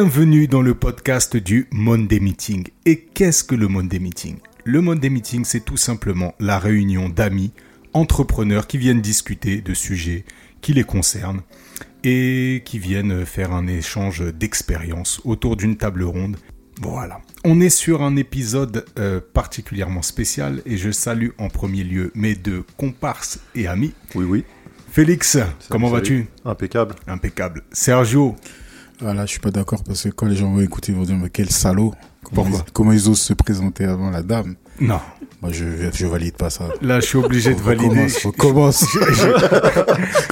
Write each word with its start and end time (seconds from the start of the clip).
Bienvenue 0.00 0.46
dans 0.46 0.62
le 0.62 0.76
podcast 0.76 1.36
du 1.36 1.66
Monday 1.72 2.20
Meeting. 2.20 2.68
Et 2.86 3.00
qu'est-ce 3.00 3.42
que 3.42 3.56
le 3.56 3.66
Monday 3.66 3.98
Meeting? 3.98 4.36
Le 4.62 4.80
Monday 4.80 5.10
Meeting, 5.10 5.44
c'est 5.44 5.64
tout 5.64 5.76
simplement 5.76 6.36
la 6.38 6.60
réunion 6.60 7.08
d'amis, 7.08 7.50
entrepreneurs 7.94 8.68
qui 8.68 8.78
viennent 8.78 9.00
discuter 9.00 9.60
de 9.60 9.74
sujets 9.74 10.24
qui 10.60 10.72
les 10.72 10.84
concernent 10.84 11.40
et 12.04 12.62
qui 12.64 12.78
viennent 12.78 13.26
faire 13.26 13.52
un 13.52 13.66
échange 13.66 14.22
d'expériences 14.32 15.20
autour 15.24 15.56
d'une 15.56 15.76
table 15.76 16.04
ronde. 16.04 16.36
Voilà. 16.80 17.20
On 17.42 17.60
est 17.60 17.68
sur 17.68 18.00
un 18.00 18.14
épisode 18.14 18.84
euh, 19.00 19.20
particulièrement 19.20 20.02
spécial 20.02 20.62
et 20.64 20.76
je 20.76 20.92
salue 20.92 21.30
en 21.38 21.48
premier 21.48 21.82
lieu 21.82 22.12
mes 22.14 22.36
deux 22.36 22.64
comparses 22.76 23.40
et 23.56 23.66
amis. 23.66 23.94
Oui, 24.14 24.24
oui. 24.24 24.44
Félix, 24.92 25.38
comment 25.68 25.88
vas-tu? 25.88 26.28
Impeccable. 26.44 26.94
Impeccable. 27.08 27.64
Sergio, 27.72 28.36
Ah 29.04 29.14
là, 29.14 29.26
je 29.26 29.30
suis 29.30 29.40
pas 29.40 29.50
d'accord 29.52 29.84
parce 29.84 30.02
que 30.04 30.08
quand 30.08 30.26
les 30.26 30.36
gens 30.36 30.52
vont 30.52 30.60
écouter, 30.60 30.92
ils 30.92 30.98
vont 30.98 31.04
dire 31.04 31.16
mais 31.16 31.30
quel 31.30 31.50
salaud. 31.50 31.94
Comment, 32.24 32.42
Pourquoi? 32.42 32.64
ils, 32.66 32.72
comment 32.72 32.92
ils 32.92 33.08
osent 33.08 33.20
se 33.20 33.32
présenter 33.32 33.84
avant 33.84 34.10
la 34.10 34.22
dame? 34.22 34.56
Non. 34.80 35.00
Moi, 35.40 35.52
je 35.52 35.64
je 35.92 36.06
valide 36.06 36.36
pas 36.36 36.50
ça. 36.50 36.68
Là, 36.82 36.98
je 37.00 37.06
suis 37.06 37.18
obligé 37.18 37.54
de 37.54 37.60
valider. 37.60 38.06
on 38.24 38.28
recommence. 38.28 38.84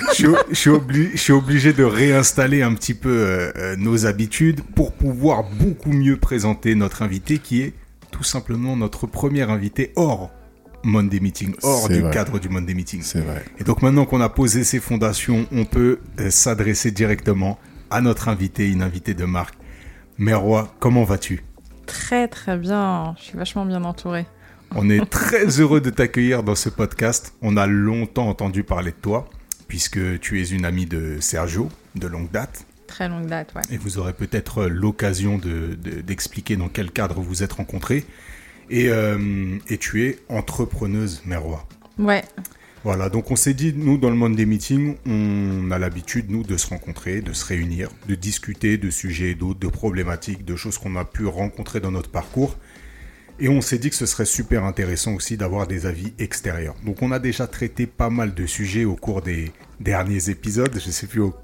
je, 0.09 0.15
suis, 0.15 0.27
je 0.51 0.55
suis 0.55 0.71
obli- 0.71 1.11
je 1.13 1.17
suis 1.17 1.33
obligé 1.33 1.73
de 1.73 1.85
réinstaller 1.85 2.63
un 2.63 2.75
petit 2.75 2.95
peu 2.95 3.09
euh, 3.11 3.53
euh, 3.57 3.77
nos 3.77 4.05
habitudes 4.07 4.61
pour 4.75 4.93
pouvoir 4.93 5.45
beaucoup 5.45 5.93
mieux 5.93 6.17
présenter 6.17 6.75
notre 6.75 7.03
invité 7.03 7.39
qui 7.39 7.63
est 7.63 7.73
tout 8.11 8.25
simplement 8.25 8.77
notre 8.77 9.07
premier 9.07 9.43
invité 9.43 9.93
hors 9.97 10.31
Monday 10.83 11.21
Meeting, 11.21 11.55
hors 11.63 11.89
du 11.89 12.01
vrai. 12.01 12.11
cadre 12.13 12.39
du 12.41 12.49
Monday 12.49 12.75
Meeting. 12.75 13.01
C'est 13.03 13.21
vrai. 13.21 13.45
Et 13.61 13.65
donc 13.65 13.83
maintenant 13.83 14.07
qu'on 14.07 14.21
a 14.21 14.29
posé 14.29 14.65
ces 14.65 14.81
fondations, 14.81 15.47
on 15.53 15.65
peut 15.65 16.01
euh, 16.21 16.31
s'adresser 16.31 16.91
directement 16.91 17.59
à 17.91 18.01
notre 18.01 18.29
invité, 18.29 18.69
une 18.71 18.83
invitée 18.83 19.15
de 19.15 19.25
marque. 19.25 19.55
Merwa, 20.19 20.75
comment 20.81 21.05
vas-tu? 21.05 21.43
Très 21.87 22.27
très 22.29 22.57
bien, 22.57 23.15
je 23.19 23.25
suis 23.25 23.39
vachement 23.39 23.65
bien 23.67 23.85
entourée. 23.85 24.27
On 24.75 24.91
est 24.91 25.05
très 25.09 25.47
heureux 25.61 25.81
de 25.81 25.91
t'accueillir 25.91 26.43
dans 26.43 26.55
ce 26.55 26.69
podcast. 26.69 27.35
On 27.43 27.57
a 27.57 27.67
longtemps 27.67 28.29
entendu 28.29 28.65
parler 28.65 28.91
de 28.91 28.97
toi, 28.97 29.29
puisque 29.69 30.19
tu 30.21 30.41
es 30.43 30.47
une 30.49 30.65
amie 30.65 30.87
de 30.87 31.19
Sergio, 31.21 31.69
de 31.95 32.07
longue 32.07 32.31
date. 32.31 32.67
Très 32.87 33.09
longue 33.09 33.27
date, 33.27 33.53
ouais. 33.55 33.63
Et 33.71 33.77
vous 33.79 33.99
aurez 33.99 34.13
peut-être 34.13 34.65
l'occasion 34.67 35.39
de- 35.39 35.75
de- 35.81 36.01
d'expliquer 36.01 36.57
dans 36.57 36.69
quel 36.69 36.91
cadre 36.91 37.21
vous 37.21 37.43
êtes 37.43 37.53
rencontrés. 37.53 38.05
Et, 38.71 38.89
euh, 38.89 39.59
et 39.69 39.79
tu 39.79 40.05
es 40.07 40.19
entrepreneuse, 40.29 41.23
Merwa. 41.25 41.65
Ouais, 41.99 42.25
Voilà, 42.87 43.09
donc 43.09 43.33
on 43.33 43.37
s'est 43.37 43.53
dit, 43.53 43.75
nous, 43.77 43.99
dans 43.99 44.11
le 44.11 44.15
monde 44.15 44.37
des 44.37 44.47
meetings, 44.47 44.95
on 45.09 45.73
a 45.73 45.79
l'habitude, 45.79 46.27
nous, 46.31 46.45
de 46.45 46.57
se 46.57 46.69
rencontrer, 46.69 47.21
de 47.21 47.33
se 47.33 47.45
réunir, 47.45 47.89
de 48.09 48.15
discuter 48.15 48.79
de 48.79 48.91
sujets 48.91 49.31
et 49.31 49.35
d'autres, 49.35 49.59
de 49.59 49.67
problématiques, 49.67 50.45
de 50.45 50.55
choses 50.55 50.79
qu'on 50.79 50.95
a 50.95 51.05
pu 51.05 51.27
rencontrer 51.27 51.81
dans 51.81 51.91
notre 51.91 52.11
parcours. 52.11 52.57
Et 53.41 53.49
on 53.49 53.61
s'est 53.61 53.79
dit 53.79 53.91
que 53.91 53.97
ce 53.97 54.07
serait 54.07 54.25
super 54.25 54.63
intéressant 54.65 55.15
aussi 55.15 55.37
d'avoir 55.37 55.67
des 55.67 55.85
avis 55.85 56.13
extérieurs. 56.21 56.77
Donc 56.87 57.03
on 57.03 57.11
a 57.11 57.19
déjà 57.19 57.49
traité 57.49 57.87
pas 57.87 58.09
mal 58.09 58.35
de 58.35 58.47
sujets 58.47 58.85
au 58.85 58.95
cours 58.95 59.21
des 59.21 59.51
derniers 59.81 60.31
épisodes. 60.31 60.71
Je 60.73 60.91
sais 60.93 61.09
plus 61.09 61.23
au- 61.23 61.35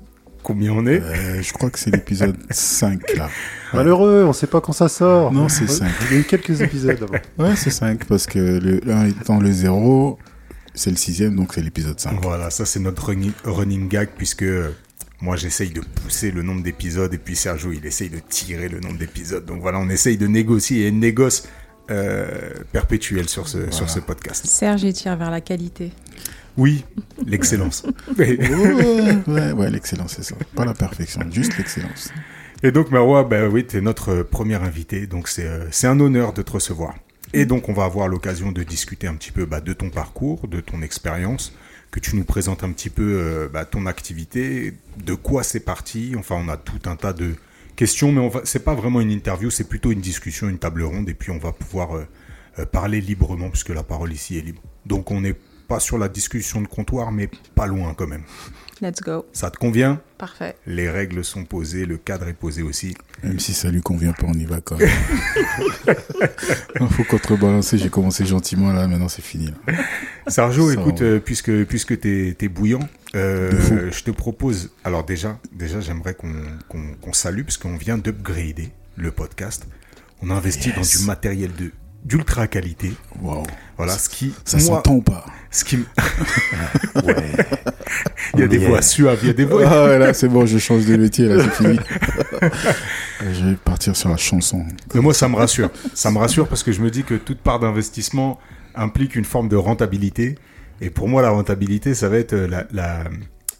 combien 0.45 0.71
on 0.73 0.87
est. 0.87 1.01
Euh, 1.03 1.43
je 1.43 1.53
crois 1.53 1.71
que 1.71 1.79
c'est 1.81 1.91
l'épisode 1.91 2.37
5 2.51 3.17
là. 3.17 3.29
Malheureux, 3.75 4.25
on 4.27 4.33
sait 4.33 4.47
pas 4.47 4.61
quand 4.61 4.73
ça 4.73 4.89
sort. 4.89 5.33
Non, 5.33 5.49
c'est 5.49 5.67
cinq. 5.69 5.91
Il 6.09 6.15
y 6.15 6.17
a 6.19 6.21
eu 6.21 6.25
quelques 6.25 6.61
épisodes 6.62 7.03
avant. 7.03 7.49
Ouais, 7.51 7.56
c'est 7.56 7.71
5 7.71 8.05
parce 8.06 8.27
que 8.27 8.39
le 8.39 8.81
1 8.89 9.06
étant 9.09 9.39
le 9.41 9.50
0, 9.50 10.19
c'est 10.75 10.91
le 10.91 10.97
sixième, 10.97 11.37
donc 11.37 11.55
c'est 11.55 11.62
l'épisode 11.62 11.99
5. 11.99 12.21
Voilà, 12.22 12.50
ça 12.50 12.65
c'est 12.65 12.81
notre 12.81 13.06
running, 13.06 13.33
running 13.44 13.88
gag 13.88 14.10
puisque 14.16 14.44
moi 15.21 15.37
j'essaye 15.37 15.71
de 15.71 15.81
pousser 15.81 16.31
le 16.31 16.43
nombre 16.43 16.62
d'épisodes 16.62 17.12
et 17.12 17.19
puis 17.19 17.37
Sergio 17.37 17.72
il 17.72 17.84
essaye 17.87 18.10
de 18.10 18.19
tirer 18.19 18.69
le 18.69 18.81
nombre 18.81 18.99
d'épisodes. 18.99 19.44
Donc 19.44 19.60
voilà, 19.60 19.78
on 19.78 19.88
essaye 19.88 20.16
de 20.16 20.27
négocier 20.27 20.84
et 20.84 20.88
une 20.88 21.00
négoce 21.00 21.47
euh, 21.91 22.55
perpétuelle 22.72 23.28
sur 23.28 23.49
ce, 23.49 23.71
sur 23.71 23.91
ce 23.91 24.00
podcast. 24.00 24.47
Serge 24.47 24.83
il 24.84 24.93
tire 24.93 25.16
vers 25.16 25.31
la 25.31 25.41
qualité. 25.41 25.93
Oui, 26.56 26.84
l'excellence. 27.27 27.84
Ouais, 28.19 28.39
ouais, 29.27 29.53
ouais, 29.53 29.71
l'excellence, 29.71 30.15
c'est 30.16 30.22
ça. 30.22 30.37
Pas 30.54 30.65
la 30.65 30.75
perfection, 30.75 31.22
juste 31.31 31.56
l'excellence. 31.56 32.10
et 32.62 32.72
donc 32.72 32.91
Marwa, 32.91 33.25
bah 33.25 33.49
oui, 33.49 33.66
tu 33.66 33.78
es 33.78 33.81
notre 33.81 34.22
premier 34.22 34.56
invité, 34.56 35.06
donc 35.06 35.28
c'est 35.28 35.47
euh, 35.47 35.66
c'est 35.71 35.87
un 35.87 35.99
honneur 35.99 36.33
de 36.33 36.43
te 36.43 36.53
recevoir. 36.53 36.94
Et 37.34 37.47
donc 37.47 37.69
on 37.69 37.72
va 37.72 37.84
avoir 37.84 38.09
l'occasion 38.09 38.53
de 38.53 38.62
discuter 38.62 39.06
un 39.06 39.15
petit 39.15 39.32
peu 39.32 39.47
bah, 39.47 39.60
de 39.60 39.72
ton 39.72 39.88
parcours, 39.88 40.48
de 40.48 40.60
ton 40.60 40.82
expérience, 40.82 41.54
que 41.91 41.98
tu 41.98 42.16
nous 42.16 42.25
présentes 42.25 42.62
un 42.62 42.72
petit 42.72 42.91
peu 42.91 43.19
euh, 43.19 43.48
bah, 43.48 43.65
ton 43.65 43.87
activité, 43.87 44.75
de 45.03 45.15
quoi 45.15 45.42
c'est 45.42 45.60
parti. 45.60 46.15
Enfin, 46.19 46.37
on 46.38 46.48
a 46.48 46.56
tout 46.59 46.81
un 46.87 46.97
tas 46.97 47.12
de 47.12 47.34
questions, 47.75 48.12
mais 48.12 48.28
va, 48.28 48.41
c'est 48.44 48.65
pas 48.65 48.75
vraiment 48.75 49.00
une 49.00 49.10
interview, 49.10 49.50
c'est 49.50 49.69
plutôt 49.69 49.92
une 49.92 50.00
discussion, 50.00 50.48
une 50.48 50.59
table 50.59 50.82
ronde, 50.82 51.09
et 51.09 51.15
puis 51.15 51.31
on 51.31 51.38
va 51.38 51.53
pouvoir 51.53 51.97
euh, 51.97 52.06
euh, 52.59 52.66
parler 52.66 53.00
librement 53.00 53.48
puisque 53.48 53.71
la 53.71 53.82
parole 53.82 54.12
ici 54.12 54.37
est 54.37 54.42
libre. 54.42 54.62
Donc 54.84 55.10
on 55.10 55.22
n'est 55.22 55.37
pas 55.69 55.81
sur 55.81 55.97
la 55.97 56.09
discussion 56.09 56.60
de 56.60 56.66
comptoir, 56.66 57.12
mais 57.12 57.31
pas 57.54 57.66
loin 57.66 57.94
quand 57.94 58.06
même. 58.06 58.25
Let's 58.82 59.00
go. 59.00 59.25
Ça 59.32 59.48
te 59.50 59.59
convient? 59.59 60.00
Parfait. 60.19 60.56
Les 60.66 60.91
règles 60.91 61.25
sont 61.25 61.44
posées, 61.44 61.87
le 61.87 61.98
cadre 61.98 62.26
est 62.26 62.32
posé 62.34 62.62
aussi. 62.62 62.97
Même 63.22 63.38
si 63.38 63.54
ça 63.54 63.70
lui 63.70 63.81
convient 63.81 64.12
pas, 64.12 64.26
on 64.26 64.32
y 64.32 64.44
va 64.44 64.60
quand 64.60 64.76
même. 64.76 64.88
Il 66.81 66.88
faut 66.88 67.04
contrebalancer, 67.04 67.78
j'ai 67.78 67.88
commencé 67.91 68.26
gentiment 68.26 68.72
là, 68.72 68.88
maintenant 68.88 69.09
c'est 69.09 69.22
fini. 69.22 69.53
Là. 69.66 69.75
Sergio, 70.26 70.69
Ça, 70.72 70.81
écoute, 70.81 71.03
euh, 71.03 71.21
puisque 71.21 71.65
puisque 71.66 71.98
t'es 72.00 72.37
es 72.41 72.48
bouillant, 72.48 72.88
euh, 73.15 73.91
je 73.92 74.03
te 74.03 74.10
propose. 74.10 74.71
Alors 74.84 75.04
déjà, 75.04 75.38
déjà, 75.53 75.81
j'aimerais 75.81 76.15
qu'on 76.15 76.32
qu'on 76.69 76.94
qu'on 77.00 77.12
salue 77.12 77.42
parce 77.42 77.59
qu'on 77.59 77.76
vient 77.76 77.98
d'upgrader 77.98 78.71
le 78.97 79.10
podcast. 79.12 79.66
On 80.22 80.31
a 80.31 80.34
investi 80.34 80.69
Yes. 80.71 80.76
dans 80.76 80.98
du 81.00 81.06
matériel 81.06 81.50
de 81.59 81.71
d'ultra 82.05 82.47
qualité. 82.47 82.93
Waouh. 83.21 83.43
Voilà, 83.77 83.97
ce 83.97 84.09
qui 84.09 84.35
Ça 84.45 84.59
s'entend 84.59 84.95
ou 84.95 85.03
pas 85.03 85.25
ce 85.55 85.65
qui, 85.65 85.75
m- 85.75 85.85
Ouais. 87.05 87.15
il 88.35 88.41
y 88.41 88.43
a 88.43 88.47
des 88.47 88.57
Yeah. 88.59 88.69
voix 88.71 88.81
suaves, 88.83 89.19
il 89.23 89.27
y 89.27 89.31
a 89.31 89.35
des 89.35 89.45
voix. 89.45 89.63
Ah 89.67 89.85
ouais, 89.85 89.99
là 89.99 90.15
c'est 90.15 90.29
bon, 90.29 90.47
je 90.47 90.57
change 90.59 90.87
de 90.87 90.97
métier, 90.97 91.29
là 91.29 91.43
c'est 91.45 91.63
fini. 91.65 91.79
je 93.21 93.45
vais 93.51 93.57
partir 93.57 93.95
sur 93.95 94.09
la 94.09 94.17
chanson. 94.17 94.65
Mais 94.95 95.01
moi, 95.01 95.13
ça 95.15 95.29
me 95.29 95.37
rassure. 95.37 95.71
Ça 95.95 96.11
me 96.11 96.19
rassure 96.19 96.49
parce 96.49 96.63
que 96.63 96.73
je 96.73 96.81
me 96.81 96.91
dis 96.91 97.03
que 97.05 97.15
toute 97.15 97.39
part 97.41 97.59
d'investissement 97.61 98.39
implique 98.75 99.15
une 99.15 99.25
forme 99.27 99.49
de 99.49 99.57
rentabilité. 99.57 100.37
Et 100.81 100.89
pour 100.91 101.09
moi, 101.09 101.21
la 101.23 101.31
rentabilité, 101.31 101.95
ça 101.95 102.09
va 102.09 102.17
être 102.17 102.34
la, 102.34 102.65
la, 102.73 103.05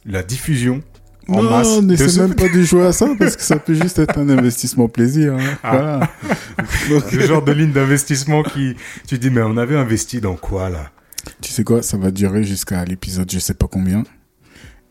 la 0.07 0.23
diffusion 0.23 0.83
en 1.33 1.43
non, 1.43 1.51
masse. 1.51 1.81
n'essaie 1.83 2.09
ce- 2.09 2.21
même 2.21 2.35
pas 2.35 2.49
de 2.49 2.63
jouer 2.63 2.87
à 2.87 2.93
ça 2.93 3.09
parce 3.19 3.37
que 3.37 3.43
ça 3.43 3.57
peut 3.59 3.75
juste 3.75 3.99
être 3.99 4.19
un 4.19 4.29
investissement 4.29 4.89
plaisir. 4.89 5.35
hein. 5.35 5.59
Ah. 5.63 5.71
Voilà. 5.73 6.11
Donc, 6.91 7.13
le 7.13 7.27
genre 7.27 7.43
de 7.43 7.53
ligne 7.53 7.73
d'investissement 7.73 8.43
qui, 8.43 8.75
tu 9.07 9.19
dis, 9.19 9.31
mais 9.31 9.43
on 9.43 9.57
avait 9.57 9.77
investi 9.77 10.21
dans 10.21 10.37
quoi 10.37 10.69
là? 10.71 10.91
Tu 11.41 11.53
sais 11.53 11.65
quoi, 11.65 11.83
ça 11.83 11.97
va 11.97 12.11
durer 12.11 12.43
jusqu'à 12.45 12.85
l'épisode 12.85 13.31
je 13.31 13.39
sais 13.39 13.55
pas 13.55 13.69
combien. 13.69 14.03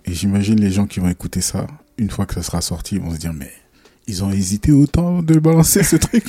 Et 0.06 0.14
j'imagine 0.14 0.60
les 0.60 0.72
gens 0.72 0.88
qui 0.88 1.00
vont 1.00 1.10
écouter 1.10 1.42
ça, 1.42 1.68
une 1.98 2.10
fois 2.10 2.26
que 2.26 2.34
ça 2.34 2.42
sera 2.42 2.62
sorti, 2.62 2.96
ils 2.96 3.02
vont 3.02 3.12
se 3.14 3.18
dire 3.20 3.34
mais 3.34 3.52
ils 4.08 4.24
ont 4.24 4.32
hésité 4.32 4.72
autant 4.72 5.22
de 5.22 5.38
balancer 5.40 5.84
ce 5.84 5.96
truc. 5.96 6.26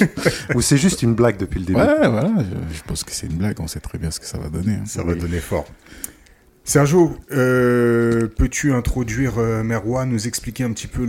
Ou 0.54 0.60
c'est 0.60 0.76
juste 0.76 1.02
une 1.02 1.14
blague 1.14 1.38
depuis 1.38 1.60
le 1.60 1.66
début? 1.66 1.78
ouais, 1.80 2.08
voilà, 2.08 2.30
je, 2.38 2.76
je 2.76 2.82
pense 2.86 3.02
que 3.04 3.12
c'est 3.12 3.26
une 3.26 3.36
blague, 3.38 3.58
on 3.60 3.66
sait 3.66 3.80
très 3.80 3.96
bien 3.98 4.10
ce 4.10 4.20
que 4.20 4.26
ça 4.26 4.38
va 4.38 4.48
donner. 4.50 4.74
hein. 4.74 4.84
Ça 4.86 5.02
va 5.02 5.14
donner 5.14 5.38
fort. 5.40 5.66
Sergio, 6.64 7.16
euh, 7.32 8.28
peux-tu 8.28 8.72
introduire 8.72 9.38
euh, 9.38 9.64
nous 10.06 10.28
expliquer 10.28 10.62
un 10.62 10.72
petit 10.72 10.86
peu 10.86 11.04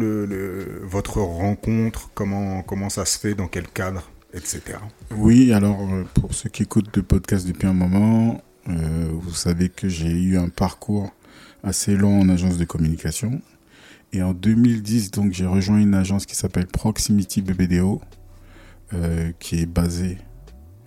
votre 0.82 1.22
rencontre, 1.22 2.10
comment, 2.16 2.90
ça 2.90 3.06
se 3.06 3.20
fait, 3.20 3.36
dans 3.36 3.48
quel 3.48 3.68
cadre, 3.68 4.10
etc. 4.34 4.62
Oui, 5.16 5.54
alors 5.54 5.80
euh, 5.82 6.06
pour 6.16 6.34
ceux 6.34 6.50
qui 6.50 6.64
écoutent 6.64 6.96
le 6.98 7.04
podcast 7.04 7.48
depuis 7.48 7.68
un 7.68 7.74
moment, 7.74 8.42
euh, 8.68 9.10
vous 9.12 9.34
savez 9.34 9.70
que 9.70 9.88
j'ai 9.88 10.10
eu 10.10 10.38
un 10.38 10.50
parcours 10.50 11.14
assez 11.64 11.96
long 11.96 12.22
en 12.22 12.30
agence 12.30 12.58
de 12.58 12.66
communication. 12.66 13.40
Et 14.12 14.24
en 14.24 14.34
2010, 14.34 15.12
donc, 15.12 15.34
j'ai 15.34 15.46
rejoint 15.46 15.78
une 15.78 15.94
agence 15.94 16.26
qui 16.26 16.36
s'appelle 16.36 16.68
Proximity 16.68 17.42
BBDO, 17.42 18.02
qui 19.40 19.60
est 19.60 19.66
basée, 19.66 20.20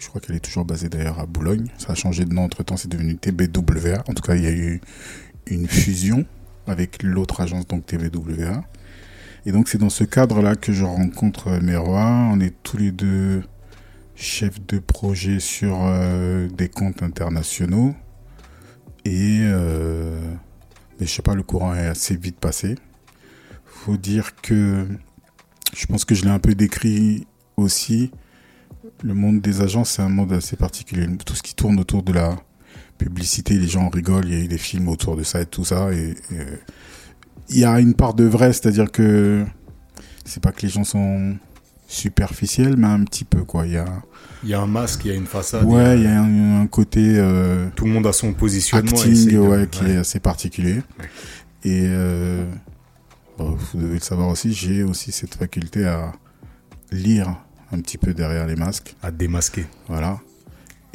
je 0.06 0.10
crois 0.10 0.20
qu'elle 0.20 0.36
est 0.36 0.40
toujours 0.40 0.64
basée 0.64 0.88
d'ailleurs 0.88 1.18
à 1.18 1.26
Boulogne. 1.26 1.66
Ça 1.78 1.90
a 1.90 1.94
changé 1.96 2.24
de 2.24 2.32
nom 2.32 2.44
entre 2.44 2.62
temps, 2.62 2.76
c'est 2.76 2.86
devenu 2.86 3.16
TBWA. 3.16 4.04
En 4.06 4.14
tout 4.14 4.22
cas, 4.22 4.36
il 4.36 4.44
y 4.44 4.46
a 4.46 4.52
eu 4.52 4.80
une 5.48 5.66
fusion 5.66 6.24
avec 6.68 7.02
l'autre 7.02 7.40
agence, 7.40 7.66
donc 7.66 7.86
TBWA. 7.86 8.62
Et 9.46 9.50
donc, 9.50 9.68
c'est 9.68 9.78
dans 9.78 9.90
ce 9.90 10.04
cadre-là 10.04 10.54
que 10.54 10.72
je 10.72 10.84
rencontre 10.84 11.58
Meroa. 11.60 12.30
On 12.32 12.38
est 12.38 12.54
tous 12.62 12.76
les 12.76 12.92
deux 12.92 13.42
chefs 14.14 14.64
de 14.68 14.78
projet 14.78 15.40
sur 15.40 15.76
euh, 15.82 16.46
des 16.50 16.68
comptes 16.68 17.02
internationaux. 17.02 17.92
Et 19.04 19.40
euh, 19.42 20.20
mais 21.00 21.06
je 21.06 21.12
sais 21.12 21.22
pas, 21.22 21.34
le 21.34 21.42
courant 21.42 21.74
est 21.74 21.86
assez 21.86 22.14
vite 22.14 22.38
passé. 22.38 22.76
Faut 23.64 23.96
dire 23.96 24.36
que 24.40 24.86
je 25.76 25.86
pense 25.86 26.04
que 26.04 26.14
je 26.14 26.22
l'ai 26.22 26.30
un 26.30 26.38
peu 26.38 26.54
décrit 26.54 27.26
aussi. 27.56 28.12
Le 29.02 29.14
monde 29.14 29.40
des 29.40 29.60
agences, 29.60 29.90
c'est 29.90 30.02
un 30.02 30.08
monde 30.08 30.32
assez 30.32 30.56
particulier. 30.56 31.06
Tout 31.24 31.34
ce 31.34 31.42
qui 31.42 31.54
tourne 31.54 31.78
autour 31.78 32.02
de 32.02 32.12
la 32.12 32.36
publicité, 32.98 33.54
les 33.58 33.68
gens 33.68 33.88
rigolent, 33.90 34.24
il 34.26 34.32
y 34.34 34.40
a 34.40 34.44
eu 34.44 34.48
des 34.48 34.58
films 34.58 34.88
autour 34.88 35.16
de 35.16 35.22
ça 35.22 35.40
et 35.42 35.46
tout 35.46 35.64
ça. 35.64 35.92
Et, 35.92 36.14
et, 36.30 36.40
euh, 36.40 36.56
il 37.50 37.58
y 37.58 37.64
a 37.64 37.78
une 37.78 37.94
part 37.94 38.14
de 38.14 38.24
vrai, 38.24 38.52
c'est-à-dire 38.52 38.90
que 38.90 39.44
c'est 40.24 40.42
pas 40.42 40.50
que 40.50 40.62
les 40.62 40.68
gens 40.70 40.82
sont 40.84 41.36
superficiels, 41.86 42.76
mais 42.76 42.86
un 42.88 43.04
petit 43.04 43.24
peu 43.24 43.44
quoi. 43.44 43.66
Il 43.66 43.74
y 43.74 43.76
a, 43.76 43.84
Il 44.42 44.48
y 44.48 44.54
a 44.54 44.60
un 44.60 44.66
masque, 44.66 45.04
il 45.04 45.08
y 45.08 45.10
a 45.12 45.14
une 45.14 45.26
façade. 45.26 45.64
ouais, 45.64 45.98
il 45.98 46.02
y 46.04 46.06
a 46.08 46.20
un, 46.20 46.62
un 46.62 46.66
côté 46.66 47.14
euh, 47.18 47.68
Tout 47.76 47.84
le 47.84 47.92
monde 47.92 48.06
a 48.06 48.12
son 48.12 48.32
positionnement. 48.32 48.90
acting 48.90 49.30
de- 49.30 49.38
ouais, 49.38 49.68
qui 49.70 49.84
ouais. 49.84 49.90
est 49.92 49.96
assez 49.98 50.18
particulier. 50.18 50.82
Ouais. 50.98 51.08
Et 51.64 51.82
euh, 51.84 52.44
bon, 53.38 53.50
vous 53.56 53.78
devez 53.78 53.94
le 53.94 54.00
savoir 54.00 54.28
aussi, 54.28 54.52
j'ai 54.52 54.82
aussi 54.82 55.12
cette 55.12 55.34
faculté 55.36 55.84
à 55.86 56.12
lire 56.90 57.36
un 57.72 57.80
petit 57.80 57.98
peu 57.98 58.14
derrière 58.14 58.46
les 58.46 58.56
masques. 58.56 58.94
À 59.02 59.10
démasquer, 59.10 59.66
Voilà. 59.88 60.20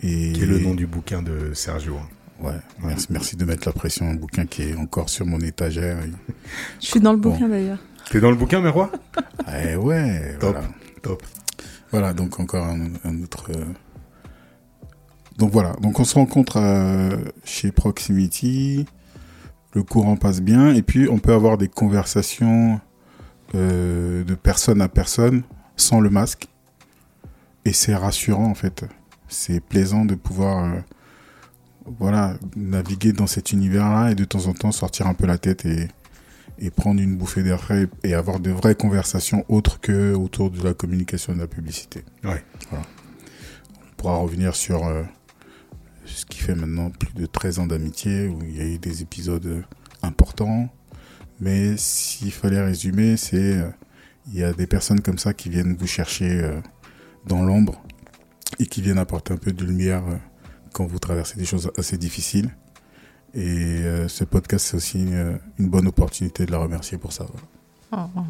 Et 0.03 0.31
qui 0.33 0.41
est 0.43 0.45
le 0.47 0.57
nom 0.59 0.73
du 0.73 0.87
bouquin 0.87 1.21
de 1.21 1.53
Sergio. 1.53 1.95
hein. 1.97 2.07
Ouais, 2.43 2.55
merci, 2.83 3.07
merci 3.11 3.35
de 3.35 3.45
mettre 3.45 3.67
la 3.67 3.71
pression. 3.73 4.09
Un 4.09 4.15
bouquin 4.15 4.47
qui 4.47 4.63
est 4.63 4.75
encore 4.75 5.09
sur 5.09 5.27
mon 5.27 5.39
étagère. 5.39 5.99
Je 6.81 6.87
suis 6.87 6.99
dans 6.99 7.11
le 7.13 7.19
Bon. 7.19 7.31
bouquin 7.33 7.47
d'ailleurs. 7.47 7.77
T'es 8.09 8.19
dans 8.19 8.31
le 8.31 8.35
bouquin, 8.35 8.61
Meroi 8.61 8.91
Eh 9.63 9.75
ouais, 9.75 10.37
Top. 10.39 10.53
voilà. 10.53 10.67
Top. 11.03 11.23
Voilà, 11.91 12.13
donc 12.13 12.39
encore 12.39 12.65
un, 12.65 12.87
un 13.03 13.21
autre. 13.21 13.51
euh, 13.55 13.63
Donc 15.37 15.51
voilà, 15.51 15.73
donc 15.81 15.99
on 15.99 16.03
se 16.03 16.15
rencontre 16.15 16.57
euh, 16.57 17.15
chez 17.43 17.71
Proximity, 17.71 18.85
le 19.73 19.83
courant 19.83 20.15
passe 20.15 20.41
bien, 20.41 20.73
et 20.73 20.81
puis 20.81 21.07
on 21.09 21.19
peut 21.19 21.33
avoir 21.33 21.57
des 21.57 21.67
conversations 21.67 22.79
euh, 23.55 24.23
de 24.23 24.33
personne 24.35 24.81
à 24.81 24.87
personne 24.89 25.43
sans 25.75 25.99
le 25.99 26.09
masque, 26.09 26.47
et 27.65 27.73
c'est 27.73 27.95
rassurant 27.95 28.45
en 28.45 28.55
fait. 28.55 28.85
C'est 29.27 29.61
plaisant 29.61 30.05
de 30.05 30.15
pouvoir, 30.15 30.65
euh, 30.65 30.79
voilà, 31.99 32.35
naviguer 32.55 33.13
dans 33.13 33.27
cet 33.27 33.51
univers-là 33.51 34.11
et 34.11 34.15
de 34.15 34.25
temps 34.25 34.47
en 34.47 34.53
temps 34.53 34.71
sortir 34.71 35.07
un 35.07 35.13
peu 35.13 35.25
la 35.25 35.37
tête 35.37 35.65
et 35.65 35.87
et 36.63 36.69
prendre 36.69 37.01
une 37.01 37.17
bouffée 37.17 37.41
d'air 37.41 37.59
frais 37.59 37.87
et 38.03 38.13
avoir 38.13 38.39
de 38.39 38.51
vraies 38.51 38.75
conversations 38.75 39.43
autres 39.49 39.79
que 39.79 40.13
autour 40.13 40.51
de 40.51 40.63
la 40.63 40.75
communication 40.75 41.33
et 41.33 41.35
de 41.35 41.41
la 41.41 41.47
publicité. 41.47 42.05
Ouais. 42.23 42.43
Voilà. 42.69 42.85
On 43.81 43.95
pourra 43.97 44.17
revenir 44.17 44.55
sur 44.55 44.85
euh, 44.85 45.01
ce 46.05 46.25
qui 46.25 46.39
fait 46.39 46.55
maintenant 46.55 46.91
plus 46.91 47.13
de 47.13 47.25
13 47.25 47.59
ans 47.59 47.67
d'amitié, 47.67 48.27
où 48.27 48.39
il 48.43 48.55
y 48.55 48.61
a 48.61 48.65
eu 48.65 48.77
des 48.77 49.01
épisodes 49.01 49.45
euh, 49.45 49.61
importants. 50.03 50.69
Mais 51.39 51.75
s'il 51.77 52.31
fallait 52.31 52.61
résumer, 52.61 53.17
c'est 53.17 53.57
euh, 53.57 53.69
il 54.27 54.39
y 54.39 54.43
a 54.43 54.53
des 54.53 54.67
personnes 54.67 55.01
comme 55.01 55.17
ça 55.17 55.33
qui 55.33 55.49
viennent 55.49 55.75
vous 55.75 55.87
chercher 55.87 56.29
euh, 56.29 56.61
dans 57.25 57.43
l'ombre 57.43 57.81
et 58.59 58.65
qui 58.65 58.81
viennent 58.81 58.97
apporter 58.97 59.33
un 59.33 59.37
peu 59.37 59.51
de 59.51 59.63
lumière 59.63 60.03
euh, 60.07 60.17
quand 60.73 60.85
vous 60.85 60.99
traversez 60.99 61.37
des 61.37 61.45
choses 61.45 61.71
assez 61.77 61.97
difficiles. 61.97 62.55
Et 63.33 63.81
euh, 63.83 64.07
ce 64.07 64.23
podcast, 64.23 64.67
c'est 64.67 64.77
aussi 64.77 65.05
euh, 65.11 65.37
une 65.57 65.69
bonne 65.69 65.87
opportunité 65.87 66.45
de 66.45 66.51
la 66.51 66.57
remercier 66.57 66.97
pour 66.97 67.13
ça. 67.13 67.25
Oh, 67.91 67.97
oh. 68.15 68.21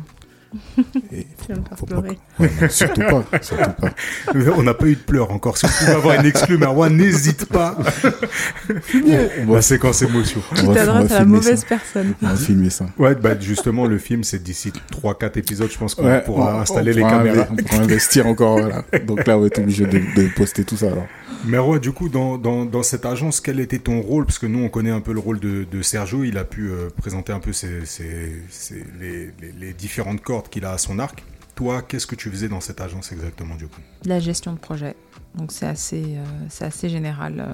Et 1.12 1.26
Tu 1.46 1.54
vas 1.54 1.60
me 1.60 1.66
faire 1.66 1.78
faut 1.78 1.86
pas- 1.86 2.02
pleurer. 2.02 2.18
Ouais, 2.40 2.52
non, 2.62 2.70
surtout 2.70 3.02
pas, 3.02 3.24
surtout 3.42 3.72
pas. 3.82 3.94
On 4.58 4.64
n'a 4.64 4.74
pas 4.74 4.86
eu 4.88 4.96
de 4.96 5.02
pleurs 5.02 5.32
encore. 5.32 5.58
Si 5.58 5.66
vous 5.66 5.72
pouvez 5.80 5.92
avoir 5.92 6.20
une 6.20 6.26
exclue, 6.26 6.58
Meroi, 6.58 6.90
n'hésite 6.90 7.46
pas. 7.46 7.78
On 8.70 9.46
va, 9.48 9.56
La 9.56 9.62
séquence 9.62 10.02
émotion. 10.02 10.42
on 10.52 10.56
Tu 10.56 10.66
t'adresses 10.74 11.12
à 11.12 11.20
la 11.20 11.26
mauvaise 11.26 11.60
ça. 11.62 11.66
personne. 11.68 12.14
On 12.22 12.28
va 12.28 12.36
filmer 12.36 12.70
ça. 12.70 12.86
Ouais, 12.98 13.16
bah 13.16 13.40
justement, 13.40 13.86
le 13.86 13.98
film, 13.98 14.24
c'est 14.24 14.42
d'ici 14.42 14.72
3-4 14.92 15.38
épisodes, 15.38 15.70
je 15.72 15.78
pense 15.78 15.96
qu'on 15.96 16.06
Ouais, 16.06 16.22
pourra 16.24 16.58
on- 16.58 16.60
installer 16.62 16.92
on 16.92 16.96
les 16.96 17.02
pourra 17.02 17.12
caméras. 17.18 17.48
On 17.52 17.56
pourra 17.56 17.82
investir 17.84 18.28
encore. 18.28 18.60
Voilà. 18.60 18.84
Donc 19.06 19.26
là, 19.28 19.38
on 19.38 19.42
va 19.42 19.48
être 19.48 19.60
obligé 19.60 19.86
de, 19.86 20.00
de 20.16 20.28
poster 20.36 20.64
tout 20.64 20.78
ça. 20.78 20.88
Alors. 20.88 21.08
Meroi, 21.46 21.80
du 21.80 21.92
coup, 21.92 22.08
dans, 22.08 22.38
dans, 22.38 22.66
dans 22.66 22.84
cette 22.84 23.04
agence, 23.06 23.42
quel 23.42 23.60
était 23.60 23.80
ton 23.80 24.00
rôle? 24.02 24.26
Parce 24.26 24.38
que 24.38 24.46
nous, 24.46 24.60
on 24.64 24.70
connaît 24.70 24.92
un 24.92 25.02
peu 25.02 25.12
le 25.12 25.20
rôle 25.20 25.40
de, 25.40 25.66
de 25.72 25.82
Sergio. 25.82 26.24
Il 26.24 26.38
a 26.38 26.44
pu 26.44 26.70
euh, 26.70 26.90
présenter 26.98 27.34
un 27.34 27.40
peu 27.40 27.52
ses, 27.52 27.84
ses- 27.86 28.44
ses- 28.50 28.86
les, 29.00 29.32
les- 29.42 29.54
les 29.60 29.74
différentes 29.74 30.22
cordes 30.22 30.41
qu'il 30.50 30.66
a 30.66 30.72
à 30.72 30.78
son 30.78 31.00
arc. 31.00 31.24
Toi, 31.56 31.82
qu'est-ce 31.82 32.08
que 32.08 32.16
tu 32.16 32.32
faisais 32.32 32.48
dans 32.48 32.62
cette 32.62 32.82
agence 32.82 33.12
exactement, 33.12 33.56
du 33.56 33.68
coup? 33.68 33.82
La 34.06 34.20
gestion 34.20 34.54
de 34.54 34.58
projet. 34.58 34.96
Donc 35.36 35.52
c'est 35.52 35.68
assez, 35.68 36.18
euh, 36.18 36.66
assez 36.66 36.90
général. 36.90 37.40
Euh, 37.40 37.54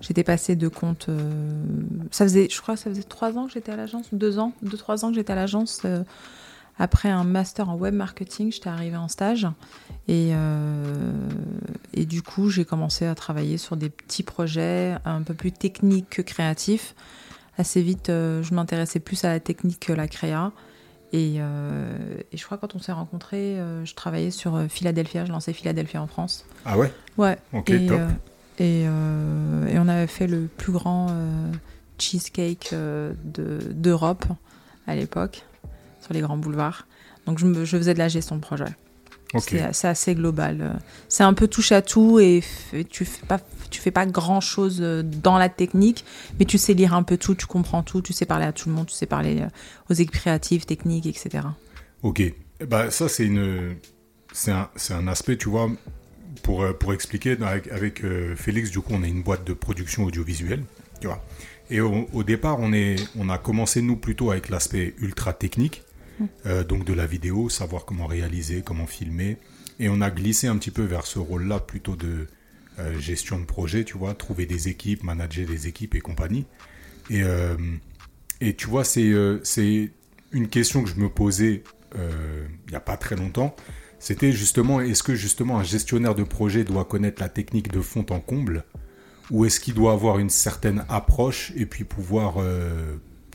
J'étais 0.00 0.24
passée 0.24 0.56
de 0.56 0.68
compte. 0.68 1.08
euh, 1.08 1.62
ça 2.10 2.24
faisait, 2.24 2.48
je 2.50 2.60
crois, 2.60 2.74
que 2.74 2.80
ça 2.80 2.90
faisait 2.90 3.02
trois 3.02 3.36
ans 3.36 3.46
que 3.46 3.52
j'étais 3.52 3.72
à 3.72 3.76
l'agence, 3.76 4.06
deux 4.12 4.38
ans, 4.38 4.52
deux 4.62 4.76
trois 4.76 5.04
ans 5.04 5.08
que 5.08 5.14
j'étais 5.14 5.32
à 5.32 5.36
l'agence. 5.36 5.86
après 6.78 7.08
un 7.08 7.24
master 7.24 7.70
en 7.70 7.76
web 7.76 7.94
marketing, 7.94 8.52
j'étais 8.52 8.68
arrivée 8.68 8.98
en 8.98 9.08
stage 9.08 9.46
et 10.08 10.32
et 11.94 12.04
du 12.04 12.20
coup 12.22 12.50
j'ai 12.50 12.66
commencé 12.66 13.06
à 13.06 13.14
travailler 13.14 13.56
sur 13.56 13.76
des 13.76 13.88
petits 13.88 14.22
projets 14.22 14.96
un 15.06 15.22
peu 15.22 15.32
plus 15.34 15.52
techniques 15.52 16.10
que 16.10 16.22
créatifs. 16.22 16.94
Assez 17.56 17.80
vite, 17.80 18.08
je 18.08 18.54
m'intéressais 18.54 19.00
plus 19.00 19.24
à 19.24 19.30
la 19.30 19.40
technique 19.40 19.80
que 19.80 19.92
la 19.94 20.06
créa. 20.06 20.52
Et, 21.12 21.36
euh, 21.38 21.96
et 22.32 22.36
je 22.36 22.44
crois 22.44 22.56
que 22.56 22.62
quand 22.62 22.74
on 22.74 22.80
s'est 22.80 22.92
rencontrés, 22.92 23.58
euh, 23.60 23.84
je 23.84 23.94
travaillais 23.94 24.30
sur 24.32 24.56
euh, 24.56 24.66
Philadelphia, 24.68 25.24
je 25.24 25.30
lançais 25.32 25.52
Philadelphia 25.52 26.02
en 26.02 26.06
France. 26.06 26.44
Ah 26.64 26.76
ouais? 26.76 26.92
Ouais. 27.16 27.38
Ok, 27.52 27.70
et, 27.70 27.86
top. 27.86 28.00
euh, 28.00 28.08
et, 28.58 29.74
et 29.74 29.78
on 29.78 29.88
avait 29.88 30.06
fait 30.08 30.26
le 30.26 30.46
plus 30.46 30.72
grand 30.72 31.08
cheesecake 31.98 32.72
de- 32.72 33.60
d'Europe 33.72 34.24
à 34.86 34.94
l'époque, 34.94 35.44
sur 36.02 36.12
les 36.14 36.20
grands 36.20 36.36
boulevards. 36.36 36.86
Donc 37.26 37.38
je, 37.38 37.46
me- 37.46 37.64
je 37.64 37.76
faisais 37.76 37.94
de 37.94 37.98
la 37.98 38.08
gestion 38.08 38.36
de 38.36 38.40
projet. 38.40 38.64
Ok. 39.34 39.54
C'est 39.72 39.88
assez 39.88 40.14
global. 40.14 40.78
C'est 41.08 41.24
un 41.24 41.34
peu 41.34 41.48
touche 41.48 41.72
à 41.72 41.82
tout 41.82 42.20
et 42.20 42.42
tu 42.88 43.04
fais 43.04 43.26
pas, 43.26 43.38
tu 43.70 43.80
fais 43.80 43.90
pas 43.90 44.06
grand 44.06 44.40
chose 44.40 44.80
dans 44.80 45.38
la 45.38 45.48
technique, 45.48 46.04
mais 46.38 46.44
tu 46.44 46.58
sais 46.58 46.74
lire 46.74 46.94
un 46.94 47.02
peu 47.02 47.16
tout, 47.16 47.34
tu 47.34 47.46
comprends 47.46 47.82
tout, 47.82 48.02
tu 48.02 48.12
sais 48.12 48.26
parler 48.26 48.44
à 48.44 48.52
tout 48.52 48.68
le 48.68 48.74
monde, 48.74 48.86
tu 48.86 48.94
sais 48.94 49.06
parler 49.06 49.40
euh, 49.40 49.48
aux 49.90 49.94
équipes 49.94 50.14
créatives, 50.14 50.64
techniques, 50.66 51.06
etc. 51.06 51.44
Ok. 52.02 52.22
Ben, 52.66 52.90
ça, 52.90 53.08
c'est 53.08 53.26
une, 53.26 53.76
c'est 54.32 54.52
un, 54.52 54.68
c'est 54.76 54.94
un 54.94 55.08
aspect, 55.08 55.36
tu 55.36 55.48
vois, 55.48 55.70
pour, 56.42 56.62
euh, 56.62 56.72
pour 56.72 56.92
expliquer, 56.92 57.36
avec, 57.42 57.68
avec 57.68 58.04
euh, 58.04 58.34
Félix, 58.36 58.70
du 58.70 58.80
coup, 58.80 58.92
on 58.92 59.02
est 59.02 59.08
une 59.08 59.22
boîte 59.22 59.44
de 59.44 59.52
production 59.52 60.04
audiovisuelle, 60.04 60.64
tu 61.00 61.06
vois. 61.06 61.22
Et 61.70 61.80
au, 61.80 62.08
au 62.12 62.22
départ, 62.22 62.58
on, 62.60 62.72
est, 62.72 62.96
on 63.18 63.28
a 63.28 63.38
commencé, 63.38 63.82
nous, 63.82 63.96
plutôt 63.96 64.30
avec 64.30 64.48
l'aspect 64.48 64.94
ultra 64.98 65.32
technique, 65.32 65.82
euh, 66.46 66.64
donc 66.64 66.84
de 66.84 66.92
la 66.92 67.06
vidéo, 67.06 67.48
savoir 67.48 67.84
comment 67.84 68.06
réaliser, 68.06 68.62
comment 68.62 68.86
filmer. 68.86 69.36
Et 69.78 69.88
on 69.88 70.00
a 70.00 70.10
glissé 70.10 70.46
un 70.46 70.56
petit 70.56 70.70
peu 70.70 70.82
vers 70.82 71.06
ce 71.06 71.18
rôle-là, 71.18 71.58
plutôt 71.60 71.96
de 71.96 72.28
euh, 72.78 72.98
gestion 73.00 73.38
de 73.38 73.46
projet, 73.46 73.84
tu 73.84 73.96
vois, 73.96 74.12
trouver 74.12 74.44
des 74.44 74.68
équipes, 74.68 75.02
manager 75.02 75.46
des 75.46 75.66
équipes 75.66 75.94
et 75.94 76.00
compagnie. 76.00 76.44
Et, 77.08 77.22
euh, 77.22 77.56
et 78.42 78.54
tu 78.54 78.66
vois, 78.66 78.84
c'est 78.84 79.08
euh, 79.08 79.40
c'est 79.44 79.90
une 80.32 80.48
question 80.48 80.82
que 80.82 80.90
je 80.90 80.96
me 80.96 81.08
posais 81.08 81.62
il 81.94 82.70
n'y 82.70 82.76
a 82.76 82.80
pas 82.80 82.98
très 82.98 83.16
longtemps. 83.16 83.56
C'était 83.98 84.30
justement, 84.30 84.82
est-ce 84.82 85.02
que 85.02 85.14
justement 85.14 85.58
un 85.58 85.64
gestionnaire 85.64 86.14
de 86.14 86.24
projet 86.24 86.62
doit 86.62 86.84
connaître 86.84 87.22
la 87.22 87.30
technique 87.30 87.72
de 87.72 87.80
fond 87.80 88.04
en 88.10 88.20
comble? 88.20 88.64
Ou 89.30 89.46
est-ce 89.46 89.60
qu'il 89.60 89.72
doit 89.72 89.92
avoir 89.92 90.18
une 90.18 90.28
certaine 90.28 90.84
approche 90.90 91.52
et 91.56 91.64
puis 91.64 91.84
pouvoir, 91.84 92.34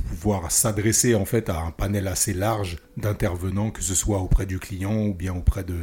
pouvoir 0.07 0.51
s'adresser 0.51 1.15
en 1.15 1.25
fait 1.25 1.50
à 1.50 1.62
un 1.62 1.71
panel 1.71 2.07
assez 2.07 2.33
large 2.33 2.77
d'intervenants, 2.98 3.71
que 3.71 3.81
ce 3.81 3.95
soit 3.95 4.19
auprès 4.19 4.45
du 4.45 4.60
client 4.60 5.07
ou 5.07 5.15
bien 5.15 5.33
auprès 5.33 5.63
de, 5.63 5.77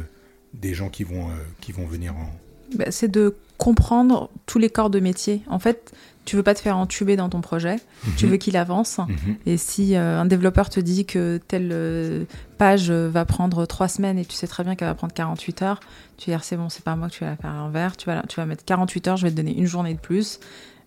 des 0.53 0.73
gens 0.73 0.87
qui 0.87 1.03
vont, 1.03 1.27
qui 1.59 1.73
vont 1.73 1.85
venir 1.85 2.15
en... 2.15 2.31
Bah, 2.75 2.91
c'est 2.91 3.09
de 3.09 3.35
comprendre 3.59 4.29
tous 4.47 4.57
les 4.57 4.69
corps 4.69 4.89
de 4.89 4.99
métier. 4.99 5.43
En 5.49 5.59
fait, 5.59 5.91
tu 6.25 6.35
veux 6.35 6.43
pas 6.43 6.53
te 6.55 6.59
faire 6.59 6.77
entuber 6.77 7.15
dans 7.15 7.29
ton 7.29 7.41
projet, 7.41 7.75
tu 8.17 8.25
veux 8.27 8.37
qu'il 8.37 8.55
avance. 8.57 8.97
Mhm. 8.99 9.35
Et 9.45 9.57
si 9.57 9.95
euh, 9.95 10.19
un 10.19 10.25
développeur 10.25 10.69
te 10.69 10.79
dit 10.79 11.05
que 11.05 11.39
telle 11.47 11.69
euh, 11.71 12.23
page 12.57 12.89
euh, 12.89 13.09
va 13.11 13.25
prendre 13.25 13.65
trois 13.65 13.87
semaines 13.87 14.17
et 14.17 14.25
tu 14.25 14.35
sais 14.35 14.47
très 14.47 14.63
bien 14.63 14.75
qu'elle 14.75 14.87
va 14.87 14.95
prendre 14.95 15.13
48 15.13 15.61
heures, 15.63 15.79
tu 16.17 16.29
vas 16.31 16.37
dire 16.37 16.43
c'est 16.45 16.55
bon, 16.57 16.69
c'est 16.69 16.83
pas 16.83 16.95
moi 16.95 17.09
que 17.09 17.13
tu 17.15 17.23
vas 17.23 17.31
la 17.31 17.35
faire 17.35 17.51
à 17.51 17.57
l'envers, 17.57 17.97
tu 17.97 18.05
vas, 18.05 18.15
la- 18.15 18.23
tu 18.23 18.35
vas 18.39 18.45
mettre 18.45 18.63
48 18.65 19.07
heures, 19.07 19.17
je 19.17 19.23
vais 19.25 19.31
te 19.31 19.35
donner 19.35 19.55
une 19.57 19.65
journée 19.67 19.93
de 19.93 19.99
plus. 19.99 20.39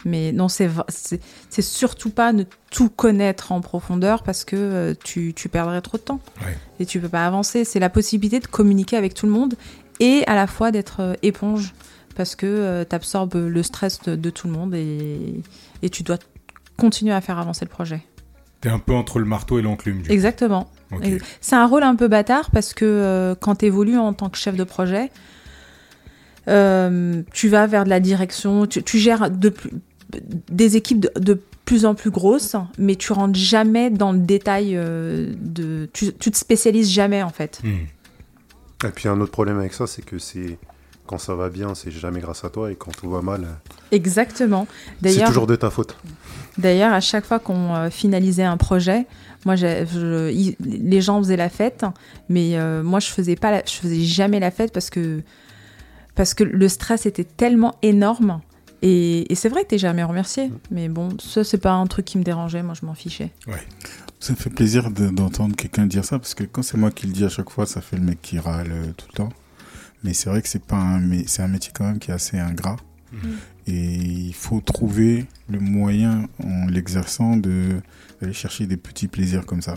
Mais 0.04 0.32
non, 0.32 0.48
c'est 0.48 0.68
surtout 1.60 2.10
pas 2.10 2.32
ne 2.32 2.42
tout 2.72 2.88
connaître 2.88 3.52
en 3.52 3.60
profondeur 3.60 4.22
parce 4.24 4.44
que 4.44 4.56
euh, 4.56 4.94
tu, 5.04 5.32
tu 5.34 5.48
perdrais 5.48 5.80
trop 5.80 5.96
de 5.98 6.02
temps 6.02 6.20
Ouais. 6.44 6.56
et 6.80 6.86
tu 6.86 6.98
peux 7.00 7.08
pas 7.08 7.24
avancer. 7.26 7.64
C'est 7.64 7.78
la 7.80 7.90
possibilité 7.90 8.40
de 8.40 8.46
communiquer 8.46 8.96
avec 8.96 9.14
tout 9.14 9.26
le 9.26 9.32
monde 9.32 9.54
et 10.00 10.24
à 10.26 10.34
la 10.34 10.46
fois 10.48 10.70
d'être 10.72 11.16
éponge 11.22 11.72
parce 12.14 12.36
que 12.36 12.84
tu 12.88 12.94
absorbes 12.94 13.34
le 13.34 13.62
stress 13.62 14.00
de, 14.02 14.16
de 14.16 14.30
tout 14.30 14.46
le 14.46 14.52
monde 14.52 14.74
et, 14.74 15.42
et 15.82 15.90
tu 15.90 16.02
dois 16.02 16.18
continuer 16.76 17.12
à 17.12 17.20
faire 17.20 17.38
avancer 17.38 17.64
le 17.64 17.70
projet. 17.70 18.02
T'es 18.60 18.68
un 18.68 18.78
peu 18.78 18.94
entre 18.94 19.18
le 19.18 19.24
marteau 19.24 19.58
et 19.58 19.62
l'enclume. 19.62 20.02
Exactement. 20.08 20.70
C'est 21.40 21.56
un 21.56 21.66
rôle 21.66 21.82
un 21.82 21.96
peu 21.96 22.06
bâtard 22.06 22.50
parce 22.50 22.74
que 22.74 22.84
euh, 22.84 23.34
quand 23.34 23.56
tu 23.56 23.66
évolues 23.66 23.98
en 23.98 24.12
tant 24.12 24.28
que 24.28 24.36
chef 24.38 24.56
de 24.56 24.64
projet, 24.64 25.10
euh, 26.48 27.22
tu 27.32 27.48
vas 27.48 27.66
vers 27.66 27.84
de 27.84 27.88
la 27.88 27.98
direction, 27.98 28.66
tu, 28.66 28.82
tu 28.82 28.98
gères 28.98 29.30
de 29.30 29.48
plus- 29.48 29.70
des 30.50 30.76
équipes 30.76 31.00
de, 31.00 31.10
de 31.18 31.40
plus 31.64 31.86
en 31.86 31.94
plus 31.94 32.10
grosses, 32.10 32.56
mais 32.76 32.96
tu 32.96 33.12
rentres 33.12 33.38
jamais 33.38 33.88
dans 33.88 34.12
le 34.12 34.18
détail 34.18 34.72
euh, 34.76 35.32
de. 35.38 35.88
Tu, 35.92 36.12
tu 36.12 36.30
te 36.30 36.36
spécialises 36.36 36.90
jamais 36.90 37.22
en 37.22 37.30
fait. 37.30 37.60
Hmm. 37.64 38.86
Et 38.86 38.90
puis 38.90 39.08
un 39.08 39.20
autre 39.20 39.32
problème 39.32 39.58
avec 39.58 39.72
ça, 39.72 39.86
c'est 39.86 40.04
que 40.04 40.18
c'est 40.18 40.58
quand 41.06 41.18
ça 41.18 41.34
va 41.34 41.48
bien, 41.48 41.74
c'est 41.74 41.90
jamais 41.90 42.20
grâce 42.20 42.44
à 42.44 42.50
toi, 42.50 42.70
et 42.70 42.76
quand 42.76 42.92
tout 42.92 43.10
va 43.10 43.22
mal, 43.22 43.46
Exactement. 43.90 44.66
c'est 45.02 45.24
toujours 45.24 45.46
de 45.46 45.56
ta 45.56 45.70
faute. 45.70 45.96
D'ailleurs, 46.58 46.92
à 46.92 47.00
chaque 47.00 47.24
fois 47.24 47.38
qu'on 47.38 47.74
euh, 47.74 47.90
finalisait 47.90 48.44
un 48.44 48.56
projet, 48.56 49.06
moi, 49.44 49.56
je- 49.56 50.30
les 50.60 51.00
gens 51.00 51.18
faisaient 51.22 51.36
la 51.36 51.48
fête, 51.48 51.84
mais 52.28 52.56
euh, 52.58 52.82
moi, 52.82 53.00
je 53.00 53.08
faisais 53.08 53.36
pas, 53.36 53.50
la- 53.50 53.64
je 53.66 53.72
faisais 53.72 54.00
jamais 54.02 54.38
la 54.40 54.50
fête 54.50 54.72
parce 54.72 54.90
que 54.90 55.22
parce 56.14 56.34
que 56.34 56.44
le 56.44 56.68
stress 56.68 57.06
était 57.06 57.24
tellement 57.24 57.74
énorme. 57.82 58.40
Et, 58.82 59.32
et 59.32 59.34
c'est 59.34 59.48
vrai 59.48 59.62
que 59.62 59.68
t'es 59.68 59.78
jamais 59.78 60.02
remercié, 60.04 60.50
mais 60.70 60.88
bon, 60.88 61.08
ça 61.18 61.42
c'est 61.42 61.56
pas 61.58 61.72
un 61.72 61.86
truc 61.86 62.04
qui 62.04 62.18
me 62.18 62.22
dérangeait. 62.24 62.62
Moi, 62.62 62.74
je 62.78 62.84
m'en 62.84 62.94
fichais. 62.94 63.30
Ça 64.20 64.32
me 64.32 64.36
fait 64.36 64.50
plaisir 64.50 64.90
de- 64.90 65.08
d'entendre 65.08 65.56
quelqu'un 65.56 65.86
dire 65.86 66.04
ça 66.04 66.18
parce 66.18 66.34
que 66.34 66.44
quand 66.44 66.62
c'est 66.62 66.76
moi 66.76 66.90
qui 66.90 67.06
le 67.06 67.12
dis 67.12 67.24
à 67.24 67.28
chaque 67.28 67.48
fois, 67.50 67.64
ça 67.66 67.80
fait 67.80 67.96
le 67.96 68.02
mec 68.02 68.20
qui 68.20 68.38
râle 68.38 68.70
euh, 68.72 68.92
tout 68.96 69.06
le 69.10 69.16
temps. 69.16 69.28
Mais 70.04 70.14
c'est 70.14 70.28
vrai 70.30 70.42
que 70.42 70.48
c'est 70.48 70.64
pas 70.64 70.76
un, 70.76 71.00
mais 71.00 71.24
c'est 71.26 71.42
un 71.42 71.48
métier 71.48 71.72
quand 71.74 71.84
même 71.84 71.98
qui 71.98 72.10
est 72.10 72.14
assez 72.14 72.38
ingrat. 72.38 72.76
Mhm. 73.12 73.36
Et 73.68 73.94
il 73.94 74.34
faut 74.34 74.60
trouver 74.60 75.26
le 75.48 75.60
moyen 75.60 76.28
en 76.42 76.66
l'exerçant 76.66 77.36
de 77.36 77.80
d'aller 78.20 78.32
chercher 78.32 78.66
des 78.66 78.76
petits 78.76 79.08
plaisirs 79.08 79.46
comme 79.46 79.62
ça. 79.62 79.74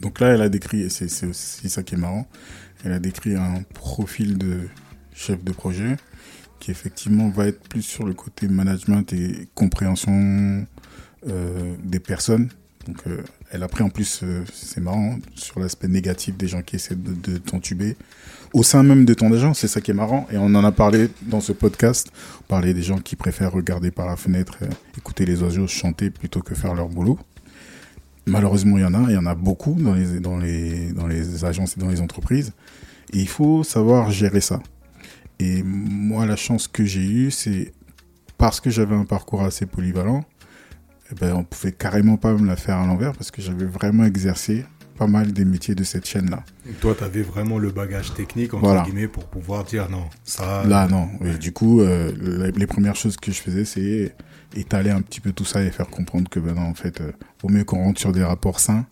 Donc 0.00 0.20
là, 0.20 0.28
elle 0.28 0.42
a 0.42 0.48
décrit, 0.48 0.82
et 0.82 0.88
c'est 0.88 1.08
c'est 1.08 1.26
aussi 1.26 1.68
ça 1.68 1.82
qui 1.82 1.94
est 1.94 1.98
marrant, 1.98 2.26
elle 2.84 2.92
a 2.92 2.98
décrit 2.98 3.36
un 3.36 3.62
profil 3.74 4.38
de 4.38 4.68
chef 5.14 5.42
de 5.44 5.52
projet 5.52 5.96
qui 6.58 6.70
effectivement 6.70 7.28
va 7.28 7.48
être 7.48 7.60
plus 7.68 7.82
sur 7.82 8.04
le 8.04 8.14
côté 8.14 8.46
management 8.46 9.12
et 9.12 9.48
compréhension 9.54 10.64
euh, 11.28 11.74
des 11.82 11.98
personnes. 11.98 12.50
Donc 12.86 12.98
euh, 13.06 13.22
elle 13.50 13.62
a 13.62 13.68
pris 13.68 13.82
en 13.82 13.90
plus, 13.90 14.20
euh, 14.22 14.44
c'est 14.52 14.80
marrant, 14.80 15.18
sur 15.34 15.58
l'aspect 15.58 15.88
négatif 15.88 16.36
des 16.36 16.46
gens 16.46 16.62
qui 16.62 16.76
essaient 16.76 16.94
de, 16.94 17.14
de 17.14 17.38
t'entuber 17.38 17.96
au 18.52 18.62
sein 18.62 18.82
même 18.82 19.04
de 19.04 19.14
ton 19.14 19.32
agence, 19.32 19.60
c'est 19.60 19.68
ça 19.68 19.80
qui 19.80 19.90
est 19.90 19.94
marrant. 19.94 20.26
Et 20.32 20.36
on 20.36 20.54
en 20.54 20.64
a 20.64 20.72
parlé 20.72 21.08
dans 21.22 21.40
ce 21.40 21.52
podcast, 21.52 22.08
on 22.40 22.44
parlait 22.44 22.74
des 22.74 22.82
gens 22.82 22.98
qui 22.98 23.16
préfèrent 23.16 23.52
regarder 23.52 23.90
par 23.90 24.06
la 24.06 24.16
fenêtre, 24.16 24.58
euh, 24.62 24.66
écouter 24.96 25.24
les 25.24 25.42
oiseaux 25.42 25.66
chanter 25.66 26.10
plutôt 26.10 26.40
que 26.40 26.54
faire 26.54 26.74
leur 26.74 26.88
boulot. 26.88 27.18
Malheureusement, 28.26 28.78
il 28.78 28.82
y 28.82 28.84
en 28.84 28.94
a, 28.94 29.10
il 29.10 29.14
y 29.14 29.16
en 29.16 29.26
a 29.26 29.34
beaucoup 29.34 29.74
dans 29.74 29.94
les 29.94 31.44
agences 31.44 31.76
et 31.76 31.80
dans 31.80 31.88
les 31.88 32.00
entreprises. 32.00 32.52
Et 33.12 33.18
il 33.18 33.28
faut 33.28 33.64
savoir 33.64 34.10
gérer 34.10 34.40
ça. 34.40 34.60
Et 35.38 35.62
moi, 35.62 36.24
la 36.24 36.36
chance 36.36 36.68
que 36.68 36.84
j'ai 36.84 37.04
eue, 37.04 37.30
c'est 37.30 37.72
parce 38.38 38.60
que 38.60 38.70
j'avais 38.70 38.94
un 38.94 39.04
parcours 39.04 39.42
assez 39.42 39.66
polyvalent, 39.66 40.24
eh 41.10 41.14
ben, 41.14 41.34
on 41.34 41.44
pouvait 41.44 41.72
carrément 41.72 42.16
pas 42.16 42.32
me 42.32 42.46
la 42.46 42.56
faire 42.56 42.78
à 42.78 42.86
l'envers 42.86 43.12
parce 43.12 43.30
que 43.30 43.42
j'avais 43.42 43.64
vraiment 43.64 44.04
exercé 44.04 44.64
pas 45.02 45.08
mal 45.10 45.32
des 45.32 45.44
métiers 45.44 45.74
de 45.74 45.82
cette 45.84 46.06
chaîne-là. 46.06 46.44
Toi, 46.80 46.94
tu 46.96 47.02
avais 47.04 47.22
vraiment 47.22 47.58
le 47.58 47.70
bagage 47.70 48.14
technique, 48.14 48.54
entre 48.54 48.64
Voilà. 48.64 48.82
guillemets, 48.82 49.08
pour 49.08 49.24
pouvoir 49.26 49.64
dire 49.64 49.90
non, 49.90 50.04
ça. 50.24 50.64
Là, 50.64 50.86
non. 50.86 51.08
Et 51.24 51.38
du 51.38 51.52
coup, 51.52 51.80
euh, 51.80 52.12
les, 52.20 52.52
les 52.52 52.66
premières 52.66 52.94
choses 52.96 53.16
que 53.16 53.32
je 53.32 53.40
faisais, 53.40 53.64
c'est 53.64 54.14
étaler 54.54 54.90
un 54.90 55.00
petit 55.00 55.20
peu 55.20 55.32
tout 55.32 55.44
ça 55.44 55.62
et 55.62 55.70
faire 55.70 55.88
comprendre 55.88 56.28
que, 56.30 56.38
ben 56.38 56.54
non, 56.54 56.62
en 56.62 56.74
fait, 56.74 57.00
euh, 57.00 57.10
vaut 57.42 57.48
mieux 57.48 57.64
qu'on 57.64 57.82
rentre 57.82 57.98
sur 58.00 58.12
des 58.12 58.22
rapports 58.22 58.60
sains. 58.60 58.86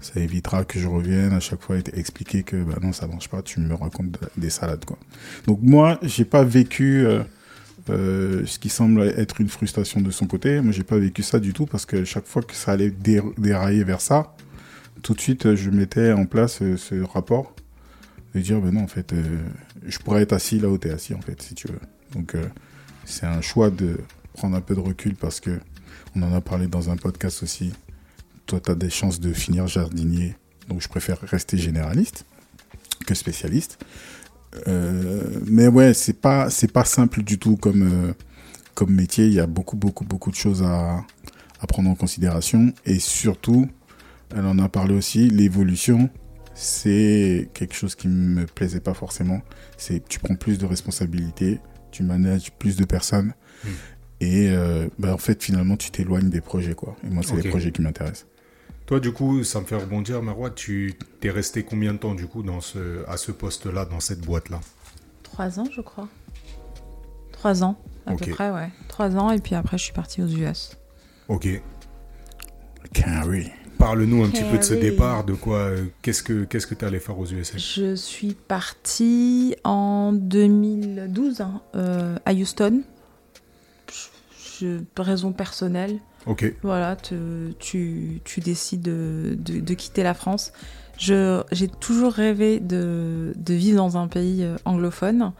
Ça 0.00 0.20
évitera 0.20 0.64
que 0.64 0.78
je 0.78 0.86
revienne 0.86 1.32
à 1.32 1.40
chaque 1.40 1.62
fois 1.62 1.76
et 1.78 1.82
expliquer 1.98 2.42
que, 2.42 2.56
ben 2.56 2.76
non, 2.82 2.92
ça 2.92 3.06
marche 3.06 3.28
pas, 3.28 3.40
tu 3.42 3.58
me 3.60 3.74
racontes 3.74 4.10
de- 4.12 4.18
des 4.36 4.50
salades, 4.50 4.84
quoi. 4.84 4.98
Donc, 5.46 5.60
moi, 5.62 5.98
j'ai 6.02 6.24
pas 6.26 6.44
vécu 6.44 7.06
euh, 7.06 7.22
euh, 7.90 8.42
ce 8.44 8.58
qui 8.58 8.68
semble 8.68 9.02
être 9.16 9.40
une 9.40 9.48
frustration 9.48 10.00
de 10.02 10.10
son 10.10 10.26
côté. 10.26 10.60
Moi, 10.60 10.72
j'ai 10.72 10.84
pas 10.84 10.98
vécu 10.98 11.22
ça 11.22 11.40
du 11.40 11.52
tout 11.54 11.64
parce 11.64 11.86
que 11.86 12.04
chaque 12.04 12.26
fois 12.26 12.42
que 12.42 12.54
ça 12.54 12.72
allait 12.72 12.90
dé- 12.90 13.22
dérailler 13.38 13.82
vers 13.82 14.00
ça, 14.02 14.34
tout 15.02 15.14
de 15.14 15.20
suite, 15.20 15.46
euh, 15.46 15.56
je 15.56 15.70
mettais 15.70 16.12
en 16.12 16.26
place 16.26 16.62
euh, 16.62 16.76
ce 16.76 17.02
rapport 17.02 17.54
de 18.34 18.40
dire 18.40 18.60
ben 18.60 18.72
non 18.72 18.82
en 18.82 18.88
fait 18.88 19.12
euh, 19.12 19.22
je 19.86 19.98
pourrais 19.98 20.22
être 20.22 20.34
assis 20.34 20.58
là 20.58 20.68
où 20.68 20.76
tu 20.76 20.88
es 20.88 20.90
assis 20.90 21.14
en 21.14 21.20
fait 21.20 21.40
si 21.40 21.54
tu 21.54 21.68
veux. 21.68 21.80
Donc 22.12 22.36
c'est 23.04 23.26
un 23.26 23.40
choix 23.40 23.70
de 23.70 23.98
prendre 24.34 24.56
un 24.56 24.60
peu 24.60 24.74
de 24.74 24.80
recul 24.80 25.14
parce 25.14 25.40
que 25.40 25.58
on 26.14 26.22
en 26.22 26.32
a 26.34 26.40
parlé 26.40 26.66
dans 26.66 26.90
un 26.90 26.96
podcast 26.96 27.42
aussi. 27.42 27.72
Toi 28.46 28.60
tu 28.60 28.70
as 28.70 28.74
des 28.74 28.90
chances 28.90 29.20
de 29.20 29.32
finir 29.32 29.66
jardinier 29.66 30.36
donc 30.68 30.82
je 30.82 30.88
préfère 30.88 31.18
rester 31.20 31.56
généraliste 31.56 32.26
que 33.06 33.14
spécialiste. 33.14 33.78
Mais 35.46 35.68
ouais 35.68 35.94
c'est 35.94 36.20
pas 36.20 36.50
c'est 36.50 36.72
pas 36.72 36.84
simple 36.84 37.22
du 37.22 37.38
tout 37.38 37.56
comme 37.56 38.14
comme 38.74 38.94
métier. 38.94 39.26
Il 39.26 39.32
y 39.34 39.40
a 39.40 39.46
beaucoup 39.46 39.76
beaucoup 39.76 40.04
beaucoup 40.04 40.30
de 40.30 40.36
choses 40.36 40.62
à 40.62 41.04
à 41.60 41.66
prendre 41.66 41.90
en 41.90 41.94
considération 41.94 42.72
et 42.84 42.98
surtout 42.98 43.68
elle 44.36 44.46
en 44.46 44.58
a 44.58 44.68
parlé 44.68 44.94
aussi 44.94 45.28
l'évolution 45.30 46.10
c'est 46.54 47.48
quelque 47.54 47.74
chose 47.74 47.94
qui 47.94 48.08
me 48.08 48.44
plaisait 48.46 48.80
pas 48.80 48.92
forcément. 48.94 49.42
C'est 49.76 50.02
tu 50.08 50.18
prends 50.18 50.34
plus 50.34 50.58
de 50.58 50.66
responsabilités, 50.66 51.60
tu 51.92 52.02
manages 52.02 52.50
plus 52.52 52.76
de 52.76 52.84
personnes 52.84 53.32
Mm. 53.64 53.68
et 54.20 54.48
euh, 54.50 54.88
bah, 54.98 55.14
en 55.14 55.18
fait 55.18 55.42
finalement 55.42 55.76
tu 55.76 55.90
t'éloignes 55.92 56.30
des 56.30 56.40
projets 56.40 56.74
quoi. 56.74 56.96
Et 57.04 57.10
moi 57.10 57.22
c'est 57.24 57.36
les 57.36 57.48
projets 57.48 57.70
qui 57.72 57.80
m'intéressent. 57.82 58.26
Toi, 58.86 59.00
du 59.00 59.12
coup, 59.12 59.44
ça 59.44 59.60
me 59.60 59.66
fait 59.66 59.76
rebondir, 59.76 60.22
Marois. 60.22 60.50
Tu 60.50 60.94
t'es 61.20 61.28
resté 61.30 61.62
combien 61.62 61.92
de 61.92 61.98
temps, 61.98 62.14
du 62.14 62.26
coup, 62.26 62.42
dans 62.42 62.62
ce, 62.62 63.04
à 63.06 63.18
ce 63.18 63.32
poste-là, 63.32 63.84
dans 63.84 64.00
cette 64.00 64.20
boîte-là? 64.22 64.60
Trois 65.22 65.60
ans, 65.60 65.66
je 65.70 65.82
crois. 65.82 66.08
Trois 67.32 67.62
ans, 67.62 67.76
à 68.06 68.14
Ok. 68.14 68.24
peu 68.24 68.30
près, 68.32 68.50
ouais. 68.50 68.70
Trois 68.88 69.14
ans, 69.16 69.30
et 69.30 69.40
puis 69.40 69.54
après, 69.54 69.76
je 69.76 69.82
suis 69.84 69.92
partie 69.92 70.22
aux 70.22 70.26
US. 70.28 70.78
Ok. 71.28 71.46
Carrie. 72.94 73.50
Parle-nous 73.78 74.24
un 74.24 74.28
petit 74.30 74.42
peu 74.44 74.58
de 74.58 74.62
ce 74.62 74.74
départ, 74.74 75.24
de 75.24 75.34
quoi, 75.34 75.56
euh, 75.58 75.84
qu'est-ce 76.02 76.22
que 76.22 76.44
qu'est-ce 76.44 76.66
que 76.66 76.74
tu 76.74 76.84
allé 76.84 76.98
faire 76.98 77.18
aux 77.18 77.26
USA 77.26 77.56
Je 77.56 77.94
suis 77.94 78.34
partie 78.34 79.54
en 79.64 80.12
2012 80.12 81.40
hein, 81.40 81.60
euh, 81.76 82.16
à 82.26 82.32
Houston. 82.34 82.82
Je, 84.60 84.80
raison 84.96 85.32
personnelle. 85.32 85.98
Ok. 86.26 86.52
Voilà, 86.62 86.96
te- 86.96 87.52
tu, 87.60 88.20
tu 88.24 88.40
décides 88.40 88.82
de, 88.82 89.36
de- 89.38 89.60
de 89.60 89.74
quitter 89.74 90.02
la 90.02 90.14
France. 90.14 90.52
J'ai 90.98 91.68
toujours 91.80 92.12
rêvé 92.12 92.58
de, 92.58 93.32
de 93.36 93.54
vivre 93.54 93.76
dans 93.76 93.96
un 93.96 94.08
pays 94.08 94.42
euh, 94.42 94.56
anglophone. 94.64 95.32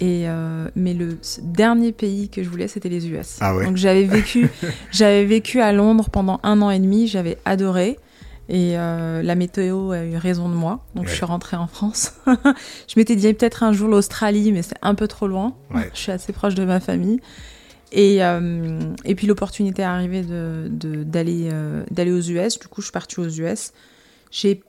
Et, 0.00 0.28
euh, 0.28 0.68
mais 0.76 0.94
le 0.94 1.18
dernier 1.42 1.90
pays 1.92 2.28
que 2.28 2.42
je 2.44 2.48
voulais, 2.48 2.68
c'était 2.68 2.88
les 2.88 3.08
US. 3.08 3.38
Ah 3.40 3.56
ouais. 3.56 3.64
Donc 3.64 3.76
j'avais 3.76 4.04
vécu, 4.04 4.48
j'avais 4.92 5.24
vécu 5.24 5.60
à 5.60 5.72
Londres 5.72 6.08
pendant 6.10 6.38
un 6.44 6.62
an 6.62 6.70
et 6.70 6.78
demi, 6.78 7.08
j'avais 7.08 7.38
adoré. 7.44 7.98
Et 8.50 8.78
euh, 8.78 9.22
la 9.22 9.34
météo 9.34 9.90
a 9.90 10.04
eu 10.04 10.16
raison 10.16 10.48
de 10.48 10.54
moi, 10.54 10.82
donc 10.94 11.04
Ouais. 11.04 11.10
je 11.10 11.16
suis 11.16 11.24
rentrée 11.26 11.56
en 11.58 11.66
France. 11.66 12.14
je 12.26 12.94
m'étais 12.96 13.14
dit 13.16 13.34
peut-être 13.34 13.62
un 13.62 13.72
jour 13.72 13.88
l'Australie, 13.88 14.52
mais 14.52 14.62
c'est 14.62 14.78
un 14.80 14.94
peu 14.94 15.06
trop 15.08 15.26
loin. 15.26 15.54
Ouais. 15.74 15.90
Je 15.94 15.98
suis 15.98 16.12
assez 16.12 16.32
proche 16.32 16.54
de 16.54 16.64
ma 16.64 16.80
famille. 16.80 17.20
Et, 17.92 18.24
euh, 18.24 18.78
et 19.04 19.14
puis 19.14 19.26
l'opportunité 19.26 19.82
est 19.82 19.84
arrivée 19.84 20.22
de- 20.22 20.68
de- 20.70 21.02
d'aller 21.04 21.48
euh, 21.52 21.82
d'aller 21.90 22.12
aux 22.12 22.20
US. 22.20 22.58
Du 22.58 22.68
coup, 22.68 22.80
je 22.82 22.86
suis 22.86 22.92
partie 22.92 23.18
aux 23.20 23.28
US. 23.28 23.72
J'ai 24.30 24.62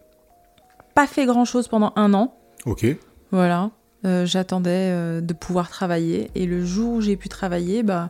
pas 0.95 1.05
fait 1.07 1.25
grand 1.25 1.45
chose 1.45 1.67
pendant 1.69 1.93
un 1.95 2.13
an. 2.13 2.33
Ok. 2.65 2.85
Voilà. 3.31 3.71
Euh, 4.05 4.25
J'attendais 4.25 4.91
euh, 4.91 5.21
de 5.21 5.33
pouvoir 5.33 5.69
travailler. 5.69 6.31
Et 6.35 6.45
le 6.45 6.65
jour 6.65 6.95
où 6.95 7.01
j'ai 7.01 7.17
pu 7.17 7.27
travailler, 7.29 7.83
bah, 7.83 8.09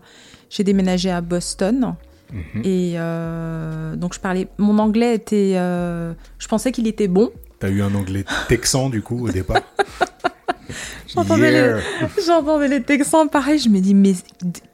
j'ai 0.49 0.63
déménagé 0.63 1.09
à 1.09 1.21
Boston. 1.21 1.95
Mhm. 2.31 2.61
Et 2.63 2.93
euh, 2.95 3.95
donc, 3.95 4.13
je 4.13 4.19
parlais. 4.19 4.47
Mon 4.57 4.77
anglais 4.77 5.15
était. 5.15 5.53
je 5.53 6.47
pensais 6.47 6.71
qu'il 6.71 6.87
était 6.87 7.07
bon. 7.07 7.31
T'as 7.59 7.69
eu 7.69 7.81
un 7.81 7.93
anglais 7.95 8.23
texan, 8.47 8.89
du 8.89 9.01
coup, 9.01 9.27
au 9.27 9.29
départ 9.29 9.61
J'entendais 11.07 11.51
Yeah. 11.51 12.67
Les 12.67 12.83
Texans 12.83 13.27
pareil. 13.27 13.57
Je 13.57 13.69
me 13.69 13.79
dis, 13.79 13.95
mais 13.95 14.13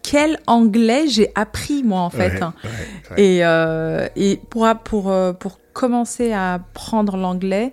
quel 0.04 0.38
anglais 0.46 1.08
j'ai 1.08 1.32
appris, 1.34 1.82
moi, 1.82 2.02
en 2.02 2.10
fait. 2.10 2.34
Ouais, 2.34 3.18
ouais, 3.18 3.44
ouais. 3.46 4.12
Et, 4.18 4.32
et 4.32 4.42
pour, 4.50 4.68
pour, 4.84 5.14
pour 5.40 5.60
commencer 5.72 6.34
à 6.34 6.56
apprendre 6.56 7.16
l'anglais, 7.16 7.72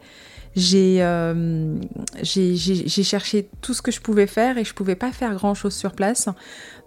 j'ai 0.55 0.99
euh, 1.03 1.77
j'ai 2.23 2.55
j'ai- 2.57 2.87
j'ai 2.89 3.03
cherché 3.03 3.49
tout 3.63 3.75
ce 3.75 3.83
que 3.83 3.91
je 3.91 4.01
pouvais 4.01 4.27
faire 4.27 4.59
et 4.59 4.65
je 4.65 4.75
pouvais 4.75 4.97
pas 4.97 5.13
faire 5.13 5.35
grand 5.35 5.55
chose 5.55 5.75
sur 5.75 5.93
place. 5.93 6.29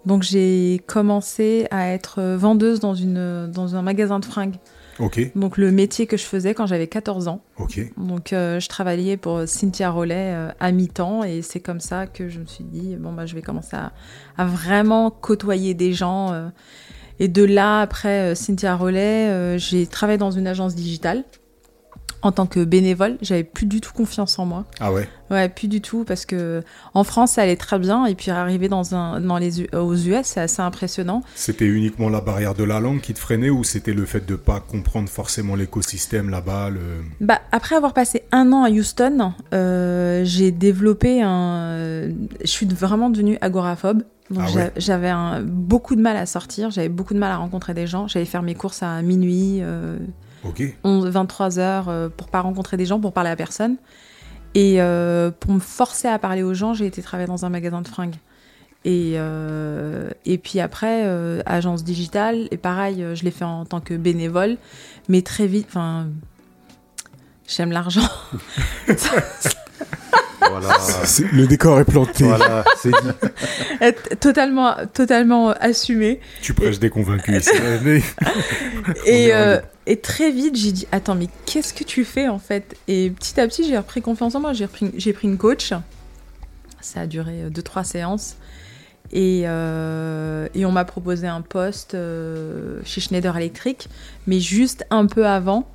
Donc 0.04 0.22
j'ai 0.22 0.80
commencé 0.86 1.66
à 1.70 1.88
être 1.88 2.22
vendeuse 2.36 2.78
dans, 2.80 2.94
une, 2.94 3.50
dans 3.52 3.74
un 3.74 3.82
magasin 3.82 4.20
de 4.20 4.24
fringues. 4.24 4.56
Ok. 5.00 5.32
Donc 5.34 5.58
le 5.58 5.72
métier 5.72 6.06
que 6.06 6.16
je 6.16 6.22
faisais 6.24 6.54
quand 6.54 6.66
j'avais 6.66 6.86
14 6.86 7.28
ans. 7.28 7.42
Ok. 7.58 7.80
Donc 7.98 8.32
euh, 8.32 8.60
je 8.60 8.68
travaillais 8.68 9.16
pour 9.16 9.42
Cynthia 9.46 9.90
Rollet 9.90 10.32
euh, 10.32 10.48
à 10.60 10.70
mi-temps 10.72 11.22
et 11.24 11.42
c'est 11.42 11.60
comme 11.60 11.80
ça 11.80 12.06
que 12.06 12.28
je 12.28 12.38
me 12.38 12.46
suis 12.46 12.64
dit 12.64 12.96
bon 12.96 13.12
bah 13.12 13.26
je 13.26 13.34
vais 13.34 13.42
commencer 13.42 13.76
à, 13.76 13.92
à 14.38 14.46
vraiment 14.46 15.10
côtoyer 15.10 15.74
des 15.74 15.92
gens. 15.92 16.32
euh. 16.32 16.48
et 17.18 17.28
de 17.28 17.42
là 17.44 17.80
après 17.80 18.34
Cynthia 18.36 18.74
Rollet, 18.76 19.58
j'ai 19.58 19.86
travaillé 19.86 20.18
dans 20.18 20.30
une 20.30 20.46
agence 20.46 20.74
digitale 20.74 21.24
en 22.26 22.32
tant 22.32 22.46
que 22.46 22.64
bénévole, 22.64 23.18
j'avais 23.22 23.44
plus 23.44 23.66
du 23.66 23.80
tout 23.80 23.92
confiance 23.92 24.38
en 24.38 24.46
moi. 24.46 24.64
Ah 24.80 24.92
ouais 24.92 25.08
Ouais, 25.30 25.48
plus 25.48 25.66
du 25.66 25.80
tout, 25.80 26.04
parce 26.04 26.24
que 26.24 26.62
en 26.94 27.02
France, 27.02 27.32
ça 27.32 27.42
allait 27.42 27.56
très 27.56 27.78
bien, 27.78 28.06
et 28.06 28.14
puis 28.14 28.30
arriver 28.30 28.68
dans 28.68 28.94
un, 28.94 29.20
dans 29.20 29.38
les, 29.38 29.66
aux 29.74 29.94
US, 29.94 30.22
c'est 30.24 30.40
assez 30.40 30.62
impressionnant. 30.62 31.22
C'était 31.34 31.66
uniquement 31.66 32.08
la 32.08 32.20
barrière 32.20 32.54
de 32.54 32.62
la 32.64 32.78
langue 32.78 33.00
qui 33.00 33.12
te 33.12 33.18
freinait 33.18 33.50
ou 33.50 33.64
c'était 33.64 33.92
le 33.92 34.04
fait 34.06 34.26
de 34.26 34.36
pas 34.36 34.60
comprendre 34.60 35.08
forcément 35.08 35.56
l'écosystème 35.56 36.30
là-bas 36.30 36.70
le... 36.70 36.80
Bah, 37.20 37.40
après 37.52 37.76
avoir 37.76 37.92
passé 37.92 38.22
un 38.32 38.52
an 38.52 38.64
à 38.64 38.70
Houston, 38.70 39.32
euh, 39.52 40.22
j'ai 40.24 40.50
développé 40.50 41.22
un. 41.22 42.08
Je 42.40 42.46
suis 42.46 42.66
vraiment 42.66 43.10
devenue 43.10 43.38
agoraphobe. 43.40 44.02
Ah 44.36 44.50
ouais. 44.54 44.72
j'avais 44.76 45.12
beaucoup 45.44 45.94
de 45.94 46.00
mal 46.00 46.16
à 46.16 46.26
sortir, 46.26 46.70
j'avais 46.70 46.88
beaucoup 46.88 47.14
de 47.14 47.18
mal 47.18 47.30
à 47.30 47.36
rencontrer 47.36 47.74
des 47.74 47.86
gens. 47.86 48.08
J'allais 48.08 48.24
faire 48.24 48.42
mes 48.42 48.54
courses 48.56 48.82
à 48.82 49.00
minuit, 49.02 49.58
euh, 49.60 49.98
Ok. 50.48 50.62
11, 50.84 51.08
23 51.08 51.58
heures 51.58 51.88
euh, 51.88 52.08
pour 52.08 52.28
pas 52.28 52.40
rencontrer 52.40 52.76
des 52.76 52.86
gens, 52.86 53.00
pour 53.00 53.12
parler 53.12 53.30
à 53.30 53.36
personne. 53.36 53.76
Et 54.54 54.80
euh, 54.80 55.30
pour 55.30 55.52
me 55.52 55.60
forcer 55.60 56.08
à 56.08 56.18
parler 56.18 56.42
aux 56.42 56.54
gens, 56.54 56.72
j'ai 56.72 56.86
été 56.86 57.02
travailler 57.02 57.26
dans 57.26 57.44
un 57.44 57.50
magasin 57.50 57.82
de 57.82 57.88
fringues. 57.88 58.16
Et, 58.86 59.14
euh, 59.16 60.08
et 60.24 60.38
puis 60.38 60.60
après, 60.60 61.02
euh, 61.04 61.42
agence 61.44 61.84
digitale, 61.84 62.48
et 62.50 62.56
pareil, 62.56 63.04
je 63.14 63.22
l'ai 63.24 63.30
fait 63.30 63.44
en 63.44 63.66
tant 63.66 63.80
que 63.80 63.92
bénévole, 63.94 64.56
mais 65.10 65.20
très 65.20 65.46
vite, 65.46 65.66
enfin, 65.68 66.06
j'aime 67.46 67.70
l'argent. 67.70 68.08
Voilà. 70.40 70.78
Le 71.32 71.46
décor 71.46 71.80
est 71.80 71.84
planté. 71.84 72.24
voilà, 72.24 72.64
c'est 72.76 72.90
dit. 72.90 73.08
Être 73.80 74.18
totalement, 74.20 74.74
totalement 74.92 75.50
assumé. 75.50 76.20
Tu 76.42 76.54
prêches 76.54 76.78
des 76.78 76.90
convaincus 76.90 77.46
ici. 77.46 77.56
Et, 79.06 79.30
euh, 79.34 79.60
et 79.86 79.96
très 79.96 80.30
vite, 80.30 80.56
j'ai 80.56 80.72
dit 80.72 80.86
Attends, 80.92 81.14
mais 81.14 81.28
qu'est-ce 81.46 81.74
que 81.74 81.84
tu 81.84 82.04
fais 82.04 82.28
en 82.28 82.38
fait? 82.38 82.76
Et 82.88 83.10
petit 83.10 83.40
à 83.40 83.46
petit, 83.48 83.64
j'ai 83.66 83.76
repris 83.76 84.02
confiance 84.02 84.34
en 84.34 84.40
moi. 84.40 84.52
J'ai 84.52 84.66
repris- 84.66 84.92
j'ai 84.96 85.12
pris 85.12 85.28
une 85.28 85.38
coach. 85.38 85.72
Ça 86.80 87.00
a 87.00 87.06
duré 87.06 87.50
2-3 87.50 87.84
séances. 87.84 88.36
Et, 89.12 89.42
euh, 89.46 90.48
et 90.54 90.64
on 90.66 90.72
m'a 90.72 90.84
proposé 90.84 91.26
un 91.28 91.40
poste 91.40 91.94
euh, 91.94 92.80
chez 92.84 93.00
Schneider 93.00 93.36
Electric. 93.36 93.88
Mais 94.26 94.40
juste 94.40 94.84
un 94.90 95.06
peu 95.06 95.26
avant, 95.26 95.68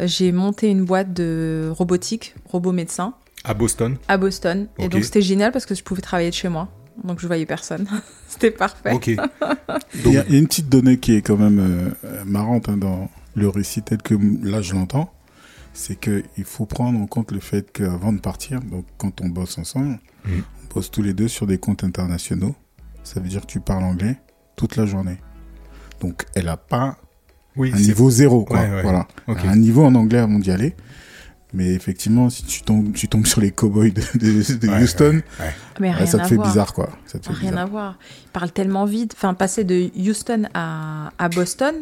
j'ai 0.00 0.32
monté 0.32 0.68
une 0.68 0.84
boîte 0.84 1.12
de 1.12 1.70
robotique, 1.74 2.34
robot 2.44 2.72
médecin, 2.72 3.14
À 3.48 3.54
Boston 3.54 3.96
à 4.08 4.16
Boston. 4.18 4.66
Et 4.78 4.88
donc 4.88 5.04
c'était 5.04 5.22
génial 5.22 5.52
parce 5.52 5.64
que 5.66 5.74
je 5.74 5.82
pouvais 5.82 6.02
travailler 6.02 6.30
de 6.30 6.34
chez 6.34 6.48
moi. 6.48 6.68
Donc 7.04 7.20
je 7.20 7.26
voyais 7.26 7.46
personne. 7.46 7.86
C'était 8.28 8.50
parfait. 8.50 8.92
Ok. 8.92 9.06
Il 10.04 10.12
y, 10.12 10.18
a 10.18 10.24
il 10.28 10.32
y 10.32 10.36
a 10.36 10.38
une 10.38 10.46
petite 10.46 10.68
donnée 10.68 10.98
qui 10.98 11.14
est 11.14 11.22
quand 11.22 11.36
même 11.36 11.58
euh, 12.04 12.24
marrante 12.24 12.68
hein, 12.68 12.76
dans 12.76 13.08
le 13.34 13.48
récit 13.48 13.82
tel 13.82 13.98
que 14.02 14.14
là 14.42 14.60
je 14.62 14.74
l'entends. 14.74 15.12
C'est 15.74 15.96
qu'il 16.00 16.44
faut 16.44 16.64
prendre 16.66 16.98
en 16.98 17.06
compte 17.06 17.32
le 17.32 17.40
fait 17.40 17.70
qu'avant 17.70 18.12
de 18.12 18.18
partir, 18.20 18.60
donc 18.62 18.84
quand 18.98 19.20
on 19.20 19.28
bosse 19.28 19.58
ensemble, 19.58 19.98
Mhm. 20.26 20.42
on 20.70 20.74
bosse 20.74 20.90
tous 20.90 21.02
les 21.02 21.12
deux 21.14 21.28
sur 21.28 21.46
des 21.46 21.58
comptes 21.58 21.84
internationaux. 21.84 22.54
Ça 23.04 23.20
veut 23.20 23.28
dire 23.28 23.42
que 23.42 23.46
tu 23.46 23.60
parles 23.60 23.84
anglais 23.84 24.16
toute 24.56 24.76
la 24.76 24.86
journée. 24.86 25.18
Donc 26.00 26.24
elle 26.34 26.48
a 26.48 26.56
pas 26.56 26.96
Oui, 27.56 27.72
un 27.74 27.78
niveau 27.78 28.10
zéro, 28.10 28.44
quoi. 28.44 28.58
Ouais, 28.60 28.70
ouais. 28.74 28.82
Voilà. 28.82 29.06
Ok. 29.28 29.38
Elle 29.42 29.48
a 29.50 29.52
un 29.52 29.56
niveau 29.56 29.84
en 29.84 29.94
anglais 29.94 30.18
avant 30.18 30.38
d'y 30.38 30.50
aller. 30.50 30.74
Mais 31.56 31.72
effectivement, 31.72 32.28
si 32.28 32.44
tu 32.44 32.60
tombes, 32.62 32.92
tu 32.92 33.08
tombes 33.08 33.26
sur 33.26 33.40
les 33.40 33.50
cowboys 33.50 33.90
de, 33.92 34.02
de- 34.18 34.54
de 34.58 34.68
Ouais, 34.68 34.82
Houston, 34.82 35.22
Mais 35.80 35.90
rien 35.90 36.04
ça 36.06 36.18
te 36.18 36.22
à 36.24 36.26
fait 36.28 36.34
voir. 36.36 36.46
bizarre, 36.48 36.74
quoi. 36.74 36.90
Ça 37.06 37.18
te 37.18 37.26
fait 37.26 37.32
Rien 37.32 37.50
bizarre. 37.52 37.64
à 37.64 37.66
voir. 37.66 37.98
Ils 38.26 38.30
parlent 38.30 38.52
tellement 38.52 38.84
vite. 38.84 39.14
Enfin, 39.16 39.32
passer 39.32 39.64
de 39.64 39.90
Houston 39.98 40.42
à, 40.52 41.10
à 41.18 41.28
Boston, 41.30 41.74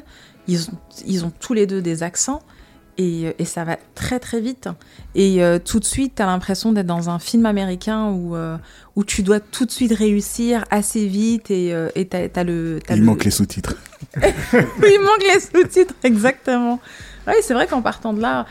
ils 0.46 0.68
ont, 0.70 0.78
ils 1.06 1.24
ont 1.24 1.32
tous 1.40 1.54
les 1.54 1.66
deux 1.66 1.82
des 1.82 2.04
accents 2.04 2.40
et, 2.98 3.34
et 3.40 3.44
ça 3.44 3.64
va 3.64 3.76
très 3.96 4.20
très 4.20 4.40
vite. 4.40 4.68
Et 5.16 5.42
euh, 5.42 5.58
tout 5.58 5.80
de 5.80 5.84
suite, 5.84 6.14
tu 6.14 6.22
as 6.22 6.26
l'impression 6.26 6.70
d'être 6.72 6.86
dans 6.86 7.10
un 7.10 7.18
film 7.18 7.44
américain 7.44 8.10
où, 8.10 8.36
euh, 8.36 8.56
où 8.94 9.02
tu 9.02 9.24
dois 9.24 9.40
tout 9.40 9.64
de 9.64 9.72
suite 9.72 9.92
réussir 9.92 10.64
assez 10.70 11.08
vite 11.08 11.50
et 11.50 11.74
euh, 11.74 11.88
et 11.96 12.06
t'as, 12.06 12.28
t'as 12.28 12.44
le. 12.44 12.78
Il 12.90 12.96
le- 13.00 13.04
manque 13.04 13.24
les 13.24 13.32
sous-titres. 13.32 13.74
Oui, 14.22 14.22
il 14.52 15.00
manque 15.00 15.24
les 15.34 15.40
sous-titres, 15.40 15.94
exactement. 16.04 16.78
Oui, 17.26 17.32
c'est 17.42 17.54
vrai 17.54 17.66
qu'en 17.66 17.82
partant 17.82 18.12
de 18.12 18.20
là, 18.20 18.46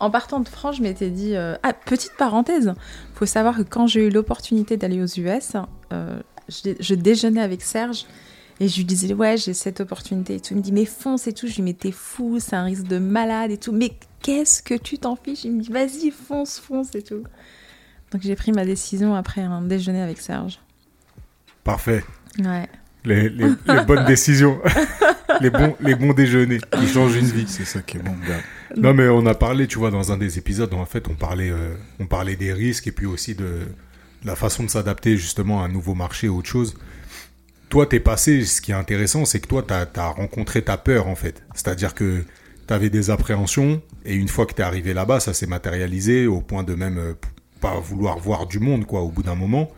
en 0.00 0.10
partant 0.10 0.40
de 0.40 0.48
France, 0.48 0.76
je 0.76 0.82
m'étais 0.82 1.10
dit. 1.10 1.36
euh, 1.36 1.56
Ah, 1.62 1.72
petite 1.72 2.12
parenthèse, 2.16 2.72
faut 3.14 3.26
savoir 3.26 3.56
que 3.56 3.62
quand 3.62 3.86
j'ai 3.86 4.06
eu 4.06 4.10
l'opportunité 4.10 4.76
d'aller 4.76 5.00
aux 5.02 5.06
US, 5.20 5.52
euh, 5.92 6.20
je, 6.48 6.70
je 6.80 6.94
déjeunais 6.94 7.40
avec 7.42 7.62
Serge 7.62 8.06
et 8.58 8.68
je 8.68 8.76
lui 8.78 8.84
disais 8.84 9.14
Ouais, 9.14 9.36
j'ai 9.36 9.54
cette 9.54 9.80
opportunité 9.80 10.34
et 10.36 10.40
tout. 10.40 10.54
Il 10.54 10.56
me 10.58 10.62
dit 10.62 10.72
Mais 10.72 10.84
fonce 10.86 11.26
et 11.26 11.32
tout. 11.32 11.46
Je 11.46 11.52
lui 11.52 11.56
dis 11.56 11.62
Mais 11.62 11.74
t'es 11.74 11.92
fou, 11.92 12.38
c'est 12.40 12.56
un 12.56 12.64
risque 12.64 12.84
de 12.88 12.98
malade 12.98 13.50
et 13.50 13.58
tout. 13.58 13.72
Mais 13.72 13.92
qu'est-ce 14.22 14.62
que 14.62 14.74
tu 14.74 14.98
t'en 14.98 15.16
fiches? 15.16 15.44
Il 15.44 15.52
me 15.52 15.60
dit 15.62 15.70
Vas-y, 15.70 16.10
fonce, 16.10 16.58
fonce 16.58 16.94
et 16.94 17.02
tout. 17.02 17.22
Donc 18.12 18.22
j'ai 18.22 18.34
pris 18.36 18.50
ma 18.52 18.64
décision 18.64 19.14
après 19.14 19.42
un 19.42 19.62
déjeuner 19.62 20.02
avec 20.02 20.18
Serge. 20.20 20.58
Parfait. 21.62 22.04
Ouais. 22.38 22.68
Les, 23.04 23.28
les- 23.28 23.46
les 23.66 23.84
bonnes 23.86 24.04
décisions. 24.06 24.60
les, 25.40 25.50
bons, 25.50 25.74
les 25.80 25.94
bons 25.94 26.12
déjeuners 26.12 26.60
qui 26.78 26.86
changent 26.88 27.16
une 27.16 27.26
vie. 27.26 27.46
C'est 27.48 27.64
ça 27.64 27.80
qui 27.82 27.96
est 27.96 28.02
bon, 28.02 28.14
gars. 28.26 28.40
Non, 28.76 28.94
mais 28.94 29.08
on 29.08 29.24
a 29.26 29.34
parlé, 29.34 29.66
tu 29.66 29.78
vois, 29.78 29.90
dans 29.90 30.12
un 30.12 30.16
des 30.16 30.38
épisodes, 30.38 30.72
en 30.74 30.84
fait, 30.86 31.08
on 31.08 31.14
parlait, 31.14 31.50
euh, 31.50 31.74
on 31.98 32.06
parlait 32.06 32.36
des 32.36 32.52
risques 32.52 32.86
et 32.86 32.92
puis 32.92 33.06
aussi 33.06 33.34
de, 33.34 33.44
de 33.44 34.26
la 34.26 34.36
façon 34.36 34.62
de 34.64 34.68
s'adapter 34.70 35.16
justement 35.16 35.62
à 35.62 35.66
un 35.66 35.68
nouveau 35.68 35.94
marché, 35.94 36.28
autre 36.28 36.48
chose. 36.48 36.74
Toi, 37.68 37.86
t'es 37.86 38.00
passé, 38.00 38.44
ce 38.44 38.60
qui 38.60 38.72
est 38.72 38.74
intéressant, 38.74 39.24
c'est 39.24 39.40
que 39.40 39.46
toi, 39.46 39.64
t'as 39.66 39.86
as 39.96 40.08
rencontré 40.08 40.62
ta 40.62 40.76
peur, 40.76 41.06
en 41.06 41.14
fait. 41.14 41.42
C'est-à-dire 41.54 41.94
que 41.94 42.24
t'avais 42.66 42.90
des 42.90 43.10
appréhensions 43.10 43.80
et 44.04 44.14
une 44.14 44.28
fois 44.28 44.46
que 44.46 44.54
t'es 44.54 44.62
arrivé 44.62 44.92
là-bas, 44.94 45.20
ça 45.20 45.34
s'est 45.34 45.46
matérialisé 45.46 46.26
au 46.26 46.40
point 46.40 46.62
de 46.64 46.74
même 46.74 46.98
euh, 46.98 47.14
pas 47.60 47.78
vouloir 47.80 48.18
voir 48.18 48.46
du 48.46 48.58
monde, 48.60 48.86
quoi, 48.86 49.00
au 49.00 49.08
bout 49.10 49.22
d'un 49.22 49.34
moment. 49.36 49.70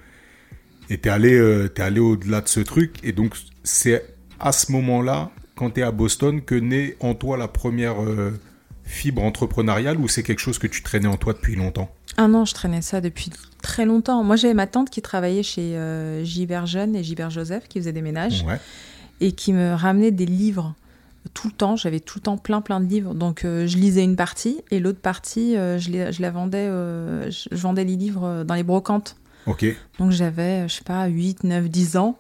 Et 0.93 0.99
t'es 0.99 1.09
allé, 1.09 1.33
euh, 1.33 1.69
t'es 1.69 1.83
allé 1.83 2.01
au-delà 2.01 2.43
de 2.43 2.49
ce 2.49 2.61
truc. 2.61 2.97
Et 3.03 3.13
donc, 3.13 3.35
c'est 3.65 4.05
à 4.39 4.53
ce 4.53 4.71
moment-là, 4.73 5.31
quand 5.57 5.71
t'es 5.71 5.81
à 5.81 5.91
Boston, 5.91 6.43
que 6.43 6.55
naît 6.55 6.97
en 7.01 7.15
toi 7.15 7.39
la 7.39 7.49
première 7.49 8.03
euh, 8.03 8.39
fibre 8.85 9.23
entrepreneuriale 9.23 9.97
ou 9.97 10.07
c'est 10.07 10.23
quelque 10.23 10.41
chose 10.41 10.59
que 10.59 10.67
tu 10.67 10.83
traînais 10.83 11.09
en 11.09 11.17
toi 11.17 11.33
depuis 11.33 11.57
longtemps? 11.57 11.91
Ah 12.19 12.29
non, 12.29 12.45
je 12.45 12.53
traînais 12.53 12.83
ça 12.83 13.01
depuis 13.01 13.31
très 13.63 13.87
longtemps. 13.87 14.23
Moi, 14.23 14.37
j'avais 14.37 14.53
ma 14.53 14.67
tante 14.67 14.91
qui 14.91 15.01
travaillait 15.01 15.43
chez 15.43 15.79
euh, 15.79 16.23
Gilbert 16.25 16.67
Jeune 16.67 16.95
et 16.95 17.03
Gilbert 17.03 17.31
Joseph, 17.31 17.69
qui 17.69 17.79
faisait 17.79 17.95
des 17.95 18.03
ménages, 18.03 18.45
Ouais. 18.47 18.61
et 19.23 19.33
qui 19.33 19.55
me 19.55 19.73
ramenait 19.73 20.11
des 20.11 20.27
livres 20.27 20.75
tout 21.33 21.49
le 21.49 21.55
temps. 21.55 21.75
J'avais 21.77 22.01
tout 22.01 22.19
le 22.19 22.23
temps 22.25 22.37
plein, 22.37 22.61
plein 22.61 22.81
de 22.81 22.87
livres. 22.87 23.15
Donc, 23.15 23.47
euh, 23.47 23.67
je 23.67 23.79
lisais 23.79 24.05
une 24.05 24.17
partie, 24.17 24.61
et 24.71 24.79
l'autre 24.79 25.01
partie, 25.01 25.57
euh, 25.57 25.79
je, 25.79 25.91
les- 25.91 26.13
je 26.13 26.21
la 26.21 26.31
vendais, 26.31 26.67
je 26.67 27.49
je 27.51 27.57
vendais 27.63 27.85
les 27.85 27.97
livres 27.97 28.45
dans 28.45 28.55
les 28.57 28.63
brocantes. 28.65 29.17
Ok. 29.47 29.65
Donc, 29.99 30.11
j'avais, 30.13 30.69
je 30.69 30.75
sais 30.75 30.85
pas, 30.85 31.07
8, 31.07 31.45
9, 31.45 31.69
10 31.69 31.97
ans. 31.97 32.17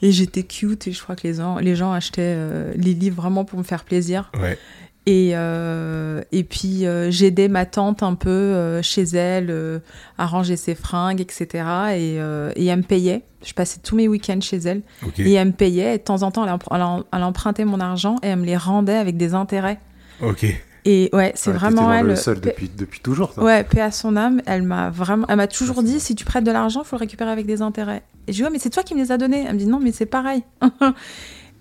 Et 0.00 0.12
j'étais 0.12 0.44
cute, 0.44 0.86
et 0.86 0.92
je 0.92 1.02
crois 1.02 1.16
que 1.16 1.26
les 1.26 1.34
gens, 1.34 1.58
les 1.58 1.74
gens 1.74 1.92
achetaient 1.92 2.22
euh, 2.22 2.72
les 2.76 2.94
livres 2.94 3.16
vraiment 3.16 3.44
pour 3.44 3.58
me 3.58 3.64
faire 3.64 3.84
plaisir. 3.84 4.30
Ouais. 4.40 4.56
Et, 5.06 5.30
euh, 5.32 6.22
et 6.32 6.44
puis 6.44 6.86
euh, 6.86 7.10
j'aidais 7.10 7.48
ma 7.48 7.64
tante 7.64 8.02
un 8.02 8.14
peu 8.14 8.80
chez 8.82 9.02
elle 9.02 9.80
à 10.18 10.26
ranger 10.26 10.56
ses 10.56 10.74
fringues, 10.74 11.20
etc. 11.20 11.64
Et, 11.96 12.14
et 12.56 12.66
elle 12.66 12.78
me 12.78 12.82
payait. 12.82 13.22
Je 13.42 13.54
passais 13.54 13.80
tous 13.82 13.96
mes 13.96 14.06
week-ends 14.06 14.40
chez 14.40 14.58
elle. 14.58 14.82
Et 15.18 15.32
elle 15.32 15.48
me 15.48 15.52
payait. 15.52 15.94
Et 15.94 15.98
de 15.98 16.02
temps 16.02 16.22
en 16.22 16.30
temps, 16.30 16.44
elle, 16.46 17.04
elle 17.12 17.22
empruntait 17.22 17.64
mon 17.64 17.80
argent 17.80 18.16
et 18.22 18.28
elle 18.28 18.40
me 18.40 18.44
les 18.44 18.56
rendait 18.56 18.96
avec 18.96 19.16
des 19.16 19.34
intérêts. 19.34 19.80
Ok. 20.20 20.46
Et 20.90 21.10
ouais, 21.12 21.32
c'est 21.34 21.50
vraiment 21.52 21.92
elle. 21.92 22.06
le 22.06 22.16
seul 22.16 22.40
depuis, 22.40 22.70
depuis 22.74 23.00
toujours. 23.00 23.34
toi. 23.34 23.44
Ouais, 23.44 23.62
paix 23.62 23.82
à 23.82 23.90
son 23.90 24.16
âme. 24.16 24.40
Elle 24.46 24.62
m'a 24.62 24.88
vraiment, 24.88 25.26
elle 25.28 25.36
m'a 25.36 25.46
toujours 25.46 25.82
dit 25.82 26.00
si 26.00 26.14
tu 26.14 26.24
prêtes 26.24 26.44
de 26.44 26.50
l'argent, 26.50 26.82
faut 26.82 26.96
le 26.96 27.00
récupérer 27.00 27.30
avec 27.30 27.44
des 27.44 27.60
intérêts. 27.60 28.02
Et 28.26 28.32
je 28.32 28.38
dis 28.38 28.42
ouais, 28.44 28.50
mais 28.50 28.58
c'est 28.58 28.70
toi 28.70 28.82
qui 28.82 28.94
me 28.94 29.00
les 29.00 29.12
as 29.12 29.18
donnés. 29.18 29.44
Elle 29.46 29.54
me 29.54 29.58
dit 29.58 29.66
non, 29.66 29.80
mais 29.80 29.92
c'est 29.92 30.06
pareil. 30.06 30.44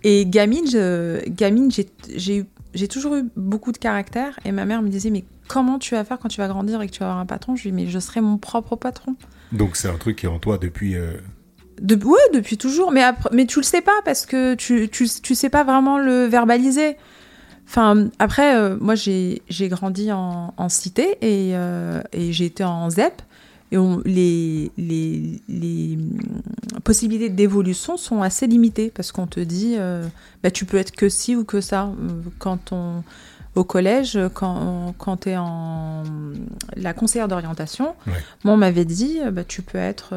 et 0.04 0.26
gamine, 0.26 0.66
je, 0.70 1.28
gamine, 1.30 1.72
j'ai, 1.72 1.90
j'ai 2.16 2.38
eu, 2.38 2.46
j'ai 2.74 2.88
toujours 2.88 3.16
eu 3.16 3.24
beaucoup 3.36 3.72
de 3.72 3.78
caractère. 3.78 4.40
Et 4.46 4.52
ma 4.52 4.66
mère 4.66 4.82
me 4.82 4.90
disait 4.90 5.10
mais 5.10 5.26
comment 5.48 5.78
tu 5.80 5.96
vas 5.96 6.04
faire 6.06 6.20
quand 6.20 6.30
tu 6.30 6.40
vas 6.40 6.48
grandir 6.48 6.82
et 6.82 6.88
que 6.88 6.92
tu 6.94 7.00
vas 7.00 7.08
avoir 7.08 7.20
un 7.22 7.26
patron? 7.26 7.56
Je 7.56 7.63
lui 7.63 7.72
dis 7.72 7.76
mais 7.84 7.88
je 7.90 8.00
serai 8.00 8.22
mon 8.22 8.38
propre 8.38 8.76
patron. 8.76 9.16
Donc 9.52 9.76
c'est 9.76 9.90
un 9.90 9.98
truc 9.98 10.18
qui 10.18 10.26
est 10.26 10.30
en 10.30 10.40
toi 10.40 10.58
depuis. 10.58 10.96
euh, 10.96 11.13
De, 11.82 11.96
ouais, 12.04 12.18
depuis 12.34 12.58
toujours. 12.58 12.92
Mais, 12.92 13.04
après, 13.04 13.30
mais 13.34 13.46
tu 13.46 13.60
le 13.60 13.63
sais 13.66 13.82
pas 13.82 14.00
parce 14.06 14.26
que 14.26 14.56
tu, 14.56 14.90
tu, 14.90 15.08
tu 15.22 15.36
sais 15.36 15.50
pas 15.50 15.63
vraiment 15.63 15.98
le 16.00 16.26
verbaliser. 16.26 16.96
Enfin, 17.67 18.08
après, 18.19 18.56
euh, 18.56 18.77
moi, 18.80 18.95
j'ai 18.95 19.41
grandi 19.69 20.12
en, 20.12 20.53
en 20.56 20.69
cité 20.69 21.17
et, 21.21 21.51
euh, 21.56 22.01
et 22.13 22.32
j'ai 22.32 22.45
été 22.45 22.63
en 22.63 22.89
ZEP. 22.89 23.21
Et 23.73 23.77
on- 23.77 24.01
les, 24.06 24.71
les, 24.77 25.41
les 25.49 25.97
hum, 25.99 26.17
possibilités 26.86 27.27
d'évolution 27.30 27.97
sont 27.97 28.21
assez 28.21 28.47
limitées 28.47 28.89
parce 28.95 29.12
qu'on 29.12 29.27
te 29.27 29.41
dit, 29.41 29.75
euh, 29.77 30.06
bah, 30.41 30.51
tu 30.51 30.63
peux 30.63 30.77
être 30.77 30.91
que 30.91 31.10
ci 31.10 31.36
ou 31.36 31.43
que 31.43 31.60
ça. 31.60 31.88
Euh, 32.01 32.21
Quand 32.39 32.71
on, 32.71 33.03
au 33.56 33.65
collège, 33.65 34.17
quand, 34.34 34.93
quand 34.97 35.17
tu 35.17 35.30
es 35.32 35.38
en 35.38 36.03
la 36.77 36.93
conseillère 36.93 37.27
d'orientation, 37.27 37.95
Ouais. 38.06 38.13
moi, 38.45 38.53
on 38.53 38.58
m'avait 38.58 38.86
dit, 38.86 39.19
bah, 39.34 39.43
tu 39.43 39.62
peux 39.62 39.77
être 39.80 40.13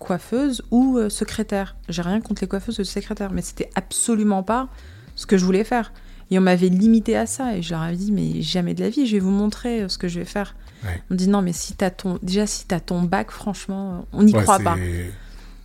coiffeuse 0.00 0.62
ou 0.72 0.98
secrétaire. 1.08 1.76
J'ai 1.88 2.02
rien 2.02 2.20
contre 2.20 2.42
les 2.42 2.48
coiffeuses 2.48 2.78
ou 2.78 2.82
les 2.82 2.86
secrétaires, 2.88 3.30
mais 3.30 3.42
c'était 3.42 3.70
absolument 3.76 4.42
pas 4.42 4.68
ce 5.14 5.26
que 5.26 5.36
je 5.36 5.44
voulais 5.44 5.64
faire. 5.64 5.92
Et 6.30 6.38
on 6.38 6.42
m'avait 6.42 6.68
limité 6.68 7.16
à 7.16 7.26
ça. 7.26 7.56
Et 7.56 7.62
je 7.62 7.70
leur 7.70 7.80
avais 7.82 7.96
dit, 7.96 8.12
mais 8.12 8.42
jamais 8.42 8.74
de 8.74 8.80
la 8.82 8.90
vie, 8.90 9.06
je 9.06 9.14
vais 9.14 9.20
vous 9.20 9.30
montrer 9.30 9.82
euh, 9.82 9.88
ce 9.88 9.96
que 9.98 10.08
je 10.08 10.18
vais 10.20 10.24
faire. 10.26 10.54
Ouais. 10.84 11.02
On 11.10 11.14
me 11.14 11.18
dit, 11.18 11.28
non, 11.28 11.42
mais 11.42 11.52
si 11.52 11.74
t'as 11.74 11.90
ton, 11.90 12.18
déjà, 12.22 12.46
si 12.46 12.66
t'as 12.66 12.80
ton 12.80 13.02
bac, 13.02 13.30
franchement, 13.30 14.04
on 14.12 14.22
n'y 14.22 14.32
Ouais, 14.34 14.42
croit 14.42 14.58
pas. 14.58 14.76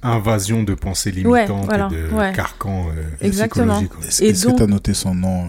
Invasion 0.05 0.63
de 0.63 0.73
pensées 0.73 1.11
Ouais, 1.23 1.41
limitantes 1.45 1.65
voilà, 1.65 1.87
et 1.91 1.95
de 1.95 2.13
ouais. 2.13 2.33
carcans 2.33 2.87
euh, 2.89 3.03
Exactement. 3.21 3.81
Est-ce 4.19 4.47
que 4.47 4.57
tu 4.57 4.63
as 4.63 4.67
noté 4.67 4.93
son 4.93 5.15
nom 5.15 5.43
euh, 5.43 5.47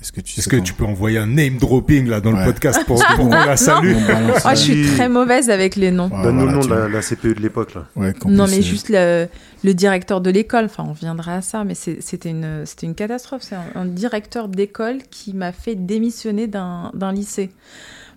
Est-ce 0.00 0.12
que 0.12 0.20
tu 0.22 0.38
Est-ce 0.40 0.48
sais 0.48 0.56
que 0.56 0.62
tu 0.62 0.72
peux 0.72 0.84
envoyer 0.84 1.18
un 1.18 1.26
name 1.26 1.58
dropping 1.58 2.08
là 2.08 2.20
dans 2.20 2.30
le 2.32 2.42
podcast 2.44 2.80
pour, 2.86 3.04
pour 3.04 3.16
qu'on 3.16 3.28
la 3.28 3.56
salue 3.58 3.94
balance- 4.06 4.42
Ah, 4.44 4.54
je 4.54 4.60
suis 4.60 4.86
très 4.86 5.08
mauvaise 5.10 5.50
avec 5.50 5.76
les 5.76 5.90
noms. 5.90 6.08
Ouais, 6.10 6.22
Donne-nous 6.22 6.46
voilà, 6.46 6.52
le 6.52 6.58
nom 6.58 6.64
de 6.66 6.74
la, 6.74 6.88
la 6.88 7.00
CPE 7.02 7.36
de 7.36 7.40
l'époque, 7.42 7.74
là. 7.74 7.84
Ouais, 7.96 8.14
Non, 8.24 8.46
mais 8.48 8.58
euh, 8.58 8.62
juste 8.62 8.88
le, 8.88 9.28
le 9.62 9.74
directeur 9.74 10.22
de 10.22 10.30
l'école, 10.30 10.64
enfin, 10.64 10.84
on 10.88 10.92
reviendra 10.92 11.34
à 11.34 11.40
ça, 11.42 11.64
mais 11.64 11.74
c'est- 11.74 12.00
c'était 12.00 12.30
une, 12.30 12.62
c'était 12.64 12.86
une 12.86 12.94
catastrophe. 12.94 13.42
C'est 13.42 13.56
un, 13.56 13.64
un 13.74 13.84
directeur 13.84 14.48
d'école 14.48 14.98
qui 15.10 15.34
m'a 15.34 15.52
fait 15.52 15.74
démissionner 15.74 16.46
d'un 16.46 16.90
d'un 16.94 17.12
lycée. 17.12 17.50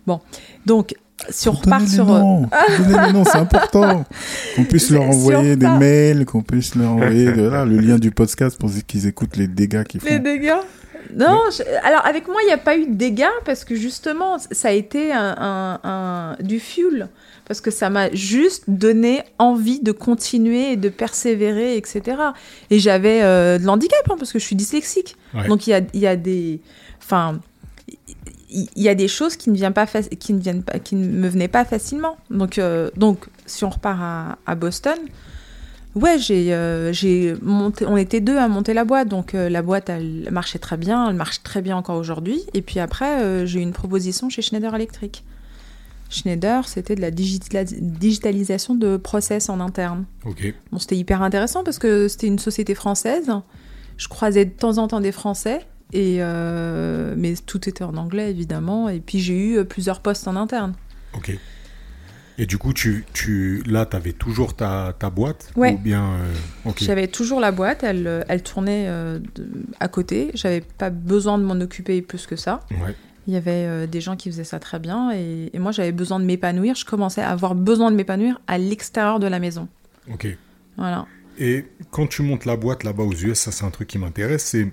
Bon, 0.08 0.22
donc, 0.66 0.96
si 1.30 1.48
on 1.50 1.52
repart 1.54 1.86
sur. 1.88 2.10
euh, 2.14 2.20
noms. 2.20 2.50
Les 2.88 3.12
noms, 3.14 3.24
c'est 3.26 3.38
important. 3.38 4.06
Qu'on 4.56 4.64
puisse 4.64 4.90
leur 4.90 5.04
envoyer 5.04 5.56
des 5.58 5.68
mails, 5.68 6.26
qu'on 6.26 6.42
puisse 6.42 6.76
leur 6.76 6.92
envoyer 6.92 7.32
de, 7.32 7.44
là, 7.44 7.66
le 7.66 7.78
lien 7.78 7.98
du 7.98 8.12
podcast 8.12 8.58
pour 8.60 8.70
qu'ils 8.88 9.08
écoutent 9.08 9.36
les 9.38 9.48
dégâts 9.48 9.84
qu'ils 9.84 10.00
font. 10.02 10.08
Les 10.10 10.20
dégâts 10.20 10.52
Non, 11.16 11.40
je- 11.52 11.64
alors 11.86 12.06
avec 12.06 12.28
moi, 12.28 12.38
il 12.44 12.48
n'y 12.48 12.54
a 12.54 12.58
pas 12.58 12.78
eu 12.78 12.86
de 12.88 12.94
dégâts 12.96 13.26
parce 13.46 13.64
que 13.66 13.76
justement, 13.76 14.38
ça 14.52 14.70
a 14.70 14.72
été 14.72 15.12
un, 15.12 15.36
un- 15.38 15.80
un- 15.84 16.36
du 16.44 16.60
fuel. 16.60 17.10
Parce 17.46 17.60
que 17.60 17.72
ça 17.72 17.90
m'a 17.90 18.10
juste 18.14 18.64
donné 18.70 19.22
envie 19.38 19.82
de 19.82 19.92
continuer 19.92 20.72
et 20.72 20.78
de 20.78 20.88
persévérer, 20.88 21.76
etc. 21.76 22.02
Et 22.70 22.80
j'avais 22.80 23.22
euh, 23.22 23.58
de 23.60 23.66
l'handicap, 23.66 24.00
hein, 24.10 24.16
parce 24.18 24.32
que 24.32 24.40
je 24.40 24.46
suis 24.46 24.56
dyslexique. 24.56 25.18
Ouais. 25.34 25.48
Donc 25.50 25.68
il 25.68 25.72
y 25.72 25.74
a, 25.74 25.82
y 25.94 26.08
a 26.08 26.16
des. 26.16 26.62
Enfin. 27.02 27.40
Il 28.56 28.70
y 28.76 28.88
a 28.88 28.94
des 28.94 29.08
choses 29.08 29.36
qui 29.36 29.50
ne, 29.50 29.56
viennent 29.56 29.74
pas 29.74 29.88
qui 29.88 30.32
ne, 30.32 30.40
viennent 30.40 30.62
pas, 30.62 30.78
qui 30.78 30.96
ne 30.96 31.08
me 31.08 31.28
venaient 31.28 31.48
pas 31.48 31.66
facilement. 31.66 32.18
Donc, 32.30 32.60
euh, 32.60 32.92
donc 32.96 33.26
si 33.48 33.64
on 33.66 33.70
repart 33.72 33.98
à, 34.00 34.38
à 34.46 34.54
Boston, 34.54 34.98
Ouais, 35.96 36.18
j'ai, 36.18 36.54
euh, 36.54 36.92
j'ai 36.92 37.36
monté, 37.42 37.86
on 37.86 37.98
était 37.98 38.20
deux 38.20 38.38
à 38.38 38.48
monter 38.48 38.74
la 38.74 38.84
boîte, 38.84 39.10
donc 39.10 39.36
euh, 39.36 39.48
la 39.48 39.62
boîte 39.62 39.90
elle 39.90 40.28
marchait 40.32 40.58
très 40.58 40.76
bien, 40.78 41.10
elle 41.10 41.16
marche 41.16 41.44
très 41.44 41.62
bien 41.62 41.78
encore 41.78 41.98
aujourd'hui. 41.98 42.42
Et 42.56 42.64
puis 42.64 42.80
après, 42.80 43.22
euh, 43.22 43.46
j'ai 43.46 43.60
eu 43.60 43.62
une 43.62 43.74
proposition 43.74 44.28
chez 44.30 44.42
Schneider 44.42 44.74
Electric. 44.74 45.24
Schneider, 46.10 46.68
c'était 46.68 46.96
de 46.96 47.02
la 47.02 47.12
digitala- 47.12 47.66
digitalisation 47.80 48.74
de 48.76 48.98
process 48.98 49.50
en 49.50 49.60
interne. 49.60 50.06
Ok. 50.26 50.54
Bon, 50.72 50.80
c'était 50.80 50.98
hyper 50.98 51.22
intéressant 51.22 51.64
parce 51.64 51.78
que 51.80 52.08
c'était 52.08 52.28
une 52.28 52.40
société 52.40 52.74
française. 52.76 53.32
Je 53.98 54.08
croisais 54.08 54.46
de 54.46 54.52
temps 54.52 54.80
en 54.80 54.88
temps 54.88 55.00
des 55.02 55.12
Français, 55.12 55.62
et 55.92 56.18
mais 57.16 57.36
tout 57.46 57.70
était 57.70 57.84
en 57.84 57.96
anglais 57.98 58.32
évidemment. 58.32 58.90
Et 58.90 59.00
puis 59.00 59.20
j'ai 59.20 59.38
eu 59.38 59.66
plusieurs 59.66 60.00
postes 60.02 60.28
en 60.28 60.36
interne. 60.36 60.74
Ok. 61.16 61.38
Et 62.38 62.46
du 62.46 62.58
coup, 62.58 62.74
tu, 62.74 63.06
tu, 63.14 63.62
là, 63.68 63.86
tu 63.86 63.96
avais 63.96 64.14
toujours 64.14 64.56
ta, 64.56 64.96
ta 64.98 65.10
boîte 65.10 65.52
Ouais. 65.56 65.74
Ou 65.74 65.78
bien. 65.78 66.14
euh. 66.66 66.72
J'avais 66.78 67.08
toujours 67.08 67.40
la 67.40 67.52
boîte, 67.52 67.84
elle, 67.84 68.08
euh, 68.08 68.22
elle 68.28 68.42
tournait 68.42 68.86
euh, 68.88 69.20
de- 69.36 69.48
à 69.80 69.88
côté. 69.88 70.32
J'avais 70.34 70.62
pas 70.62 70.90
besoin 70.90 71.38
de 71.38 71.44
m'en 71.44 71.54
occuper 71.62 72.02
plus 72.02 72.26
que 72.26 72.36
ça. 72.36 72.62
Ouais. 72.72 72.96
Il 73.28 73.34
y 73.34 73.38
avait 73.38 73.66
euh, 73.68 73.88
des 73.88 74.02
gens 74.02 74.16
qui 74.16 74.30
faisaient 74.32 74.44
ça 74.44 74.60
très 74.60 74.80
bien 74.80 75.12
et, 75.14 75.50
et 75.54 75.60
moi 75.60 75.72
j'avais 75.72 75.94
besoin 75.94 76.20
de 76.20 76.26
m'épanouir. 76.26 76.76
Je 76.76 76.84
commençais 76.86 77.22
à 77.22 77.30
avoir 77.30 77.56
besoin 77.56 77.90
de 77.92 77.96
m'épanouir 77.96 78.42
à 78.48 78.58
l'extérieur 78.58 79.20
de 79.20 79.28
la 79.28 79.40
maison. 79.40 79.68
Ok. 80.12 80.28
Voilà. 80.76 81.06
Et 81.40 81.66
quand 81.92 82.08
tu 82.08 82.22
montes 82.22 82.46
la 82.46 82.58
boîte 82.58 82.84
là-bas 82.84 83.04
aux 83.04 83.14
US, 83.14 83.38
ça 83.40 83.52
c'est 83.52 83.64
un 83.64 83.70
truc 83.70 83.88
qui 83.88 83.98
m'intéresse, 83.98 84.44
c'est 84.44 84.68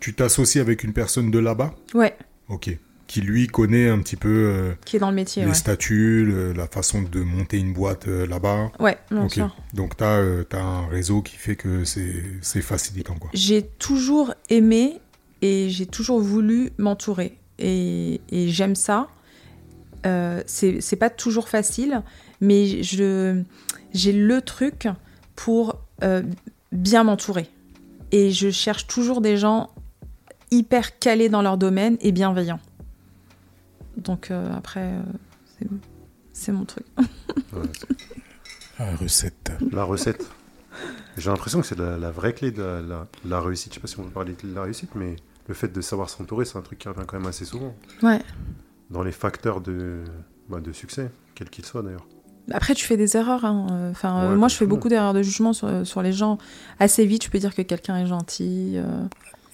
tu 0.00 0.14
t'associes 0.14 0.60
avec 0.60 0.84
une 0.84 0.92
personne 0.92 1.30
de 1.30 1.38
là-bas, 1.38 1.74
Ouais, 1.94 2.16
ok, 2.48 2.76
qui 3.06 3.20
lui 3.20 3.46
connaît 3.46 3.88
un 3.88 3.98
petit 3.98 4.16
peu 4.16 4.28
euh, 4.28 4.72
qui 4.84 4.96
est 4.96 4.98
dans 4.98 5.10
le 5.10 5.14
métier. 5.16 5.42
les 5.42 5.48
Ouais, 5.48 5.54
statuts, 5.54 6.24
le- 6.24 6.52
la 6.52 6.66
façon 6.66 7.02
de 7.02 7.20
monter 7.20 7.58
une 7.58 7.72
boîte 7.72 8.08
euh, 8.08 8.26
là-bas. 8.26 8.70
ouais 8.80 8.96
bien 9.10 9.24
ok. 9.24 9.32
sûr. 9.32 9.56
Donc 9.74 9.96
tu 9.96 10.04
as, 10.04 10.22
un 10.54 10.86
réseau 10.88 11.20
qui 11.22 11.36
fait 11.36 11.56
que 11.56 11.84
c'est 11.84 12.62
facilitant 12.62 13.14
quoi. 13.16 13.30
J'ai 13.34 13.62
toujours 13.62 14.34
aimé 14.50 15.00
et 15.42 15.68
j'ai 15.70 15.86
toujours 15.86 16.20
voulu 16.20 16.70
m'entourer. 16.78 17.38
Et, 17.58 18.20
et 18.30 18.48
j'aime 18.48 18.74
ça. 18.74 19.08
Euh, 20.06 20.42
c'est 20.46 20.80
c'est 20.80 20.96
pas 20.96 21.08
toujours 21.10 21.48
facile, 21.48 22.02
mais 22.40 22.82
je 22.82 23.42
j'ai 23.92 24.12
le 24.12 24.42
truc 24.42 24.88
pour 25.36 25.76
euh, 26.02 26.22
bien 26.72 27.04
m'entourer. 27.04 27.48
Et 28.12 28.30
je 28.30 28.50
cherche 28.50 28.86
toujours 28.86 29.20
des 29.20 29.36
gens 29.36 29.70
hyper 30.50 30.98
calés 30.98 31.28
dans 31.28 31.42
leur 31.42 31.56
domaine 31.58 31.96
et 32.00 32.12
bienveillants. 32.12 32.60
Donc 33.96 34.30
euh, 34.30 34.52
après, 34.54 34.92
euh, 34.92 35.66
c'est- 36.32 36.52
mon 36.52 36.64
truc. 36.64 36.84
Ouais, 37.52 37.62
Ah, 38.78 38.94
recette. 38.96 39.52
la 39.72 39.84
recette. 39.84 40.24
J'ai 41.16 41.30
l'impression 41.30 41.60
que 41.60 41.66
c'est 41.66 41.78
la, 41.78 41.96
la 41.96 42.10
vraie 42.10 42.32
clé 42.34 42.50
de 42.50 42.60
la, 42.62 42.80
la- 42.80 43.06
la 43.24 43.40
réussite. 43.40 43.72
Je 43.72 43.74
sais 43.76 43.80
pas 43.80 43.86
si 43.86 43.98
on 44.00 44.02
peut 44.02 44.10
parler 44.10 44.34
de 44.42 44.52
la 44.54 44.62
réussite, 44.62 44.90
mais 44.96 45.14
le 45.46 45.54
fait 45.54 45.68
de 45.68 45.80
savoir 45.80 46.10
s'entourer, 46.10 46.44
c'est 46.44 46.58
un 46.58 46.62
truc 46.62 46.80
qui 46.80 46.88
revient 46.88 47.04
quand 47.06 47.16
même 47.18 47.28
assez 47.28 47.44
souvent. 47.44 47.74
Ouais. 48.02 48.20
Dans 48.90 49.02
les 49.04 49.12
facteurs 49.12 49.60
de, 49.60 50.02
bah, 50.48 50.60
de 50.60 50.72
succès, 50.72 51.10
quels 51.36 51.50
qu'ils 51.50 51.64
soient 51.64 51.82
d'ailleurs. 51.82 52.06
Après, 52.50 52.74
tu 52.74 52.84
fais 52.84 52.96
des 52.96 53.16
erreurs. 53.16 53.44
hein. 53.44 53.88
Enfin, 53.92 54.24
euh, 54.24 54.30
Ouais, 54.30 54.36
moi, 54.36 54.48
je 54.48 54.56
fais 54.56 54.66
beaucoup 54.66 54.88
d'erreurs 54.88 55.14
de 55.14 55.22
jugement 55.22 55.52
sur, 55.52 55.86
sur 55.86 56.02
les 56.02 56.12
gens. 56.12 56.36
Assez 56.80 57.06
vite, 57.06 57.24
je 57.24 57.30
peux 57.30 57.38
dire 57.38 57.54
que 57.54 57.62
quelqu'un 57.62 57.96
est 57.98 58.06
gentil. 58.06 58.74
euh. 58.76 59.04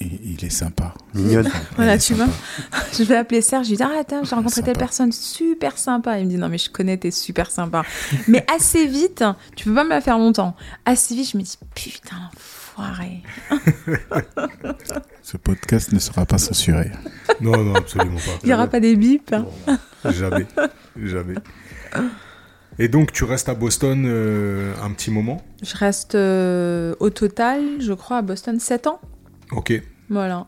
Il 0.03 0.43
est 0.45 0.51
sympa. 0.51 0.95
Mignonne. 1.15 1.51
Voilà, 1.77 1.93
Il 1.93 1.97
est 1.97 1.99
tu 2.01 2.15
sympa. 2.15 2.33
Je 2.97 3.03
vais 3.05 3.17
appeler 3.17 3.43
Serge, 3.43 3.67
je 3.67 3.71
lui 3.73 3.77
dis 3.77 3.83
Ah, 3.83 3.99
attends, 4.01 4.25
j'ai 4.25 4.35
rencontré 4.35 4.63
telle 4.63 4.79
personne 4.79 5.13
super 5.13 5.77
sympa. 5.77 6.19
Il 6.19 6.25
me 6.25 6.31
dit 6.31 6.37
Non, 6.39 6.49
mais 6.49 6.57
je 6.59 6.71
connais, 6.71 6.97
t'es 6.97 7.11
super 7.11 7.51
sympa. 7.51 7.83
mais 8.27 8.45
assez 8.53 8.87
vite, 8.87 9.23
tu 9.57 9.65
peux 9.69 9.75
pas 9.75 9.85
me 9.85 9.91
la 9.91 10.01
faire 10.01 10.17
longtemps. 10.19 10.57
Assez 10.87 11.15
vite, 11.15 11.31
je 11.33 11.37
me 11.37 11.43
dis 11.43 11.59
Putain, 11.75 12.17
l'enfoiré. 12.17 13.23
Ce 15.23 15.37
podcast 15.37 15.93
ne 15.93 15.99
sera 15.99 16.25
pas 16.25 16.39
censuré. 16.39 16.91
Non, 17.43 17.63
non, 17.63 17.75
absolument 17.75 18.17
pas. 18.17 18.39
Il 18.43 18.49
y 18.49 18.55
aura 18.55 18.67
pas 18.69 18.81
des 18.81 18.97
bips. 18.97 19.33
hein. 19.35 19.47
Jamais, 20.07 20.47
jamais. 20.97 21.35
Et 22.79 22.89
donc 22.89 23.13
tu 23.13 23.25
restes 23.25 23.51
à 23.51 23.55
Boston 23.55 24.05
euh, 24.07 24.73
un 24.83 24.93
petit 24.93 25.11
moment? 25.11 25.43
Je 25.63 25.77
reste 25.77 26.15
euh, 26.15 26.95
au 27.01 27.11
total, 27.11 27.61
je 27.81 27.93
crois, 27.93 28.17
à 28.19 28.23
Boston 28.23 28.59
7 28.59 28.87
ans. 28.87 29.01
Ok. 29.53 29.83
Voilà. 30.11 30.47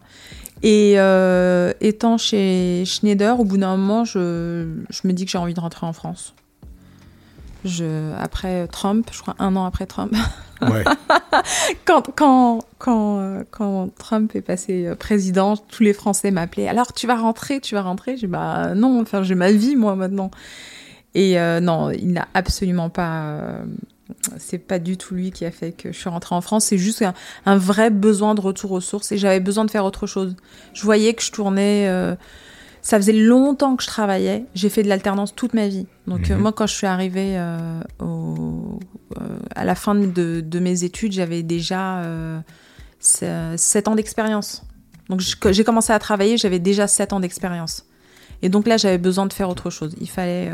Et 0.62 0.94
euh, 0.96 1.72
étant 1.81 2.18
chez 2.18 2.85
Schneider, 2.85 3.40
au 3.40 3.44
bout 3.44 3.59
d'un 3.59 3.77
moment, 3.77 4.05
je, 4.05 4.66
je 4.90 5.09
me 5.09 5.12
dis 5.12 5.25
que 5.25 5.31
j'ai 5.31 5.38
envie 5.38 5.55
de 5.55 5.61
rentrer 5.61 5.87
en 5.87 5.92
France. 5.92 6.35
Je, 7.64 8.12
après 8.18 8.66
Trump, 8.68 9.09
je 9.12 9.20
crois 9.22 9.37
un 9.38 9.55
an 9.57 9.64
après 9.64 9.87
Trump, 9.87 10.14
Ouais. 10.62 10.85
quand, 11.85 12.11
quand, 12.14 12.61
quand, 12.79 13.42
quand 13.51 13.90
Trump 13.98 14.35
est 14.37 14.42
passé 14.42 14.87
euh, 14.87 14.94
président, 14.94 15.57
tous 15.57 15.83
les 15.83 15.92
Français 15.92 16.31
m'appelaient. 16.31 16.68
Alors 16.68 16.92
tu 16.92 17.07
vas 17.07 17.16
rentrer, 17.16 17.61
tu 17.61 17.75
vas 17.75 17.83
rentrer. 17.83 18.16
J'ai 18.16 18.27
bah 18.27 18.75
non, 18.75 19.01
enfin 19.01 19.22
j'ai 19.22 19.35
ma 19.35 19.51
vie 19.51 19.77
moi 19.77 19.96
maintenant. 19.96 20.31
Et 21.14 21.38
euh, 21.38 21.61
non, 21.61 21.90
il 21.90 22.12
n'a 22.12 22.29
absolument 22.35 22.90
pas. 22.90 23.38
C'est 24.38 24.59
pas 24.59 24.79
du 24.79 24.96
tout 24.96 25.14
lui 25.14 25.31
qui 25.33 25.44
a 25.44 25.51
fait 25.51 25.72
que 25.72 25.92
je 25.92 25.98
suis 25.98 26.09
rentrée 26.11 26.35
en 26.35 26.40
France. 26.40 26.66
C'est 26.66 26.79
juste 26.79 27.03
un, 27.03 27.14
un 27.46 27.57
vrai 27.57 27.90
besoin 27.90 28.35
de 28.35 28.40
retour 28.40 28.72
aux 28.72 28.81
sources 28.81 29.12
et 29.12 29.18
j'avais 29.18 29.40
besoin 29.40 29.64
de 29.64 29.70
faire 29.70 29.85
autre 29.85 30.07
chose. 30.07 30.37
Je 30.75 30.83
voyais 30.83 31.14
que 31.14 31.22
je 31.22 31.33
tournais. 31.33 31.88
euh, 31.88 32.14
ça 32.85 32.96
faisait 32.96 33.12
longtemps 33.12 33.77
que 33.77 33.83
je 33.85 33.88
travaillais. 33.88 34.44
J'ai 34.55 34.68
fait 34.68 34.83
de 34.83 34.88
l'alternance 34.88 35.35
toute 35.37 35.55
ma 35.55 35.68
vie. 35.68 35.87
Donc 36.09 36.31
euh, 36.31 36.35
Mhm. 36.35 36.42
moi, 36.42 36.53
quand 36.53 36.66
je 36.66 36.75
suis 36.75 36.87
arrivée 36.88 37.35
euh, 37.38 37.81
au- 38.01 38.81
à 39.55 39.64
la 39.64 39.75
fin 39.77 39.94
de, 39.94 40.40
de 40.40 40.59
mes 40.59 40.83
études, 40.85 41.12
j'avais 41.12 41.42
déjà 41.44 41.98
euh, 42.03 42.40
se- 42.98 43.55
sept 43.57 43.87
ans 43.88 43.94
d'expérience. 43.94 44.62
Donc 45.09 45.20
j'ai 45.20 45.64
commencé 45.64 45.92
à 45.92 45.98
travailler, 45.98 46.37
j'avais 46.38 46.59
déjà 46.59 46.87
sept 46.88 47.12
ans 47.12 47.20
d'expérience. 47.20 47.85
Et 48.40 48.48
donc 48.48 48.66
là, 48.66 48.77
j'avais 48.77 48.98
besoin 48.98 49.27
de 49.27 49.33
faire 49.33 49.48
autre 49.48 49.70
chose. 49.70 49.94
Il 50.01 50.09
fallait, 50.09 50.51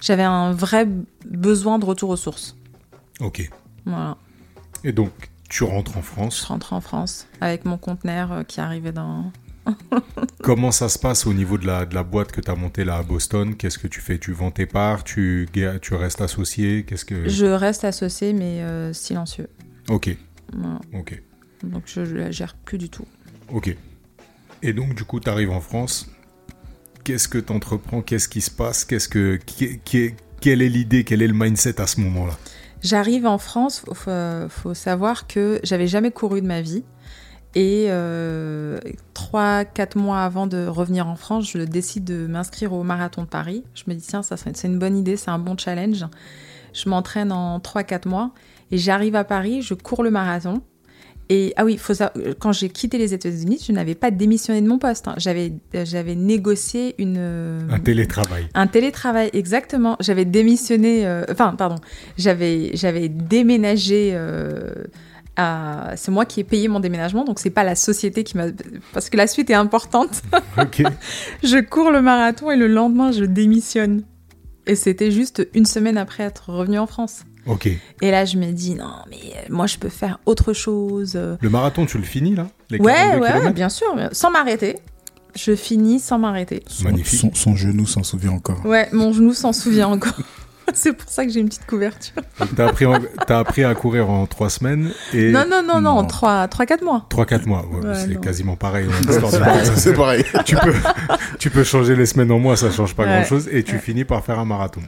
j'avais 0.00 0.22
un 0.22 0.52
vrai 0.52 0.86
besoin 1.26 1.78
de 1.80 1.84
retour 1.84 2.10
aux 2.10 2.16
sources. 2.16 2.54
Ok. 3.24 3.50
Voilà. 3.86 4.16
Et 4.84 4.92
donc 4.92 5.10
tu 5.48 5.64
rentres 5.64 5.96
en 5.96 6.00
Je 6.02 6.06
France. 6.06 6.42
rentre 6.44 6.72
en 6.72 6.80
France 6.80 7.26
avec 7.40 7.64
mon 7.64 7.78
conteneur 7.78 8.32
euh, 8.32 8.42
qui 8.42 8.60
arrivait 8.60 8.92
dans. 8.92 9.32
Comment 10.42 10.70
ça 10.72 10.88
se 10.90 10.98
passe 10.98 11.26
au 11.26 11.32
niveau 11.32 11.56
de 11.56 11.66
la, 11.66 11.86
de 11.86 11.94
la 11.94 12.02
boîte 12.02 12.32
que 12.32 12.40
tu 12.40 12.50
as 12.50 12.54
montée 12.54 12.84
là 12.84 12.96
à 12.96 13.02
Boston? 13.02 13.56
Qu'est-ce 13.56 13.78
que 13.78 13.86
tu 13.88 14.00
fais? 14.00 14.18
Tu 14.18 14.32
vends 14.32 14.50
tes 14.50 14.66
parts? 14.66 15.04
Tu, 15.04 15.48
tu 15.80 15.94
restes 15.94 16.20
associé? 16.20 16.84
Qu'est-ce 16.84 17.04
que 17.06 17.28
Je 17.28 17.46
reste 17.46 17.84
associée 17.84 18.32
mais 18.34 18.62
euh, 18.62 18.92
silencieux. 18.92 19.48
Ok. 19.88 20.14
Voilà. 20.52 20.80
Ok. 20.92 21.20
Donc 21.62 21.84
je 21.86 22.00
ne 22.00 22.12
la 22.18 22.30
gère 22.30 22.54
plus 22.56 22.76
du 22.78 22.90
tout. 22.90 23.06
Ok. 23.48 23.74
Et 24.62 24.72
donc, 24.74 24.94
du 24.94 25.04
coup, 25.04 25.20
tu 25.20 25.28
arrives 25.30 25.50
en 25.50 25.60
France. 25.60 26.10
Qu'est-ce 27.04 27.28
que 27.28 27.38
tu 27.38 27.52
entreprends 27.52 28.00
Qu'est-ce 28.02 28.28
qui 28.28 28.40
se 28.40 28.50
passe? 28.50 28.84
Qu'est-ce 28.84 29.08
que, 29.08 29.36
qui- 29.46 29.78
qui- 29.84 30.14
Quelle 30.40 30.60
est 30.62 30.68
l'idée? 30.68 31.04
Quel 31.04 31.22
est 31.22 31.26
le 31.26 31.34
mindset 31.34 31.80
à 31.80 31.86
ce 31.86 32.00
moment-là? 32.00 32.38
J'arrive 32.84 33.26
en 33.26 33.38
France, 33.38 33.80
faut, 33.80 34.10
faut- 34.50 34.74
savoir 34.74 35.26
que 35.26 35.58
j'avais 35.62 35.86
jamais 35.86 36.10
couru 36.10 36.42
de 36.42 36.46
ma 36.46 36.60
vie. 36.60 36.84
Et 37.54 37.86
euh, 37.88 38.78
3-4 39.14 39.96
mois 39.96 40.20
avant 40.22 40.46
de 40.46 40.66
revenir 40.66 41.06
en 41.06 41.16
France, 41.16 41.48
je 41.50 41.58
décide 41.58 42.04
de 42.04 42.26
m'inscrire 42.26 42.74
au 42.74 42.82
marathon 42.82 43.22
de 43.22 43.28
Paris. 43.28 43.64
Je 43.74 43.84
me 43.86 43.94
dis, 43.94 44.04
tiens, 44.06 44.22
ça 44.22 44.36
c'est 44.36 44.64
une 44.64 44.78
bonne 44.78 44.98
idée, 44.98 45.16
c'est 45.16 45.30
un 45.30 45.38
bon 45.38 45.56
challenge. 45.56 46.04
Je 46.74 46.88
m'entraîne 46.90 47.32
en 47.32 47.58
3-4 47.58 48.06
mois 48.08 48.32
et 48.70 48.76
j'arrive 48.76 49.14
à 49.14 49.24
Paris, 49.24 49.62
je 49.62 49.72
cours 49.74 50.02
le 50.02 50.10
marathon. 50.10 50.60
Et 51.30 51.54
ah 51.56 51.64
oui, 51.64 51.78
faut 51.78 51.94
savoir, 51.94 52.12
quand 52.38 52.52
j'ai 52.52 52.68
quitté 52.68 52.98
les 52.98 53.14
États-Unis, 53.14 53.62
je 53.66 53.72
n'avais 53.72 53.94
pas 53.94 54.10
démissionné 54.10 54.60
de 54.60 54.68
mon 54.68 54.78
poste. 54.78 55.08
hein. 55.08 55.14
J'avais, 55.16 55.52
j'avais 55.72 56.14
négocié 56.14 56.94
une 56.98 57.66
Un 57.70 57.78
télétravail. 57.78 58.46
un 58.54 58.66
télétravail, 58.66 59.30
exactement. 59.32 59.96
J'avais 60.00 60.26
démissionné, 60.26 61.06
euh, 61.06 61.24
enfin, 61.30 61.54
pardon, 61.56 61.76
j'avais, 62.18 62.70
j'avais 62.74 63.08
déménagé. 63.08 64.10
euh, 64.14 64.72
à... 65.36 65.92
C'est 65.96 66.12
moi 66.12 66.26
qui 66.26 66.38
ai 66.40 66.44
payé 66.44 66.68
mon 66.68 66.78
déménagement, 66.78 67.24
donc 67.24 67.40
c'est 67.40 67.50
pas 67.50 67.64
la 67.64 67.74
société 67.74 68.22
qui 68.22 68.36
m'a. 68.36 68.44
Parce 68.92 69.10
que 69.10 69.16
la 69.16 69.26
suite 69.26 69.50
est 69.50 69.54
importante. 69.54 70.22
Ok. 70.58 70.82
je 71.42 71.58
cours 71.60 71.90
le 71.90 72.00
marathon 72.02 72.50
et 72.52 72.56
le 72.56 72.68
lendemain, 72.68 73.10
je 73.10 73.24
démissionne. 73.24 74.02
Et 74.66 74.76
c'était 74.76 75.10
juste 75.10 75.48
une 75.54 75.64
semaine 75.66 75.98
après 75.98 76.22
être 76.22 76.50
revenu 76.50 76.78
en 76.78 76.86
France. 76.86 77.24
Ok. 77.46 77.68
Et 78.02 78.10
là, 78.10 78.24
je 78.24 78.36
me 78.36 78.50
dis, 78.52 78.74
non, 78.74 78.90
mais 79.10 79.16
euh, 79.36 79.40
moi, 79.50 79.66
je 79.66 79.76
peux 79.78 79.88
faire 79.88 80.18
autre 80.26 80.52
chose. 80.52 81.12
euh. 81.16 81.36
Le 81.40 81.50
marathon, 81.50 81.86
tu 81.86 81.98
le 81.98 82.04
finis 82.04 82.34
là? 82.34 82.46
Les 82.70 82.78
Ouais, 82.78 82.92
42 82.94 83.20
ouais, 83.46 83.52
bien 83.52 83.68
sûr, 83.68 83.86
sans 84.12 84.30
m'arrêter. 84.30 84.76
Je 85.36 85.54
finis 85.56 85.98
sans 86.00 86.18
m'arrêter. 86.18 86.62
Son, 86.68 86.84
Magnifique. 86.84 87.18
son- 87.20 87.34
son 87.34 87.56
genou 87.56 87.86
s'en 87.86 88.02
souvient 88.04 88.30
encore. 88.32 88.64
Ouais, 88.64 88.88
mon 88.92 89.12
genou 89.12 89.34
s'en 89.34 89.52
souvient 89.52 89.88
encore. 89.88 90.14
c'est 90.72 90.92
pour 90.92 91.10
ça 91.10 91.26
que 91.26 91.32
j'ai 91.32 91.40
une 91.40 91.48
petite 91.48 91.66
couverture. 91.66 92.22
T'as 92.56 92.68
appris, 92.68 92.86
en- 92.86 93.00
t'as 93.26 93.40
appris 93.40 93.64
à 93.64 93.74
courir 93.74 94.08
en 94.08 94.26
3 94.26 94.48
semaines 94.48 94.92
et 95.12 95.32
Non, 95.32 95.44
non, 95.50 95.60
non, 95.62 95.80
non, 95.80 96.02
Non. 96.02 96.06
3-4 96.06 96.84
mois. 96.84 97.06
3-4 97.10 97.46
mois. 97.46 97.66
Ouais, 97.68 97.84
Ouais, 97.88 97.94
c'est 97.96 98.20
quasiment 98.20 98.54
pareil. 98.56 98.86
C'est 99.76 99.92
pareil. 99.94 100.24
tu, 100.44 100.54
peux, 100.56 100.72
tu 101.40 101.50
peux 101.50 101.64
changer 101.64 101.96
les 101.96 102.06
semaines 102.06 102.30
en 102.30 102.38
mois, 102.38 102.56
ça 102.56 102.70
change 102.70 102.94
pas 102.94 103.02
Ouais. 103.02 103.08
grand 103.10 103.24
chose. 103.24 103.48
Et 103.50 103.62
tu 103.64 103.74
Ouais. 103.74 103.80
finis 103.80 104.04
par 104.04 104.24
faire 104.24 104.38
un 104.38 104.44
marathon. 104.46 104.80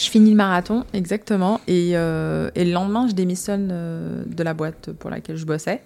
Je 0.00 0.08
finis 0.08 0.30
le 0.30 0.36
marathon, 0.36 0.84
exactement. 0.94 1.60
Et, 1.68 1.90
euh, 1.94 2.50
et 2.54 2.64
le 2.64 2.72
lendemain, 2.72 3.06
je 3.08 3.12
démissionne 3.12 3.68
euh, 3.70 4.22
de 4.26 4.42
la 4.42 4.54
boîte 4.54 4.90
pour 4.92 5.10
laquelle 5.10 5.36
je 5.36 5.44
bossais. 5.44 5.82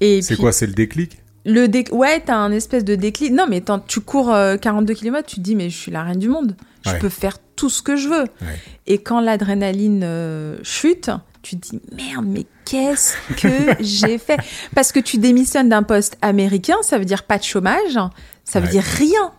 C'est 0.00 0.36
quoi 0.38 0.52
C'est 0.52 0.66
le 0.66 0.72
déclic? 0.72 1.18
Le 1.44 1.66
dé... 1.68 1.84
Ouais, 1.90 2.20
t'as 2.24 2.36
un 2.36 2.52
espèce 2.52 2.84
de 2.84 2.94
déclic. 2.94 3.32
Non, 3.32 3.46
mais 3.48 3.62
tu 3.86 4.00
cours 4.00 4.32
euh, 4.32 4.56
42 4.56 4.94
km, 4.94 5.26
tu 5.26 5.36
te 5.36 5.40
dis, 5.40 5.56
mais 5.56 5.70
je 5.70 5.76
suis 5.76 5.90
la 5.90 6.02
reine 6.04 6.18
du 6.18 6.28
monde. 6.28 6.54
Je 6.84 6.90
Ouais. 6.92 6.98
peux 6.98 7.08
faire 7.08 7.36
tout 7.56 7.68
ce 7.68 7.82
que 7.82 7.96
je 7.96 8.08
veux. 8.08 8.22
Ouais. 8.22 8.58
Et 8.86 8.98
quand 8.98 9.20
l'adrénaline 9.20 10.02
euh, 10.04 10.56
chute, 10.62 11.10
tu 11.42 11.58
te 11.58 11.68
dis, 11.70 11.80
merde, 11.96 12.26
mais 12.28 12.46
qu'est-ce 12.64 13.14
que 13.36 13.48
j'ai 13.82 14.18
fait? 14.18 14.38
Parce 14.74 14.92
que 14.92 15.00
tu 15.00 15.18
démissionnes 15.18 15.68
d'un 15.68 15.82
poste 15.82 16.16
américain, 16.22 16.76
ça 16.82 16.98
veut 16.98 17.04
dire 17.04 17.24
pas 17.24 17.38
de 17.38 17.42
chômage, 17.44 17.98
ça 18.44 18.60
veut 18.60 18.66
Ouais. 18.66 18.72
dire 18.72 18.84
rien. 18.84 19.32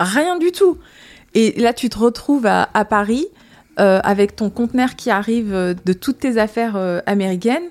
Rien 0.00 0.38
du 0.38 0.52
tout. 0.52 0.78
Et 1.38 1.52
là, 1.60 1.72
tu 1.74 1.88
te 1.90 1.98
retrouves 1.98 2.46
à, 2.46 2.70
à 2.72 2.84
Paris 2.86 3.26
euh, 3.78 4.00
avec 4.02 4.34
ton 4.36 4.48
conteneur 4.48 4.96
qui 4.96 5.10
arrive 5.10 5.52
euh, 5.52 5.74
de 5.84 5.92
toutes 5.92 6.20
tes 6.20 6.38
affaires 6.38 6.76
euh, 6.76 7.00
américaines. 7.04 7.68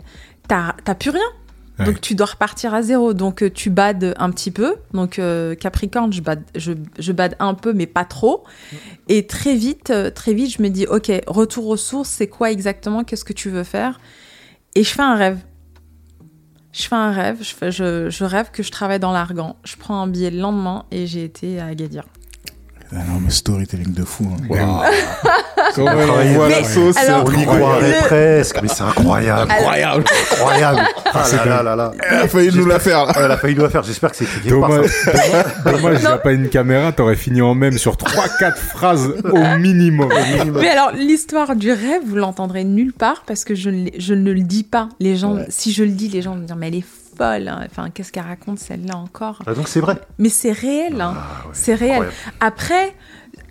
T'as 0.47 0.73
plus 0.93 1.10
rien. 1.10 1.30
Ouais. 1.80 1.86
Donc 1.86 1.99
tu 1.99 2.13
dois 2.13 2.28
repartir 2.28 2.75
à 2.75 2.84
zéro. 2.84 3.13
Donc 3.15 3.41
euh, 3.41 3.49
tu 3.49 3.71
bades 3.71 4.13
un 4.19 4.30
petit 4.30 4.51
peu. 4.51 4.75
Donc 4.93 5.17
euh, 5.17 5.56
Capricorne, 5.56 6.13
je 6.13 6.21
bade, 6.21 6.43
je, 6.56 6.73
je 6.99 7.12
bade 7.12 7.36
un 7.39 7.56
peu, 7.56 7.73
mais 7.73 7.88
pas 7.88 8.06
trop. 8.06 8.43
Et 9.08 9.25
très 9.25 9.56
vite, 9.56 9.91
très 10.13 10.34
vite, 10.36 10.56
je 10.56 10.62
me 10.62 10.69
dis, 10.69 10.86
ok, 10.86 11.12
retour 11.25 11.65
aux 11.67 11.75
sources, 11.78 12.10
c'est 12.10 12.28
quoi 12.28 12.51
exactement? 12.51 13.04
Qu'est-ce 13.04 13.25
que 13.25 13.34
tu 13.34 13.49
veux 13.49 13.63
faire? 13.63 13.99
Et 14.75 14.84
je 14.84 14.89
fais 14.93 15.01
un 15.01 15.15
rêve. 15.15 15.39
Je 16.71 16.84
fais 16.84 16.95
un 16.95 17.12
rêve. 17.12 17.38
Je, 17.41 17.56
fais- 17.56 17.71
je, 17.71 18.10
je 18.12 18.23
rêve 18.25 18.51
que 18.51 18.62
je 18.62 18.69
travaille 18.69 18.99
dans 18.99 19.12
l'Argan. 19.12 19.56
Je 19.63 19.75
prends 19.75 19.99
un 20.01 20.08
billet 20.08 20.30
le 20.30 20.39
lendemain 20.39 20.86
et 20.91 21.08
j'ai 21.08 21.23
été 21.23 21.60
à 21.60 21.65
Agadir. 21.65 22.06
Ah 22.91 22.97
non, 23.09 23.19
mais 23.19 23.29
storytelling 23.31 23.93
de 23.93 24.03
fou. 24.03 24.25
hein. 24.31 24.43
Waouh. 24.47 24.83
Comment 25.75 25.91
on 25.91 26.33
voit 26.33 26.49
la 26.49 26.63
sauce 26.63 26.95
alors- 26.97 27.25
On 27.27 27.31
y 27.31 27.43
croirait 27.45 27.87
Le- 28.01 28.07
presque, 28.07 28.59
mais 28.61 28.67
c'est 28.67 28.83
incroyable. 28.83 29.51
Incroyable. 29.51 30.03
Incroyable. 30.31 30.81
Ah 31.13 31.23
là 31.33 31.45
là 31.45 31.63
là 31.63 31.75
là. 31.75 31.91
Elle 32.09 32.17
a 32.17 32.27
failli 32.27 32.51
nous 32.55 32.65
la 32.65 32.79
faire, 32.79 33.05
là. 33.05 33.13
Elle 33.17 33.31
a 33.31 33.37
failli 33.37 33.55
nous 33.55 33.63
la 33.63 33.69
faire. 33.69 33.83
J'espère 33.83 34.11
que 34.11 34.17
c'est 34.17 34.25
part, 34.25 34.69
Dommage, 34.69 34.91
dommage, 35.65 35.97
il 35.97 36.01
n'y 36.01 36.05
a 36.07 36.17
pas 36.17 36.31
une 36.31 36.49
caméra, 36.49 36.91
t'aurais 36.91 37.15
fini 37.15 37.41
en 37.41 37.55
même 37.55 37.77
sur 37.77 37.95
3-4 37.97 38.55
phrases 38.57 39.13
au 39.31 39.57
minimum. 39.57 40.09
Mais 40.53 40.69
alors, 40.69 40.91
l'histoire 40.93 41.55
du 41.55 41.71
rêve, 41.71 42.01
vous 42.05 42.15
l'entendrez 42.15 42.63
nulle 42.63 42.93
part 42.93 43.23
parce 43.25 43.43
que 43.43 43.55
je, 43.55 43.69
ne 43.69 43.89
je 43.97 44.13
ne 44.13 44.31
le 44.31 44.41
dis 44.41 44.63
pas. 44.63 44.89
Les 44.99 45.15
gens, 45.17 45.35
Ouais. 45.35 45.45
si 45.49 45.71
je 45.73 45.83
le 45.83 45.89
dis, 45.91 46.07
les 46.09 46.21
gens 46.21 46.31
vont 46.35 46.41
me 46.41 46.45
dire, 46.45 46.55
mais 46.55 46.67
elle 46.67 46.75
est 46.75 46.85
folle. 47.17 47.47
hein. 47.47 47.62
Enfin, 47.69 47.89
qu'est-ce 47.89 48.12
qu'elle 48.12 48.23
raconte 48.25 48.60
celle-là 48.60 48.97
encore? 48.97 49.39
Ah, 49.45 49.54
donc 49.54 49.67
c'est 49.67 49.80
vrai. 49.82 49.95
Mais 50.17 50.30
c'est 50.30 50.51
réel. 50.51 50.99
hein. 51.01 51.13
Ah, 51.15 51.43
ouais, 51.47 51.51
c'est 51.54 51.75
réel. 51.75 51.91
incroyable. 51.93 52.15
Après, 52.39 52.93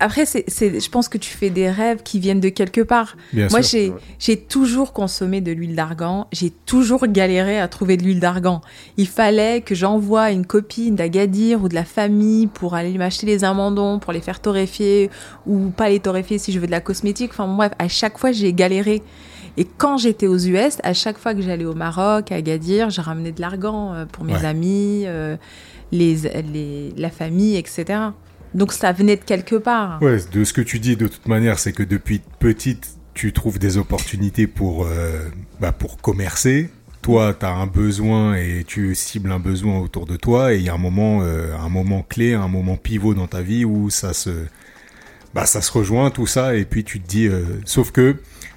après 0.00 0.26
c'est, 0.26 0.44
c'est- 0.48 0.80
je 0.80 0.90
pense 0.90 1.08
que 1.08 1.18
tu 1.18 1.30
fais 1.30 1.50
des 1.50 1.70
rêves 1.70 2.02
qui 2.02 2.18
viennent 2.18 2.40
de 2.40 2.48
quelque 2.48 2.80
part. 2.80 3.16
Bien 3.32 3.48
Moi, 3.50 3.62
sûr. 3.62 3.78
j'ai, 3.78 3.90
ouais. 3.90 3.96
j'ai 4.18 4.36
toujours 4.36 4.92
consommé 4.92 5.40
de 5.40 5.52
l'huile 5.52 5.76
d'argan. 5.76 6.26
J'ai 6.32 6.50
toujours 6.50 7.06
galéré 7.06 7.60
à 7.60 7.68
trouver 7.68 7.96
de 7.96 8.02
l'huile 8.02 8.20
d'argan. 8.20 8.60
Il 8.96 9.06
fallait 9.08 9.60
que 9.60 9.74
j'envoie 9.74 10.30
une 10.30 10.46
copine 10.46 10.96
d'Agadir 10.96 11.62
ou 11.62 11.68
de 11.68 11.74
la 11.74 11.84
famille 11.84 12.46
pour 12.48 12.74
aller 12.74 12.96
m'acheter 12.98 13.26
les 13.26 13.44
amandons, 13.44 13.98
pour 13.98 14.12
les 14.12 14.20
faire 14.20 14.40
torréfier 14.40 15.10
ou 15.46 15.70
pas 15.70 15.88
les 15.88 16.00
torréfier 16.00 16.38
si 16.38 16.50
je 16.52 16.58
veux 16.58 16.66
de 16.66 16.72
la 16.72 16.80
cosmétique. 16.80 17.30
Enfin, 17.32 17.46
bref, 17.46 17.72
à 17.78 17.88
chaque 17.88 18.18
fois, 18.18 18.32
j'ai 18.32 18.52
galéré. 18.52 19.02
Et 19.56 19.64
quand 19.64 19.98
j'étais 19.98 20.26
aux 20.26 20.38
US, 20.38 20.78
à 20.82 20.94
chaque 20.94 21.16
fois 21.18 21.34
que 21.34 21.40
j'allais 21.40 21.64
au 21.64 21.74
Maroc, 21.74 22.32
à 22.32 22.36
Agadir, 22.36 22.90
je 22.90 23.00
ramenais 23.00 23.32
de 23.32 23.40
l'argan 23.40 23.94
euh, 23.94 24.04
pour 24.06 24.24
mes 24.24 24.32
Ouais. 24.34 24.44
amis, 24.44 25.04
euh, 25.06 25.36
les, 25.92 26.16
les, 26.52 26.92
la 26.96 27.10
famille, 27.10 27.56
etc. 27.56 27.84
Donc 28.52 28.72
ça 28.72 28.92
venait 28.92 29.16
de 29.16 29.22
quelque 29.24 29.56
part. 29.56 30.00
Ouais, 30.02 30.18
de 30.32 30.44
ce 30.44 30.52
que 30.52 30.60
tu 30.60 30.78
dis 30.80 30.96
de 30.96 31.06
toute 31.06 31.26
manière, 31.28 31.58
c'est 31.58 31.72
que 31.72 31.82
depuis 31.84 32.20
petite, 32.40 32.94
tu 33.14 33.32
trouves 33.32 33.58
des 33.60 33.76
opportunités 33.78 34.46
pour, 34.48 34.86
euh, 34.86 35.28
bah, 35.60 35.70
pour 35.72 35.98
commercer. 35.98 36.70
Toi, 37.02 37.34
tu 37.38 37.44
as 37.46 37.50
un 37.52 37.66
besoin 37.66 38.34
et 38.34 38.64
tu 38.66 38.94
cibles 38.94 39.30
un 39.30 39.38
besoin 39.38 39.78
autour 39.78 40.06
de 40.06 40.16
toi. 40.16 40.52
Et 40.54 40.56
il 40.56 40.62
y 40.62 40.68
a 40.68 40.74
un 40.74 40.78
moment, 40.78 41.20
euh, 41.22 41.54
un 41.56 41.68
moment 41.68 42.02
clé, 42.02 42.34
un 42.34 42.48
moment 42.48 42.76
pivot 42.76 43.14
dans 43.14 43.26
ta 43.28 43.40
vie 43.42 43.64
où 43.64 43.88
ça 43.90 44.14
se, 44.14 44.30
bah, 45.34 45.46
ça 45.46 45.60
se 45.60 45.70
rejoint, 45.70 46.10
tout 46.10 46.26
ça. 46.26 46.56
Et 46.56 46.64
puis 46.64 46.82
tu 46.82 47.00
te 47.00 47.06
dis, 47.06 47.26
euh, 47.28 47.42
sauf 47.66 47.90
que 47.92 48.16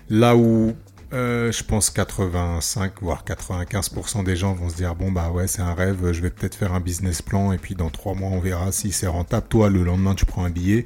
là 0.09 0.35
où 0.37 0.73
euh, 1.13 1.51
je 1.51 1.63
pense 1.63 1.89
85 1.89 2.93
voire 3.01 3.23
95% 3.25 4.23
des 4.25 4.35
gens 4.35 4.53
vont 4.53 4.69
se 4.69 4.75
dire 4.75 4.93
bon 4.95 5.11
bah 5.11 5.31
ouais 5.33 5.47
c'est 5.47 5.61
un 5.61 5.73
rêve, 5.73 6.11
je 6.11 6.21
vais 6.21 6.29
peut-être 6.29 6.55
faire 6.55 6.73
un 6.73 6.79
business 6.81 7.21
plan 7.21 7.51
et 7.53 7.57
puis 7.57 7.75
dans 7.75 7.89
trois 7.89 8.13
mois 8.13 8.29
on 8.29 8.39
verra 8.39 8.71
si 8.71 8.91
c'est 8.91 9.07
rentable. 9.07 9.47
Toi 9.49 9.69
le 9.69 9.83
lendemain 9.83 10.15
tu 10.15 10.25
prends 10.25 10.43
un 10.43 10.49
billet 10.49 10.85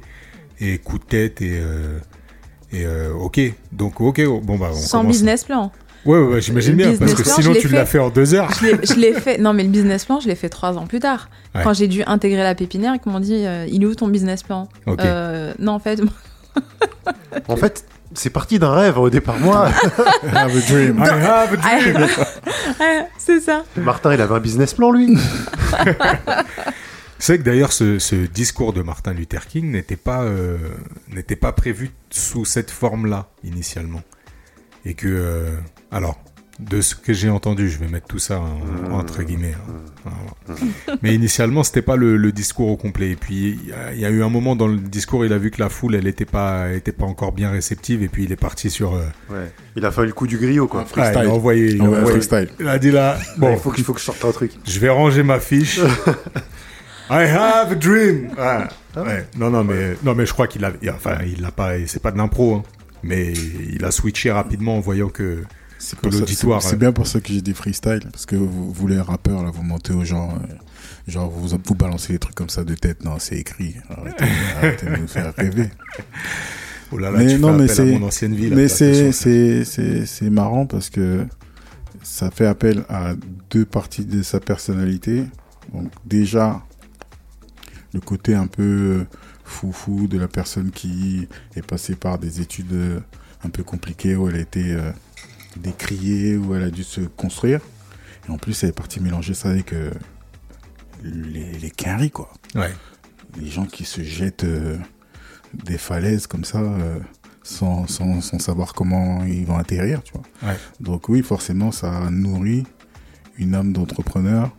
et 0.60 0.78
coup 0.78 0.98
de 0.98 1.04
tête 1.04 1.42
et 1.42 1.58
euh, 1.60 1.98
et 2.72 2.86
euh, 2.86 3.12
ok 3.12 3.40
donc 3.72 4.00
ok 4.00 4.20
bon 4.42 4.58
bah 4.58 4.68
on 4.72 4.76
Sans 4.76 4.98
commence. 5.00 5.16
business 5.16 5.44
plan. 5.44 5.72
Ouais 6.04 6.18
ouais, 6.18 6.34
ouais, 6.34 6.40
j'imagine 6.40 6.74
bien 6.74 6.96
parce 6.96 7.14
que 7.14 7.22
plan, 7.22 7.34
sinon 7.36 7.52
tu 7.60 7.68
l'as 7.68 7.86
fait 7.86 8.00
en 8.00 8.10
deux 8.10 8.34
heures. 8.34 8.50
Je 8.60 8.94
l'ai- 8.98 9.12
fait. 9.14 9.38
Non, 9.38 9.52
mais 9.52 9.62
le 9.62 9.68
business 9.68 10.04
plan, 10.04 10.18
je 10.18 10.26
l'ai 10.26 10.34
fait 10.34 10.48
trois 10.48 10.76
ans 10.76 10.88
plus 10.88 10.98
tard. 10.98 11.30
Ouais. 11.54 11.62
Quand 11.62 11.74
j'ai 11.74 11.86
dû 11.86 12.02
intégrer 12.02 12.42
la 12.42 12.56
pépinière, 12.56 12.92
ils 12.96 13.08
m'ont 13.08 13.20
dit 13.20 13.46
euh, 13.46 13.66
Il 13.70 13.84
est 13.84 13.86
où 13.86 13.94
ton 13.94 14.08
business 14.08 14.42
plan? 14.42 14.68
Euh, 14.88 15.54
Non, 15.60 15.72
en 15.74 15.78
fait, 15.78 16.00
En 17.48 17.54
fait, 17.56 17.84
c'est 18.14 18.30
parti 18.30 18.58
d'un 18.58 18.72
rêve 18.72 18.98
au 18.98 19.10
départ. 19.10 19.38
Moi, 19.38 19.68
Have 20.32 20.56
a 20.56 20.60
dream. 20.60 20.98
I 20.98 21.08
have 21.08 21.52
a 21.52 21.56
dream. 21.56 22.08
C'est 23.18 23.40
ça. 23.40 23.64
Martin, 23.76 24.14
il 24.14 24.20
avait 24.20 24.34
un 24.34 24.40
business 24.40 24.74
plan, 24.74 24.90
lui. 24.90 25.16
C'est 27.18 27.38
que 27.38 27.44
d'ailleurs 27.44 27.72
ce, 27.72 28.00
ce 28.00 28.16
discours 28.16 28.72
de 28.72 28.82
Martin 28.82 29.12
Luther 29.12 29.46
King 29.46 29.70
n'était 29.70 29.96
pas 29.96 30.22
euh, 30.22 30.58
n'était 31.08 31.36
pas 31.36 31.52
prévu 31.52 31.92
sous 32.10 32.44
cette 32.44 32.72
forme-là 32.72 33.28
initialement 33.44 34.02
et 34.84 34.94
que 34.94 35.06
euh, 35.06 35.56
alors 35.92 36.18
de 36.68 36.80
ce 36.80 36.94
que 36.94 37.12
j'ai 37.12 37.28
entendu, 37.30 37.68
je 37.68 37.78
vais 37.78 37.88
mettre 37.88 38.06
tout 38.06 38.18
ça 38.18 38.40
en- 38.40 38.92
entre 38.92 39.22
guillemets. 39.22 39.54
hein. 39.68 39.72
Voilà. 40.04 40.60
Mais 41.02 41.14
initialement, 41.14 41.62
c'était 41.62 41.82
pas 41.82 41.96
le, 41.96 42.16
le 42.16 42.32
discours 42.32 42.68
au 42.68 42.76
complet. 42.76 43.10
Et 43.12 43.16
puis 43.16 43.58
il 43.62 43.68
y, 43.68 43.72
a- 43.72 43.92
il 43.92 44.00
y 44.00 44.04
a 44.04 44.10
eu 44.10 44.22
un 44.22 44.28
moment 44.28 44.56
dans 44.56 44.66
le 44.66 44.76
discours, 44.78 45.24
il 45.24 45.32
a 45.32 45.38
vu 45.38 45.50
que 45.50 45.60
la 45.60 45.68
foule, 45.68 45.94
elle 45.94 46.06
était 46.06 46.24
pas, 46.24 46.72
était 46.72 46.92
pas 46.92 47.04
encore 47.06 47.32
bien 47.32 47.50
réceptive, 47.50 48.02
et 48.02 48.08
puis 48.08 48.24
il 48.24 48.32
est 48.32 48.36
parti 48.36 48.68
sur. 48.70 48.94
euh, 48.94 49.02
Ouais. 49.30 49.52
Il 49.76 49.84
a 49.84 49.90
fallu 49.90 50.08
le 50.08 50.14
coup 50.14 50.26
du 50.26 50.38
griot, 50.38 50.66
quoi. 50.66 50.84
freestyle. 50.84 51.18
ah, 51.18 51.24
il 51.24 51.30
a 51.30 51.32
envoyé, 51.34 51.70
il 51.72 51.80
a 51.80 51.84
Ouais, 51.84 51.98
envoyé- 51.98 52.20
freestyle. 52.20 52.48
il 52.60 52.68
a 52.68 52.78
dit 52.78 52.90
là, 52.90 53.18
Bon, 53.38 53.52
il 53.52 53.58
faut 53.58 53.70
que, 53.70 53.78
il 53.78 53.84
faut 53.84 53.92
que 53.94 54.00
je 54.00 54.04
sorte 54.04 54.24
un 54.24 54.32
truc. 54.32 54.52
je 54.66 54.78
vais 54.80 54.88
ranger 54.90 55.22
ma 55.22 55.38
fiche. 55.40 55.78
I 57.10 57.24
have 57.24 57.72
a 57.72 57.74
dream. 57.74 58.30
Ah, 58.38 58.68
ouais. 58.96 59.26
Non, 59.36 59.50
non, 59.50 59.64
mais 59.64 59.96
non, 60.02 60.14
mais 60.14 60.24
je 60.26 60.32
crois 60.32 60.46
qu'il 60.46 60.64
a, 60.64 60.72
enfin, 60.94 61.18
il 61.26 61.42
l'a 61.42 61.50
pas, 61.50 61.72
c'est 61.86 62.00
pas 62.02 62.10
de 62.10 62.16
l'impro, 62.18 62.54
hein. 62.56 62.62
mais 63.02 63.32
il 63.32 63.84
a 63.84 63.90
switché 63.90 64.30
rapidement 64.30 64.76
en 64.76 64.80
voyant 64.80 65.08
que 65.08 65.42
C'est 65.84 65.98
que 65.98 66.06
l'auditoire, 66.08 66.62
c'est- 66.62 66.68
euh, 66.68 66.70
C'est 66.70 66.76
bien 66.76 66.92
pour 66.92 67.06
ça 67.08 67.20
que 67.20 67.32
j'ai 67.32 67.42
dit 67.42 67.54
freestyle, 67.54 68.08
parce 68.12 68.24
que 68.24 68.36
vous, 68.36 68.72
vous 68.72 68.86
les 68.86 69.00
rappeurs, 69.00 69.42
là, 69.42 69.50
vous 69.50 69.62
montez 69.64 69.92
aux 69.92 70.04
gens, 70.04 70.30
euh, 70.30 70.54
genre 71.10 71.28
vous, 71.28 71.48
vous 71.64 71.74
balancez 71.74 72.12
des 72.12 72.18
trucs 72.20 72.36
comme 72.36 72.48
ça 72.50 72.62
de 72.62 72.74
tête. 72.76 73.04
Non, 73.04 73.18
c'est 73.18 73.36
écrit. 73.36 73.74
Arrêtez, 73.90 74.24
arrêtez 74.58 74.86
de 74.86 74.96
nous 74.96 75.08
faire 75.08 75.34
rêver. 75.36 75.70
oh 76.92 76.98
là 76.98 77.10
là, 77.10 77.18
Mais 77.18 77.34
tu 77.34 77.40
non, 77.40 77.52
fais 77.54 77.58
mais 77.62 77.68
c'est- 77.68 77.98
mon 77.98 78.06
ancienne 78.06 78.34
vie. 78.36 78.48
là, 78.48 78.56
Mais 78.56 78.68
c'est 78.68 78.92
l'impression 78.92 79.12
c'est 79.12 79.64
c'est 79.64 80.06
c'est 80.06 80.30
marrant 80.30 80.66
parce 80.66 80.88
que 80.88 81.26
ça 82.04 82.30
fait 82.30 82.46
appel 82.46 82.84
à 82.88 83.14
deux 83.50 83.64
parties 83.64 84.04
de 84.04 84.22
sa 84.22 84.38
personnalité. 84.38 85.24
Donc 85.74 85.90
déjà, 86.06 86.62
le 87.92 88.00
côté 88.00 88.34
un 88.36 88.46
peu 88.46 89.04
foufou 89.44 90.06
de 90.06 90.16
la 90.18 90.28
personne 90.28 90.70
qui 90.70 91.26
est 91.56 91.66
passée 91.66 91.96
par 91.96 92.18
des 92.18 92.40
études 92.40 93.02
un 93.44 93.48
peu 93.48 93.64
compliquées 93.64 94.14
où 94.14 94.28
elle 94.28 94.36
a 94.36 94.40
été 94.40 94.72
euh, 94.72 94.92
décriée, 95.56 96.36
où 96.36 96.54
elle 96.54 96.62
a 96.64 96.70
dû 96.70 96.84
se 96.84 97.00
construire. 97.00 97.60
Et 98.28 98.30
en 98.30 98.38
plus, 98.38 98.62
elle 98.62 98.70
est 98.70 98.76
partie 98.76 99.00
mélanger 99.00 99.34
ça 99.34 99.50
avec 99.50 99.72
euh, 99.72 99.90
les, 101.02 101.52
les 101.52 101.70
quinries, 101.70 102.10
quoi. 102.10 102.32
Ouais. 102.54 102.72
Les 103.40 103.48
gens 103.48 103.66
qui 103.66 103.84
se 103.84 104.02
jettent 104.02 104.44
euh, 104.44 104.76
des 105.54 105.78
falaises 105.78 106.26
comme 106.26 106.44
ça 106.44 106.60
sans, 107.42 107.86
sans, 107.86 108.20
sans, 108.20 108.38
savoir 108.38 108.72
comment 108.74 109.24
ils 109.24 109.46
vont 109.46 109.56
atterrir, 109.56 110.02
tu 110.02 110.12
vois. 110.12 110.50
Ouais. 110.50 110.58
Donc 110.80 111.08
oui, 111.08 111.22
forcément, 111.22 111.72
ça 111.72 112.10
nourrit 112.10 112.64
une 113.38 113.54
âme 113.54 113.72
d'entrepreneur. 113.72 114.54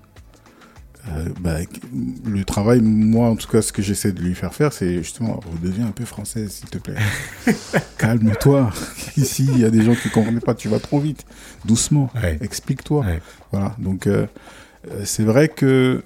Euh, 1.09 1.29
bah, 1.41 1.57
le 2.25 2.45
travail, 2.45 2.79
moi 2.81 3.27
en 3.27 3.35
tout 3.35 3.49
cas, 3.49 3.61
ce 3.61 3.73
que 3.73 3.81
j'essaie 3.81 4.13
de 4.13 4.21
lui 4.21 4.35
faire 4.35 4.53
faire, 4.53 4.71
c'est 4.71 4.97
justement 4.97 5.41
redeviens 5.51 5.87
un 5.87 5.91
peu 5.91 6.05
française, 6.05 6.51
s'il 6.51 6.69
te 6.69 6.77
plaît. 6.77 6.95
Calme-toi. 7.97 8.71
Ici, 9.17 9.47
il 9.51 9.59
y 9.59 9.65
a 9.65 9.69
des 9.69 9.83
gens 9.83 9.95
qui 9.95 10.09
comprennent 10.09 10.39
pas. 10.39 10.55
Tu 10.55 10.69
vas 10.69 10.79
trop 10.79 10.99
vite. 10.99 11.25
Doucement. 11.65 12.09
Ouais. 12.15 12.37
Explique-toi. 12.41 13.05
Ouais. 13.05 13.21
Voilà. 13.51 13.75
Donc 13.79 14.07
euh, 14.07 14.27
euh, 14.91 15.01
c'est 15.03 15.23
vrai 15.23 15.49
que 15.49 16.03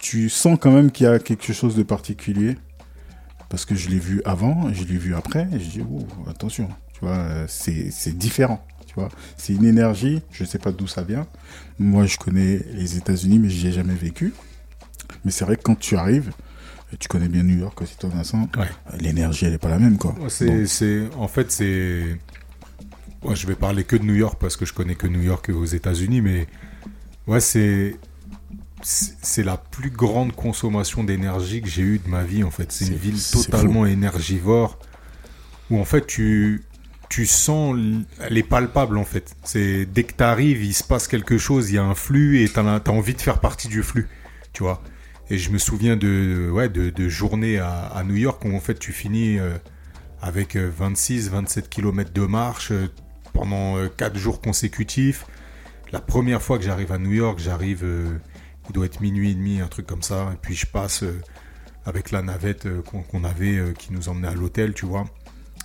tu 0.00 0.28
sens 0.28 0.58
quand 0.60 0.72
même 0.72 0.90
qu'il 0.90 1.06
y 1.06 1.08
a 1.08 1.18
quelque 1.18 1.52
chose 1.52 1.74
de 1.74 1.82
particulier 1.82 2.56
parce 3.48 3.64
que 3.64 3.74
je 3.74 3.88
l'ai 3.88 3.98
vu 3.98 4.22
avant, 4.24 4.72
je 4.72 4.84
l'ai 4.84 4.96
vu 4.96 5.14
après, 5.14 5.46
et 5.52 5.60
je 5.60 5.68
dis 5.68 5.82
oh, 5.82 6.06
attention, 6.28 6.68
tu 6.94 7.00
vois, 7.00 7.22
c'est 7.48 8.16
différent, 8.16 8.64
tu 8.92 9.00
vois, 9.00 9.08
c'est 9.38 9.54
une 9.54 9.64
énergie, 9.64 10.20
je 10.32 10.44
sais 10.44 10.58
pas 10.58 10.70
d'où 10.70 10.86
ça 10.86 11.02
vient. 11.02 11.26
Moi, 11.78 12.04
je 12.04 12.18
connais 12.18 12.60
les 12.74 12.98
États-Unis, 12.98 13.38
mais 13.38 13.48
j'y 13.48 13.68
ai 13.68 13.72
jamais 13.72 13.94
vécu. 13.94 14.34
Mais 15.24 15.30
c'est 15.30 15.46
vrai 15.46 15.56
que 15.56 15.62
quand 15.62 15.78
tu 15.78 15.96
arrives, 15.96 16.32
tu 16.98 17.08
connais 17.08 17.28
bien 17.28 17.42
New 17.42 17.58
York 17.58 17.80
aussi, 17.80 17.96
toi, 17.96 18.10
Vincent. 18.10 18.50
Ouais. 18.58 18.68
L'énergie, 19.00 19.46
elle 19.46 19.54
est 19.54 19.58
pas 19.58 19.70
la 19.70 19.78
même, 19.78 19.96
quoi. 19.96 20.14
C'est, 20.28 20.66
c'est, 20.66 21.08
en 21.16 21.28
fait, 21.28 21.50
c'est. 21.50 22.18
Ouais, 23.22 23.34
je 23.34 23.46
vais 23.46 23.54
parler 23.54 23.84
que 23.84 23.96
de 23.96 24.04
New 24.04 24.14
York 24.14 24.36
parce 24.38 24.56
que 24.56 24.66
je 24.66 24.74
connais 24.74 24.94
que 24.94 25.06
New 25.06 25.22
York 25.22 25.48
aux 25.48 25.64
États-Unis, 25.64 26.20
mais 26.20 26.46
ouais, 27.26 27.40
c'est. 27.40 27.96
C'est 28.84 29.44
la 29.44 29.56
plus 29.56 29.90
grande 29.90 30.32
consommation 30.32 31.04
d'énergie 31.04 31.62
que 31.62 31.68
j'ai 31.68 31.82
eue 31.82 31.98
de 31.98 32.08
ma 32.08 32.24
vie, 32.24 32.42
en 32.42 32.50
fait. 32.50 32.72
C'est 32.72 32.88
une 32.88 32.96
ville 32.96 33.22
totalement 33.22 33.86
énergivore 33.86 34.76
où, 35.70 35.78
en 35.78 35.84
fait, 35.84 36.04
tu, 36.04 36.64
tu 37.12 37.26
sens. 37.26 37.76
Elle 38.20 38.38
est 38.38 38.42
palpable, 38.42 38.96
en 38.96 39.04
fait. 39.04 39.36
C'est 39.44 39.86
dès 39.86 40.04
que 40.04 40.14
tu 40.14 40.24
arrives, 40.24 40.64
il 40.64 40.72
se 40.72 40.84
passe 40.84 41.08
quelque 41.08 41.36
chose, 41.36 41.70
il 41.70 41.74
y 41.74 41.78
a 41.78 41.84
un 41.84 41.94
flux 41.94 42.42
et 42.42 42.48
tu 42.48 42.58
as, 42.58 42.82
envie 42.88 43.14
de 43.14 43.20
faire 43.20 43.40
partie 43.40 43.68
du 43.68 43.82
flux, 43.82 44.08
tu 44.52 44.62
vois. 44.62 44.82
Et 45.30 45.38
je 45.38 45.50
me 45.50 45.58
souviens 45.58 45.96
de, 45.96 46.50
ouais, 46.50 46.70
journées 47.08 47.58
à, 47.58 48.02
New 48.06 48.16
York 48.16 48.44
où, 48.44 48.54
en 48.54 48.60
fait, 48.60 48.78
tu 48.78 48.92
finis. 48.92 49.38
euh, 49.38 49.56
avec 50.22 50.54
26-27 50.54 51.68
km 51.68 52.12
de 52.12 52.24
marche 52.24 52.70
euh, 52.70 52.86
pendant 53.32 53.76
4 53.88 54.16
jours 54.16 54.40
consécutifs. 54.40 55.26
La 55.90 56.00
première 56.00 56.40
fois 56.40 56.58
que 56.58 56.64
j'arrive 56.64 56.92
à 56.92 56.98
New 56.98 57.10
York, 57.10 57.40
j'arrive, 57.40 57.80
euh, 57.82 58.16
il 58.68 58.72
doit 58.72 58.86
être 58.86 59.00
minuit 59.00 59.32
et 59.32 59.34
demi, 59.34 59.60
un 59.60 59.66
truc 59.66 59.86
comme 59.86 60.02
ça, 60.02 60.30
et 60.32 60.36
puis 60.40 60.54
je 60.54 60.66
passe 60.66 61.02
euh, 61.02 61.20
avec 61.84 62.10
la 62.10 62.22
navette 62.22 62.66
euh, 62.66 62.82
qu'on 62.82 63.24
avait 63.24 63.56
euh, 63.56 63.72
qui 63.72 63.92
nous 63.92 64.08
emmenait 64.08 64.28
à 64.28 64.34
l'hôtel, 64.34 64.74
tu 64.74 64.86
vois. 64.86 65.04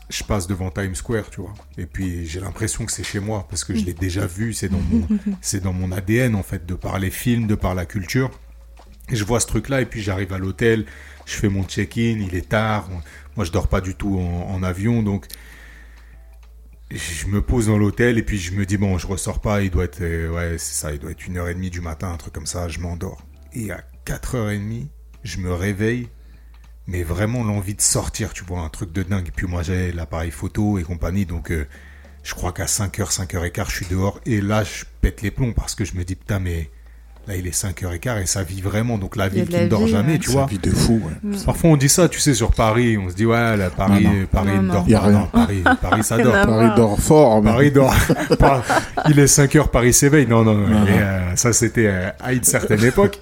Je 0.09 0.23
passe 0.23 0.47
devant 0.47 0.71
Times 0.71 0.95
Square, 0.95 1.29
tu 1.29 1.41
vois. 1.41 1.53
Et 1.77 1.85
puis 1.85 2.25
j'ai 2.25 2.39
l'impression 2.39 2.85
que 2.85 2.91
c'est 2.91 3.03
chez 3.03 3.19
moi 3.19 3.45
parce 3.49 3.63
que 3.63 3.75
je 3.75 3.83
l'ai 3.83 3.93
déjà 3.93 4.25
vu, 4.25 4.53
c'est 4.53 4.69
dans 4.69 4.79
mon, 4.79 5.07
c'est 5.41 5.61
dans 5.61 5.73
mon 5.73 5.91
ADN 5.91 6.35
en 6.35 6.43
fait, 6.43 6.65
de 6.65 6.75
par 6.75 6.99
les 6.99 7.11
films, 7.11 7.47
de 7.47 7.55
par 7.55 7.75
la 7.75 7.85
culture. 7.85 8.31
Et 9.09 9.15
je 9.15 9.23
vois 9.23 9.39
ce 9.39 9.47
truc-là, 9.47 9.81
et 9.81 9.85
puis 9.85 10.01
j'arrive 10.01 10.33
à 10.33 10.37
l'hôtel, 10.37 10.85
je 11.25 11.33
fais 11.33 11.47
mon 11.49 11.63
check-in, 11.63 12.19
il 12.19 12.35
est 12.35 12.49
tard. 12.49 12.89
Moi, 13.37 13.45
je 13.45 13.51
dors 13.51 13.69
pas 13.69 13.79
du 13.79 13.95
tout 13.95 14.19
en, 14.19 14.49
en 14.53 14.63
avion, 14.63 15.01
donc 15.01 15.27
je 16.91 17.27
me 17.27 17.41
pose 17.41 17.67
dans 17.67 17.77
l'hôtel, 17.77 18.17
et 18.17 18.23
puis 18.23 18.37
je 18.37 18.53
me 18.53 18.65
dis, 18.65 18.77
bon, 18.77 18.97
je 18.97 19.07
ressors 19.07 19.39
pas, 19.39 19.61
il 19.61 19.69
doit 19.69 19.85
être, 19.85 20.01
euh, 20.01 20.29
ouais, 20.29 20.57
c'est 20.57 20.73
ça, 20.73 20.93
il 20.93 20.99
doit 20.99 21.11
être 21.11 21.25
une 21.25 21.37
heure 21.37 21.49
et 21.49 21.53
demie 21.53 21.69
du 21.69 21.81
matin, 21.81 22.11
un 22.11 22.17
truc 22.17 22.33
comme 22.33 22.45
ça, 22.45 22.67
je 22.67 22.79
m'endors. 22.79 23.21
Et 23.53 23.71
à 23.71 23.83
4h30, 24.05 24.87
je 25.23 25.37
me 25.39 25.53
réveille, 25.53 26.07
mais 26.87 27.03
vraiment 27.03 27.43
l'envie 27.43 27.75
de 27.75 27.81
sortir, 27.81 28.33
tu 28.33 28.43
vois, 28.45 28.61
un 28.61 28.69
truc 28.69 28.91
de 28.93 29.03
dingue. 29.03 29.27
Et 29.27 29.31
puis 29.35 29.45
moi, 29.47 29.61
j'ai 29.63 29.91
l'appareil 29.91 30.31
photo 30.31 30.77
et 30.79 30.83
compagnie, 30.83 31.25
donc 31.25 31.51
euh, 31.51 31.67
je 32.23 32.33
crois 32.33 32.51
qu'à 32.53 32.65
5h, 32.65 33.11
5h15, 33.13 33.65
je 33.69 33.75
suis 33.75 33.85
dehors, 33.87 34.19
et 34.25 34.41
là, 34.41 34.63
je 34.63 34.85
pète 35.01 35.21
les 35.21 35.31
plombs, 35.31 35.53
parce 35.53 35.75
que 35.75 35.85
je 35.85 35.95
me 35.95 36.03
dis, 36.03 36.15
putain, 36.15 36.39
mais 36.39 36.69
là, 37.27 37.35
il 37.35 37.45
est 37.45 37.51
5h15, 37.61 38.21
et 38.21 38.25
ça 38.25 38.43
vit 38.43 38.61
vraiment, 38.61 38.97
donc 38.97 39.17
la 39.17 39.27
ville 39.27 39.45
qui 39.47 39.51
la 39.51 39.63
ne 39.63 39.67
dort 39.67 39.83
vie, 39.85 39.91
jamais, 39.91 40.13
ouais. 40.13 40.19
tu 40.19 40.27
c'est 40.27 40.31
vois. 40.33 40.43
une 40.43 40.47
vie 40.49 40.59
de 40.59 40.71
fou, 40.71 41.01
ouais. 41.03 41.37
Parfois 41.45 41.71
on 41.71 41.75
dit 41.77 41.89
ça, 41.89 42.07
tu 42.07 42.19
sais, 42.21 42.33
sur 42.33 42.51
Paris, 42.51 42.97
on 42.97 43.09
se 43.09 43.15
dit 43.15 43.25
ouais, 43.25 43.57
là, 43.57 43.69
Paris, 43.69 44.03
Non, 44.05 44.13
non. 44.13 44.25
Paris 44.31 44.47
Non, 44.55 44.61
ne 44.63 44.71
dort 44.71 44.85
Y 44.87 44.95
a 44.95 44.99
pas. 44.99 45.05
rien. 45.07 45.17
Non, 45.19 45.27
Paris, 45.27 45.63
Paris, 45.81 46.03
ça 46.05 46.17
dort. 46.23 46.35
à 46.35 46.45
Paris 46.47 46.69
dort 46.77 46.99
fort, 47.01 47.41
mais 47.43 47.51
Paris 47.51 47.71
dort. 47.71 47.93
Pas- 48.39 48.63
Il 49.09 49.19
est 49.19 49.27
5 49.27 49.53
heures, 49.57 49.69
Paris 49.71 49.91
s'éveille. 49.93 50.25
Non, 50.27 50.43
non, 50.45 50.53
non. 50.53 50.67
Non, 50.67 50.85
mais, 50.85 50.91
non. 50.91 50.97
euh, 51.01 51.35
ça, 51.35 51.51
c'était 51.51 51.87
euh, 51.87 52.09
à 52.21 52.31
une 52.31 52.43
certaine 52.45 52.83
époque. 52.85 53.19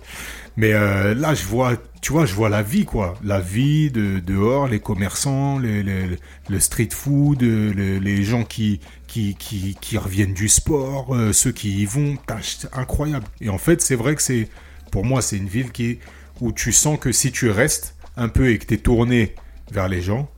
Mais 0.57 0.73
euh, 0.73 1.13
là, 1.15 1.33
je 1.33 1.43
vois, 1.45 1.73
tu 2.05 2.11
vois, 2.11 2.27
je 2.27 2.35
vois 2.35 2.49
la 2.49 2.61
vie, 2.61 2.85
quoi. 2.85 3.15
La 3.23 3.39
vie 3.39 3.89
de 3.89 4.19
dehors, 4.19 4.67
les 4.67 4.79
commerçants, 4.79 5.57
les, 5.57 5.81
les- 5.81 6.19
le 6.49 6.59
street 6.59 6.89
food, 6.91 7.41
les, 7.41 7.99
les 7.99 8.23
gens 8.23 8.43
qui, 8.43 8.79
qui, 9.07 9.33
qui, 9.33 9.75
qui 9.81 9.97
reviennent 9.97 10.35
du 10.35 10.47
sport, 10.47 11.15
euh, 11.15 11.33
ceux 11.33 11.51
qui 11.51 11.81
y 11.81 11.85
vont. 11.87 12.15
C'est 12.43 12.71
incroyable. 12.75 13.25
Et 13.41 13.49
en 13.49 13.57
fait, 13.57 13.81
c'est 13.81 13.95
vrai 13.95 14.15
que 14.15 14.21
c'est, 14.21 14.49
pour 14.91 15.03
moi, 15.03 15.23
c'est 15.23 15.37
une 15.37 15.47
ville 15.47 15.71
qui 15.71 15.97
où 16.41 16.51
tu 16.51 16.71
sens 16.71 16.99
que 16.99 17.11
si 17.11 17.31
tu 17.31 17.49
restes 17.49 17.95
un 18.17 18.29
peu 18.29 18.51
et 18.51 18.59
que 18.59 18.67
tu 18.67 18.75
es 18.75 18.77
tourné 18.77 19.33
vers 19.71 19.87
les 19.89 20.03
gens, 20.03 20.29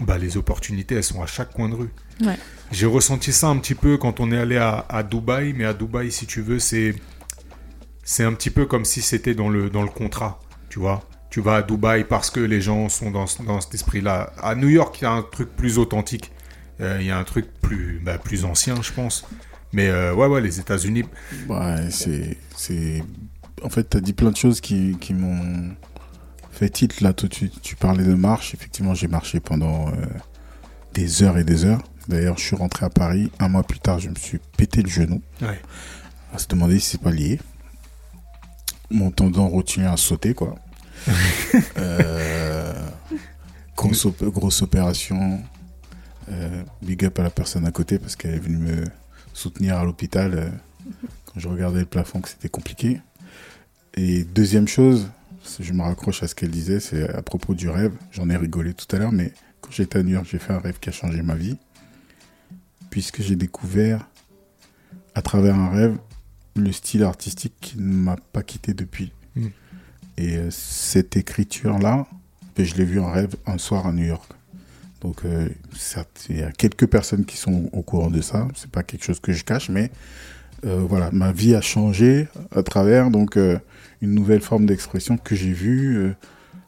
bah, 0.00 0.18
les 0.18 0.36
opportunités, 0.36 0.96
elles 0.96 1.04
sont 1.04 1.22
à 1.22 1.26
chaque 1.26 1.52
coin 1.52 1.68
de 1.68 1.76
rue. 1.76 1.90
Ouais. 2.20 2.36
J'ai 2.72 2.86
ressenti 2.86 3.32
ça 3.32 3.46
un 3.46 3.58
petit 3.58 3.76
peu 3.76 3.96
quand 3.96 4.18
on 4.18 4.32
est 4.32 4.38
allé 4.38 4.56
à, 4.56 4.84
à 4.88 5.04
Dubaï, 5.04 5.52
mais 5.52 5.66
à 5.66 5.72
Dubaï, 5.72 6.10
si 6.10 6.26
tu 6.26 6.42
veux, 6.42 6.58
c'est 6.58 6.96
c'est 8.02 8.24
un 8.24 8.32
petit 8.32 8.50
peu 8.50 8.66
comme 8.66 8.84
si 8.84 9.02
c'était 9.02 9.36
dans 9.36 9.50
le 9.50 9.70
dans 9.70 9.82
le 9.82 9.88
contrat, 9.88 10.40
tu 10.68 10.78
vois. 10.78 11.02
Tu 11.30 11.40
vas 11.40 11.56
à 11.56 11.62
Dubaï 11.62 12.04
parce 12.04 12.30
que 12.30 12.40
les 12.40 12.60
gens 12.60 12.88
sont 12.88 13.10
dans, 13.10 13.26
dans 13.46 13.60
cet 13.60 13.74
esprit-là. 13.74 14.32
À 14.42 14.54
New 14.54 14.68
York, 14.68 14.98
il 15.00 15.04
y 15.04 15.06
a 15.06 15.12
un 15.12 15.22
truc 15.22 15.54
plus 15.54 15.78
authentique. 15.78 16.32
Euh, 16.80 16.98
Il 17.00 17.06
y 17.06 17.10
a 17.10 17.18
un 17.18 17.24
truc 17.24 17.46
plus 17.60 18.00
bah, 18.02 18.18
plus 18.18 18.44
ancien, 18.44 18.80
je 18.82 18.92
pense. 18.92 19.26
Mais 19.72 19.88
euh, 19.88 20.14
ouais, 20.14 20.26
ouais, 20.26 20.40
les 20.40 20.58
États-Unis. 20.60 21.04
Ouais, 21.48 21.88
c'est, 21.90 23.02
en 23.62 23.68
fait, 23.68 23.84
t'as 23.84 24.00
dit 24.00 24.12
plein 24.12 24.30
de 24.30 24.36
choses 24.36 24.60
qui, 24.60 24.96
qui 24.98 25.12
m'ont 25.12 25.74
fait 26.52 26.70
titre 26.70 26.96
là 27.02 27.12
tout 27.12 27.28
de 27.28 27.34
suite. 27.34 27.60
Tu 27.62 27.76
parlais 27.76 28.04
de 28.04 28.14
marche. 28.14 28.54
Effectivement, 28.54 28.94
j'ai 28.94 29.08
marché 29.08 29.40
pendant 29.40 29.88
euh, 29.88 29.92
des 30.94 31.22
heures 31.22 31.36
et 31.36 31.44
des 31.44 31.64
heures. 31.64 31.82
D'ailleurs, 32.08 32.38
je 32.38 32.44
suis 32.44 32.56
rentré 32.56 32.86
à 32.86 32.90
Paris. 32.90 33.30
Un 33.38 33.48
mois 33.48 33.64
plus 33.64 33.80
tard, 33.80 33.98
je 33.98 34.08
me 34.08 34.14
suis 34.14 34.38
pété 34.56 34.80
le 34.80 34.88
genou. 34.88 35.20
Ouais. 35.42 35.60
À 36.32 36.38
se 36.38 36.46
demander 36.48 36.78
si 36.78 36.90
c'est 36.90 37.02
pas 37.02 37.10
lié. 37.10 37.38
Mon 38.90 39.10
tendon 39.10 39.48
rotulien 39.48 39.92
a 39.92 39.96
sauté, 39.96 40.34
quoi. 40.34 40.54
euh, 41.78 42.72
grosse, 43.76 44.04
op- 44.06 44.24
grosse 44.24 44.62
opération. 44.62 45.42
Euh, 46.30 46.62
big 46.82 47.04
up 47.04 47.18
à 47.18 47.22
la 47.22 47.30
personne 47.30 47.66
à 47.66 47.70
côté 47.70 47.98
parce 47.98 48.14
qu'elle 48.16 48.34
est 48.34 48.38
venue 48.38 48.58
me 48.58 48.84
soutenir 49.32 49.78
à 49.78 49.84
l'hôpital 49.84 50.34
euh, 50.34 50.50
quand 51.26 51.40
je 51.40 51.48
regardais 51.48 51.80
le 51.80 51.86
plafond 51.86 52.20
que 52.20 52.28
c'était 52.28 52.48
compliqué. 52.50 53.00
Et 53.94 54.24
deuxième 54.24 54.68
chose, 54.68 55.08
je 55.58 55.72
me 55.72 55.82
raccroche 55.82 56.22
à 56.22 56.28
ce 56.28 56.34
qu'elle 56.34 56.50
disait, 56.50 56.80
c'est 56.80 57.08
à 57.08 57.22
propos 57.22 57.54
du 57.54 57.68
rêve. 57.68 57.92
J'en 58.12 58.28
ai 58.30 58.36
rigolé 58.36 58.74
tout 58.74 58.86
à 58.94 58.98
l'heure, 58.98 59.12
mais 59.12 59.32
quand 59.60 59.70
j'étais 59.72 59.98
à 59.98 60.02
New 60.02 60.10
York, 60.10 60.26
j'ai 60.30 60.38
fait 60.38 60.52
un 60.52 60.58
rêve 60.60 60.78
qui 60.80 60.88
a 60.88 60.92
changé 60.92 61.22
ma 61.22 61.34
vie. 61.34 61.56
Puisque 62.90 63.22
j'ai 63.22 63.36
découvert, 63.36 64.06
à 65.14 65.22
travers 65.22 65.54
un 65.56 65.68
rêve, 65.70 65.96
le 66.62 66.72
style 66.72 67.02
artistique 67.02 67.54
qui 67.60 67.78
ne 67.78 67.82
m'a 67.84 68.16
pas 68.32 68.42
quitté 68.42 68.74
depuis. 68.74 69.12
Mm. 69.36 69.46
Et 70.18 70.36
euh, 70.36 70.48
cette 70.50 71.16
écriture-là, 71.16 72.06
ben, 72.56 72.66
je 72.66 72.74
l'ai 72.74 72.84
vue 72.84 73.00
en 73.00 73.10
rêve 73.10 73.34
un 73.46 73.58
soir 73.58 73.86
à 73.86 73.92
New 73.92 74.04
York. 74.04 74.30
Donc, 75.00 75.24
euh, 75.24 75.48
certes, 75.76 76.26
il 76.28 76.38
y 76.38 76.42
a 76.42 76.50
quelques 76.50 76.86
personnes 76.86 77.24
qui 77.24 77.36
sont 77.36 77.70
au 77.72 77.82
courant 77.82 78.10
de 78.10 78.20
ça. 78.20 78.48
C'est 78.56 78.70
pas 78.70 78.82
quelque 78.82 79.04
chose 79.04 79.20
que 79.20 79.32
je 79.32 79.44
cache, 79.44 79.68
mais 79.68 79.92
euh, 80.66 80.80
voilà, 80.88 81.10
ma 81.12 81.30
vie 81.30 81.54
a 81.54 81.60
changé 81.60 82.26
à 82.50 82.64
travers 82.64 83.10
donc 83.12 83.36
euh, 83.36 83.58
une 84.02 84.12
nouvelle 84.12 84.40
forme 84.40 84.66
d'expression 84.66 85.16
que 85.16 85.36
j'ai 85.36 85.52
vue 85.52 86.12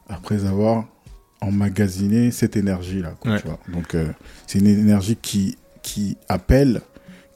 après 0.07 0.45
avoir 0.45 0.85
emmagasiné 1.41 2.31
cette 2.31 2.55
énergie-là. 2.55 3.15
quoi, 3.19 3.31
Ouais. 3.31 3.41
tu 3.41 3.47
vois. 3.47 3.59
Donc, 3.67 3.95
euh, 3.95 4.07
c'est 4.47 4.59
une 4.59 4.67
énergie 4.67 5.17
qui 5.21 5.57
qui 5.81 6.15
appelle, 6.29 6.81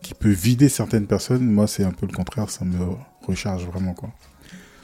qui 0.05 0.13
peut 0.13 0.29
vider 0.29 0.69
certaines 0.69 1.07
personnes. 1.07 1.45
Moi, 1.51 1.65
c'est 1.65 1.83
un 1.83 1.91
peu 1.91 2.05
le 2.05 2.13
contraire. 2.13 2.49
Ça 2.51 2.63
me 2.63 2.77
recharge 3.25 3.65
vraiment, 3.65 3.93
quoi. 3.93 4.09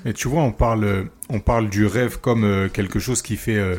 Et 0.03 0.13
tu 0.13 0.27
vois, 0.27 0.41
on 0.41 0.51
parle, 0.51 0.83
euh, 0.83 1.03
on 1.29 1.39
parle 1.39 1.69
du 1.69 1.85
rêve 1.85 2.19
comme 2.19 2.43
euh, 2.43 2.69
quelque 2.69 2.97
chose 2.97 3.21
qui 3.21 3.37
fait, 3.37 3.57
euh, 3.57 3.77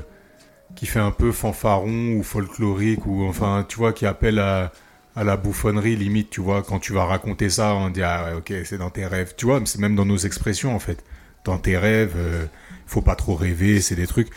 qui 0.77 0.87
fait 0.87 1.01
un 1.01 1.11
peu 1.11 1.33
fanfaron 1.33 2.15
ou 2.15 2.23
folklorique 2.23 3.07
ou 3.07 3.25
enfin, 3.25 3.67
tu 3.69 3.77
vois, 3.77 3.93
qui 3.93 4.07
appelle 4.07 4.39
à, 4.39 4.71
à 5.17 5.25
la 5.25 5.37
bouffonnerie 5.37 5.97
limite, 5.97 6.31
tu 6.31 6.41
vois, 6.41 6.63
quand 6.63 6.79
tu 6.79 6.93
vas 6.93 7.05
raconter 7.05 7.51
ça, 7.51 7.75
on 7.75 7.91
dit 7.91 8.03
ah 8.03 8.37
ok, 8.37 8.53
c'est 8.65 8.79
dans 8.79 8.91
tes 8.91 9.07
rêves, 9.07 9.35
tu 9.37 9.47
vois, 9.47 9.61
c'est 9.65 9.81
même 9.81 9.97
dans 9.97 10.07
nos 10.07 10.17
expressions 10.17 10.75
en 10.75 10.79
fait. 10.79 11.05
Dans 11.45 11.59
tes 11.59 11.77
rêves, 11.77 12.15
euh, 12.17 12.47
faut 12.87 13.03
pas 13.03 13.17
trop 13.17 13.35
rêver, 13.35 13.81
c'est 13.81 13.97
des 13.97 14.07
trucs. 14.07 14.29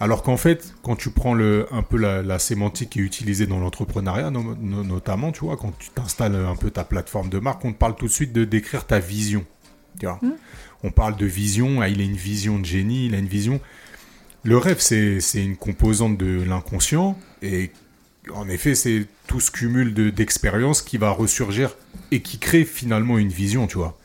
Alors 0.00 0.22
qu'en 0.22 0.36
fait, 0.36 0.74
quand 0.82 0.96
tu 0.96 1.10
prends 1.10 1.34
le, 1.34 1.66
un 1.72 1.82
peu 1.82 1.96
la, 1.96 2.22
la 2.22 2.38
sémantique 2.38 2.90
qui 2.90 2.98
est 3.00 3.02
utilisée 3.02 3.46
dans 3.46 3.58
l'entrepreneuriat, 3.60 4.30
no- 4.30 4.56
no- 4.60 4.82
notamment, 4.84 5.30
tu 5.32 5.40
vois, 5.44 5.56
quand 5.56 5.72
tu 5.78 5.90
t'installes 5.90 6.34
un 6.34 6.56
peu 6.56 6.70
ta 6.70 6.84
plateforme 6.84 7.28
de 7.28 7.38
marque, 7.38 7.64
on 7.64 7.72
te 7.72 7.78
parle 7.78 7.94
tout 7.94 8.06
de 8.06 8.10
suite 8.10 8.32
de 8.32 8.44
décrire 8.44 8.86
ta 8.86 8.98
vision. 8.98 9.44
Tu 10.00 10.06
vois. 10.06 10.18
On 10.82 10.90
parle 10.90 11.16
de 11.16 11.26
vision, 11.26 11.80
ah, 11.80 11.88
il 11.88 12.00
a 12.00 12.04
une 12.04 12.16
vision 12.16 12.58
de 12.58 12.64
génie, 12.64 13.06
il 13.06 13.14
a 13.14 13.18
une 13.18 13.28
vision. 13.28 13.60
Le 14.42 14.58
rêve, 14.58 14.80
c'est 14.80 15.20
une 15.36 15.56
composante 15.56 16.18
de 16.18 16.42
l'inconscient 16.42 17.16
et 17.40 17.70
en 18.34 18.48
effet, 18.48 18.74
c'est 18.74 19.06
tout 19.26 19.40
ce 19.40 19.50
cumul 19.50 19.94
de- 19.94 20.10
d'expériences 20.10 20.82
qui 20.82 20.98
va 20.98 21.10
ressurgir 21.10 21.76
et 22.10 22.20
qui 22.20 22.38
crée 22.38 22.64
finalement 22.64 23.16
une 23.18 23.28
vision, 23.28 23.66
tu 23.66 23.78
vois. 23.78 23.96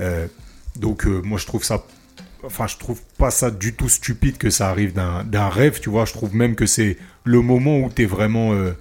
Euh, 0.00 0.26
donc, 0.76 1.06
euh, 1.06 1.22
moi, 1.22 1.38
je 1.38 1.46
trouve 1.46 1.64
ça. 1.64 1.84
Enfin, 2.44 2.66
je 2.66 2.76
trouve 2.76 3.00
pas 3.18 3.30
ça 3.30 3.50
du 3.50 3.74
tout 3.74 3.88
stupide 3.88 4.38
que 4.38 4.50
ça 4.50 4.68
arrive 4.68 4.92
d'un 4.92 5.48
rêve, 5.48 5.80
tu 5.80 5.90
vois. 5.90 6.04
Je 6.04 6.12
trouve 6.12 6.34
même 6.34 6.54
que 6.54 6.66
c'est 6.66 6.96
le 7.24 7.40
moment 7.40 7.78
où 7.78 7.90
tu 7.90 8.02
es 8.02 8.06
vraiment 8.06 8.52
euh, 8.52 8.72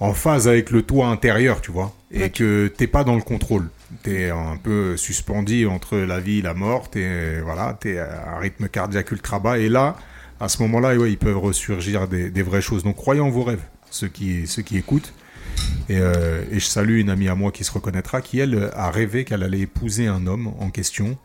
en 0.00 0.14
phase 0.14 0.48
avec 0.48 0.70
le 0.70 0.82
toi 0.82 1.08
intérieur, 1.08 1.60
tu 1.60 1.70
vois. 1.70 1.94
Et 2.10 2.30
que 2.30 2.68
t'es 2.68 2.86
pas 2.86 3.04
dans 3.04 3.14
le 3.14 3.22
contrôle. 3.22 3.68
T'es 4.02 4.30
un 4.30 4.56
peu 4.56 4.96
suspendu 4.96 5.66
entre 5.66 5.98
la 5.98 6.20
vie 6.20 6.38
et 6.38 6.42
la 6.42 6.54
mort. 6.54 6.90
T'es 6.90 7.40
voilà, 7.40 7.76
t'es 7.78 7.98
à 7.98 8.36
un 8.36 8.38
rythme 8.38 8.68
cardiaque 8.68 9.12
ultra 9.12 9.38
bas. 9.38 9.58
Et 9.58 9.68
là, 9.68 9.96
à 10.40 10.48
ce 10.48 10.62
moment-là, 10.62 10.96
ouais, 10.96 11.12
ils 11.12 11.18
peuvent 11.18 11.38
ressurgir 11.38 12.08
des, 12.08 12.30
des 12.30 12.42
vraies 12.42 12.62
choses. 12.62 12.82
Donc, 12.82 12.96
croyez 12.96 13.20
en 13.20 13.30
vos 13.30 13.44
rêves, 13.44 13.62
ceux 13.90 14.08
qui, 14.08 14.46
ceux 14.46 14.62
qui 14.62 14.78
écoutent. 14.78 15.12
Et, 15.88 15.98
euh, 15.98 16.42
et 16.50 16.58
je 16.58 16.66
salue 16.66 16.98
une 16.98 17.10
amie 17.10 17.28
à 17.28 17.34
moi 17.34 17.52
qui 17.52 17.64
se 17.64 17.70
reconnaîtra, 17.70 18.22
qui 18.22 18.40
elle 18.40 18.70
a 18.74 18.90
rêvé 18.90 19.24
qu'elle 19.24 19.42
allait 19.42 19.60
épouser 19.60 20.06
un 20.06 20.26
homme 20.26 20.52
en 20.58 20.70
question. 20.70 21.18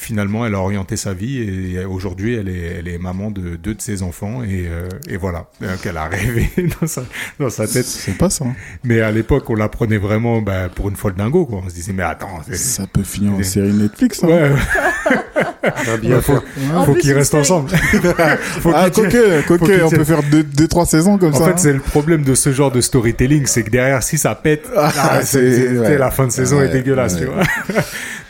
Finalement, 0.00 0.46
elle 0.46 0.54
a 0.54 0.60
orienté 0.60 0.96
sa 0.96 1.12
vie 1.12 1.38
et 1.40 1.84
aujourd'hui, 1.84 2.34
elle 2.36 2.48
est, 2.48 2.76
elle 2.78 2.86
est 2.88 2.98
maman 2.98 3.32
de 3.32 3.56
deux 3.56 3.74
de 3.74 3.80
ses 3.82 4.02
enfants. 4.04 4.44
Et, 4.44 4.68
euh, 4.68 4.88
et 5.08 5.16
voilà, 5.16 5.48
Donc, 5.60 5.84
elle 5.84 5.96
a 5.96 6.04
rêvé 6.08 6.48
dans 6.80 6.86
sa, 6.86 7.02
dans 7.40 7.50
sa 7.50 7.66
tête. 7.66 7.84
C'est 7.84 8.16
pas 8.16 8.30
ça. 8.30 8.44
hein. 8.44 8.54
Mais 8.84 9.00
à 9.00 9.10
l'époque, 9.10 9.50
on 9.50 9.56
la 9.56 9.68
prenait 9.68 9.98
vraiment 9.98 10.40
bah, 10.40 10.68
pour 10.68 10.88
une 10.88 10.94
folle 10.94 11.14
dingo. 11.16 11.46
Quoi. 11.46 11.62
On 11.64 11.68
se 11.68 11.74
disait, 11.74 11.92
mais 11.92 12.04
attends, 12.04 12.40
Ça 12.52 12.86
peut 12.86 13.02
finir 13.02 13.32
en 13.32 13.42
série 13.42 13.72
Netflix. 13.72 14.22
hein. 14.22 14.28
ouais, 14.28 14.52
bien 16.00 16.20
faut, 16.20 16.34
En 16.74 16.84
faut 16.84 16.92
plus, 16.92 17.00
qu'ils 17.02 17.12
restent 17.14 17.34
ensemble. 17.34 17.70
faut 18.60 18.72
Ah, 18.74 18.90
tiennent- 18.90 19.10
quoique, 19.46 19.68
faut 19.78 19.84
on 19.86 19.90
peut 19.90 20.04
faire 20.04 20.22
deux, 20.30 20.42
deux, 20.42 20.68
trois 20.68 20.86
saisons 20.86 21.18
comme 21.18 21.34
En 21.34 21.38
ça. 21.38 21.44
fait, 21.46 21.50
hein. 21.52 21.56
c'est 21.56 21.72
le 21.72 21.80
problème 21.80 22.22
de 22.22 22.34
ce 22.34 22.52
genre 22.52 22.70
de 22.70 22.80
storytelling, 22.80 23.46
c'est 23.46 23.62
que 23.62 23.70
derrière, 23.70 24.02
si 24.02 24.18
ça 24.18 24.34
pète, 24.34 24.66
Ah, 24.76 24.90
ah, 24.98 25.20
ouais. 25.34 25.98
la 25.98 26.10
fin 26.10 26.26
de 26.26 26.32
saison 26.32 26.58
Ouais, 26.58 26.66
est 26.66 26.72
dégueulasse, 26.72 27.14
ouais. 27.14 27.20
tu 27.20 27.26
vois. 27.26 27.42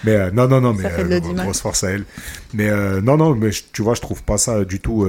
mais 0.04 0.12
euh, 0.12 0.30
non, 0.32 0.48
non, 0.48 0.60
non, 0.60 0.74
mais 0.74 0.84
euh, 0.86 1.20
grosse 1.42 1.60
force 1.60 1.84
à 1.84 1.90
elle. 1.90 2.04
Mais 2.54 2.68
euh, 2.68 3.00
non, 3.00 3.16
non, 3.16 3.34
mais 3.34 3.52
je- 3.52 3.64
tu 3.72 3.82
vois, 3.82 3.94
je 3.94 4.00
trouve 4.00 4.22
pas 4.22 4.38
ça 4.38 4.64
du 4.64 4.80
tout 4.80 5.06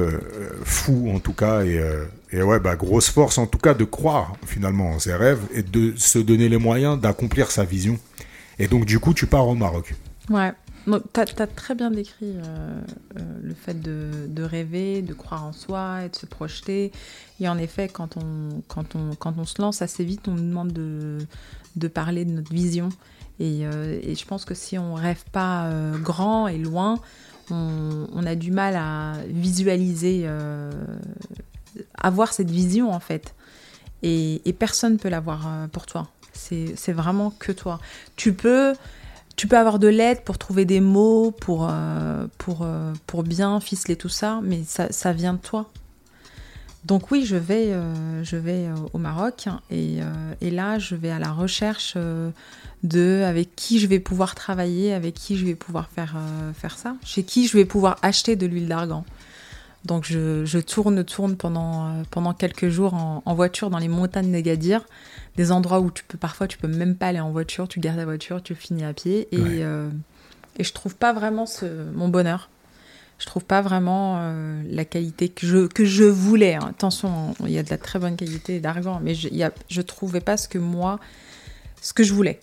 fou 0.64 1.12
en 1.14 1.20
tout 1.20 1.34
cas, 1.34 1.62
et, 1.64 1.78
euh, 1.80 2.06
et 2.32 2.42
ouais, 2.42 2.60
bah 2.60 2.76
grosse 2.76 3.10
force 3.10 3.38
en 3.38 3.46
tout 3.48 3.58
cas 3.58 3.74
de 3.74 3.84
croire 3.86 4.34
finalement 4.46 4.92
en 4.92 5.00
ses 5.00 5.14
rêves 5.14 5.40
et 5.54 5.64
de 5.64 5.94
se 5.96 6.20
donner 6.20 6.50
les 6.50 6.58
moyens 6.58 7.00
d'accomplir 7.00 7.50
sa 7.52 7.64
vision. 7.64 7.98
Et 8.60 8.68
donc 8.68 8.86
du 8.86 9.00
coup, 9.00 9.14
tu 9.14 9.26
pars 9.26 9.48
au 9.48 9.56
Maroc. 9.56 9.94
Ouais. 10.30 10.52
Tu 11.14 11.20
as, 11.20 11.48
très 11.48 11.76
bien 11.76 11.92
décrit 11.92 12.34
euh, 12.38 12.82
euh, 13.18 13.22
le 13.42 13.54
fait 13.54 13.80
de, 13.82 14.44
rêver, 14.44 15.02
de 15.02 15.14
croire 15.14 15.44
en 15.44 15.54
soi 15.54 16.06
et 16.06 16.10
de 16.10 16.16
se 16.16 16.26
projeter. 16.26 16.92
Et 17.40 17.50
en 17.50 17.58
effet, 17.58 17.88
quand 17.88 18.18
on, 18.18 18.62
quand 18.68 18.96
on, 18.96 19.16
quand 19.16 19.36
on 19.38 19.46
se 19.46 19.62
lance 19.62 19.82
assez 19.82 20.04
vite, 20.04 20.28
on 20.28 20.32
nous 20.32 20.48
demande 20.48 20.72
de, 20.72 21.20
de 21.76 21.88
parler 21.88 22.26
de 22.26 22.32
notre 22.32 22.52
vision. 22.54 22.90
Et, 23.40 23.66
euh, 23.66 24.00
je 24.02 24.26
pense 24.26 24.46
que 24.46 24.54
si 24.54 24.78
on 24.78 24.94
rêve 24.94 25.24
pas 25.32 25.70
grand 26.02 26.48
et 26.48 26.58
loin, 26.58 27.00
on, 27.52 28.26
a 28.26 28.36
du 28.36 28.52
mal 28.52 28.76
à 28.76 29.14
visualiser, 29.28 30.30
avoir 31.96 32.34
cette 32.34 32.52
vision 32.52 32.92
en 32.92 33.00
fait. 33.00 33.34
Et, 34.04 34.42
et 34.48 34.54
personne 34.54 34.94
ne 34.94 34.98
peut 34.98 35.10
l'avoir 35.10 35.68
pour 35.72 35.86
toi. 35.86 36.10
C'est 36.34 36.94
vraiment 36.94 37.32
que 37.32 37.52
toi. 37.52 37.80
Tu 38.16 38.34
peux, 38.34 38.74
tu 39.40 39.48
peux 39.48 39.58
avoir 39.58 39.80
de 39.80 39.88
l'aide 39.88 40.26
pour 40.26 40.38
trouver 40.38 40.66
des 40.66 40.82
mots, 40.82 41.32
pour, 41.32 41.70
euh, 41.72 42.28
pour, 42.40 42.64
euh, 42.64 42.92
pour 43.08 43.24
bien 43.24 43.62
ficeler 43.62 43.96
tout 43.96 44.10
ça, 44.10 44.42
mais 44.44 44.64
ça, 44.66 45.14
vient 45.14 45.32
de 45.32 45.40
toi. 45.40 45.72
Donc 46.84 47.10
oui, 47.10 47.24
je 47.24 47.38
vais, 47.38 47.72
euh, 47.72 48.22
je 48.22 48.36
vais 48.36 48.68
au 48.92 48.98
Maroc 48.98 49.48
et, 49.72 50.00
euh, 50.02 50.34
et 50.42 50.52
là, 50.52 50.78
je 50.78 50.94
vais 50.94 51.10
à 51.10 51.20
la 51.20 51.32
recherche 51.32 51.96
de 52.84 53.24
avec 53.26 53.56
qui 53.56 53.80
je 53.80 53.88
vais 53.88 54.02
pouvoir 54.02 54.36
travailler, 54.36 54.94
avec 54.94 55.14
qui 55.14 55.38
je 55.38 55.46
vais 55.46 55.56
pouvoir 55.56 55.88
faire, 55.88 56.18
faire 56.54 56.78
ça, 56.78 56.98
chez 57.06 57.24
qui 57.24 57.48
je 57.48 57.56
vais 57.56 57.64
pouvoir 57.64 57.96
acheter 58.02 58.36
de 58.36 58.46
l'huile 58.46 58.68
d'argan. 58.68 59.06
Donc 59.86 60.06
je, 60.06 60.44
je 60.46 60.60
tourne, 60.60 61.04
tourne 61.06 61.36
pendant, 61.38 61.88
euh, 61.88 62.04
pendant 62.12 62.34
quelques 62.34 62.70
jours 62.70 62.94
en, 62.94 63.24
en 63.26 63.34
voiture 63.36 63.70
dans 63.70 63.78
les 63.78 63.88
montagnes 63.88 64.32
d'Agadir, 64.32 64.86
des 65.38 65.52
endroits 65.52 65.80
où 65.80 65.90
tu 65.90 66.04
peux 66.04 66.18
parfois 66.18 66.48
tu 66.48 66.58
peux 66.58 66.68
même 66.68 66.96
pas 66.96 67.08
aller 67.08 67.20
en 67.22 67.32
voiture, 67.32 67.68
tu 67.68 67.80
gardes 67.80 67.98
la 67.98 68.06
voiture, 68.06 68.44
tu 68.44 68.56
finis 68.56 68.84
à 68.84 68.94
pied 68.94 69.28
et, 69.32 69.38
Ouais. 69.42 69.60
euh, 69.62 69.90
et 70.58 70.64
je 70.66 70.74
trouve 70.74 70.96
pas 70.96 71.14
vraiment 71.14 71.46
ce, 71.46 71.66
mon 71.94 72.10
bonheur. 72.10 72.50
Je 73.20 73.26
trouve 73.26 73.44
pas 73.44 73.62
vraiment 73.62 74.18
euh, 74.20 74.62
la 74.70 74.86
qualité 74.86 75.28
que 75.28 75.46
je, 75.46 75.68
que 75.68 75.84
je 75.84 76.06
voulais. 76.06 76.56
hein. 76.56 76.68
Attention, 76.70 77.36
il 77.46 77.52
y 77.52 77.58
a 77.58 77.64
de 77.64 77.70
la 77.70 77.78
très 77.78 78.00
bonne 78.00 78.16
qualité 78.16 78.62
d'argan, 78.62 79.02
mais 79.04 79.14
je, 79.14 79.28
y 79.28 79.44
a, 79.44 79.52
je 79.70 79.82
trouvais 79.82 80.22
pas 80.22 80.38
ce 80.38 80.48
que 80.48 80.58
moi, 80.58 81.00
ce 81.82 81.92
que 81.94 82.04
je 82.04 82.14
voulais. 82.14 82.40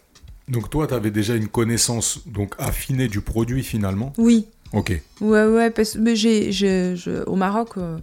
Donc 0.48 0.68
toi, 0.70 0.86
tu 0.86 0.92
avais 0.94 1.10
déjà 1.10 1.34
une 1.34 1.48
connaissance 1.48 2.20
donc 2.26 2.54
affinée 2.58 3.08
du 3.08 3.20
produit 3.22 3.62
finalement? 3.64 4.12
Oui, 4.18 4.48
Ok. 4.72 5.00
Ouais, 5.20 5.44
ouais, 5.46 5.70
parce 5.70 5.92
que 5.96 6.14
j'ai, 6.14 6.50
je- 6.52 7.24
au 7.26 7.36
Maroc, 7.36 7.70
euh, 7.78 7.98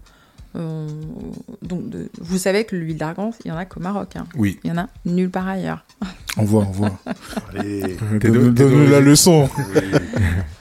on- 0.56 0.88
donc 1.66 1.90
de- 1.90 2.10
vous 2.22 2.38
savez 2.38 2.64
que 2.64 2.76
l'huile 2.76 2.98
d'argan, 2.98 3.32
il 3.44 3.50
y 3.50 3.52
en 3.52 3.58
a 3.58 3.66
qu'au 3.66 3.80
Maroc. 3.80 4.16
hein. 4.16 4.26
Oui. 4.36 4.60
Il 4.64 4.70
y 4.70 4.74
en 4.74 4.78
a 4.78 4.88
nulle 5.06 5.30
part 5.30 5.48
ailleurs. 5.48 5.86
On 6.38 6.44
voit, 6.44 6.66
on 6.68 6.72
voit. 6.72 7.00
Allez. 7.58 7.98
Donne-nous 8.20 8.90
la 8.90 9.00
leçon. 9.02 9.50
Oui. 9.76 9.82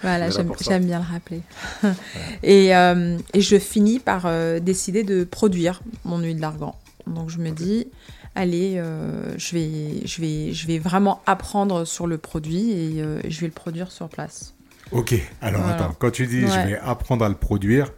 Voilà, 0.02 0.30
j'aime, 0.30 0.84
bien 0.84 0.98
le 0.98 1.04
rappeler. 1.12 1.42
et, 2.42 2.74
euh, 2.74 3.16
et 3.34 3.40
je 3.40 3.58
finis 3.58 3.98
par 4.00 4.22
euh, 4.26 4.58
décider 4.60 5.04
de 5.04 5.24
produire 5.24 5.80
mon 6.04 6.18
huile 6.18 6.40
d'argan. 6.40 6.74
Donc 7.06 7.30
je 7.30 7.38
me 7.38 7.50
dis, 7.50 7.86
allez, 8.34 8.74
euh, 8.78 9.34
je, 9.38 9.54
vais, 9.54 10.06
je, 10.06 10.20
vais, 10.20 10.52
je 10.52 10.66
vais 10.66 10.78
vraiment 10.78 11.20
apprendre 11.26 11.84
sur 11.84 12.06
le 12.06 12.18
produit 12.18 12.70
et 12.72 13.02
euh, 13.02 13.20
je 13.28 13.40
vais 13.40 13.46
le 13.46 13.52
produire 13.52 13.90
sur 13.92 14.08
place. 14.08 14.54
Ok. 14.92 15.14
Alors 15.40 15.62
Voilà. 15.62 15.76
attends, 15.76 15.96
quand 15.98 16.10
tu 16.10 16.26
dis 16.26 16.40
je 16.42 16.68
vais 16.68 16.78
apprendre 16.78 17.24
à 17.24 17.28
le 17.28 17.34
produire, 17.34 17.92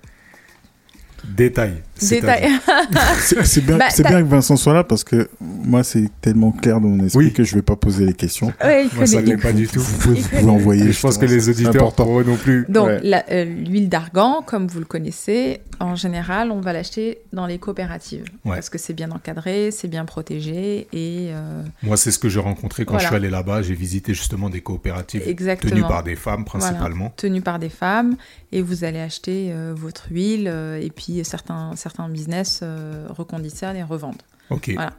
détail. 1.36 1.82
Détail. 2.08 2.50
C'est 3.44 3.64
bien, 3.64 3.78
Bah, 3.78 3.86
bien 3.98 4.22
que 4.22 4.28
Vincent 4.28 4.56
soit 4.56 4.74
là 4.74 4.84
parce 4.84 5.04
que 5.04 5.28
moi, 5.40 5.82
c'est 5.84 6.08
tellement 6.20 6.50
clair 6.52 6.80
dans 6.80 6.88
mon 6.88 7.04
esprit 7.04 7.26
Oui. 7.26 7.32
que 7.32 7.44
je 7.44 7.54
vais 7.54 7.62
pas 7.62 7.76
poser 7.76 8.04
les 8.04 8.12
questions. 8.14 8.52
Ouais, 8.62 8.86
il 8.90 8.96
Moi, 8.96 9.06
ça 9.06 9.20
l'est 9.20 9.36
pas 9.36 9.52
du 9.52 9.68
tout. 9.68 9.80
Vous 9.80 9.98
pouvez 9.98 10.20
vous 10.20 10.92
je 10.92 11.00
pense 11.00 11.18
que 11.18 11.26
les 11.26 11.48
auditeurs 11.48 11.92
pour 11.94 12.20
eux 12.20 12.24
non 12.24 12.36
plus. 12.36 12.66
Donc, 12.68 12.88
Ouais. 12.88 13.22
euh, 13.30 13.44
l'huile 13.44 13.88
d'argan, 13.88 14.42
comme 14.44 14.66
vous 14.66 14.80
le 14.80 14.84
connaissez, 14.84 15.60
en 15.80 15.94
général, 15.94 16.50
on 16.50 16.60
va 16.60 16.72
l'acheter 16.72 17.18
dans 17.32 17.46
les 17.46 17.58
coopératives. 17.58 18.24
Ouais. 18.44 18.54
Parce 18.56 18.70
que 18.70 18.78
c'est 18.78 18.92
bien 18.94 19.10
encadré, 19.10 19.70
c'est 19.70 19.88
bien 19.88 20.04
protégé 20.04 20.88
et 20.92 21.28
euh, 21.32 21.62
Moi, 21.82 21.96
c'est 21.96 22.10
ce 22.10 22.18
que 22.18 22.28
j'ai 22.28 22.40
rencontré 22.40 22.84
quand 22.84 22.94
Voilà. 22.94 23.04
je 23.04 23.08
suis 23.08 23.16
allé 23.16 23.30
là-bas. 23.30 23.62
J'ai 23.62 23.74
visité 23.74 24.14
justement 24.14 24.50
des 24.50 24.60
coopératives 24.60 25.22
exactement 25.26 25.70
tenues 25.70 25.82
par 25.82 26.02
des 26.02 26.16
femmes 26.16 26.44
principalement. 26.44 27.12
tenu 27.16 27.40
par 27.40 27.58
des 27.58 27.68
femmes. 27.68 28.16
Et 28.52 28.62
vous 28.62 28.84
allez 28.84 29.00
acheter 29.00 29.48
euh, 29.52 29.72
votre 29.76 30.06
huile 30.12 30.48
euh, 30.48 30.80
et 30.80 30.90
puis 30.90 31.13
certains, 31.22 31.76
certains 31.76 32.08
business 32.08 32.60
euh, 32.62 33.06
reconditionnent 33.10 33.76
et 33.76 33.84
revendent. 33.84 34.22
Ok. 34.50 34.70
Voilà. 34.74 34.92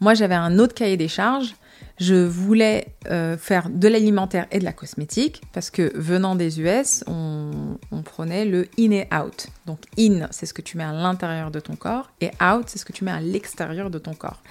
Moi, 0.00 0.14
j'avais 0.14 0.34
un 0.34 0.58
autre 0.58 0.74
cahier 0.74 0.96
des 0.96 1.08
charges. 1.08 1.54
Je 2.00 2.14
voulais 2.14 2.94
euh, 3.10 3.36
faire 3.36 3.70
de 3.70 3.88
l'alimentaire 3.88 4.46
et 4.52 4.60
de 4.60 4.64
la 4.64 4.72
cosmétique 4.72 5.42
parce 5.52 5.70
que 5.70 5.92
venant 5.96 6.36
des 6.36 6.60
US, 6.60 7.02
on, 7.06 7.50
on 7.90 8.02
prenait 8.02 8.44
le 8.44 8.68
in 8.78 8.90
et 8.92 9.08
out. 9.12 9.48
Donc 9.66 9.80
in, 9.98 10.28
c'est 10.30 10.46
ce 10.46 10.54
que 10.54 10.62
tu 10.62 10.76
mets 10.76 10.84
à 10.84 10.92
l'intérieur 10.92 11.50
de 11.50 11.58
ton 11.60 11.74
corps 11.74 12.10
et 12.20 12.30
out, 12.42 12.64
c'est 12.66 12.78
ce 12.78 12.84
que 12.84 12.92
tu 12.92 13.04
mets 13.04 13.10
à 13.10 13.20
l'extérieur 13.20 13.90
de 13.90 13.98
ton 13.98 14.14
corps. 14.14 14.42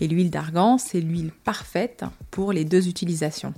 Et 0.00 0.08
l'huile 0.08 0.30
d'argan, 0.30 0.78
c'est 0.78 1.00
l'huile 1.00 1.30
parfaite 1.44 2.04
pour 2.30 2.52
les 2.52 2.64
deux 2.64 2.88
utilisations. 2.88 3.54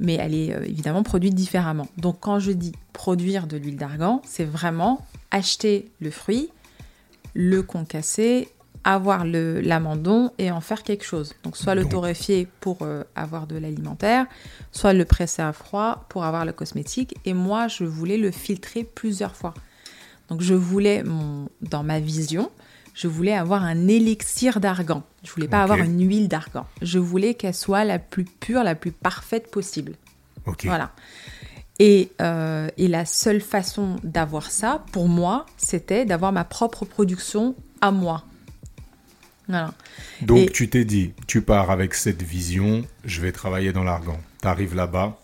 Mais 0.00 0.14
elle 0.14 0.34
est 0.34 0.54
euh, 0.54 0.64
évidemment 0.64 1.02
produite 1.02 1.34
différemment. 1.34 1.88
Donc 1.98 2.18
quand 2.20 2.38
je 2.38 2.52
dis 2.52 2.72
produire 2.92 3.46
de 3.46 3.56
l'huile 3.56 3.76
d'argan, 3.76 4.22
c'est 4.24 4.44
vraiment 4.44 5.04
acheter 5.30 5.90
le 6.00 6.10
fruit, 6.10 6.50
le 7.34 7.62
concasser, 7.62 8.48
avoir 8.84 9.24
le- 9.26 9.60
l'amandon 9.60 10.30
et 10.38 10.50
en 10.50 10.60
faire 10.60 10.82
quelque 10.82 11.04
chose. 11.04 11.34
Donc 11.42 11.56
soit 11.56 11.74
le 11.74 11.82
torréfier 11.88 12.48
pour 12.60 12.78
euh, 12.82 13.02
avoir 13.14 13.46
de 13.46 13.56
l'alimentaire, 13.58 14.26
soit 14.72 14.92
le 14.92 15.04
presser 15.04 15.42
à 15.42 15.52
froid 15.52 16.06
pour 16.08 16.24
avoir 16.24 16.44
le 16.44 16.52
cosmétique. 16.52 17.14
Et 17.24 17.34
moi, 17.34 17.68
je 17.68 17.84
voulais 17.84 18.16
le 18.16 18.30
filtrer 18.30 18.84
plusieurs 18.84 19.36
fois. 19.36 19.52
Donc 20.28 20.40
je 20.42 20.54
voulais, 20.54 21.02
mon, 21.02 21.48
dans 21.62 21.82
ma 21.82 22.00
vision, 22.00 22.50
je 22.94 23.08
voulais 23.08 23.34
avoir 23.34 23.62
un 23.64 23.88
élixir 23.88 24.60
d'argan. 24.60 25.02
Je 25.22 25.32
voulais 25.32 25.48
pas 25.48 25.62
avoir 25.62 25.78
une 25.86 26.06
huile 26.08 26.28
d'argan. 26.28 26.66
Je 26.82 26.98
voulais 26.98 27.34
qu'elle 27.34 27.54
soit 27.54 27.84
la 27.84 27.98
plus 27.98 28.24
pure, 28.24 28.62
la 28.64 28.74
plus 28.74 28.92
parfaite 28.92 29.50
possible. 29.50 29.94
Voilà. 30.68 30.92
Et, 31.78 32.10
euh, 32.20 32.68
et 32.76 32.88
la 32.88 33.04
seule 33.04 33.40
façon 33.40 33.96
d'avoir 34.02 34.50
ça, 34.50 34.84
pour 34.92 35.08
moi, 35.08 35.46
c'était 35.56 36.04
d'avoir 36.04 36.32
ma 36.32 36.44
propre 36.44 36.84
production 36.84 37.54
à 37.80 37.90
moi. 37.92 38.24
Voilà. 39.48 39.72
Donc 40.22 40.38
Et- 40.38 40.50
tu 40.50 40.68
t'es 40.68 40.84
dit, 40.84 41.12
tu 41.26 41.40
pars 41.40 41.70
avec 41.70 41.94
cette 41.94 42.22
vision, 42.22 42.84
je 43.04 43.20
vais 43.20 43.32
travailler 43.32 43.72
dans 43.72 43.84
l'argan. 43.84 44.18
Tu 44.42 44.48
arrives 44.48 44.74
là-bas, 44.74 45.18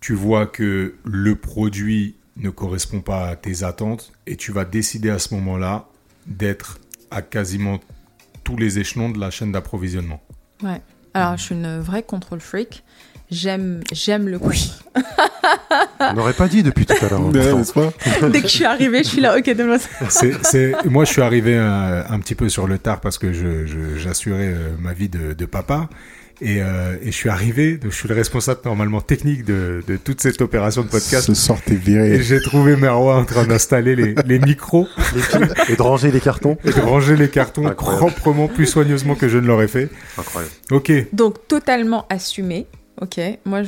tu 0.00 0.14
vois 0.14 0.46
que 0.46 0.96
le 1.04 1.34
produit 1.36 2.16
ne 2.36 2.50
correspond 2.50 3.00
pas 3.00 3.28
à 3.28 3.36
tes 3.36 3.64
attentes 3.64 4.12
et 4.26 4.36
tu 4.36 4.50
vas 4.52 4.64
décider 4.64 5.10
à 5.10 5.18
ce 5.18 5.34
moment-là 5.34 5.86
d'être 6.26 6.78
à 7.10 7.20
quasiment 7.22 7.80
tous 8.44 8.56
les 8.56 8.78
échelons 8.78 9.10
de 9.10 9.18
la 9.18 9.30
chaîne 9.30 9.52
d'approvisionnement. 9.52 10.22
Ouais. 10.62 10.80
Alors, 11.14 11.36
je 11.36 11.42
suis 11.42 11.54
une 11.54 11.78
vraie 11.80 12.02
control 12.02 12.40
freak. 12.40 12.84
J'aime, 13.30 13.80
j'aime 13.92 14.26
le 14.28 14.38
contrôle. 14.38 14.56
On 16.00 16.14
n'aurait 16.14 16.32
pas 16.32 16.48
dit 16.48 16.62
depuis 16.62 16.86
tout 16.86 16.94
à 17.04 17.08
l'heure. 17.10 17.20
hein, 17.20 17.30
n'est-ce 17.56 17.72
pas 17.74 17.92
Dès 18.30 18.40
que 18.40 18.48
je 18.48 18.52
suis 18.54 18.64
arrivée, 18.64 19.02
je 19.04 19.08
suis 19.08 19.20
là, 19.20 19.36
ok, 19.36 19.54
donne-moi 19.54 19.78
ça. 19.78 19.88
C'est, 20.08 20.32
c'est- 20.44 20.74
moi, 20.86 21.04
je 21.04 21.12
suis 21.12 21.22
arrivé 21.22 21.56
un, 21.56 22.04
un 22.08 22.18
petit 22.20 22.34
peu 22.34 22.48
sur 22.48 22.66
le 22.66 22.78
tard 22.78 23.00
parce 23.00 23.18
que 23.18 23.32
je, 23.34 23.66
je- 23.66 23.98
j'assurais 23.98 24.46
euh, 24.54 24.70
ma 24.80 24.94
vie 24.94 25.08
de, 25.10 25.34
de 25.34 25.44
papa. 25.46 25.88
Et, 26.40 26.62
euh, 26.62 26.96
et 27.02 27.06
je 27.10 27.16
suis 27.16 27.28
arrivé, 27.28 27.78
donc 27.78 27.90
je 27.90 27.96
suis 27.96 28.08
le 28.08 28.14
responsable 28.14 28.60
normalement 28.64 29.00
technique 29.00 29.44
de, 29.44 29.82
de 29.88 29.96
toute 29.96 30.20
cette 30.20 30.40
opération 30.40 30.82
de 30.82 30.86
podcast. 30.88 31.26
Ce 31.26 31.34
sort 31.34 31.58
est 31.66 31.72
Et 31.72 31.74
viré. 31.74 32.22
j'ai 32.22 32.40
trouvé 32.40 32.76
Merwa 32.76 33.16
en 33.16 33.24
train 33.24 33.44
d'installer 33.44 33.96
les, 33.96 34.14
les 34.24 34.38
micros 34.38 34.86
et 35.68 35.74
de 35.74 35.82
ranger 35.82 36.12
les 36.12 36.20
cartons. 36.20 36.56
et 36.64 36.70
de 36.72 36.80
ranger 36.80 37.16
les 37.16 37.28
cartons 37.28 37.66
Incroyable. 37.66 38.12
proprement, 38.12 38.46
plus 38.46 38.66
soigneusement 38.66 39.16
que 39.16 39.26
je 39.28 39.36
ne 39.36 39.48
l'aurais 39.48 39.66
fait. 39.66 39.88
Incroyable. 40.16 40.52
Ok, 40.70 40.92
Donc, 41.12 41.46
totalement 41.48 42.06
assumé. 42.08 42.66
Ok, 43.00 43.20
moi, 43.44 43.62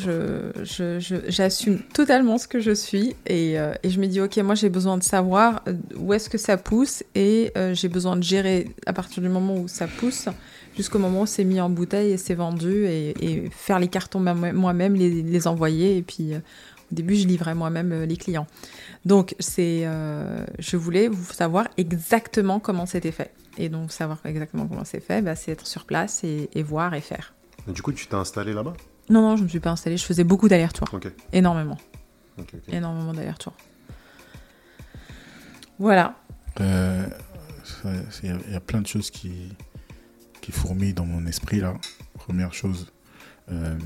j'assume 1.28 1.78
totalement 1.94 2.36
ce 2.36 2.48
que 2.48 2.58
je 2.58 2.72
suis. 2.72 3.14
Et, 3.26 3.60
euh, 3.60 3.74
et 3.84 3.90
je 3.90 4.00
me 4.00 4.06
dis, 4.06 4.20
ok, 4.20 4.36
moi, 4.38 4.56
j'ai 4.56 4.70
besoin 4.70 4.98
de 4.98 5.04
savoir 5.04 5.62
euh, 5.68 5.74
où 5.96 6.12
est-ce 6.12 6.28
que 6.28 6.38
ça 6.38 6.56
pousse. 6.56 7.04
Et 7.14 7.52
euh, 7.56 7.72
j'ai 7.72 7.88
besoin 7.88 8.16
de 8.16 8.24
gérer 8.24 8.74
à 8.86 8.92
partir 8.92 9.22
du 9.22 9.28
moment 9.28 9.54
où 9.56 9.68
ça 9.68 9.86
pousse 9.86 10.28
jusqu'au 10.76 10.98
moment 10.98 11.22
où 11.22 11.26
c'est 11.26 11.44
mis 11.44 11.60
en 11.60 11.70
bouteille 11.70 12.12
et 12.12 12.16
c'est 12.16 12.34
vendu. 12.34 12.86
Et, 12.86 13.50
faire 13.52 13.78
les 13.78 13.86
cartons 13.86 14.18
moi- 14.18 14.52
moi-même, 14.52 14.94
les, 14.94 15.46
envoyer. 15.46 15.96
Et 15.96 16.02
puis, 16.02 16.34
au 16.34 16.94
début, 16.94 17.14
je 17.14 17.28
livrais 17.28 17.54
moi-même 17.54 18.02
les 18.02 18.16
clients. 18.16 18.48
Donc, 19.04 19.36
c'est, 19.38 19.86
je 20.58 20.76
voulais 20.76 21.06
vous 21.06 21.32
savoir 21.32 21.68
exactement 21.76 22.58
comment 22.58 22.86
c'était 22.86 23.12
fait. 23.12 23.32
Et 23.58 23.68
donc, 23.68 23.92
savoir 23.92 24.18
exactement 24.24 24.66
comment 24.66 24.84
c'est 24.84 25.00
fait, 25.00 25.22
bah, 25.22 25.36
c'est 25.36 25.52
être 25.52 25.66
sur 25.66 25.84
place 25.84 26.24
et, 26.24 26.50
et 26.54 26.62
voir 26.64 26.94
et 26.94 27.00
faire. 27.00 27.34
Du 27.68 27.82
coup, 27.82 27.92
tu 27.92 28.06
t'es 28.06 28.14
installé 28.14 28.52
là-bas? 28.52 28.72
Non, 29.10 29.22
non, 29.22 29.36
je 29.36 29.42
me 29.42 29.48
suis 29.48 29.60
pas 29.60 29.70
installée. 29.70 29.96
Je 29.96 30.04
faisais 30.04 30.24
beaucoup 30.24 30.48
d'allers-retours. 30.48 30.88
Énormément. 31.32 31.76
Énormément 32.68 33.12
d'allers-retours. 33.12 33.54
Voilà. 35.78 36.16
Euh, 36.60 37.06
Il 38.22 38.28
y, 38.28 38.32
a- 38.32 38.38
il 38.46 38.52
y 38.52 38.56
a 38.56 38.60
plein 38.60 38.80
de 38.80 38.86
choses 38.86 39.10
qui, 39.10 39.54
qui 40.40 40.52
fourmillent 40.52 40.94
dans 40.94 41.06
mon 41.06 41.24
esprit 41.26 41.60
là. 41.60 41.74
Première 42.14 42.52
chose, 42.52 42.92
euh, 43.50 43.78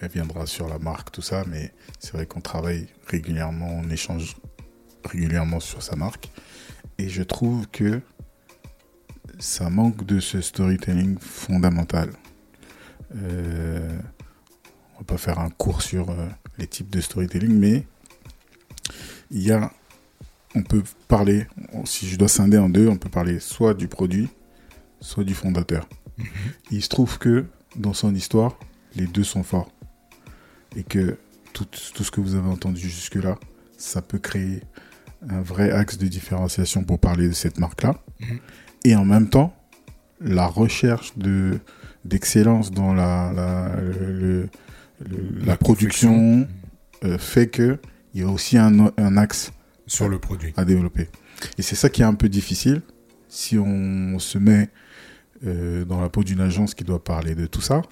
elle 0.00 0.10
viendra 0.10 0.46
sur 0.46 0.68
la 0.68 0.78
marque, 0.78 1.10
tout 1.10 1.22
ça, 1.22 1.44
mais 1.48 1.72
c'est 1.98 2.12
vrai 2.12 2.26
qu'on 2.26 2.40
travaille 2.40 2.86
régulièrement, 3.06 3.68
on 3.68 3.90
échange 3.90 4.36
régulièrement 5.04 5.60
sur 5.60 5.82
sa 5.82 5.96
marque. 5.96 6.30
Et 6.98 7.08
je 7.08 7.22
trouve 7.22 7.66
que 7.68 8.00
ça 9.38 9.68
manque 9.70 10.04
de 10.06 10.20
ce 10.20 10.40
storytelling 10.40 11.18
fondamental. 11.18 12.10
Euh, 13.16 13.97
pas 15.08 15.16
faire 15.16 15.38
un 15.40 15.50
cours 15.50 15.82
sur 15.82 16.10
euh, 16.10 16.28
les 16.58 16.66
types 16.68 16.90
de 16.90 17.00
storytelling, 17.00 17.52
mais 17.58 17.84
il 19.30 19.42
y 19.42 19.50
a 19.50 19.72
on 20.54 20.62
peut 20.62 20.82
parler, 21.08 21.46
si 21.84 22.08
je 22.08 22.16
dois 22.16 22.28
scinder 22.28 22.56
en 22.58 22.68
deux, 22.70 22.88
on 22.88 22.96
peut 22.96 23.10
parler 23.10 23.38
soit 23.38 23.74
du 23.74 23.86
produit, 23.86 24.28
soit 25.00 25.22
du 25.24 25.34
fondateur. 25.34 25.86
Il 26.70 26.82
se 26.82 26.88
trouve 26.88 27.18
que 27.18 27.44
dans 27.76 27.92
son 27.92 28.14
histoire, 28.14 28.58
les 28.96 29.06
deux 29.06 29.24
sont 29.24 29.42
forts. 29.42 29.70
Et 30.74 30.82
que 30.84 31.18
tout, 31.52 31.66
tout 31.94 32.02
ce 32.02 32.10
que 32.10 32.20
vous 32.22 32.34
avez 32.34 32.48
entendu 32.48 32.80
jusque-là, 32.88 33.38
ça 33.76 34.00
peut 34.00 34.18
créer 34.18 34.62
un 35.28 35.42
vrai 35.42 35.70
axe 35.70 35.98
de 35.98 36.08
différenciation 36.08 36.82
pour 36.82 36.98
parler 36.98 37.28
de 37.28 37.34
cette 37.34 37.58
marque-là. 37.58 37.94
Mhm. 38.20 38.38
Et 38.84 38.96
en 38.96 39.04
même 39.04 39.28
temps, 39.28 39.54
la 40.20 40.46
recherche 40.46 41.16
de 41.18 41.60
d'excellence 42.04 42.70
dans 42.70 42.94
la, 42.94 43.32
la, 43.34 43.76
le- 43.80 44.48
le- 45.00 45.44
la, 45.44 45.56
production 45.56 46.46
euh, 47.04 47.18
fait 47.18 47.48
que 47.48 47.78
il 48.14 48.20
y 48.22 48.24
a 48.24 48.28
aussi 48.28 48.56
un, 48.58 48.90
un 48.96 49.16
axe 49.16 49.52
sur 49.86 50.08
le 50.08 50.18
produit. 50.18 50.52
à 50.56 50.64
développer. 50.64 51.08
Et 51.56 51.62
c'est 51.62 51.76
ça 51.76 51.88
qui 51.88 52.02
est 52.02 52.06
un 52.06 52.14
peu 52.14 52.28
difficile 52.28 52.82
si 53.28 53.58
on 53.58 54.18
se 54.18 54.38
met 54.38 54.70
euh, 55.46 55.84
dans 55.84 56.00
la 56.00 56.08
peau 56.08 56.24
d'une 56.24 56.40
agence 56.40 56.74
qui 56.74 56.82
doit 56.84 57.02
parler 57.04 57.34
de 57.34 57.46
tout 57.46 57.60
ça, 57.60 57.82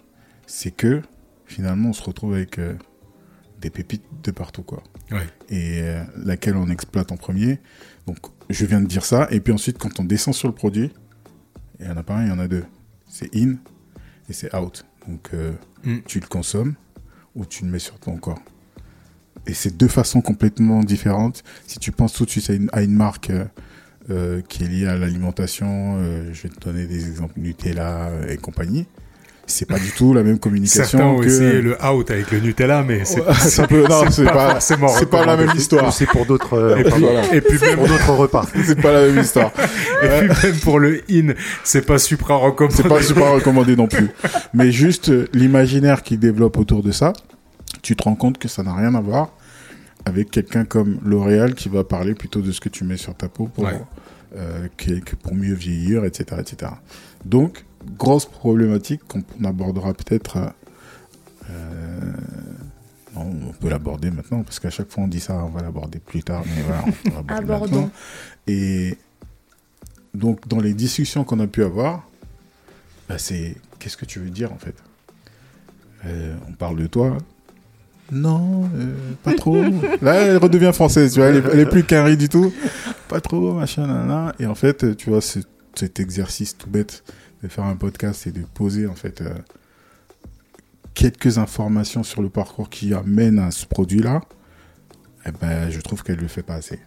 c'est 0.46 0.70
que 0.72 1.02
finalement 1.46 1.90
on 1.90 1.92
se 1.92 2.02
retrouve 2.02 2.34
avec 2.34 2.58
euh, 2.58 2.74
des 3.60 3.70
pépites 3.70 4.02
de 4.24 4.30
partout 4.32 4.62
quoi. 4.62 4.82
Ouais. 5.12 5.26
Et 5.48 5.80
euh, 5.82 6.02
laquelle 6.16 6.56
on 6.56 6.68
exploite 6.68 7.12
en 7.12 7.16
premier. 7.16 7.60
Donc 8.06 8.18
je 8.50 8.64
viens 8.66 8.80
de 8.80 8.86
dire 8.86 9.04
ça 9.04 9.28
et 9.30 9.40
puis 9.40 9.52
ensuite 9.52 9.78
quand 9.78 10.00
on 10.00 10.04
descend 10.04 10.34
sur 10.34 10.48
le 10.48 10.54
produit, 10.54 10.90
il 11.78 11.86
y 11.86 11.88
en 11.88 11.96
a 11.96 12.02
pas 12.02 12.16
un, 12.16 12.24
il 12.24 12.28
y 12.28 12.32
en 12.32 12.38
a 12.38 12.48
deux. 12.48 12.64
C'est 13.08 13.34
in 13.36 13.56
et 14.28 14.32
c'est 14.32 14.54
out. 14.56 14.84
Donc 15.06 15.30
Mm. 15.84 15.98
tu 16.06 16.18
le 16.18 16.26
consommes 16.26 16.74
ou 17.36 17.44
tu 17.44 17.64
le 17.64 17.70
mets 17.70 17.78
sur 17.78 17.98
ton 17.98 18.16
corps. 18.16 18.42
Et 19.46 19.54
c'est 19.54 19.76
deux 19.76 19.88
façons 19.88 20.20
complètement 20.20 20.82
différentes. 20.82 21.44
Si 21.66 21.78
tu 21.78 21.92
penses 21.92 22.14
tout 22.14 22.24
de 22.24 22.30
suite 22.30 22.50
à 22.72 22.82
une, 22.82 22.94
marque 22.94 23.30
euh, 23.30 23.44
euh, 24.10 24.42
qui 24.48 24.64
est 24.64 24.68
liée 24.68 24.86
à 24.86 24.96
l'alimentation, 24.96 25.96
euh, 25.98 26.32
je 26.32 26.42
vais 26.42 26.48
te 26.48 26.58
donner 26.58 26.86
des 26.86 27.06
exemples 27.06 27.38
Nutella 27.38 28.10
et 28.28 28.36
compagnie. 28.38 28.86
C'est 29.48 29.66
pas 29.66 29.78
du 29.78 29.92
tout 29.92 30.12
la 30.12 30.24
même 30.24 30.38
communication 30.40 30.84
Certains 30.98 31.06
ont 31.06 31.18
que. 31.20 31.26
essayé 31.26 31.62
le 31.62 31.76
out 31.84 32.10
avec 32.10 32.30
le 32.32 32.40
Nutella, 32.40 32.82
mais 32.82 33.04
c'est 33.04 33.18
non, 33.20 34.04
c'est 34.10 34.24
pas, 34.24 34.58
c'est 34.60 35.08
pas 35.08 35.24
la 35.24 35.36
même 35.36 35.52
histoire. 35.56 35.92
C'est 35.92 36.06
pour 36.06 36.26
d'autres 36.26 36.54
euh, 36.54 36.76
Et 36.78 36.82
puis, 36.84 37.00
Voilà. 37.00 37.34
et 37.34 37.40
puis 37.40 37.58
même, 37.60 37.76
pour 37.76 37.86
d'autres 37.86 38.12
repas. 38.12 38.44
C'est 38.64 38.80
pas 38.82 38.92
la 38.92 39.06
même 39.06 39.18
histoire. 39.22 39.52
et 40.02 40.08
puis 40.08 40.28
même 40.48 40.58
pour 40.60 40.78
le 40.80 41.00
in, 41.10 41.32
c'est 41.62 41.86
pas 41.86 41.98
supra 41.98 42.34
recommandé. 42.36 42.74
C'est 42.76 42.88
pas 42.88 43.00
super 43.02 43.32
recommandé 43.34 43.76
non 43.76 43.86
plus. 43.86 44.08
Mais 44.54 44.72
juste 44.72 45.10
euh, 45.10 45.28
l'imaginaire 45.32 46.02
qui 46.02 46.18
développe 46.18 46.56
autour 46.58 46.82
de 46.82 46.90
ça, 46.90 47.12
tu 47.82 47.94
te 47.94 48.02
rends 48.02 48.16
compte 48.16 48.38
que 48.38 48.48
ça 48.48 48.62
n'a 48.64 48.74
rien 48.74 48.94
à 48.96 49.00
voir 49.00 49.30
avec 50.04 50.30
quelqu'un 50.32 50.64
comme 50.64 50.98
L'Oréal 51.04 51.54
qui 51.54 51.68
va 51.68 51.84
parler 51.84 52.14
plutôt 52.14 52.40
de 52.40 52.50
ce 52.50 52.60
que 52.60 52.68
tu 52.68 52.82
mets 52.84 52.96
sur 52.96 53.14
ta 53.14 53.28
peau 53.28 53.46
pour, 53.46 53.64
Ouais. 53.64 53.80
euh, 54.36 54.66
que- 54.76 54.98
que 55.00 55.14
pour 55.16 55.34
mieux 55.34 55.54
vieillir, 55.54 56.04
etc., 56.04 56.40
etc. 56.40 56.72
Donc, 57.24 57.64
grosse 57.98 58.26
problématique 58.26 59.02
qu'on 59.08 59.22
on 59.40 59.44
abordera 59.44 59.92
peut-être. 59.94 60.36
euh, 60.38 60.48
euh, 61.50 62.12
on 63.18 63.52
peut 63.52 63.70
l'aborder 63.70 64.10
maintenant 64.10 64.42
parce 64.42 64.58
qu'à 64.60 64.68
chaque 64.68 64.90
fois 64.90 65.04
on 65.04 65.08
dit 65.08 65.20
ça, 65.20 65.42
on 65.42 65.48
va 65.48 65.62
l'aborder 65.62 65.98
plus 65.98 66.22
tard, 66.22 66.42
mais 66.44 66.62
voilà, 66.62 66.84
on 67.06 67.22
va 67.22 67.34
l'aborder. 67.40 67.86
Et 68.46 68.98
donc, 70.12 70.46
dans 70.48 70.60
les 70.60 70.74
discussions 70.74 71.24
qu'on 71.24 71.40
a 71.40 71.46
pu 71.46 71.64
avoir, 71.64 72.06
bah, 73.08 73.16
c'est 73.18 73.56
qu'est-ce 73.78 73.96
que 73.96 74.04
tu 74.04 74.18
veux 74.18 74.28
dire 74.30 74.52
en 74.52 74.58
fait? 74.58 74.74
Euh, 76.04 76.34
On 76.48 76.52
parle 76.52 76.76
de 76.76 76.86
toi? 76.86 77.16
Non, 78.12 78.68
euh, 78.74 78.94
pas 79.22 79.32
trop. 79.34 79.62
Là, 80.02 80.14
elle 80.14 80.36
redevient 80.36 80.70
française, 80.74 81.14
tu 81.14 81.20
vois, 81.20 81.28
elle 81.28 81.36
est, 81.36 81.48
elle 81.52 81.60
est 81.60 81.66
plus 81.66 81.84
carrée 81.84 82.16
du 82.16 82.28
tout. 82.28 82.52
Pas 83.08 83.20
trop, 83.20 83.54
machin, 83.54 83.86
nanana. 83.86 84.34
Et 84.38 84.46
en 84.46 84.54
fait, 84.54 84.94
tu 84.96 85.10
vois, 85.10 85.20
cet 85.22 86.00
exercice 86.00 86.56
tout 86.56 86.70
bête 86.70 87.02
de 87.42 87.48
faire 87.48 87.64
un 87.64 87.76
podcast 87.76 88.26
et 88.26 88.32
de 88.32 88.42
poser 88.42 88.86
en 88.86 88.94
fait 88.94 89.20
euh, 89.20 89.34
quelques 90.94 91.38
informations 91.38 92.02
sur 92.02 92.22
le 92.22 92.28
parcours 92.28 92.70
qui 92.70 92.94
amène 92.94 93.38
à 93.38 93.50
ce 93.50 93.66
produit-là, 93.66 94.20
eh 95.26 95.30
ben, 95.40 95.70
je 95.70 95.80
trouve 95.80 96.02
qu'elle 96.02 96.18
le 96.18 96.28
fait 96.28 96.42
pas 96.42 96.54
assez. 96.54 96.80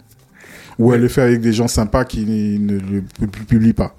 Ou 0.80 0.94
elle 0.94 1.02
le 1.02 1.08
fait 1.10 1.22
avec 1.22 1.42
des 1.42 1.54
gens 1.54 1.68
sympas 1.68 2.06
qui 2.06 2.26
ne 2.26 2.80
le 2.80 3.02
pu- 3.02 3.28
publient 3.28 3.74
pas. 3.74 3.96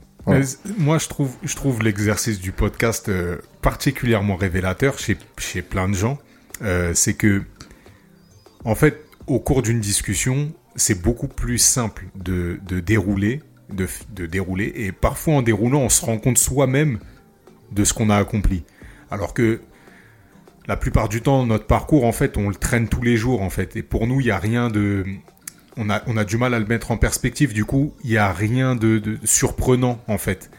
Moi, 0.79 0.99
je 0.99 1.09
trouve, 1.09 1.35
je 1.43 1.55
trouve 1.57 1.83
l'exercice 1.83 2.41
du 2.41 2.53
podcast 2.53 3.09
euh, 3.09 3.39
particulièrement 3.63 4.37
révélateur 4.37 4.99
chez, 4.99 5.17
chez 5.39 5.63
plein 5.63 5.89
de 5.89 5.95
gens. 5.95 6.19
Euh, 6.63 6.93
c'est 6.95 7.15
que, 7.15 7.43
en 8.65 8.75
fait, 8.75 9.05
au 9.27 9.41
cours 9.41 9.63
d'une 9.63 9.81
discussion, 9.81 10.53
c'est 10.77 11.01
beaucoup 11.01 11.29
plus 11.29 11.59
simple 11.59 12.07
de, 12.15 12.61
de 12.67 12.81
dérouler, 12.81 13.43
de, 13.75 14.27
dérouler, 14.27 14.73
et 14.75 14.93
parfois 14.93 15.35
en 15.35 15.43
déroulant, 15.43 15.81
on 15.81 15.89
se 15.89 16.05
rend 16.05 16.19
compte 16.19 16.39
soi-même 16.39 16.99
de 17.73 17.85
ce 17.85 17.95
qu'on 17.95 18.11
a 18.11 18.17
accompli. 18.17 18.65
Alors 19.11 19.35
que 19.35 19.61
la 20.67 20.77
plupart 20.77 21.09
du 21.09 21.23
temps, 21.23 21.47
notre 21.47 21.67
parcours, 21.67 22.05
en 22.05 22.13
fait, 22.13 22.37
on 22.37 22.49
le 22.49 22.55
traîne 22.55 22.89
tous 22.89 23.03
les 23.03 23.17
jours, 23.17 23.43
en 23.43 23.51
fait. 23.51 23.77
Et 23.77 23.83
pour 23.83 24.07
nous, 24.07 24.21
il 24.21 24.25
n'y 24.25 24.31
a 24.31 24.39
rien 24.39 24.69
de, 24.69 25.05
on 25.77 25.91
a, 25.91 26.03
on 26.07 26.17
a 26.17 26.25
du 26.25 26.37
mal 26.37 26.55
à 26.55 26.59
le 26.59 26.67
mettre 26.67 26.91
en 26.91 26.97
perspective. 26.97 27.53
Du 27.53 27.65
coup, 27.65 27.95
il 28.05 28.11
n'y 28.11 28.17
a 28.17 28.33
rien 28.33 28.77
de, 28.77 28.99
de 28.99 29.19
surprenant, 29.25 30.01
en 30.07 30.19
fait. 30.19 30.51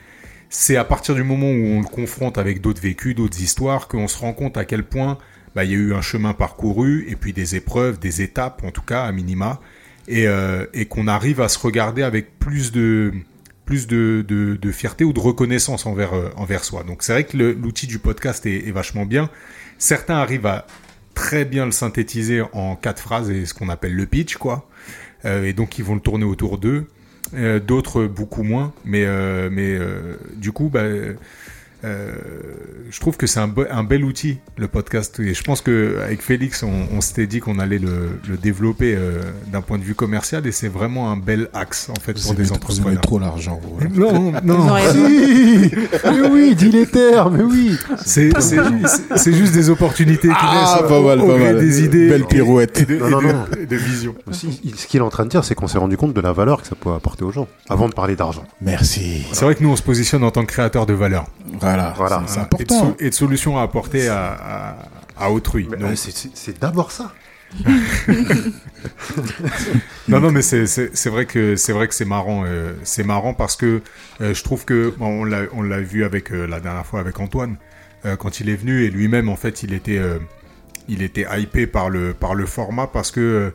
C'est 0.50 0.76
à 0.76 0.84
partir 0.84 1.16
du 1.16 1.24
moment 1.24 1.48
où 1.48 1.66
on 1.66 1.80
le 1.80 1.88
confronte 1.88 2.38
avec 2.38 2.60
d'autres 2.60 2.82
vécus, 2.82 3.16
d'autres 3.16 3.42
histoires, 3.42 3.88
qu'on 3.88 4.08
se 4.08 4.18
rend 4.18 4.34
compte 4.34 4.58
à 4.58 4.66
quel 4.66 4.84
point 4.84 5.18
bah, 5.56 5.64
il 5.64 5.72
y 5.72 5.74
a 5.74 5.78
eu 5.78 5.94
un 5.94 6.02
chemin 6.02 6.34
parcouru, 6.34 7.06
et 7.10 7.16
puis 7.16 7.34
des 7.34 7.56
épreuves, 7.56 8.00
des 8.00 8.22
étapes, 8.22 8.64
en 8.66 8.72
tout 8.72 8.82
cas, 8.82 9.04
à 9.04 9.12
minima, 9.12 9.60
et, 10.08 10.28
euh, 10.28 10.66
et 10.74 10.86
qu'on 10.86 11.08
arrive 11.08 11.42
à 11.42 11.50
se 11.50 11.60
regarder 11.60 12.04
avec 12.04 12.40
plus 12.40 12.72
de, 12.72 13.12
plus 13.66 13.88
de, 13.88 14.26
de, 14.28 14.72
fierté 14.72 15.04
ou 15.04 15.14
de 15.14 15.20
reconnaissance 15.20 15.86
envers, 15.86 16.14
euh, 16.14 16.30
envers 16.36 16.64
soi. 16.64 16.84
Donc 16.84 17.04
c'est 17.04 17.14
vrai 17.14 17.24
que 17.24 17.38
l'outil 17.38 17.88
du 17.88 18.00
podcast 18.00 18.46
est, 18.46 18.72
vachement 18.72 19.06
bien. 19.06 19.30
Certains 19.78 20.18
arrivent 20.18 20.48
à 20.48 20.66
très 21.14 21.46
bien 21.46 21.66
le 21.66 21.72
synthétiser 21.72 22.42
en 22.54 22.76
quatre 22.76 23.02
phrases 23.02 23.30
et 23.30 23.46
ce 23.46 23.54
qu'on 23.54 23.70
appelle 23.70 23.96
le 23.96 24.06
pitch, 24.06 24.38
quoi. 24.38 24.68
Euh, 25.26 25.46
et 25.46 25.54
donc 25.54 25.78
ils 25.78 25.86
vont 25.86 25.96
le 25.96 26.02
tourner 26.02 26.26
autour 26.26 26.58
d'eux. 26.58 26.88
D'autres 27.66 28.08
beaucoup 28.08 28.44
moins, 28.44 28.74
mais 28.84 29.06
mais 29.50 29.80
du 30.36 30.52
coup, 30.52 30.68
bah, 30.68 30.84
euh, 31.84 32.12
je 32.90 33.00
trouve 33.00 33.18
que 33.18 33.26
c'est 33.28 33.40
un, 33.40 33.48
be- 33.48 33.68
un 33.72 33.84
bel 33.84 34.04
outil 34.04 34.38
le 34.58 34.68
podcast 34.68 35.20
et 35.20 35.34
je 35.34 35.44
pense 35.44 35.62
que 35.62 35.98
avec 36.04 36.22
Félix, 36.22 36.62
on, 36.64 36.88
on 36.96 37.02
s'était 37.02 37.26
dit 37.28 37.40
qu'on 37.40 37.58
allait 37.60 37.80
le, 37.80 38.10
le 38.30 38.38
développer 38.38 38.96
euh, 38.96 39.22
d'un 39.52 39.62
point 39.62 39.78
de 39.78 39.84
vue 39.84 39.96
commercial 39.96 40.46
et 40.46 40.52
c'est 40.52 40.68
vraiment 40.68 41.12
un 41.12 41.18
bel 41.18 41.50
axe 41.54 41.90
en 41.90 42.00
fait 42.00 42.14
Vous 42.18 42.22
pour 42.24 42.32
avez, 42.34 42.38
des 42.44 42.44
vous 42.44 42.50
avez 42.54 42.58
entrepreneurs. 42.58 43.02
trop 43.02 43.20
l'argent. 43.20 43.60
vous, 43.64 43.76
voilà. 43.78 43.90
Non, 43.96 44.34
Ils 44.42 44.48
non, 44.48 44.70
auraient- 44.70 44.82
Si 44.94 45.72
Mais 46.06 46.30
oui, 46.30 46.56
dis 46.56 46.70
les 46.72 46.86
termes, 46.88 47.38
mais 47.38 47.44
oui 47.44 47.78
c'est 47.98 49.34
juste 49.34 49.54
des 49.54 49.70
opportunités 49.70 50.28
qui 50.30 50.34
Ah, 50.38 50.78
naissent 50.82 50.90
pas 50.90 51.02
mal, 51.02 51.20
au 51.22 51.28
pas 51.28 51.38
mal. 51.38 51.60
des 51.60 51.84
idées, 51.84 52.10
Belle 52.10 52.22
et- 52.22 52.26
pirouette. 52.26 52.80
et 52.82 52.86
de, 52.86 52.98
Non, 52.98 53.10
non, 53.10 53.22
de- 53.22 53.28
non. 53.34 53.46
et 53.62 53.66
de 53.66 53.76
vision. 53.76 54.16
Aussi, 54.30 54.60
ce 54.76 54.88
qu'il 54.88 55.00
est 55.00 55.04
en 55.04 55.10
train 55.10 55.24
de 55.26 55.30
dire, 55.30 55.44
c'est 55.44 55.56
qu'on 55.56 55.68
s'est 55.68 55.78
rendu 55.78 55.98
compte 55.98 56.14
de 56.14 56.22
la 56.22 56.32
valeur 56.34 56.62
que 56.62 56.68
ça 56.68 56.76
peut 56.76 56.92
apporter 56.94 57.24
aux 57.24 57.32
gens, 57.32 57.48
avant 57.70 57.88
de 57.90 57.94
parler 57.94 58.16
d'argent. 58.16 58.44
Merci. 58.62 59.26
C'est 59.32 59.46
vrai 59.46 59.56
que 59.56 59.64
nous 59.64 59.70
on 59.70 59.76
se 59.76 59.84
positionne 59.84 60.24
en 60.24 60.32
tant 60.32 60.42
que 60.46 60.52
créateur 60.52 60.86
de 60.86 60.94
valeur 60.94 61.26
Voilà, 61.76 61.94
Voilà. 61.98 62.24
c'est- 62.28 62.34
c'est 62.34 62.40
et 62.40 62.66
de, 62.66 62.74
important. 62.74 62.80
so- 62.80 62.96
et 63.00 63.10
de 63.10 63.16
solutions 63.16 63.58
à 63.58 63.64
apporter 63.64 64.08
à, 64.08 64.32
à, 65.18 65.26
à 65.26 65.30
autrui. 65.32 65.68
Euh, 65.82 65.96
c'est- 65.96 66.60
d'abord 66.60 66.92
ça. 66.92 67.12
Non, 70.08 70.20
non, 70.20 70.32
mais 70.32 70.42
c'est 70.42 71.08
vrai 71.10 71.26
que 71.26 71.56
c'est 71.56 71.72
vrai 71.74 71.88
que 71.88 71.94
c'est 71.94 72.06
marrant. 72.06 72.44
euh, 72.46 72.74
c'est 72.84 73.04
marrant 73.04 73.34
parce 73.34 73.56
que 73.56 73.82
euh, 74.22 74.34
je 74.34 74.44
trouve 74.44 74.66
que 74.66 74.94
bon, 74.98 75.22
on 75.22 75.24
l'a 75.24 75.42
on 75.54 75.62
l'a 75.62 75.80
vu 75.82 76.04
avec 76.04 76.32
euh, 76.32 76.48
la 76.48 76.60
dernière 76.60 76.86
fois 76.86 77.00
avec 77.00 77.20
Antoine 77.20 77.58
euh, 78.06 78.16
quand 78.16 78.40
il 78.40 78.50
est 78.50 78.56
venu 78.56 78.84
et 78.84 78.90
lui-même 78.90 79.30
en 79.30 79.36
fait 79.36 79.64
il 79.64 79.74
était 79.74 79.98
euh, 79.98 80.18
il 80.88 81.02
était 81.02 81.26
hypé 81.40 81.68
par 81.68 81.90
le 81.90 82.14
par 82.14 82.36
le 82.36 82.46
format 82.46 82.88
parce 82.88 83.12
que 83.12 83.20
euh, 83.20 83.52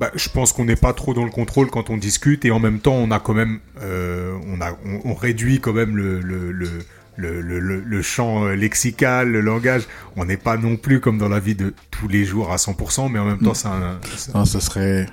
bah, 0.00 0.10
je 0.14 0.30
pense 0.30 0.54
qu'on 0.54 0.64
n'est 0.64 0.76
pas 0.76 0.94
trop 0.94 1.12
dans 1.12 1.24
le 1.24 1.30
contrôle 1.30 1.68
quand 1.70 1.90
on 1.90 1.98
discute 1.98 2.46
et 2.46 2.50
en 2.50 2.58
même 2.58 2.80
temps 2.80 2.94
on 2.94 3.10
a 3.10 3.20
quand 3.20 3.34
même 3.34 3.60
euh, 3.82 4.34
on 4.48 4.62
a 4.62 4.72
on, 4.86 5.10
on 5.10 5.14
réduit 5.14 5.60
quand 5.60 5.74
même 5.74 5.94
le 5.94 6.20
le, 6.20 6.50
le 6.52 6.68
le, 7.16 7.42
le, 7.42 7.60
le, 7.60 8.02
champ 8.02 8.46
euh, 8.46 8.54
lexical, 8.54 9.30
le 9.30 9.42
langage, 9.42 9.82
on 10.16 10.24
n'est 10.24 10.38
pas 10.38 10.56
non 10.56 10.76
plus 10.76 11.00
comme 11.00 11.18
dans 11.18 11.28
la 11.28 11.38
vie 11.38 11.54
de 11.54 11.74
tous 11.90 12.08
les 12.08 12.24
jours 12.24 12.50
à 12.50 12.56
100%, 12.56 13.12
mais 13.12 13.18
en 13.18 13.26
même 13.26 13.40
temps, 13.40 13.52
c'est 13.52 13.68
un, 13.68 14.00
Non, 14.34 14.46
ça 14.46 14.58
serait, 14.58 15.04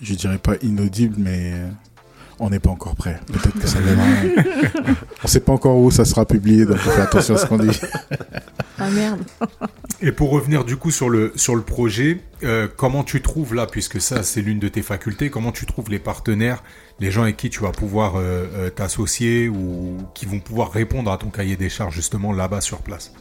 je 0.00 0.14
dirais 0.14 0.38
pas 0.38 0.54
inaudible, 0.62 1.16
mais 1.18 1.52
euh, 1.52 1.68
on 2.38 2.50
n'est 2.50 2.58
pas 2.58 2.70
encore 2.70 2.96
prêt. 2.96 3.20
Peut-être 3.26 3.58
que 3.58 3.66
ça 3.66 3.78
viendra. 3.80 4.04
on 5.22 5.28
sait 5.28 5.40
pas 5.40 5.52
encore 5.52 5.76
où 5.78 5.90
ça 5.90 6.04
sera 6.04 6.26
publié, 6.26 6.66
donc 6.66 6.76
on 6.86 6.90
fait 6.90 7.00
attention 7.00 7.34
à 7.34 7.38
ce 7.38 7.46
qu'on 7.46 7.58
dit. 7.58 7.70
Ah 8.76 8.90
merde. 8.90 9.20
Et 10.00 10.10
pour 10.10 10.30
revenir 10.30 10.64
du 10.64 10.76
coup 10.76 10.90
sur 10.90 11.08
le, 11.08 11.32
sur 11.36 11.54
le 11.54 11.62
projet, 11.62 12.20
euh, 12.42 12.66
comment 12.76 13.04
tu 13.04 13.22
trouves 13.22 13.54
là, 13.54 13.66
puisque 13.66 14.00
ça 14.00 14.24
c'est 14.24 14.42
l'une 14.42 14.58
de 14.58 14.66
tes 14.66 14.82
facultés, 14.82 15.30
comment 15.30 15.52
tu 15.52 15.64
trouves 15.64 15.90
les 15.90 16.00
partenaires, 16.00 16.64
les 16.98 17.12
gens 17.12 17.22
avec 17.22 17.36
qui 17.36 17.50
tu 17.50 17.60
vas 17.60 17.70
pouvoir 17.70 18.16
euh, 18.16 18.46
euh, 18.54 18.70
t'associer 18.70 19.48
ou 19.48 19.98
qui 20.12 20.26
vont 20.26 20.40
pouvoir 20.40 20.72
répondre 20.72 21.12
à 21.12 21.18
ton 21.18 21.30
cahier 21.30 21.56
des 21.56 21.68
charges 21.68 21.94
justement 21.94 22.32
là-bas 22.32 22.60
sur 22.60 22.78
place? 22.78 23.12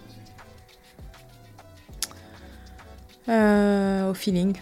Euh, 3.30 4.10
au 4.10 4.14
feeling, 4.14 4.54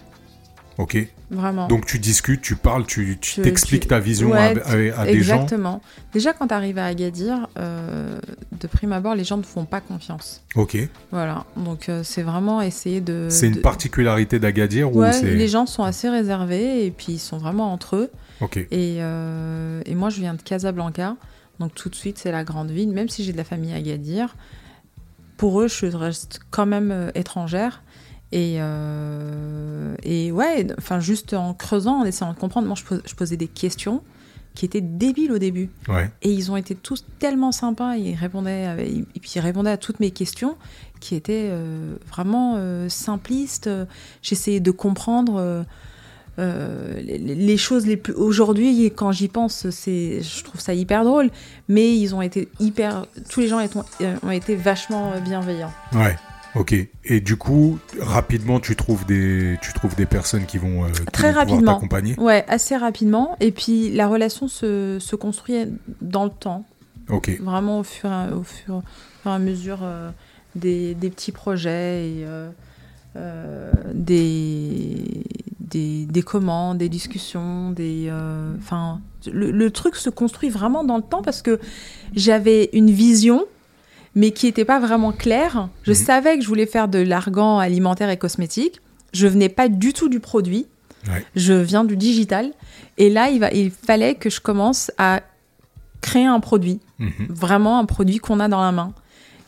Ok. 0.81 0.97
vraiment. 1.29 1.67
Donc 1.67 1.85
tu 1.85 1.99
discutes, 1.99 2.41
tu 2.41 2.55
parles, 2.55 2.85
tu 2.85 3.17
t'expliques 3.41 3.83
tu- 3.83 3.87
ta 3.87 3.99
vision 3.99 4.31
Ouais, 4.31 4.59
à, 4.65 4.69
à- 4.97 5.01
à 5.01 5.05
des 5.05 5.21
gens. 5.21 5.35
Exactement. 5.35 5.81
Déjà, 6.11 6.33
quand 6.33 6.47
tu 6.47 6.53
arrives 6.53 6.77
à 6.79 6.85
Agadir, 6.85 7.47
euh, 7.57 8.19
de 8.59 8.67
prime 8.67 8.91
abord, 8.91 9.13
les 9.15 9.23
gens 9.23 9.37
ne 9.37 9.43
font 9.43 9.65
pas 9.65 9.79
confiance. 9.81 10.43
Ok. 10.55 10.77
Voilà. 11.11 11.45
Donc, 11.55 11.87
euh, 11.89 12.01
c'est 12.03 12.23
vraiment 12.23 12.61
essayer 12.61 12.99
de. 12.99 13.27
C'est 13.29 13.47
une 13.47 13.55
de- 13.55 13.59
particularité 13.59 14.39
d'Agadir 14.39 14.93
ou 14.95 15.03
c'est 15.11 15.35
les 15.35 15.47
gens 15.47 15.65
sont 15.67 15.83
assez 15.83 16.09
réservés 16.09 16.85
et 16.85 16.91
puis 16.91 17.13
ils 17.13 17.19
sont 17.19 17.37
vraiment 17.37 17.71
entre 17.71 17.95
eux. 17.97 18.09
Ok. 18.41 18.57
Et, 18.57 18.67
euh, 19.01 19.81
et 19.85 19.93
moi, 19.93 20.09
je 20.09 20.19
viens 20.19 20.33
de 20.33 20.41
Casablanca, 20.41 21.15
donc 21.59 21.75
tout 21.75 21.89
de 21.89 21.95
suite, 21.95 22.17
c'est 22.17 22.31
la 22.31 22.43
grande 22.43 22.71
ville. 22.71 22.89
Même 22.91 23.07
si 23.07 23.23
j'ai 23.23 23.33
de 23.33 23.37
la 23.37 23.43
famille 23.43 23.71
à 23.71 23.75
Agadir, 23.75 24.35
pour 25.37 25.61
eux, 25.61 25.67
je 25.67 25.85
reste 25.95 26.39
quand 26.49 26.65
même 26.65 27.11
étrangère. 27.15 27.81
Et, 28.33 28.57
euh, 28.59 29.95
et 30.03 30.31
ouais, 30.31 30.67
enfin, 30.77 30.99
juste 30.99 31.33
en 31.33 31.53
creusant, 31.53 32.01
en 32.01 32.05
essayant 32.05 32.33
de 32.33 32.37
comprendre, 32.39 32.67
moi, 32.67 32.75
je, 32.77 32.83
pos- 32.83 33.01
je 33.05 33.13
posais 33.15 33.37
des 33.37 33.47
questions 33.47 34.01
qui 34.55 34.65
étaient 34.65 34.81
débiles 34.81 35.31
au 35.31 35.37
début. 35.37 35.69
Ouais. 35.87 36.09
Et 36.21 36.31
ils 36.31 36.51
ont 36.51 36.57
été 36.57 36.75
tous 36.75 37.05
tellement 37.19 37.51
sympas, 37.51 37.95
ils 37.95 38.15
répondaient, 38.15 38.65
avec- 38.65 38.89
et 38.89 39.19
puis 39.19 39.31
ils 39.35 39.39
répondaient 39.39 39.71
à 39.71 39.77
toutes 39.77 39.99
mes 39.99 40.11
questions 40.11 40.55
qui 40.99 41.15
étaient 41.15 41.47
euh, 41.49 41.95
vraiment 42.09 42.55
euh, 42.57 42.87
simplistes. 42.89 43.69
J'essayais 44.21 44.59
de 44.59 44.71
comprendre 44.71 45.65
euh, 46.39 47.01
les, 47.01 47.17
les 47.17 47.57
choses 47.57 47.85
les 47.85 47.97
plus. 47.97 48.13
Aujourd'hui, 48.13 48.85
quand 48.95 49.11
j'y 49.11 49.27
pense, 49.27 49.69
c'est, 49.69 50.21
je 50.21 50.43
trouve 50.43 50.59
ça 50.61 50.73
hyper 50.73 51.03
drôle, 51.03 51.29
mais 51.67 51.97
ils 51.97 52.13
ont 52.15 52.21
été 52.21 52.47
hyper. 52.59 53.05
Tous 53.29 53.39
les 53.41 53.47
gens 53.47 53.59
ont 54.23 54.31
été 54.31 54.55
vachement 54.55 55.13
bienveillants. 55.21 55.73
Ouais. 55.93 56.15
Ok. 56.55 56.75
Et 57.05 57.21
du 57.21 57.37
coup, 57.37 57.79
rapidement, 57.99 58.59
tu 58.59 58.75
trouves 58.75 59.05
des, 59.05 59.57
tu 59.61 59.71
trouves 59.73 59.95
des 59.95 60.05
personnes 60.05 60.45
qui 60.45 60.57
vont, 60.57 60.83
euh, 60.85 60.89
qui 60.89 61.05
Très 61.05 61.31
vont 61.31 61.39
rapidement. 61.39 61.73
t'accompagner? 61.75 62.15
Ouais, 62.19 62.43
assez 62.47 62.75
rapidement. 62.75 63.37
Et 63.39 63.51
puis 63.51 63.89
la 63.91 64.07
relation 64.07 64.47
se, 64.47 64.97
se 64.99 65.15
construit 65.15 65.65
dans 66.01 66.25
le 66.25 66.31
temps. 66.31 66.65
Ok. 67.09 67.37
vraiment 67.41 67.79
au 67.79 67.83
fur, 67.83 68.09
et- 68.11 68.33
au 68.33 68.43
fur, 68.43 68.75
au 68.75 68.81
fur 69.21 69.31
et 69.31 69.33
à 69.33 69.39
mesure 69.39 69.79
euh, 69.83 70.11
des, 70.55 70.93
des 70.95 71.09
petits 71.09 71.31
projets 71.33 72.07
et 72.09 72.23
euh, 72.25 72.49
euh, 73.17 73.71
des, 73.93 75.23
des, 75.59 76.05
des 76.05 76.21
commandes, 76.21 76.77
des 76.77 76.89
discussions, 76.89 77.71
des, 77.71 78.09
enfin, 78.59 79.01
le, 79.31 79.51
le 79.51 79.71
truc 79.71 79.95
se 79.95 80.09
construit 80.09 80.49
vraiment 80.49 80.83
dans 80.83 80.97
le 80.97 81.03
temps 81.03 81.21
parce 81.21 81.41
que 81.41 81.59
j'avais 82.15 82.69
une 82.73 82.91
vision 82.91 83.43
mais 84.15 84.31
qui 84.31 84.45
n'était 84.47 84.65
pas 84.65 84.79
vraiment 84.79 85.11
claire. 85.11 85.69
Je 85.83 85.91
Mhm. 85.91 85.97
savais 85.97 86.35
que 86.37 86.43
je 86.43 86.47
voulais 86.47 86.65
faire 86.65 86.87
de 86.87 86.99
l'argan 86.99 87.59
alimentaire 87.59 88.09
et 88.09 88.17
cosmétique. 88.17 88.81
Je 89.13 89.27
venais 89.27 89.49
pas 89.49 89.67
du 89.69 89.93
tout 89.93 90.09
du 90.09 90.19
produit. 90.19 90.67
Ouais. 91.07 91.25
Je 91.35 91.53
viens 91.53 91.83
du 91.83 91.97
digital. 91.97 92.51
Et 92.97 93.09
là, 93.09 93.29
il, 93.29 93.39
va, 93.39 93.51
il 93.51 93.71
fallait 93.71 94.15
que 94.15 94.29
je 94.29 94.39
commence 94.39 94.91
à 94.97 95.21
créer 96.01 96.25
un 96.25 96.39
produit 96.39 96.79
Mhm. 96.99 97.27
vraiment 97.29 97.79
un 97.79 97.85
produit 97.85 98.17
qu'on 98.17 98.39
a 98.39 98.47
dans 98.47 98.61
la 98.61 98.71
main. 98.71 98.93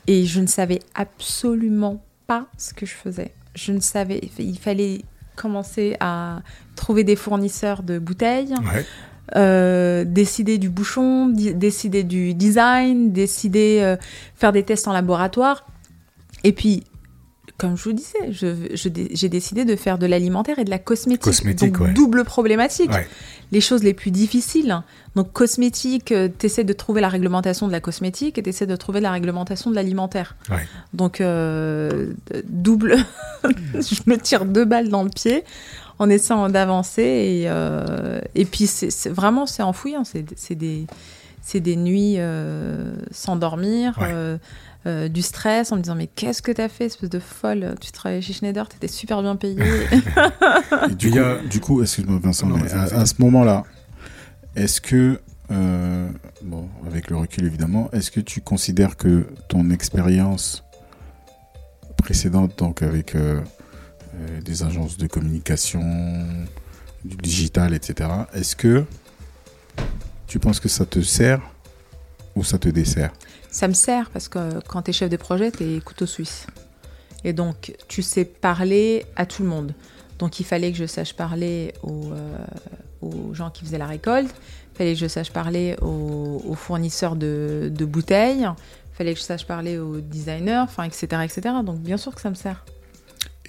Et 0.08 0.26
je 0.26 0.40
ne 0.42 0.48
savais 0.48 0.80
absolument 0.96 2.02
pas 2.28 2.48
ce 2.58 2.74
que 2.74 2.86
je 2.86 2.94
faisais. 2.94 3.34
Je 3.56 3.72
ne 3.72 3.80
savais, 3.80 4.20
il 4.40 4.58
fallait 4.60 5.02
commencer 5.36 5.96
à 6.00 6.42
trouver 6.76 7.04
des 7.04 7.16
fournisseurs 7.16 7.84
de 7.84 8.00
bouteilles, 8.00 8.54
Ouais. 8.74 8.86
Euh, 9.36 10.04
décider 10.06 10.58
du 10.58 10.70
bouchon, 10.70 11.28
décider 11.30 12.04
du 12.04 12.34
design, 12.34 13.12
décider 13.12 13.80
euh, 13.82 13.96
faire 14.36 14.52
des 14.52 14.64
tests 14.64 14.88
en 14.88 14.94
laboratoire. 14.94 15.66
Et 16.44 16.52
puis, 16.52 16.84
comme 17.58 17.78
je 17.78 17.84
vous 17.84 17.94
disais, 17.94 18.32
je- 18.32 18.76
je 18.76 18.90
dé- 18.90 19.10
j'ai 19.14 19.30
décidé 19.30 19.64
de 19.64 19.76
faire 19.76 19.98
de 19.98 20.06
l'alimentaire 20.06 20.60
et 20.60 20.66
de 20.66 20.70
la 20.70 20.80
cosmétique. 20.80 21.22
Cosmétique, 21.24 21.72
Donc, 21.74 21.82
ouais. 21.88 21.94
double 21.94 22.26
problématique 22.26 22.92
Ouais. 22.92 23.08
les 23.52 23.62
choses 23.62 23.84
les 23.84 23.94
plus 23.94 24.12
difficiles. 24.12 24.82
Donc 25.16 25.32
cosmétique, 25.32 26.06
tu 26.40 26.46
essaies 26.46 26.64
de 26.64 26.74
trouver 26.74 27.00
la 27.00 27.08
réglementation 27.10 27.68
de 27.68 27.72
la 27.72 27.80
cosmétique 27.80 28.38
et 28.40 28.44
tu 28.44 28.50
essaies 28.50 28.66
de 28.66 28.76
trouver 28.76 29.00
la 29.00 29.12
réglementation 29.12 29.70
de 29.70 29.76
l'alimentaire. 29.76 30.36
Ouais. 30.50 30.68
Donc 30.94 31.22
euh, 31.22 32.12
double, 32.50 32.96
je 33.44 34.02
me 34.10 34.18
tire 34.18 34.46
deux 34.46 34.66
balles 34.66 34.90
dans 34.90 35.04
le 35.04 35.10
pied 35.10 35.44
en 36.04 36.10
essayant 36.10 36.50
d'avancer 36.50 37.02
et, 37.02 37.44
euh, 37.48 38.20
et 38.36 38.46
puis 38.46 38.68
c'est 38.68 38.92
c'est- 38.92 39.10
vraiment 39.10 39.46
c'est 39.46 39.64
enfoui, 39.64 39.96
hein. 39.96 40.04
c'est 40.04 40.26
c'est 40.38 40.56
des 40.56 40.86
c'est 41.42 41.60
des 41.60 41.76
nuits 41.76 42.16
euh, 42.18 42.94
sans 43.12 43.36
dormir. 43.36 43.98
Ouais. 44.00 44.08
euh, 44.12 44.38
euh, 44.86 45.08
du 45.08 45.22
stress 45.22 45.72
en 45.72 45.78
me 45.78 45.82
disant 45.82 45.96
mais 45.96 46.08
qu'est-ce 46.08 46.42
que 46.42 46.52
t'as 46.52 46.68
fait 46.68 46.88
espèce 46.88 47.10
de 47.10 47.20
folle? 47.20 47.76
Tu 47.80 47.94
travaillais 47.94 48.22
chez 48.22 48.34
Schneider 48.34 48.68
t'étais 48.68 48.90
super 48.90 49.22
bien 49.22 49.38
payée 49.38 49.56
Et 50.92 50.96
du, 50.96 51.10
coup, 51.10 51.20
a- 51.20 51.38
du 51.50 51.60
coup, 51.62 51.82
excuse-moi 51.82 52.20
Vincent, 52.22 52.48
Non, 52.48 52.58
mais 52.58 52.68
vas-y, 52.68 52.94
à, 52.94 53.00
à 53.00 53.06
ce 53.06 53.14
moment-là, 53.20 53.64
est-ce 54.58 54.82
que, 54.82 55.22
euh, 55.52 56.10
bon, 56.42 56.68
avec 56.86 57.10
le 57.10 57.16
recul 57.16 57.46
évidemment, 57.46 57.90
est-ce 57.94 58.12
que 58.12 58.20
tu 58.20 58.42
considères 58.42 58.98
que 58.98 59.26
ton 59.48 59.70
expérience 59.70 60.66
précédente, 61.98 62.58
donc 62.58 62.82
avec 62.82 63.16
euh, 64.16 64.42
des 64.42 64.64
agences 64.64 64.98
de 64.98 65.08
communication, 65.08 65.82
du 67.04 67.16
digital, 67.18 67.74
etc. 67.74 68.10
Est-ce 68.34 68.56
que 68.56 68.86
tu 70.28 70.40
penses 70.40 70.60
que 70.60 70.70
ça 70.70 70.86
te 70.86 71.02
sert 71.02 71.42
ou 72.36 72.44
ça 72.44 72.58
te 72.58 72.70
dessert? 72.70 73.12
Ça 73.50 73.68
me 73.68 73.74
sert 73.74 74.10
parce 74.10 74.28
que 74.30 74.60
quand 74.68 74.84
tu 74.84 74.92
es 74.92 74.94
chef 74.94 75.10
de 75.10 75.18
projet, 75.18 75.52
tu 75.52 75.64
es 75.64 75.80
couteau 75.80 76.06
suisse. 76.06 76.48
Et 77.24 77.34
donc, 77.34 77.74
tu 77.88 78.02
sais 78.02 78.26
parler 78.26 79.06
à 79.16 79.26
tout 79.26 79.44
le 79.44 79.50
monde. 79.50 79.74
Donc, 80.20 80.40
il 80.40 80.46
fallait 80.46 80.72
que 80.72 80.78
je 80.78 80.86
sache 80.86 81.14
parler 81.14 81.74
aux, 81.82 82.12
euh, 82.12 83.34
gens 83.34 83.50
qui 83.50 83.66
faisaient 83.66 83.78
la 83.78 83.88
récolte. 83.88 84.34
Il 84.74 84.78
fallait 84.78 84.94
que 84.94 85.00
je 85.00 85.08
sache 85.08 85.32
parler 85.32 85.76
aux, 85.82 86.56
fournisseurs 86.56 87.16
de, 87.16 87.72
de 87.74 87.86
bouteilles. 87.86 88.48
Il 88.48 88.96
fallait 88.96 89.14
que 89.14 89.20
je 89.20 89.26
sache 89.26 89.46
parler 89.46 89.80
aux 89.80 90.02
designers, 90.02 90.62
enfin, 90.64 90.84
etc., 90.84 91.06
etc. 91.24 91.56
Donc, 91.66 91.80
bien 91.80 91.98
sûr 91.98 92.14
que 92.14 92.22
ça 92.22 92.30
me 92.30 92.36
sert. 92.36 92.64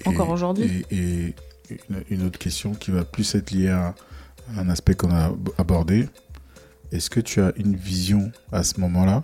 Encore 0.05 0.29
aujourd'hui. 0.29 0.85
Et, 0.91 0.95
et 0.97 1.35
une, 1.89 2.03
une 2.09 2.23
autre 2.25 2.37
question 2.39 2.73
qui 2.73 2.91
va 2.91 3.03
plus 3.05 3.33
être 3.35 3.51
liée 3.51 3.69
à 3.69 3.95
un 4.57 4.69
aspect 4.69 4.93
qu'on 4.95 5.11
a 5.11 5.25
ab- 5.25 5.49
abordé. 5.57 6.07
Est-ce 6.91 7.09
que 7.09 7.19
tu 7.19 7.41
as 7.41 7.51
une 7.57 7.75
vision 7.75 8.31
à 8.51 8.63
ce 8.63 8.79
moment-là, 8.79 9.23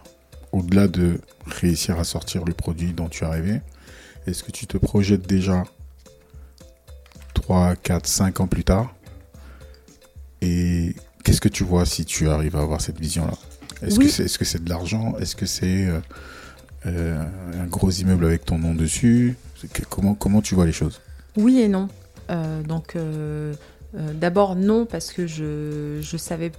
au-delà 0.52 0.88
de 0.88 1.20
réussir 1.46 2.00
à 2.00 2.04
sortir 2.04 2.44
le 2.46 2.54
produit 2.54 2.94
dont 2.94 3.08
tu 3.10 3.24
es 3.24 3.28
arrivé 3.28 3.62
Est-ce 4.28 4.44
que 4.44 4.52
tu 4.52 4.66
te 4.66 4.78
projettes 4.78 5.28
déjà 5.28 5.64
3, 7.34 7.76
4, 7.76 8.08
5 8.08 8.40
ans 8.40 8.48
plus 8.48 8.64
tard? 8.64 8.94
Et 10.42 10.96
qu'est-ce 11.24 11.42
que 11.42 11.50
tu 11.50 11.64
vois 11.64 11.86
si 11.86 12.06
tu 12.06 12.28
arrives 12.30 12.56
à 12.56 12.62
avoir 12.62 12.82
cette 12.82 13.00
vision-là? 13.00 13.34
Est-ce 13.84 13.98
Oui. 14.00 14.06
que 14.06 14.12
c'est 14.12 14.24
est 14.24 14.28
-ce 14.38 14.44
c'est 14.44 14.64
de 14.64 14.70
l'argent? 14.70 15.16
Est-ce 15.20 15.36
que 15.36 15.46
c'est 15.46 15.86
euh, 15.88 16.00
euh, 16.88 17.24
un 17.62 17.68
gros 17.68 17.92
immeuble 17.92 18.26
avec 18.26 18.46
ton 18.46 18.58
nom 18.58 18.74
dessus? 18.74 19.36
Comment, 19.90 20.16
comment 20.16 20.42
tu 20.42 20.56
vois 20.56 20.66
les 20.66 20.72
choses? 20.72 21.02
Oui 21.38 21.60
et 21.62 21.68
non. 21.68 21.88
Euh, 22.30 22.62
donc, 22.64 22.96
euh, 22.96 23.54
euh, 23.98 24.14
d'abord, 24.14 24.56
non, 24.56 24.86
parce 24.86 25.12
que 25.12 25.28
je, 25.28 26.00
je 26.02 26.18
savais. 26.18 26.52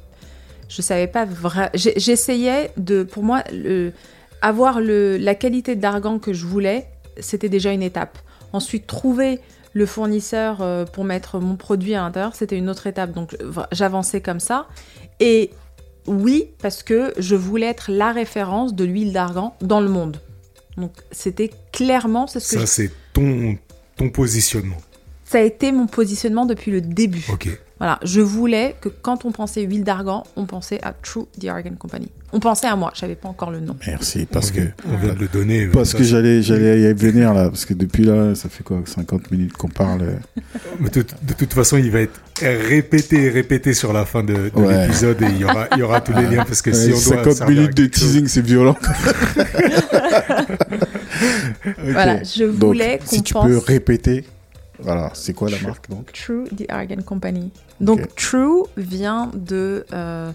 Je 0.68 0.80
savais 0.80 1.06
pas 1.06 1.24
vraiment. 1.24 1.68
J'essayais 1.74 2.72
de. 2.76 3.02
Pour 3.02 3.22
moi, 3.22 3.42
le, 3.52 3.92
avoir 4.40 4.80
le, 4.80 5.18
la 5.18 5.34
qualité 5.34 5.76
d'argan 5.76 6.18
que 6.18 6.32
je 6.32 6.46
voulais, 6.46 6.86
c'était 7.20 7.48
déjà 7.50 7.72
une 7.72 7.82
étape. 7.82 8.18
Ensuite, 8.52 8.86
trouver 8.86 9.40
le 9.74 9.86
fournisseur 9.86 10.86
pour 10.92 11.04
mettre 11.04 11.38
mon 11.40 11.56
produit 11.56 11.94
à 11.94 12.02
l'intérieur, 12.02 12.34
c'était 12.34 12.58
une 12.58 12.68
autre 12.68 12.86
étape. 12.86 13.12
Donc, 13.12 13.36
j'avançais 13.72 14.20
comme 14.20 14.40
ça. 14.40 14.66
Et 15.20 15.50
oui, 16.06 16.48
parce 16.60 16.82
que 16.82 17.14
je 17.16 17.34
voulais 17.34 17.66
être 17.66 17.90
la 17.90 18.12
référence 18.12 18.74
de 18.74 18.84
l'huile 18.84 19.12
d'argan 19.12 19.54
dans 19.60 19.80
le 19.80 19.88
monde. 19.88 20.18
Donc, 20.76 20.92
c'était 21.10 21.50
clairement 21.72 22.26
ce 22.26 22.34
que 22.38 22.44
Ça, 22.44 22.60
je- 22.60 22.66
c'est 22.66 22.90
ton, 23.12 23.56
ton 23.96 24.08
positionnement. 24.10 24.76
ça 25.24 25.38
a 25.38 25.42
été 25.42 25.70
mon 25.72 25.86
positionnement 25.86 26.46
depuis 26.46 26.70
le 26.70 26.80
début. 26.80 27.24
Ok. 27.32 27.48
Voilà, 27.78 27.98
je 28.04 28.20
voulais 28.20 28.76
que 28.80 28.88
quand 28.88 29.24
on 29.24 29.32
pensait 29.32 29.62
huile 29.62 29.82
d'argan, 29.84 30.22
on 30.36 30.46
pensait 30.46 30.80
à 30.82 30.92
True 30.92 31.26
The 31.40 31.46
Argan 31.46 31.74
Company. 31.78 32.08
On 32.34 32.40
pensait 32.40 32.66
à 32.66 32.76
moi, 32.76 32.90
je 32.94 33.00
savais 33.00 33.14
pas 33.14 33.28
encore 33.28 33.50
le 33.50 33.60
nom. 33.60 33.76
Merci, 33.86 34.26
parce 34.30 34.50
que 34.50 34.60
on 34.90 34.96
vient 34.96 35.12
de 35.12 35.18
le 35.20 35.28
donner. 35.28 35.66
euh, 35.66 35.70
parce 35.70 35.92
que 35.92 36.02
j'allais 36.02 36.40
j'allais 36.42 36.80
y 36.80 36.92
venir 36.94 37.34
là, 37.34 37.50
parce 37.50 37.66
que 37.66 37.74
depuis 37.74 38.04
là, 38.04 38.34
ça 38.34 38.48
fait 38.48 38.62
quoi, 38.64 38.80
50 38.86 39.30
minutes 39.30 39.52
qu'on 39.52 39.68
parle. 39.68 40.00
euh, 40.02 40.16
Mais 40.80 40.88
de, 40.88 41.02
de 41.02 41.34
toute 41.34 41.52
façon, 41.52 41.76
il 41.76 41.90
va 41.90 42.00
être 42.00 42.18
répété 42.40 43.24
et 43.24 43.28
répété 43.28 43.74
sur 43.74 43.92
la 43.92 44.06
fin 44.06 44.22
de, 44.24 44.32
de 44.34 44.50
Ouais. 44.54 44.86
l'épisode 44.86 45.20
et 45.20 45.26
il 45.26 45.38
y 45.38 45.44
aura, 45.44 45.66
il 45.72 45.78
y 45.78 45.82
aura 45.82 46.00
tous 46.00 46.14
les 46.14 46.26
liens 46.26 46.44
parce 46.44 46.62
que 46.62 46.72
si 46.72 46.86
on 46.88 46.92
doit 46.92 46.98
50 47.24 47.32
servir 47.34 47.46
à 47.58 47.60
minutes 47.60 47.76
de 47.76 47.86
teasing, 47.86 48.26
c'est 48.26 48.40
violent. 48.44 48.76
Voilà, 51.78 52.22
je 52.22 52.44
Donc, 52.44 52.54
voulais 52.68 52.98
qu'on 52.98 53.06
si 53.06 53.22
tu 53.22 53.34
pense 53.34 53.46
peux 53.46 53.58
répéter, 53.58 54.24
voilà, 54.80 55.10
c'est 55.14 55.32
quoi 55.32 55.50
la 55.50 55.58
marque 55.60 55.88
donc? 55.88 56.12
True 56.12 56.44
The 56.56 56.64
Argan 56.68 57.02
Company. 57.04 57.50
Donc. 57.80 58.14
True 58.16 58.64
vient 58.76 59.30
de 59.34 59.84
euh, 59.92 60.30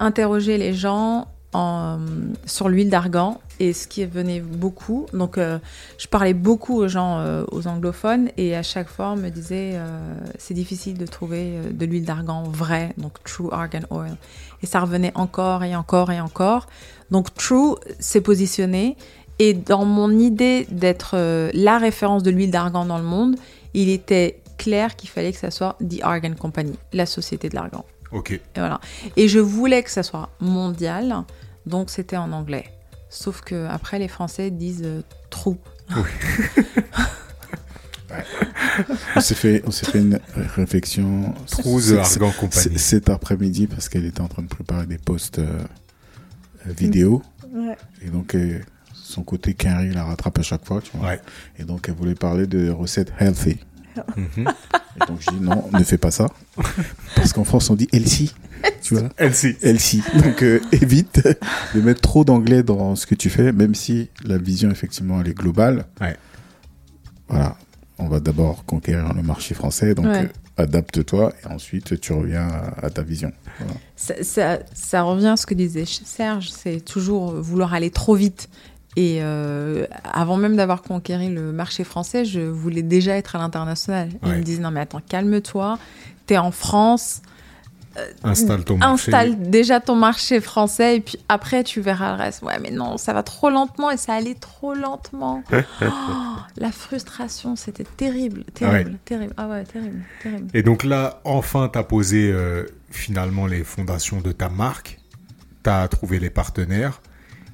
interroger 0.00 0.58
les 0.58 0.72
gens 0.74 1.28
en- 1.54 1.98
sur 2.44 2.68
l'huile 2.68 2.90
d'argan 2.90 3.40
et 3.58 3.72
ce 3.72 3.88
qui 3.88 4.04
venait 4.04 4.40
beaucoup. 4.40 5.06
Donc 5.12 5.38
euh, 5.38 5.58
je 5.98 6.06
parlais 6.06 6.34
beaucoup 6.34 6.76
aux 6.76 6.88
gens, 6.88 7.18
euh, 7.18 7.44
aux 7.50 7.66
anglophones 7.66 8.28
et 8.36 8.54
à 8.54 8.62
chaque 8.62 8.88
fois 8.88 9.10
on 9.12 9.16
me 9.16 9.30
disait 9.30 9.72
euh, 9.74 10.14
c'est 10.38 10.54
difficile 10.54 10.98
de 10.98 11.06
trouver 11.06 11.54
de 11.72 11.86
l'huile 11.86 12.04
d'argan 12.04 12.42
vraie, 12.44 12.92
donc 12.98 13.14
True 13.24 13.48
Argan 13.50 13.80
Oil. 13.90 14.16
Et 14.62 14.66
ça 14.66 14.80
revenait 14.80 15.12
encore 15.14 15.64
et 15.64 15.74
encore 15.74 16.10
et 16.12 16.20
encore. 16.20 16.66
Donc 17.10 17.32
True 17.34 17.76
s'est 17.98 18.20
positionné 18.20 18.96
et 19.38 19.54
dans 19.54 19.84
mon 19.86 20.10
idée 20.18 20.66
d'être 20.70 21.16
la 21.54 21.78
référence 21.78 22.22
de 22.22 22.30
l'huile 22.30 22.50
d'argan 22.50 22.84
dans 22.84 22.98
le 22.98 23.04
monde, 23.04 23.36
il 23.72 23.88
était 23.88 24.40
clair 24.58 24.96
qu'il 24.96 25.08
fallait 25.08 25.32
que 25.32 25.38
ça 25.38 25.50
soit 25.50 25.76
The 25.80 26.02
Argan 26.02 26.34
Company, 26.38 26.72
la 26.92 27.06
société 27.06 27.48
de 27.48 27.54
l'argan. 27.54 27.84
Ok. 28.12 28.32
Et 28.32 28.40
voilà. 28.56 28.80
Et 29.16 29.28
je 29.28 29.38
voulais 29.38 29.82
que 29.82 29.90
ça 29.90 30.02
soit 30.02 30.30
mondial, 30.40 31.24
donc 31.66 31.90
c'était 31.90 32.16
en 32.16 32.32
anglais. 32.32 32.64
Sauf 33.10 33.40
que 33.42 33.66
après 33.66 33.98
les 33.98 34.08
Français 34.08 34.50
disent 34.50 34.82
euh, 34.84 35.02
trou. 35.30 35.56
On 39.16 39.20
s'est 39.20 39.34
fait, 39.34 39.62
on 39.66 39.70
s'est 39.70 39.86
fait 39.90 39.98
une 39.98 40.18
réflexion. 40.56 41.34
C- 41.46 41.62
Argan 41.98 42.30
c- 42.32 42.36
Company. 42.38 42.78
Cet 42.78 43.10
après-midi 43.10 43.66
parce 43.66 43.88
qu'elle 43.88 44.06
était 44.06 44.20
en 44.20 44.28
train 44.28 44.42
de 44.42 44.48
préparer 44.48 44.86
des 44.86 44.98
posts 44.98 45.40
euh, 45.40 45.58
vidéo 46.66 47.22
et 48.02 48.08
donc 48.08 48.34
euh, 48.34 48.60
son 48.94 49.22
côté 49.24 49.52
carré 49.54 49.90
la 49.90 50.04
rattrape 50.04 50.38
à 50.38 50.42
chaque 50.42 50.64
fois. 50.64 50.80
Tu 50.80 50.96
vois. 50.96 51.08
Ouais. 51.08 51.20
Et 51.58 51.64
donc 51.64 51.88
elle 51.88 51.94
voulait 51.96 52.14
parler 52.14 52.46
de 52.46 52.70
recettes 52.70 53.12
healthy. 53.18 53.58
Mhm. 54.16 54.48
Et 54.96 55.06
donc 55.06 55.18
je 55.20 55.30
dis 55.30 55.40
non, 55.40 55.68
ne 55.72 55.84
fais 55.84 55.98
pas 55.98 56.10
ça. 56.10 56.28
Parce 57.14 57.32
qu'en 57.32 57.44
France, 57.44 57.70
on 57.70 57.74
dit 57.74 57.88
healthy. 57.92 58.34
Tu 58.82 58.94
vois 58.94 59.08
Elsie. 59.18 59.56
healthy. 59.62 60.02
Donc 60.16 60.42
euh, 60.42 60.60
évite 60.72 61.22
de 61.74 61.80
mettre 61.80 62.00
trop 62.00 62.24
d'anglais 62.24 62.62
dans 62.64 62.96
ce 62.96 63.06
que 63.06 63.14
tu 63.14 63.30
fais, 63.30 63.52
même 63.52 63.74
si 63.76 64.10
la 64.24 64.36
vision, 64.38 64.70
effectivement, 64.70 65.20
elle 65.20 65.28
est 65.28 65.34
globale. 65.34 65.84
Ouais. 66.00 66.16
Voilà. 67.28 67.56
On 68.00 68.08
va 68.08 68.20
d'abord 68.20 68.64
conquérir 68.64 69.12
le 69.12 69.22
marché 69.22 69.54
français, 69.54 69.94
donc 69.94 70.06
Ouais. 70.06 70.24
euh, 70.24 70.62
adapte-toi 70.62 71.32
et 71.42 71.46
ensuite 71.52 72.00
tu 72.00 72.12
reviens 72.12 72.46
à, 72.48 72.86
à 72.86 72.90
ta 72.90 73.02
vision. 73.02 73.32
Voilà. 73.58 73.74
Ça, 73.96 74.14
ça- 74.22 74.58
ça 74.72 75.02
revient 75.02 75.26
à 75.28 75.36
ce 75.36 75.46
que 75.46 75.54
disait 75.54 75.84
Serge, 75.86 76.50
c'est 76.50 76.80
toujours 76.84 77.32
vouloir 77.32 77.74
aller 77.74 77.90
trop 77.90 78.14
vite. 78.14 78.48
Et 78.96 79.18
euh, 79.22 79.86
avant 80.04 80.36
même 80.36 80.56
d'avoir 80.56 80.82
conquéri 80.82 81.28
le 81.28 81.52
marché 81.52 81.84
français, 81.84 82.24
je 82.24 82.40
voulais 82.40 82.82
déjà 82.82 83.16
être 83.16 83.36
à 83.36 83.38
l'international. 83.38 84.08
Ils 84.24 84.32
me 84.32 84.42
disent 84.42 84.60
non 84.60 84.70
mais 84.70 84.80
attends, 84.80 85.02
calme-toi, 85.06 85.78
t'es 86.26 86.38
en 86.38 86.50
France, 86.50 87.22
Installe 88.22 88.64
ton 88.64 88.76
marché. 88.76 89.12
installe 89.12 89.50
déjà 89.50 89.80
ton 89.80 89.96
marché 89.96 90.40
français 90.40 90.96
et 90.96 91.00
puis 91.00 91.18
après 91.28 91.64
tu 91.64 91.80
verras 91.80 92.16
le 92.16 92.22
reste. 92.22 92.42
Ouais 92.42 92.58
mais 92.60 92.70
non, 92.70 92.96
ça 92.96 93.12
va 93.12 93.22
trop 93.22 93.50
lentement 93.50 93.90
et 93.90 93.96
ça 93.96 94.14
allait 94.14 94.34
trop 94.34 94.74
lentement. 94.74 95.42
Oh, 95.80 96.36
la 96.56 96.72
frustration, 96.72 97.56
c'était 97.56 97.84
terrible, 97.84 98.44
terrible, 98.54 98.98
terrible. 99.04 99.32
Ah 99.36 99.48
ouais, 99.48 99.64
terrible, 99.64 100.02
terrible. 100.22 100.48
Et 100.54 100.62
donc 100.62 100.82
là, 100.84 101.20
enfin, 101.24 101.68
tu 101.72 101.78
as 101.78 101.82
posé 101.82 102.30
euh, 102.32 102.64
finalement 102.90 103.46
les 103.46 103.64
fondations 103.64 104.20
de 104.20 104.32
ta 104.32 104.48
marque. 104.48 104.98
Tu 105.62 105.70
as 105.70 105.86
trouvé 105.88 106.18
les 106.18 106.30
partenaires. 106.30 107.00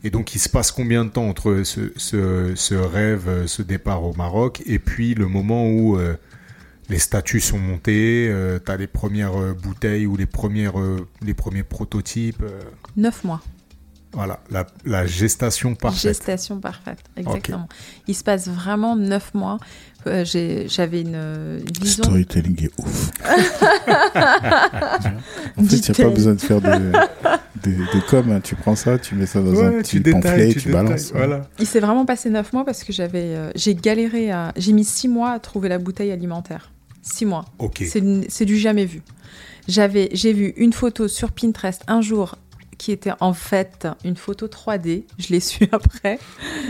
Et 0.05 0.11
donc, 0.11 0.35
il 0.35 0.39
se 0.39 0.49
passe 0.49 0.71
combien 0.71 1.05
de 1.05 1.11
temps 1.11 1.29
entre 1.29 1.63
ce, 1.65 1.93
ce, 1.97 2.53
ce 2.55 2.75
rêve, 2.75 3.27
euh, 3.27 3.47
ce 3.47 3.63
départ 3.63 4.05
au 4.05 4.13
Maroc, 4.13 4.63
et 4.67 4.79
puis 4.79 5.15
le 5.15 5.27
moment 5.27 5.67
où 5.67 5.97
euh, 5.99 6.15
les 6.91 6.99
statuts 6.99 7.41
sont 7.41 7.59
montés, 7.59 8.31
tu 8.65 8.71
as 8.71 8.77
les 8.77 8.87
premières 8.87 9.41
euh, 9.41 9.55
bouteilles 9.55 10.07
ou 10.07 10.17
les, 10.17 10.27
premières, 10.27 10.79
euh, 10.79 11.09
les 11.23 11.35
premiers 11.35 11.63
prototypes 11.63 12.43
euh, 12.43 12.61
Neuf 12.97 13.25
mois. 13.25 13.41
Voilà, 14.13 14.39
la, 14.49 14.67
la 14.85 15.07
gestation 15.07 15.75
parfaite. 15.75 16.03
Gestation 16.03 16.61
parfaite, 16.61 17.01
exactement. 17.17 17.69
Il 18.07 18.15
se 18.15 18.23
passe 18.23 18.47
vraiment 18.47 18.95
neuf 18.95 19.35
mois. 19.35 19.59
Euh, 20.07 20.25
J'avais 20.69 21.01
une, 21.03 21.15
une 21.15 21.65
vision. 21.83 22.05
storytelling 22.05 22.65
est 22.65 22.71
ouf. 22.79 23.11
en 25.57 25.65
fait, 25.65 25.77
il 25.77 25.93
n'y 25.93 26.01
a 26.01 26.05
pas 26.09 26.15
besoin 26.15 26.35
de 26.35 26.41
faire 26.41 26.61
de, 26.61 26.69
de, 27.63 27.71
de 27.71 28.01
com. 28.09 28.31
hein. 28.33 28.41
Tu 28.43 28.55
prends 28.55 28.77
ça, 28.77 28.99
tu 28.99 29.15
mets 29.15 29.27
ça 29.27 29.41
dans 29.41 29.63
un 29.63 29.73
petit 29.83 30.03
tu 30.03 30.11
pamphlet 30.13 30.49
tu 30.49 30.61
tu 30.61 30.69
détailles, 30.69 30.85
balances. 30.85 31.13
Voilà. 31.15 31.49
Il 31.59 31.67
s'est 31.67 31.81
vraiment 31.81 32.05
passé 32.05 32.31
neuf 32.31 32.53
mois 32.53 32.65
parce 32.65 32.85
que 32.85 32.93
j'avais, 32.93 33.35
euh, 33.35 33.51
j'ai 33.55 33.75
galéré 33.75 34.31
à, 34.31 34.53
j'ai 34.57 34.73
mis 34.73 34.85
six 34.85 35.09
mois 35.09 35.31
à 35.33 35.39
trouver 35.39 35.69
la 35.69 35.79
bouteille 35.79 36.11
alimentaire. 36.13 36.71
Six 37.03 37.27
mois. 37.27 37.45
Ok. 37.59 37.83
C'est 37.87 37.99
une- 37.99 38.25
c'est 38.29 38.45
du 38.47 38.57
jamais 38.59 38.85
vu. 38.87 39.03
J'avais, 39.69 40.09
j'ai 40.13 40.33
vu 40.35 40.53
une 40.57 40.73
photo 40.75 41.09
sur 41.09 41.33
Pinterest 41.33 41.83
un 41.87 42.01
jour 42.03 42.37
qui 42.79 42.93
était 42.93 43.13
en 43.21 43.33
fait 43.35 43.87
une 44.05 44.17
photo 44.17 44.47
3D. 44.47 45.05
Je 45.19 45.29
l'ai 45.33 45.41
su 45.41 45.69
après. 45.73 46.19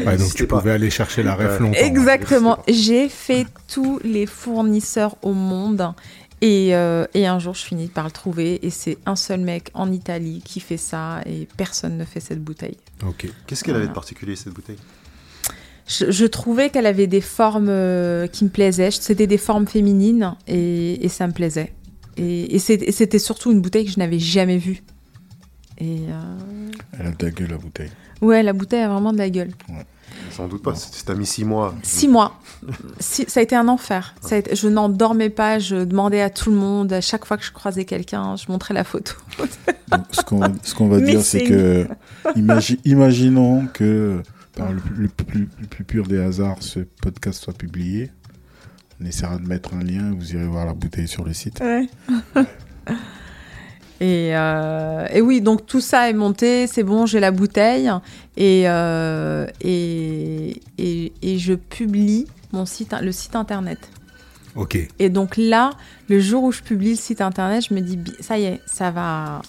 Ouais, 0.05 0.16
donc 0.16 0.34
tu 0.34 0.46
pas. 0.46 0.59
pouvais 0.59 0.72
aller 0.72 0.90
chercher 0.90 1.22
la 1.22 1.34
ref 1.34 1.59
longtemps. 1.61 1.78
Exactement. 1.78 2.59
J'ai 2.68 3.09
fait 3.09 3.46
tous 3.72 4.00
les 4.05 4.26
fournisseurs 4.26 5.16
au 5.22 5.32
monde. 5.32 5.92
Et, 6.40 6.74
euh, 6.74 7.07
et 7.14 7.26
un 7.26 7.38
jour, 7.38 7.55
je 7.55 7.64
finis 7.64 7.86
par 7.88 8.05
le 8.05 8.11
trouver. 8.11 8.64
Et 8.66 8.70
c'est 8.70 8.98
un 9.07 9.16
seul 9.16 9.40
mec 9.40 9.70
en 9.74 9.90
Italie 9.90 10.42
qui 10.44 10.61
fait 10.61 10.76
ça. 10.76 11.20
Et 11.26 11.48
personne 11.57 11.96
ne 11.96 12.05
fait 12.05 12.20
cette 12.20 12.42
bouteille. 12.42 12.76
Ok. 13.07 13.26
Qu'est-ce 13.46 13.64
qu'elle 13.64 13.76
avait 13.76 13.86
de 13.88 13.92
particulier 13.92 14.36
cette 14.36 14.52
bouteille? 14.52 14.78
Je, 15.86 16.11
je 16.11 16.24
trouvais 16.26 16.70
qu'elle 16.70 16.86
avait 16.86 17.07
des 17.07 17.20
formes 17.20 17.68
euh, 17.68 18.26
qui 18.26 18.44
me 18.44 18.50
plaisaient. 18.50 18.90
C'était 18.90 19.26
des 19.26 19.38
formes 19.38 19.66
féminines. 19.66 20.34
Et, 20.46 21.05
et 21.05 21.09
ça 21.09 21.26
me 21.26 21.32
plaisait. 21.32 21.72
Et 22.16 22.59
c'était 22.61 23.18
surtout 23.18 23.50
une 23.50 23.61
bouteille 23.61 23.86
que 23.86 23.90
je 23.90 23.98
n'avais 23.98 24.20
jamais 24.20 24.59
vue. 24.59 24.82
Et 25.79 26.01
euh, 26.09 26.70
Elle 26.99 27.07
a 27.07 27.11
de 27.11 27.25
la 27.25 27.31
gueule, 27.31 27.51
la 27.51 27.59
bouteille. 27.59 27.91
ouais, 28.20 28.43
la 28.43 28.53
bouteille 28.53 28.83
a 28.83 28.89
vraiment 28.89 29.12
de 29.12 29.18
la 29.18 29.29
gueule. 29.31 29.51
Sans 30.31 30.47
doute 30.49 30.62
pas. 30.62 30.75
Si 30.75 31.05
t'as 31.05 31.14
mis 31.14 31.27
six 31.27 31.45
mois. 31.45 31.75
Six 31.83 32.07
mois. 32.09 32.39
Si- 33.01 33.25
ça 33.29 33.41
a 33.41 33.43
été 33.43 33.57
un 33.57 33.66
enfer. 33.68 34.14
Ça 34.20 34.37
a 34.37 34.39
été- 34.39 34.55
je 34.55 34.68
n'en 34.68 34.89
dormais 34.89 35.31
pas. 35.31 35.59
Je 35.59 35.85
demandais 35.85 36.20
à 36.20 36.31
tout 36.31 36.51
le 36.51 36.57
monde. 36.57 36.93
À 36.93 37.01
chaque 37.01 37.25
fois 37.25 37.37
que 37.37 37.45
je 37.45 37.51
croisais 37.53 37.85
quelqu'un, 37.85 38.37
je 38.37 38.45
montrais 38.49 38.75
la 38.75 38.85
photo. 38.85 39.14
Donc, 39.89 40.05
ce 40.12 40.22
qu'on 40.22 40.39
va, 40.39 40.49
ce 40.62 40.75
qu'on 40.75 40.89
va 40.89 41.01
dire, 41.01 41.20
c'est 41.22 41.45
que 41.45 41.89
imagi- 42.37 42.79
imaginons 42.85 43.66
que 43.72 44.22
par 44.57 44.70
le, 44.72 44.81
le 44.97 45.09
plus, 45.09 45.49
le 45.61 45.66
plus 45.66 45.85
pur 45.85 46.07
des 46.07 46.20
hasards, 46.20 46.59
ce 46.62 46.81
podcast 47.03 47.43
soit 47.43 47.55
publié. 47.55 48.11
On 49.03 49.07
essaiera 49.07 49.37
de 49.39 49.47
mettre 49.47 49.75
un 49.75 49.83
lien, 49.83 50.14
vous 50.16 50.33
irez 50.35 50.47
voir 50.47 50.64
la 50.66 50.75
bouteille 50.75 51.09
sur 51.09 51.25
le 51.25 51.33
site. 51.35 51.61
Ouais. 51.61 51.89
et, 54.05 54.36
euh, 54.36 55.07
et 55.14 55.22
oui, 55.22 55.40
donc 55.40 55.64
tout 55.64 55.80
ça 55.80 56.11
est 56.11 56.12
monté, 56.12 56.66
c'est 56.66 56.82
bon, 56.82 57.07
j'ai 57.07 57.20
la 57.20 57.30
bouteille 57.30 57.90
et, 58.36 58.64
euh, 58.66 59.46
et, 59.62 60.61
et, 60.76 61.12
et 61.22 61.38
je 61.38 61.55
publie 61.55 62.26
mon 62.52 62.66
site, 62.66 62.94
le 63.00 63.12
site 63.12 63.34
internet. 63.34 63.78
Ok. 64.57 64.76
Et 64.98 65.09
donc 65.09 65.38
là, 65.38 65.70
le 66.11 66.20
jour 66.20 66.42
où 66.42 66.52
je 66.52 66.61
publie 66.61 66.90
le 66.90 66.96
site 66.96 67.22
internet, 67.22 67.64
je 67.66 67.72
me 67.72 67.80
dis, 67.80 67.98
ça 68.20 68.36
y 68.36 68.44
est, 68.44 68.61
ça 68.66 68.90
va, 68.90 69.40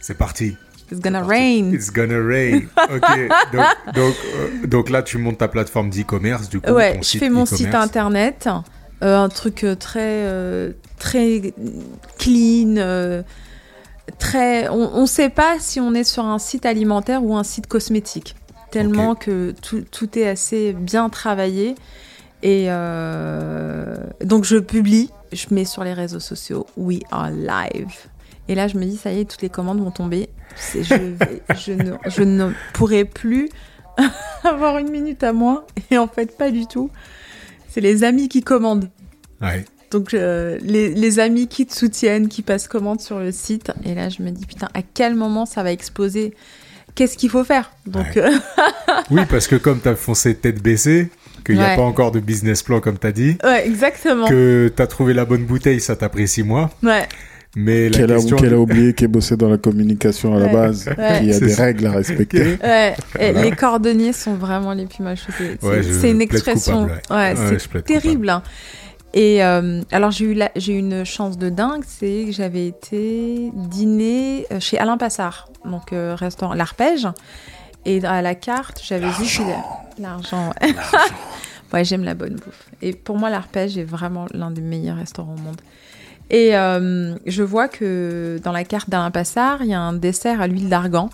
C'est 0.00 0.18
parti. 0.18 0.54
it's 0.92 1.00
gonna 1.00 1.22
rain. 1.24 1.72
It's 1.72 1.90
gonna 1.90 2.18
rain. 2.22 2.64
Ok. 2.94 3.00
Donc, 3.54 3.94
donc, 3.94 4.14
euh, 4.36 4.66
donc 4.66 4.90
là, 4.90 5.02
tu 5.02 5.16
montes 5.16 5.38
ta 5.38 5.48
plateforme 5.48 5.88
d'e-commerce, 5.88 6.50
du 6.50 6.60
coup. 6.60 6.72
Ouais, 6.72 6.92
ton 6.96 7.02
je 7.02 7.08
site 7.08 7.20
fais 7.20 7.30
mon 7.30 7.46
site 7.46 7.74
internet, 7.74 8.50
un 9.00 9.28
truc 9.30 9.64
très 9.78 10.26
très 10.98 11.54
clean, 12.18 13.22
très. 14.18 14.68
On 14.68 15.02
ne 15.02 15.06
sait 15.06 15.28
pas 15.30 15.56
si 15.58 15.80
on 15.80 15.94
est 15.94 16.04
sur 16.04 16.24
un 16.24 16.38
site 16.38 16.66
alimentaire 16.66 17.22
ou 17.24 17.36
un 17.36 17.44
site 17.44 17.66
cosmétique, 17.66 18.36
tellement 18.70 19.14
que 19.14 19.54
tout, 19.62 19.82
tout 19.90 20.18
est 20.18 20.28
assez 20.28 20.72
bien 20.72 21.08
travaillé. 21.08 21.74
Et 22.42 22.66
euh, 22.68 23.96
donc 24.22 24.44
je 24.44 24.56
publie, 24.58 25.10
je 25.32 25.46
mets 25.50 25.64
sur 25.64 25.82
les 25.84 25.92
réseaux 25.92 26.20
sociaux, 26.20 26.66
we 26.76 27.00
are 27.10 27.30
live. 27.30 27.92
Et 28.48 28.54
là, 28.54 28.66
je 28.68 28.78
me 28.78 28.84
dis, 28.84 28.96
ça 28.96 29.12
y 29.12 29.20
est, 29.20 29.24
toutes 29.30 29.42
les 29.42 29.50
commandes 29.50 29.80
vont 29.80 29.90
tomber. 29.90 30.28
Je, 30.72 30.94
vais- 30.94 31.42
je, 31.58 31.72
ne, 31.72 31.92
je 32.06 32.22
ne 32.22 32.50
pourrai 32.72 33.04
plus 33.04 33.48
avoir 34.44 34.78
une 34.78 34.90
minute 34.90 35.22
à 35.22 35.32
moi. 35.32 35.66
Et 35.90 35.98
en 35.98 36.08
fait, 36.08 36.36
pas 36.36 36.50
du 36.50 36.66
tout. 36.66 36.90
C'est 37.68 37.80
les 37.82 38.04
amis 38.04 38.28
qui 38.28 38.40
commandent. 38.42 38.88
Ouais. 39.42 39.64
Donc, 39.90 40.12
euh, 40.14 40.58
les, 40.60 40.90
les 40.94 41.18
amis 41.18 41.48
qui 41.48 41.64
te 41.66 41.74
soutiennent, 41.74 42.28
qui 42.28 42.42
passent 42.42 42.68
commande 42.68 43.00
sur 43.00 43.18
le 43.18 43.32
site. 43.32 43.70
Et 43.84 43.94
là, 43.94 44.08
je 44.08 44.22
me 44.22 44.30
dis, 44.30 44.44
putain, 44.46 44.68
à 44.74 44.80
quel 44.82 45.14
moment 45.14 45.46
ça 45.46 45.62
va 45.62 45.72
exploser? 45.72 46.34
Qu'est-ce 46.94 47.16
qu'il 47.16 47.30
faut 47.30 47.44
faire? 47.44 47.70
Donc, 47.86 48.06
Ouais. 48.16 48.24
euh, 48.24 48.30
Oui, 49.10 49.22
parce 49.30 49.46
que 49.46 49.56
comme 49.56 49.80
tu 49.80 49.88
as 49.88 49.96
foncé 49.96 50.34
tête 50.34 50.62
baissée, 50.62 51.08
qu'il 51.46 51.54
n'y 51.56 51.62
a 51.62 51.76
pas 51.76 51.82
encore 51.82 52.10
de 52.12 52.20
business 52.20 52.62
plan, 52.62 52.80
comme 52.80 52.98
tu 52.98 53.06
as 53.06 53.12
dit, 53.12 53.38
ouais, 53.44 53.66
exactement. 53.66 54.26
que 54.28 54.70
tu 54.74 54.82
as 54.82 54.86
trouvé 54.86 55.14
la 55.14 55.24
bonne 55.24 55.44
bouteille, 55.44 55.80
ça 55.80 55.96
t'a 55.96 56.08
pris 56.08 56.28
six 56.28 56.42
mois. 56.42 56.70
Ouais, 56.82 57.06
Mais 57.56 57.88
la 57.88 57.98
Qu'elle 57.98 58.12
a, 58.12 58.16
question. 58.16 58.36
qu'elle 58.36 58.52
a 58.54 58.58
oublié 58.58 58.92
qu'elle 58.92 59.08
bossait 59.08 59.36
dans 59.36 59.48
la 59.48 59.56
communication 59.56 60.34
à 60.36 60.38
la 60.40 60.48
base, 60.48 60.86
Ouais. 60.98 61.18
qu'il 61.18 61.28
y 61.28 61.30
a 61.30 61.34
C'est 61.34 61.46
des 61.46 61.52
ça. 61.52 61.62
règles 61.64 61.86
à 61.86 61.92
respecter. 61.92 62.58
ouais. 62.62 62.94
Et 63.18 63.32
Voilà. 63.32 63.42
les 63.42 63.52
cordonniers 63.52 64.12
sont 64.12 64.34
vraiment 64.34 64.74
les 64.74 64.84
plus 64.86 65.02
mal. 65.02 65.16
C'est 65.16 65.62
Ouais, 65.64 65.82
je 65.82 65.92
c'est 65.92 66.10
une 66.10 66.20
expression. 66.20 66.82
coupable, 66.82 67.00
ouais. 67.10 67.16
ouais, 67.16 67.38
Ouais, 67.38 67.58
je 67.58 67.64
c'est 67.72 67.82
terrible. 67.84 68.28
hein. 68.28 68.42
Et 69.14 69.42
euh, 69.42 69.80
alors 69.90 70.10
j'ai 70.10 70.26
eu 70.26 70.34
la- 70.34 70.50
j'ai 70.54 70.74
eu 70.74 70.78
une 70.78 71.04
chance 71.04 71.38
de 71.38 71.48
dingue, 71.48 71.82
c'est 71.86 72.24
que 72.26 72.32
j'avais 72.32 72.66
été 72.66 73.50
dîner 73.54 74.46
euh, 74.52 74.60
chez 74.60 74.78
Alain 74.78 74.98
Passard, 74.98 75.48
donc 75.64 75.92
euh, 75.92 76.14
restaurant 76.14 76.52
l'arpège, 76.54 77.08
et 77.86 78.04
à 78.04 78.20
la 78.20 78.34
carte 78.34 78.82
j'avais 78.84 79.06
a- 79.06 79.64
l'argent. 79.98 80.52
Ouais, 80.62 80.74
Ouais, 81.72 81.84
j'aime 81.84 82.04
la 82.04 82.14
bonne 82.14 82.34
bouffe. 82.36 82.68
Et 82.82 82.92
pour 82.94 83.16
moi 83.16 83.28
l'arpège 83.30 83.76
est 83.78 83.84
vraiment 83.84 84.26
l'un 84.32 84.50
des 84.50 84.62
meilleurs 84.62 84.96
restaurants 84.96 85.34
au 85.38 85.40
monde. 85.42 85.60
Et 86.30 86.54
euh, 86.56 87.14
je 87.26 87.42
vois 87.42 87.68
que 87.68 88.38
dans 88.44 88.52
la 88.52 88.64
carte 88.64 88.88
d'Alain 88.90 89.10
Passard, 89.10 89.62
il 89.62 89.68
y 89.68 89.74
a 89.74 89.80
un 89.80 89.92
dessert 89.94 90.40
à 90.42 90.46
l'huile 90.46 90.68
d'argan. 90.68 91.08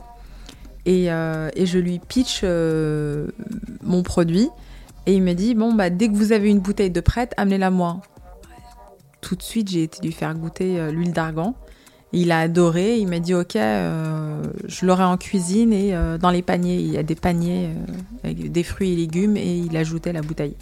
Et, 0.86 1.06
et 1.06 1.66
je 1.66 1.78
lui 1.78 1.98
pitch 1.98 2.42
mon 3.82 4.02
produit. 4.02 4.48
Et 5.06 5.14
il 5.14 5.22
me 5.22 5.32
dit 5.34 5.54
Bon, 5.54 5.72
bah, 5.74 5.90
dès 5.90 6.08
que 6.08 6.14
vous 6.14 6.32
avez 6.32 6.50
une 6.50 6.60
bouteille 6.60 6.90
de 6.90 7.00
prête, 7.00 7.32
amenez-la 7.36 7.70
moi. 7.70 8.00
Tout 9.20 9.36
de 9.36 9.42
suite, 9.42 9.70
j'ai 9.70 9.82
été 9.84 10.02
lui 10.02 10.12
faire 10.12 10.34
goûter 10.34 10.78
euh, 10.78 10.90
l'huile 10.92 11.12
d'argan. 11.12 11.54
Il 12.12 12.30
a 12.30 12.40
adoré. 12.40 12.98
Il 12.98 13.08
m'a 13.08 13.18
dit 13.18 13.34
Ok, 13.34 13.56
euh, 13.56 14.42
je 14.68 14.86
l'aurai 14.86 15.04
en 15.04 15.16
cuisine 15.16 15.72
et 15.72 15.94
euh, 15.94 16.18
dans 16.18 16.30
les 16.30 16.42
paniers. 16.42 16.76
Il 16.76 16.90
y 16.92 16.98
a 16.98 17.02
des 17.02 17.14
paniers 17.14 17.68
euh, 17.68 17.92
avec 18.24 18.52
des 18.52 18.62
fruits 18.62 18.92
et 18.92 18.96
légumes 18.96 19.36
et 19.36 19.56
il 19.58 19.76
ajoutait 19.76 20.12
la 20.12 20.22
bouteille. 20.22 20.56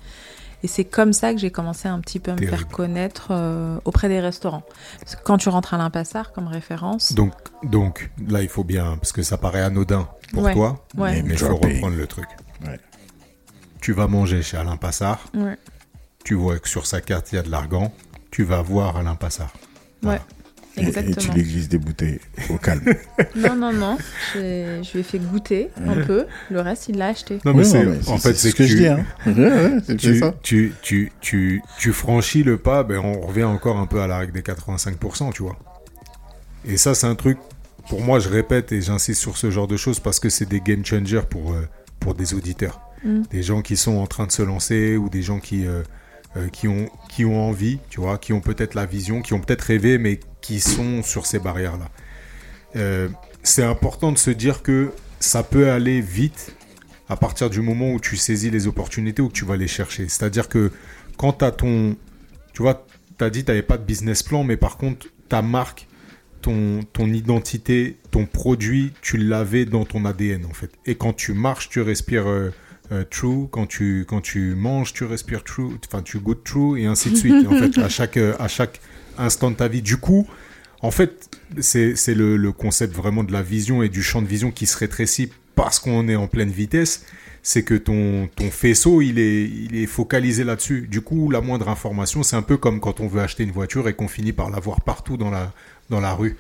Et 0.65 0.69
c'est 0.69 0.85
comme 0.85 1.13
ça 1.13 1.33
que 1.35 1.41
j'ai 1.41 1.51
commencé 1.51 1.89
un 1.89 1.99
petit 1.99 2.21
peu 2.21 2.31
à 2.31 2.35
me 2.35 2.39
Terrible. 2.39 2.57
faire 2.57 2.69
connaître 2.69 3.29
euh, 3.33 3.79
auprès 3.85 4.09
des 4.09 4.21
restaurants. 4.21 4.63
Parce 5.01 5.17
que 5.17 5.23
quand 5.25 5.37
tu 5.37 5.49
rentres 5.49 5.75
à 5.75 5.77
l'Impassard 5.79 6.31
comme 6.33 6.47
référence, 6.47 7.15
Donc, 7.15 7.33
donc, 7.65 8.11
là, 8.29 8.43
il 8.43 8.49
faut 8.49 8.63
bien, 8.63 8.97
parce 8.97 9.11
que 9.11 9.25
ça 9.25 9.37
paraît 9.39 9.63
anodin 9.63 10.07
pour 10.33 10.45
Ouais. 10.45 10.53
toi, 10.55 10.85
Ouais. 10.97 11.21
mais 11.25 11.33
il 11.35 11.39
faut 11.39 11.57
reprendre 11.57 11.97
le 11.97 12.07
truc. 12.07 12.27
Tu 13.83 13.93
vas 13.93 14.07
manger 14.07 14.43
chez 14.43 14.57
Alain 14.57 14.77
Passard, 14.77 15.25
ouais, 15.35 15.57
tu 16.25 16.35
vois 16.35 16.59
que 16.59 16.69
sur 16.69 16.87
sa 16.87 17.01
carte, 17.01 17.33
il 17.33 17.35
y 17.35 17.39
a 17.39 17.43
de 17.43 17.51
l'argan, 17.51 17.93
tu 18.31 18.45
vas 18.45 18.63
voir 18.63 18.97
Alain 18.97 19.17
Passard. 19.17 19.53
ouais, 20.05 20.21
Et, 20.77 20.81
et 20.83 20.83
tu 20.93 20.99
exactement. 21.01 21.35
lui 21.35 21.43
glisses 21.43 21.69
des 21.69 21.79
bouteilles 21.79 22.21
au 22.49 22.59
calme. 22.59 22.83
Non, 23.37 23.57
non, 23.57 23.73
non. 23.73 23.99
Je 24.35 24.93
lui 24.93 25.01
ai 25.01 25.03
fait 25.03 25.19
goûter 25.19 25.71
un 25.85 26.01
peu. 26.05 26.27
Le 26.51 26.61
reste, 26.61 26.89
il 26.91 26.97
l'a 26.99 27.09
acheté. 27.09 27.41
Non, 27.45 27.53
mais 27.55 27.65
c'est, 27.65 27.85
en 28.09 28.19
fait, 28.19 28.35
c'est 28.35 28.35
c'est 28.35 28.51
ce 28.51 28.55
que 28.55 28.65
je 28.65 28.69
tu- 28.77 28.81
dis. 28.83 28.87
Hein. 28.87 29.05
Tu, 29.99 30.19
ça. 30.21 30.33
tu, 30.43 30.73
tu, 30.81 31.13
tu, 31.21 31.63
tu 31.79 31.93
franchis 31.93 32.43
le 32.45 32.57
pas, 32.59 32.85
ben 32.85 32.99
on 32.99 33.21
revient 33.21 33.45
encore 33.45 33.79
un 33.79 33.87
peu 33.87 34.01
à 34.01 34.07
la 34.07 34.19
règle 34.19 34.33
des 34.33 34.43
85%, 34.43 35.33
tu 35.33 35.43
vois. 35.43 35.57
Et 36.65 36.77
ça, 36.77 36.95
c'est 36.95 37.07
un 37.09 37.17
truc, 37.17 37.37
pour 37.89 38.01
moi, 38.01 38.21
je 38.21 38.29
répète 38.29 38.71
et 38.71 38.81
j'insiste 38.81 39.21
sur 39.21 39.37
ce 39.37 39.51
genre 39.51 39.67
de 39.67 39.77
choses 39.77 39.99
parce 39.99 40.21
que 40.21 40.29
c'est 40.29 40.47
des 40.49 40.61
game 40.61 40.85
changers 40.87 41.23
pour, 41.29 41.53
euh, 41.53 41.67
pour 41.99 42.15
des 42.15 42.33
auditeurs. 42.35 42.81
Mm. 43.05 43.23
Des 43.31 43.43
gens 43.43 43.63
qui 43.63 43.77
sont 43.77 43.97
en 43.97 44.07
train 44.07 44.27
de 44.27 44.33
se 44.33 44.43
lancer 44.43 44.97
ou 44.97 45.09
des 45.09 45.23
gens 45.23 45.41
qui, 45.41 45.67
euh, 45.67 45.83
euh, 46.37 46.49
qui, 46.49 46.69
ont, 46.69 46.89
qui 47.09 47.25
ont 47.25 47.49
envie, 47.49 47.79
tu 47.91 48.01
vois, 48.01 48.19
qui 48.19 48.33
ont 48.33 48.41
peut-être 48.41 48.75
la 48.75 48.87
vision, 48.87 49.23
qui 49.23 49.35
ont 49.35 49.41
peut-être 49.41 49.63
rêvé, 49.63 49.99
mais 49.99 50.21
qui 50.41 50.61
sont 50.61 51.03
sur 51.03 51.27
ces 51.27 51.39
barrières-là. 51.39 51.89
Euh, 52.77 53.09
c'est 53.43 53.65
important 53.65 54.13
de 54.13 54.19
se 54.19 54.31
dire 54.31 54.63
que 54.63 54.93
ça 55.21 55.43
peut 55.43 55.71
aller 55.71 56.01
vite 56.01 56.55
à 57.09 57.17
partir 57.17 57.51
du 57.51 57.61
moment 57.61 57.93
où 57.93 58.01
tu 58.01 58.17
saisis 58.17 58.51
les 58.51 58.67
opportunités 58.67 59.21
ou 59.21 59.29
que 59.29 59.35
tu 59.35 59.45
vas 59.45 59.57
les 59.57 59.69
chercher. 59.69 60.09
C'est-à-dire 60.09 60.49
que 60.49 60.73
quand 61.17 61.35
tu 61.35 61.45
as 61.45 61.53
ton... 61.53 61.97
Tu 62.55 62.63
vois, 62.63 62.87
tu 63.19 63.25
as 63.25 63.31
dit 63.31 63.41
que 63.41 63.47
tu 63.47 63.51
n'avais 63.51 63.63
pas 63.63 63.77
de 63.77 63.85
business 63.85 64.23
plan, 64.23 64.45
mais 64.45 64.57
par 64.57 64.79
contre, 64.79 65.09
ta 65.29 65.43
marque, 65.43 65.87
ton, 66.41 66.81
ton 66.93 67.13
identité, 67.13 67.99
ton 68.11 68.27
produit, 68.27 68.93
tu 69.03 69.17
l'avais 69.17 69.65
dans 69.65 69.85
ton 69.85 70.05
ADN 70.05 70.47
en 70.47 70.53
fait. 70.55 70.71
Et 70.87 70.95
quand 70.95 71.13
tu 71.13 71.35
marches, 71.35 71.69
tu 71.69 71.81
respires 71.81 72.27
euh, 72.91 73.05
true. 73.09 73.49
Quand 73.51 73.67
tu, 73.67 74.05
quand 74.09 74.21
tu 74.21 74.55
manges, 74.55 74.93
tu 74.93 75.05
respires 75.05 75.45
true. 75.45 75.71
Enfin, 75.87 76.03
tu 76.03 76.19
goûtes 76.19 76.45
true 76.45 76.81
et 76.81 76.87
ainsi 76.87 77.11
de 77.11 77.17
suite. 77.17 77.47
en 77.47 77.57
fait, 77.57 77.79
à 77.79 77.89
chaque, 77.91 78.17
à 78.17 78.49
chaque 78.49 78.81
instant 79.19 79.51
de 79.51 79.57
ta 79.57 79.69
vie. 79.69 79.83
Du 79.83 79.97
coup, 79.97 80.27
en 80.81 80.91
fait, 80.91 81.31
c'est 81.61 81.97
c'est 81.97 82.15
le, 82.15 82.37
le 82.37 82.53
concept 82.53 82.95
vraiment 82.95 83.25
de 83.25 83.33
la 83.33 83.43
vision 83.43 83.83
et 83.83 83.89
du 83.89 84.03
champ 84.03 84.23
de 84.23 84.27
vision 84.27 84.51
qui 84.51 84.67
se 84.67 84.77
rétrécit 84.77 85.31
parce 85.55 85.79
qu'on 85.79 86.09
est 86.09 86.17
en 86.17 86.27
pleine 86.27 86.51
vitesse. 86.51 87.05
C'est 87.45 87.65
que 87.65 87.75
ton, 87.75 88.29
ton 88.37 88.51
faisceau, 88.53 89.01
il 89.03 89.19
est, 89.19 89.43
il 89.43 89.75
est 89.75 89.87
focalisé 89.87 90.45
là-dessus. 90.45 90.87
Du 90.89 91.01
coup, 91.01 91.29
la 91.29 91.41
moindre 91.41 91.69
information, 91.69 92.23
c'est 92.23 92.37
un 92.37 92.43
peu 92.43 92.57
comme 92.57 92.79
quand 92.79 93.01
on 93.01 93.09
veut 93.09 93.21
acheter 93.21 93.43
une 93.43 93.51
voiture 93.51 93.89
et 93.89 93.95
qu'on 93.95 94.07
finit 94.07 94.33
par 94.33 94.49
la 94.49 94.61
voir 94.61 94.81
partout 94.83 95.17
dans 95.17 95.31
la, 95.31 95.53
dans 95.91 96.01
la 96.01 96.15
rue. 96.15 96.37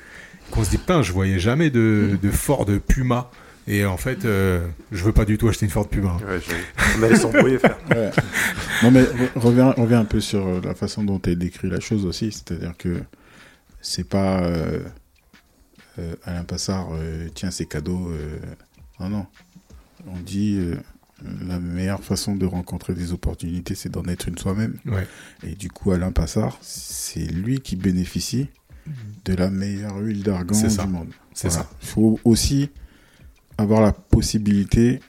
Qu'on 0.53 0.62
se 0.62 0.70
dit, 0.70 0.78
putain, 0.78 1.03
je 1.03 1.12
voyais 1.12 1.40
jamais 1.40 1.70
de, 1.70 2.16
de 2.22 2.30
Ford 2.30 2.66
Puma. 2.86 3.32
Et 3.68 3.84
en 3.84 3.96
fait, 3.96 4.24
euh, 4.24 4.66
je 4.90 5.04
veux 5.04 5.12
pas 5.12 5.24
du 5.24 5.38
tout 5.38 5.48
acheter 5.48 5.66
une 5.66 5.70
Ford 5.70 5.88
Puma. 5.88 6.16
Ouais, 6.26 6.40
j'ai- 6.40 6.98
on 6.98 7.02
allait 7.04 7.16
s'embrouiller, 7.16 7.58
frère. 7.58 7.78
Ouais. 7.90 8.10
Non, 8.82 8.90
mais 8.90 9.02
re- 9.02 9.30
reviens, 9.36 9.70
reviens 9.70 10.00
un 10.00 10.04
peu 10.04 10.20
sur 10.20 10.44
euh, 10.46 10.60
la 10.64 10.74
façon 10.74 11.04
dont 11.04 11.18
tu 11.20 11.36
décrit 11.36 11.68
la 11.70 11.78
chose 11.80 12.04
aussi. 12.04 12.32
C'est-à-dire 12.32 12.74
que 12.76 13.02
c'est 13.80 14.08
pas 14.08 14.42
euh, 14.42 14.80
euh, 15.98 16.14
Alain 16.24 16.44
Passard, 16.44 16.88
euh, 16.92 17.28
tiens, 17.34 17.50
c'est 17.52 17.66
cadeau. 17.66 18.08
euh, 18.10 18.38
non, 18.98 19.08
non. 19.08 19.26
On 20.08 20.18
dit 20.18 20.56
euh, 20.58 20.74
la 21.46 21.60
meilleure 21.60 22.02
façon 22.02 22.34
de 22.34 22.44
rencontrer 22.46 22.94
des 22.94 23.12
opportunités, 23.12 23.76
c'est 23.76 23.88
d'en 23.90 24.04
être 24.06 24.26
une 24.28 24.36
soi-même. 24.38 24.76
Ouais. 24.86 25.06
Et 25.46 25.54
du 25.54 25.70
coup, 25.70 25.92
Alain 25.92 26.10
Passard, 26.10 26.58
c'est 26.62 27.20
lui 27.20 27.60
qui 27.60 27.76
bénéficie 27.76 28.48
de 29.24 29.34
la 29.34 29.50
meilleure 29.50 29.98
huile 29.98 30.24
d'argan 30.24 30.58
du 30.60 30.86
monde. 30.88 31.10
C'est 31.32 31.46
Voilà. 31.48 31.62
ça. 31.64 31.70
Il 31.82 31.88
faut 31.88 32.18
aussi 32.24 32.70
avoir 33.59 33.80
la 33.80 33.92
possibilité 33.92 35.00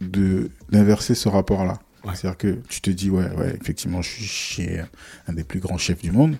de 0.00 0.50
d'inverser 0.70 1.14
ce 1.14 1.28
rapport-là. 1.28 1.78
Ouais. 2.04 2.14
C'est-à-dire 2.14 2.38
que 2.38 2.58
tu 2.68 2.80
te 2.80 2.90
dis, 2.90 3.10
ouais, 3.10 3.30
ouais, 3.36 3.56
effectivement, 3.60 4.02
je 4.02 4.10
suis 4.10 4.24
chez 4.24 4.82
un 5.28 5.32
des 5.32 5.44
plus 5.44 5.60
grands 5.60 5.78
chefs 5.78 6.02
du 6.02 6.10
monde. 6.10 6.36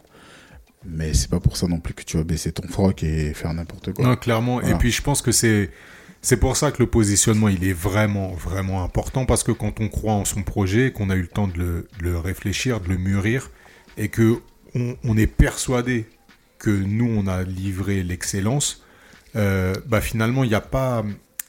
Mais 0.85 1.15
c'est 1.15 1.31
pas 1.31 1.39
pour 1.39 1.57
ça 1.57 1.69
non 1.69 1.79
plus 1.79 1.95
que 1.95 2.03
tu 2.03 2.17
vas 2.17 2.25
baisser 2.25 2.51
ton 2.51 2.67
froc 2.67 3.05
et 3.05 3.35
faire 3.35 3.55
n'importe 3.55 3.93
quoi. 3.93 4.05
Non, 4.05 4.17
clairement. 4.17 4.61
Et 4.63 4.75
puis, 4.75 4.91
je 4.91 5.01
pense 5.01 5.23
que 5.23 5.31
c'est 5.31 5.71
c'est 6.23 6.37
pour 6.37 6.57
ça 6.57 6.71
que 6.71 6.81
le 6.81 6.89
positionnement, 6.89 7.49
il 7.49 7.65
est 7.65 7.73
vraiment, 7.73 8.33
vraiment 8.33 8.85
important 8.85 9.27
parce 9.27 9.43
que 9.43 9.51
quand 9.51 9.81
on 9.81 9.89
croit 9.89 10.13
en 10.13 10.25
son 10.25 10.45
projet, 10.45 10.93
qu'on 10.93 11.11
a 11.11 11.17
eu 11.17 11.23
le 11.23 11.29
temps 11.29 11.49
de 11.49 11.59
le, 11.59 11.89
de 11.99 12.05
le 12.05 12.19
réfléchir, 12.19 12.81
de 12.81 12.89
le 12.89 12.97
mûrir, 12.97 13.51
et 13.97 14.09
que 14.09 14.41
on, 14.75 14.97
on 15.03 15.17
est 15.17 15.27
persuadé 15.27 16.07
que 16.59 16.71
nous, 16.71 17.13
on 17.13 17.27
a 17.27 17.43
livré 17.43 18.05
l'excellence, 18.05 18.85
euh, 19.37 19.75
bah 19.87 20.01
finalement, 20.01 20.45
il 20.45 20.49
n'y 20.49 20.55
a 20.55 20.61
pas, 20.61 21.05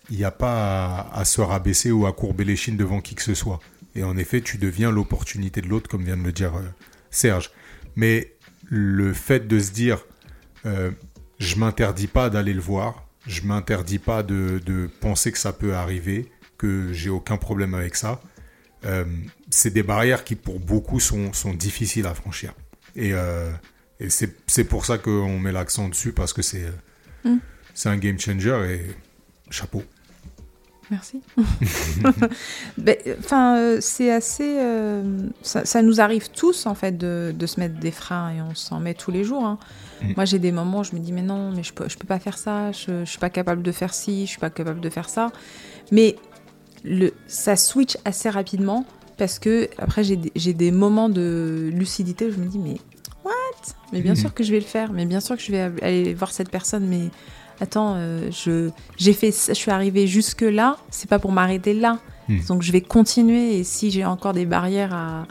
n'y 0.10 0.24
a 0.24 0.32
pas 0.32 1.10
à, 1.14 1.26
se 1.26 1.42
rabaisser 1.42 1.92
ou 1.92 2.06
à 2.06 2.14
courber 2.14 2.44
les 2.44 2.56
chines 2.56 2.78
devant 2.78 3.02
qui 3.02 3.16
que 3.16 3.22
ce 3.22 3.34
soit. 3.34 3.60
Et 3.96 4.04
en 4.04 4.18
effet, 4.18 4.42
tu 4.42 4.58
deviens 4.58 4.92
l'opportunité 4.92 5.62
de 5.62 5.68
l'autre, 5.68 5.90
comme 5.90 6.04
vient 6.04 6.18
de 6.18 6.24
le 6.24 6.32
dire 6.32 6.56
euh, 6.56 6.64
Serge. 7.12 7.52
Mais 7.96 8.34
le 8.66 9.14
fait 9.14 9.48
de 9.48 9.60
se 9.60 9.72
dire, 9.72 10.06
euh, 10.66 10.92
je 11.40 11.56
m'interdis 11.58 12.08
pas 12.08 12.30
d'aller 12.30 12.54
le 12.54 12.62
voir, 12.62 13.08
je 13.28 13.44
m'interdis 13.44 14.00
pas 14.00 14.24
de, 14.24 14.62
de 14.66 14.90
penser 15.00 15.32
que 15.32 15.38
ça 15.38 15.54
peut 15.54 15.76
arriver, 15.76 16.32
que 16.58 16.92
j'ai 16.94 17.10
aucun 17.10 17.38
problème 17.38 17.74
avec 17.74 17.96
ça. 17.96 18.22
Euh, 18.86 19.06
c'est 19.50 19.72
des 19.72 19.84
barrières 19.84 20.24
qui 20.24 20.36
pour 20.36 20.60
beaucoup 20.60 21.00
sont, 21.00 21.32
sont 21.34 21.54
difficiles 21.54 22.08
à 22.08 22.14
franchir. 22.14 22.54
Et, 22.96 23.14
euh, 23.14 23.52
et 24.00 24.10
c'est 24.10 24.64
pour 24.64 24.86
ça 24.86 24.98
qu'on 24.98 25.40
met 25.40 25.52
l'accent 25.52 25.88
dessus 25.88 26.12
parce 26.12 26.34
que 26.34 26.42
c'est 26.42 26.66
Mm. 27.24 27.38
C'est 27.74 27.90
un 27.90 27.98
game 27.98 28.20
changer 28.20 28.52
et 28.90 28.96
chapeau. 29.52 29.84
Merci. 30.92 31.22
Ben, 32.78 32.96
Enfin, 33.20 33.58
euh, 33.58 33.78
c'est 33.82 34.12
assez. 34.12 34.58
euh, 34.60 35.28
ça, 35.42 35.66
ça 35.66 35.82
nous 35.82 36.02
arrive 36.02 36.30
tous, 36.30 36.66
en 36.66 36.76
fait, 36.76 36.98
de, 36.98 37.34
de 37.38 37.46
se 37.46 37.60
mettre 37.60 37.80
des 37.80 37.92
freins 37.92 38.32
et 38.32 38.42
on 38.42 38.54
s'en 38.56 38.80
met 38.80 38.94
tous 38.94 39.12
les 39.12 39.24
jours. 39.24 39.46
hein. 39.46 39.58
Mm. 40.02 40.14
Moi, 40.16 40.26
j'ai 40.26 40.40
des 40.40 40.52
moments 40.52 40.80
où 40.80 40.84
je 40.84 40.94
me 40.94 41.00
dis, 41.00 41.12
mais 41.14 41.22
non, 41.22 41.52
mais 41.52 41.64
je 41.64 41.74
peux, 41.74 41.88
je 41.90 41.98
peux 41.98 42.08
pas 42.08 42.20
faire 42.20 42.38
ça, 42.38 42.72
je, 42.72 43.06
je 43.06 43.10
suis 43.10 43.20
pas 43.20 43.30
capable 43.30 43.64
de 43.64 43.72
faire 43.72 43.94
ci, 43.94 44.26
je 44.26 44.32
suis 44.32 44.40
pas 44.40 44.50
capable 44.50 44.82
de 44.82 44.90
faire 44.90 45.10
ça. 45.10 45.32
Mais 45.92 46.16
le, 46.84 47.12
ça 47.28 47.56
switch 47.56 47.98
assez 48.06 48.30
rapidement 48.30 48.86
parce 49.18 49.40
que, 49.40 49.70
après, 49.78 50.04
j'ai 50.04 50.54
des- 50.54 50.72
moments 50.72 51.10
de 51.10 51.70
lucidité 51.74 52.26
où 52.26 52.32
je 52.32 52.38
me 52.38 52.46
dis, 52.48 52.60
mais 52.60 52.78
what? 53.24 53.32
Mais 53.94 54.02
bien 54.02 54.14
Mhm. 54.14 54.20
sûr 54.20 54.34
que 54.34 54.44
je 54.44 54.52
vais 54.52 54.60
le 54.60 54.66
faire, 54.66 54.92
mais 54.92 55.06
bien 55.06 55.22
sûr 55.22 55.38
que 55.38 55.42
je 55.42 55.52
vais 55.52 55.72
aller 55.82 56.14
voir 56.14 56.32
cette 56.32 56.50
personne, 56.50 56.86
mais 56.88 57.10
attends, 57.62 57.96
euh, 57.98 58.30
je, 58.32 58.70
j'ai 58.98 59.14
fait, 59.14 59.32
ça, 59.32 59.54
je 59.54 59.58
suis 59.58 59.72
arrivée 59.72 60.08
jusque 60.08 60.42
là, 60.42 60.78
c'est 60.90 61.10
pas 61.10 61.20
pour 61.20 61.32
m'arrêter 61.32 61.74
là. 61.74 62.00
Hmm. 62.30 62.40
Donc 62.48 62.62
je 62.62 62.72
vais 62.72 62.82
continuer 62.82 63.58
et 63.58 63.64
si 63.64 63.92
j'ai 63.92 64.06
encore 64.06 64.34
des 64.34 64.46
barrières 64.46 64.94
à, 64.94 65.26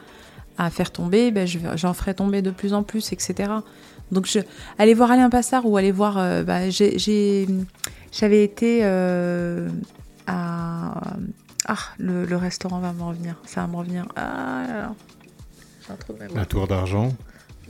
à 0.58 0.70
faire 0.70 0.90
tomber, 0.90 1.30
ben 1.30 1.46
je 1.46 1.58
j'en 1.76 1.94
ferai 1.94 2.14
tomber 2.14 2.42
de 2.42 2.50
plus 2.50 2.74
en 2.74 2.82
plus, 2.82 3.12
etc. 3.12 3.50
Donc 4.10 4.26
je, 4.26 4.40
aller 4.78 4.92
voir 4.94 5.10
Alain 5.10 5.30
Passard 5.30 5.64
ou 5.66 5.76
aller 5.78 5.92
voir, 5.92 6.18
euh, 6.18 6.42
bah, 6.42 6.68
j'ai, 6.68 6.98
j'ai- 6.98 7.46
j'avais 8.12 8.44
été 8.44 8.80
euh, 8.82 9.70
à, 10.26 11.00
ah 11.66 11.76
le, 11.98 12.26
le 12.26 12.36
restaurant 12.36 12.80
va 12.80 12.92
me 12.92 13.02
revenir, 13.02 13.36
ça 13.46 13.62
va 13.62 13.66
me 13.68 13.76
revenir. 13.76 14.04
Ah 14.16 14.64
là 14.68 14.94
un 15.90 15.96
trou 15.96 16.12
de 16.12 16.18
mémoire. 16.20 16.38
La 16.38 16.46
tour 16.46 16.68
d'argent. 16.68 17.08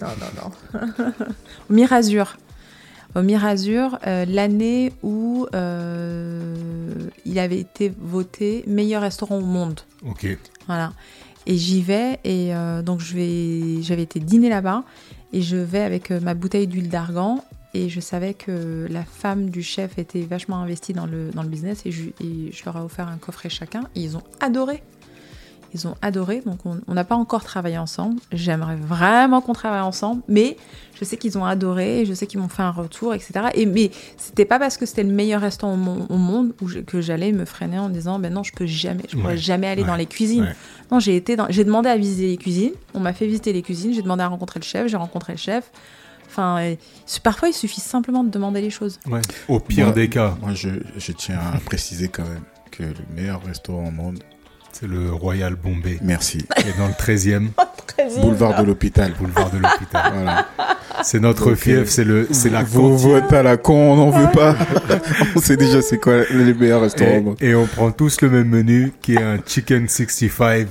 Non, 0.00 0.08
non, 0.20 0.50
non. 0.80 0.90
Mirazur. 1.70 2.36
Au 3.14 3.20
Mirazur, 3.20 3.98
euh, 4.06 4.24
l'année 4.26 4.92
où 5.02 5.46
euh, 5.54 6.94
il 7.26 7.38
avait 7.38 7.58
été 7.58 7.92
voté 8.00 8.64
meilleur 8.66 9.02
restaurant 9.02 9.36
au 9.36 9.44
monde. 9.44 9.80
Ok. 10.06 10.26
Voilà. 10.66 10.92
Et 11.46 11.56
j'y 11.56 11.82
vais, 11.82 12.18
et 12.24 12.54
euh, 12.54 12.82
donc 12.82 13.00
je 13.00 13.14
vais, 13.14 13.82
j'avais 13.82 14.02
été 14.02 14.18
dîner 14.18 14.48
là-bas, 14.48 14.84
et 15.32 15.42
je 15.42 15.56
vais 15.56 15.80
avec 15.80 16.10
ma 16.10 16.34
bouteille 16.34 16.66
d'huile 16.66 16.88
d'argan, 16.88 17.44
et 17.74 17.88
je 17.88 18.00
savais 18.00 18.32
que 18.32 18.86
la 18.88 19.04
femme 19.04 19.50
du 19.50 19.62
chef 19.62 19.98
était 19.98 20.22
vachement 20.22 20.56
investie 20.56 20.92
dans 20.92 21.06
le, 21.06 21.30
dans 21.32 21.42
le 21.42 21.48
business, 21.48 21.82
et 21.84 21.90
je, 21.90 22.04
et 22.20 22.52
je 22.52 22.64
leur 22.64 22.76
ai 22.76 22.80
offert 22.80 23.08
un 23.08 23.18
coffret 23.18 23.48
chacun, 23.48 23.82
et 23.94 24.00
ils 24.00 24.16
ont 24.16 24.22
adoré. 24.40 24.82
Ils 25.74 25.88
ont 25.88 25.94
adoré, 26.02 26.42
donc 26.44 26.58
on 26.66 26.92
n'a 26.94 27.04
pas 27.04 27.14
encore 27.16 27.44
travaillé 27.44 27.78
ensemble. 27.78 28.20
J'aimerais 28.30 28.76
vraiment 28.76 29.40
qu'on 29.40 29.54
travaille 29.54 29.80
ensemble, 29.80 30.22
mais 30.28 30.56
je 30.98 31.04
sais 31.04 31.16
qu'ils 31.16 31.38
ont 31.38 31.44
adoré, 31.46 32.00
et 32.00 32.04
je 32.06 32.12
sais 32.12 32.26
qu'ils 32.26 32.40
m'ont 32.40 32.48
fait 32.50 32.62
un 32.62 32.70
retour, 32.70 33.14
etc. 33.14 33.32
Et, 33.54 33.64
mais 33.64 33.90
c'était 34.18 34.44
pas 34.44 34.58
parce 34.58 34.76
que 34.76 34.84
c'était 34.84 35.02
le 35.02 35.12
meilleur 35.12 35.40
restaurant 35.40 35.72
au, 35.74 35.78
mon- 35.78 36.06
au 36.10 36.16
monde 36.18 36.52
où 36.60 36.68
je- 36.68 36.80
que 36.80 37.00
j'allais 37.00 37.32
me 37.32 37.44
freiner 37.46 37.78
en 37.78 37.88
disant, 37.88 38.18
ben 38.18 38.32
non, 38.32 38.42
je 38.42 38.52
peux 38.52 38.66
jamais, 38.66 39.04
je 39.08 39.16
pourrais 39.16 39.32
Ouais, 39.32 39.38
jamais 39.38 39.66
aller 39.66 39.80
ouais, 39.82 39.88
dans 39.88 39.96
les 39.96 40.04
cuisines. 40.06 40.42
ouais. 40.44 40.56
Non, 40.90 41.00
j'ai 41.00 41.16
été 41.16 41.36
dans, 41.36 41.46
j'ai 41.48 41.64
demandé 41.64 41.88
à 41.88 41.96
visiter 41.96 42.26
les 42.28 42.36
cuisines. 42.36 42.72
On 42.92 43.00
m'a 43.00 43.14
fait 43.14 43.26
visiter 43.26 43.54
les 43.54 43.62
cuisines. 43.62 43.94
J'ai 43.94 44.02
demandé 44.02 44.22
à 44.22 44.28
rencontrer 44.28 44.60
le 44.60 44.64
chef. 44.64 44.88
J'ai 44.88 44.98
rencontré 44.98 45.32
le 45.32 45.38
chef. 45.38 45.70
Enfin, 46.28 46.74
parfois 47.22 47.48
il 47.48 47.52
suffit 47.54 47.80
simplement 47.80 48.24
de 48.24 48.30
demander 48.30 48.60
les 48.60 48.70
choses. 48.70 48.98
Ouais. 49.06 49.20
Au 49.48 49.58
pire 49.60 49.86
Moi- 49.86 49.94
des 49.94 50.08
cas, 50.08 50.36
Moi, 50.42 50.52
je, 50.54 50.68
je 50.96 51.12
tiens 51.12 51.38
à 51.54 51.58
préciser 51.60 52.08
quand 52.08 52.24
même 52.24 52.42
que 52.70 52.82
le 52.84 52.94
meilleur 53.14 53.42
restaurant 53.44 53.88
au 53.88 53.90
monde, 53.90 54.18
c'est 54.72 54.88
le 54.88 55.12
Royal 55.12 55.54
Bombay, 55.54 55.98
merci, 56.02 56.38
est 56.56 56.78
dans 56.78 56.86
le 56.86 56.92
13e 56.94 57.48
boulevard 58.20 58.60
de 58.60 58.66
l'hôpital. 58.66 59.12
boulevard 59.18 59.50
de 59.50 59.58
l'hôpital. 59.58 60.12
Voilà. 60.22 60.46
C'est 61.02 61.20
notre 61.20 61.50
Donc, 61.50 61.56
fief, 61.56 61.88
c'est 61.88 62.04
le, 62.04 62.28
c'est 62.30 62.50
la 62.50 62.62
Vous 62.62 62.96
votez 62.96 63.36
à 63.36 63.42
la 63.42 63.56
con, 63.56 63.92
on 63.92 63.96
n'en 63.96 64.10
veut 64.10 64.30
pas. 64.32 64.54
on 65.36 65.40
sait 65.40 65.56
déjà 65.56 65.82
c'est 65.82 65.98
quoi 65.98 66.22
les 66.30 66.54
meilleurs 66.54 66.82
restaurants. 66.82 67.34
Et, 67.40 67.48
et 67.50 67.54
on 67.54 67.66
prend 67.66 67.90
tous 67.90 68.20
le 68.20 68.30
même 68.30 68.48
menu 68.48 68.92
qui 69.00 69.14
est 69.14 69.22
un 69.22 69.38
chicken 69.44 69.88
65 69.88 70.68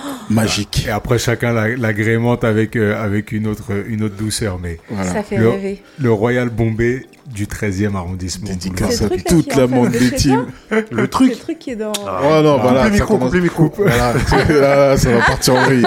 Magique. 0.30 0.86
et 0.86 0.90
après 0.90 1.18
chacun 1.18 1.52
la- 1.52 1.76
l'agrémente 1.76 2.44
avec 2.44 2.76
euh, 2.76 3.02
avec 3.02 3.32
une 3.32 3.46
autre 3.46 3.70
une 3.86 4.04
autre 4.04 4.16
douceur 4.16 4.58
mais 4.62 4.78
Voilà. 4.90 5.12
Ça 5.12 5.22
fait 5.22 5.36
Le- 5.36 5.50
rêver. 5.50 5.82
le 5.98 6.12
Royal 6.12 6.48
Bombay 6.48 7.06
du 7.26 7.46
13e 7.46 7.94
arrondissement 7.96 8.48
Dédicace 8.48 9.02
à 9.02 9.08
toute 9.08 9.54
la 9.56 9.64
en 9.64 9.68
face 9.68 9.78
bande 9.78 9.90
de 9.92 9.98
des 9.98 10.10
teams. 10.12 10.46
Le 10.90 11.08
truc. 11.08 11.30
le 11.30 11.36
truc 11.36 11.58
qui 11.58 11.70
est 11.70 11.76
dans. 11.76 11.92
Ah. 12.06 12.20
Oh 12.24 12.42
non, 12.42 12.56
Ah, 12.58 12.62
voilà, 12.62 12.90
ça 14.96 15.10
va 15.12 15.20
partir 15.26 15.54
en 15.54 15.64
vrille. 15.64 15.86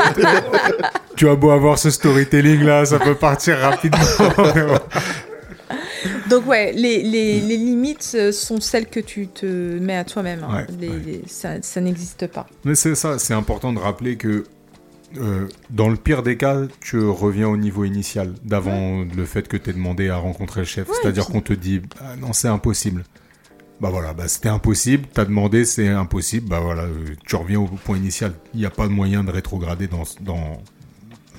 tu 1.15 1.29
as 1.29 1.35
beau 1.35 1.51
avoir 1.51 1.77
ce 1.79 1.89
storytelling 1.89 2.61
là 2.63 2.85
ça 2.85 2.99
peut 2.99 3.15
partir 3.15 3.57
rapidement 3.59 3.99
Donc 6.29 6.47
ouais, 6.47 6.71
les, 6.73 7.03
les, 7.03 7.39
les 7.39 7.57
limites 7.57 8.13
euh, 8.15 8.31
sont 8.31 8.59
celles 8.59 8.87
que 8.87 8.99
tu 8.99 9.27
te 9.27 9.45
mets 9.79 9.95
à 9.97 10.03
toi-même. 10.03 10.43
hein. 10.43 10.65
Ouais, 10.79 10.87
ouais. 10.89 11.21
ça 11.27 11.61
ça 11.61 11.81
n'existe 11.81 12.27
pas. 12.27 12.47
mais 12.63 12.75
c'est 12.75 12.95
ça 12.95 13.19
c'est 13.19 13.33
important 13.33 13.73
de 13.73 13.79
rappeler 13.79 14.15
que 14.17 14.43
euh, 15.17 15.47
dans 15.69 15.87
le 15.87 15.95
pire 15.95 16.23
des 16.23 16.35
cas, 16.35 16.63
tu 16.81 16.99
reviens 17.07 17.47
au 17.47 17.55
niveau 17.57 17.85
initial 17.85 18.33
d'avant 18.43 19.05
le 19.15 19.25
fait 19.25 19.47
que 19.47 19.55
tu 19.55 19.71
demandé 19.71 20.09
à 20.09 20.17
rencontrer 20.17 20.61
le 20.61 20.65
chef. 20.65 20.87
C'est-à-dire 21.01 21.27
qu'on 21.27 21.41
te 21.41 21.53
dit 21.53 21.81
ah, 22.01 22.15
non, 22.17 22.33
c'est 22.33 22.49
impossible. 22.49 23.03
Bah 23.81 23.89
voilà, 23.91 24.13
bah 24.13 24.27
c'était 24.29 24.49
impossible, 24.49 25.05
t'as 25.13 25.25
demandé, 25.25 25.65
c'est 25.65 25.89
impossible, 25.89 26.47
bah 26.47 26.61
voilà, 26.61 26.83
euh, 26.83 27.13
tu 27.27 27.35
reviens 27.35 27.59
au 27.59 27.65
point 27.67 27.97
initial. 27.97 28.33
Il 28.53 28.59
n'y 28.61 28.65
a 28.65 28.69
pas 28.69 28.87
de 28.87 28.93
moyen 28.93 29.23
de 29.25 29.31
rétrograder 29.31 29.87
dans, 29.87 30.03
dans, 30.21 30.61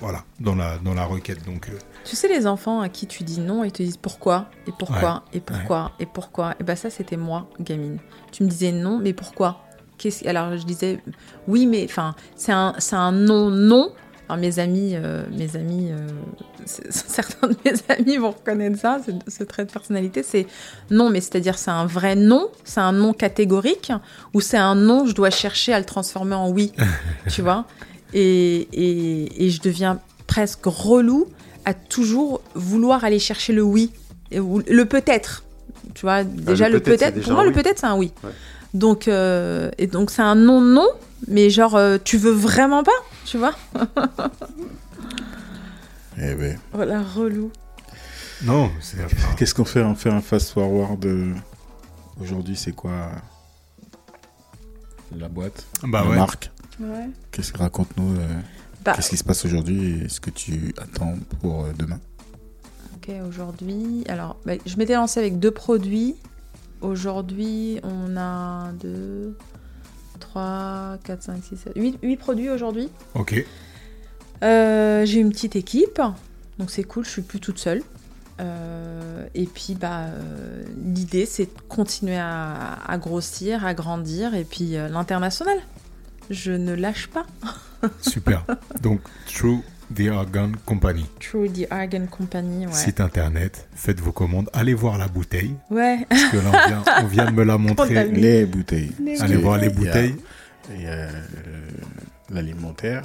voilà, 0.01 0.25
dans 0.41 0.55
la, 0.55 0.79
dans 0.79 0.95
la 0.95 1.05
requête. 1.05 1.45
Donc, 1.45 1.69
euh, 1.69 1.79
Tu 2.05 2.17
sais, 2.17 2.29
les 2.29 2.47
enfants 2.47 2.81
à 2.81 2.89
qui 2.89 3.07
tu 3.07 3.23
dis 3.25 3.41
non, 3.41 3.65
ils 3.65 3.73
te 3.73 3.83
disent 3.83 3.97
pourquoi, 3.97 4.51
et 4.67 4.73
pourquoi, 4.79 5.25
et 5.33 5.41
pourquoi, 5.41 5.93
et 5.99 6.07
pourquoi. 6.07 6.55
Et 6.61 6.65
bah 6.65 6.77
ça, 6.77 6.91
c'était 6.91 7.17
moi, 7.17 7.49
gamine. 7.61 7.99
Tu 8.33 8.45
me 8.45 8.49
disais 8.49 8.73
non, 8.73 8.99
mais 8.99 9.13
pourquoi? 9.13 9.63
Qu'est-ce- 9.99 10.27
Alors 10.29 10.57
je 10.57 10.65
disais 10.65 11.01
oui, 11.49 11.67
mais 11.67 11.85
enfin, 11.89 12.15
c'est 12.37 12.53
un, 12.53 12.75
c'est 12.79 12.97
un 12.97 13.13
non, 13.13 13.51
non. 13.51 13.93
Alors 14.29 14.41
mes 14.41 14.59
amis, 14.59 14.91
euh, 14.95 15.25
mes 15.31 15.55
amis, 15.57 15.89
euh, 15.93 16.09
certains 16.67 17.47
de 17.49 17.57
mes 17.65 17.73
amis 17.89 18.17
vont 18.17 18.33
reconnaître 18.33 18.77
ça, 18.79 18.99
ce, 19.07 19.13
ce 19.31 19.45
trait 19.45 19.65
de 19.65 19.71
personnalité, 19.71 20.23
c'est 20.25 20.47
non, 20.91 21.11
mais 21.11 21.21
c'est-à-dire 21.21 21.57
c'est 21.59 21.71
un 21.71 21.87
vrai 21.87 22.17
non, 22.17 22.49
c'est 22.65 22.81
un 22.81 22.91
non 22.93 23.13
catégorique, 23.13 23.93
ou 24.35 24.41
c'est 24.41 24.57
un 24.57 24.75
non, 24.75 25.07
je 25.07 25.15
dois 25.15 25.31
chercher 25.31 25.73
à 25.73 25.79
le 25.79 25.85
transformer 25.85 26.35
en 26.35 26.51
oui, 26.51 26.73
tu 27.31 27.41
vois? 27.43 27.67
Et, 28.13 28.69
et, 28.73 29.47
et 29.47 29.51
je 29.51 29.61
deviens 29.61 30.01
presque 30.27 30.65
relou 30.67 31.27
à 31.65 31.75
toujours 31.75 32.41
vouloir 32.55 33.05
aller 33.05 33.19
chercher 33.19 33.53
le 33.53 33.63
oui, 33.63 33.91
le 34.33 34.85
peut-être. 34.85 35.45
Tu 35.95 36.03
vois, 36.03 36.25
déjà 36.25 36.69
le 36.69 36.75
le 36.77 36.81
peut-être, 36.83 37.21
pour 37.23 37.33
moi 37.33 37.45
le 37.45 37.53
peut-être 37.53 37.79
c'est 37.79 37.87
un 37.87 37.97
oui. 37.97 38.13
Ouais. 38.23 38.31
Donc, 38.75 39.09
euh, 39.09 39.71
et 39.79 39.87
donc 39.87 40.11
c'est 40.11 40.23
un 40.23 40.35
non 40.35 40.61
non, 40.61 40.89
mais 41.29 41.49
genre 41.49 41.77
euh, 41.77 41.97
tu 42.03 42.19
veux 42.19 42.33
vraiment 42.33 42.83
pas, 42.85 42.91
tu 43.25 43.39
vois? 43.39 43.55
Eh 46.19 46.35
ben, 46.35 46.59
Voilà, 46.73 47.03
relou. 47.03 47.51
non, 48.45 48.71
qu'est-ce 49.37 49.55
qu'on 49.55 49.65
fait? 49.67 49.83
On 49.83 49.95
fait 49.95 50.11
un 50.11 50.21
fast 50.23 50.51
forward. 50.51 51.05
euh, 51.05 51.35
Aujourd'hui, 52.21 52.57
c'est 52.57 52.73
quoi? 52.73 53.11
La 55.17 55.29
boîte, 55.29 55.67
bah 55.83 56.03
la 56.05 56.11
ouais. 56.11 56.17
marque? 56.17 56.51
Ouais. 56.81 57.09
Qu'est-ce 57.31 57.53
que 57.53 57.59
raconte-nous 57.59 58.17
euh, 58.17 58.27
Bah, 58.85 58.93
Qu'est-ce 58.95 59.11
qui 59.11 59.17
se 59.17 59.25
passe 59.25 59.45
aujourd'hui 59.45 60.03
et 60.05 60.09
ce 60.09 60.21
que 60.21 60.31
tu 60.31 60.75
attends 60.79 61.15
pour 61.41 61.65
euh, 61.65 61.73
demain? 61.79 62.01
Ok, 62.97 63.11
aujourd'hui, 63.29 64.05
alors 64.09 64.37
bah, 64.45 64.55
je 64.65 64.77
m'étais 64.77 64.95
lancée 64.95 65.21
avec 65.21 65.39
deux 65.39 65.51
produits. 65.51 66.17
Aujourd'hui, 66.81 67.81
on 67.83 68.17
a 68.17 68.73
deux, 68.73 69.37
trois, 70.21 70.99
quatre, 71.05 71.23
cinq, 71.23 71.43
six, 71.43 71.57
sept, 71.57 71.73
huit, 71.77 71.99
huit 72.03 72.17
produits 72.17 72.51
aujourd'hui. 72.51 72.91
Ok. 73.15 73.45
Euh, 74.43 75.05
j'ai 75.07 75.21
une 75.21 75.31
petite 75.31 75.57
équipe. 75.57 76.01
Donc 76.59 76.71
c'est 76.71 76.85
cool, 76.85 77.05
je 77.05 77.11
suis 77.11 77.23
plus 77.23 77.41
toute 77.41 77.59
seule. 77.59 77.83
Euh, 78.39 79.27
et 79.35 79.47
puis 79.47 79.75
bah, 79.75 80.01
euh, 80.09 80.63
l'idée 80.85 81.25
c'est 81.25 81.47
de 81.47 81.61
continuer 81.69 82.19
à, 82.19 82.75
à 82.87 82.99
grossir, 82.99 83.65
à 83.65 83.73
grandir 83.73 84.35
et 84.35 84.45
puis 84.45 84.77
euh, 84.77 84.89
l'international. 84.89 85.57
Je 86.31 86.53
ne 86.53 86.75
lâche 86.75 87.07
pas. 87.09 87.27
Super. 88.01 88.45
Donc, 88.83 89.01
True 89.33 89.61
The 89.95 90.09
Argan 90.11 90.53
Company. 90.65 91.07
True 91.21 91.49
the 91.49 91.67
Argan 91.71 92.07
Company, 92.11 92.67
ouais. 92.67 92.73
Site 92.73 93.01
internet, 93.01 93.69
faites 93.77 94.01
vos 94.01 94.11
commandes, 94.13 94.51
allez 94.53 94.75
voir 94.75 94.99
la 94.99 95.07
bouteille, 95.07 95.55
Ouais. 95.71 96.05
parce 96.09 96.25
que 96.25 96.37
là, 96.39 96.43
on 96.47 96.69
vient, 96.69 96.85
on 97.03 97.07
vient 97.07 97.25
de 97.27 97.31
me 97.37 97.45
la 97.45 97.57
montrer. 97.59 98.09
Les 98.11 98.47
bouteilles. 98.47 98.93
Les 99.01 99.21
Allez 99.23 99.37
voir 99.37 99.59
les 99.59 99.69
bouteilles. 99.69 100.17
Il 100.75 100.83
y 100.83 100.87
a 100.87 100.91
euh, 100.91 101.09
l'alimentaire, 102.31 103.03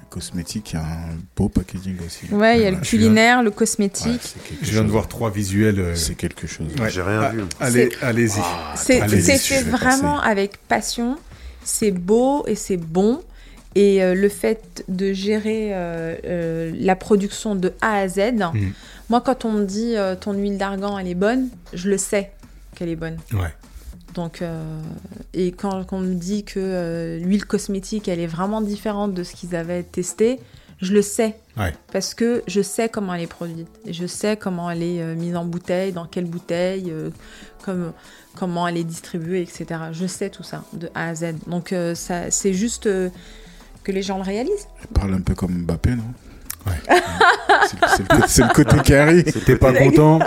le 0.00 0.06
cosmétique, 0.08 0.72
il 0.72 0.76
y 0.76 0.78
a 0.78 0.84
un 0.84 1.16
beau 1.36 1.48
packaging 1.48 1.96
aussi. 2.06 2.32
Ouais, 2.32 2.58
il 2.60 2.62
y 2.62 2.66
a 2.66 2.70
le 2.70 2.76
culinaire, 2.76 3.42
le 3.42 3.50
cosmétique. 3.50 4.34
Je 4.62 4.70
viens 4.70 4.84
de 4.84 4.90
voir 4.90 5.08
trois 5.08 5.30
visuels. 5.30 5.80
euh, 5.80 5.94
C'est 5.96 6.14
quelque 6.14 6.46
chose. 6.46 6.68
ouais. 6.78 6.90
J'ai 6.90 7.02
rien 7.02 7.22
Ah, 7.22 7.30
vu. 7.30 7.42
Allez, 7.58 7.88
allez-y. 8.02 8.38
Ah, 8.40 8.74
c'est 8.76 9.00
allez-y, 9.00 9.22
c'est 9.22 9.38
je 9.38 9.64
fait 9.64 9.68
vraiment 9.70 10.18
passer. 10.18 10.30
avec 10.30 10.58
passion. 10.68 11.18
C'est 11.70 11.90
beau 11.90 12.44
et 12.46 12.54
c'est 12.54 12.78
bon. 12.78 13.20
Et 13.74 14.02
euh, 14.02 14.14
le 14.14 14.30
fait 14.30 14.82
de 14.88 15.12
gérer 15.12 15.74
euh, 15.74 16.16
euh, 16.24 16.72
la 16.74 16.96
production 16.96 17.54
de 17.54 17.74
A 17.82 17.98
à 17.98 18.08
Z, 18.08 18.18
Mhm. 18.54 18.72
moi, 19.10 19.20
quand 19.20 19.44
on 19.44 19.52
me 19.52 19.64
dit 19.66 19.94
ton 20.20 20.32
huile 20.32 20.56
d'argan, 20.56 20.98
elle 20.98 21.08
est 21.08 21.14
bonne, 21.14 21.48
je 21.74 21.90
le 21.90 21.98
sais 21.98 22.32
qu'elle 22.74 22.88
est 22.88 22.96
bonne. 22.96 23.18
Ouais. 23.34 23.52
Donc, 24.14 24.42
et 25.34 25.52
quand, 25.52 25.84
quand 25.84 25.98
on 25.98 26.00
me 26.00 26.14
dit 26.14 26.42
que 26.44 27.18
l'huile 27.22 27.44
cosmétique, 27.44 28.08
elle 28.08 28.20
est 28.20 28.26
vraiment 28.26 28.62
différente 28.62 29.12
de 29.12 29.22
ce 29.22 29.34
qu'ils 29.34 29.54
avaient 29.54 29.82
testé, 29.82 30.40
je 30.80 30.92
le 30.92 31.02
sais. 31.02 31.36
Ouais. 31.56 31.72
Parce 31.92 32.14
que 32.14 32.42
je 32.46 32.60
sais 32.62 32.88
comment 32.88 33.14
elle 33.14 33.22
est 33.22 33.26
produite. 33.26 33.68
Je 33.88 34.06
sais 34.06 34.36
comment 34.36 34.70
elle 34.70 34.82
est 34.82 35.00
euh, 35.02 35.14
mise 35.14 35.36
en 35.36 35.44
bouteille, 35.44 35.92
dans 35.92 36.06
quelle 36.06 36.26
bouteille, 36.26 36.90
euh, 36.90 37.10
comme, 37.64 37.92
comment 38.36 38.66
elle 38.68 38.76
est 38.76 38.84
distribuée, 38.84 39.42
etc. 39.42 39.66
Je 39.92 40.06
sais 40.06 40.30
tout 40.30 40.42
ça, 40.44 40.62
de 40.72 40.88
A 40.94 41.08
à 41.08 41.14
Z. 41.14 41.34
Donc, 41.46 41.72
euh, 41.72 41.94
ça, 41.94 42.30
c'est 42.30 42.52
juste 42.54 42.86
euh, 42.86 43.08
que 43.82 43.90
les 43.92 44.02
gens 44.02 44.18
le 44.18 44.22
réalisent. 44.24 44.68
Elle 44.82 44.86
parle 44.88 45.14
un 45.14 45.20
peu 45.20 45.34
comme 45.34 45.52
Mbappé, 45.64 45.90
non? 45.96 46.04
Ouais. 46.66 46.74
c'est 47.66 47.80
le- 47.80 47.88
c'est 47.88 48.02
le, 48.02 48.08
côté- 48.08 48.28
c'est 48.28 48.52
côté 48.52 48.78
carré. 48.82 49.24
T'es 49.24 49.56
pas 49.56 49.72
content 49.72 50.18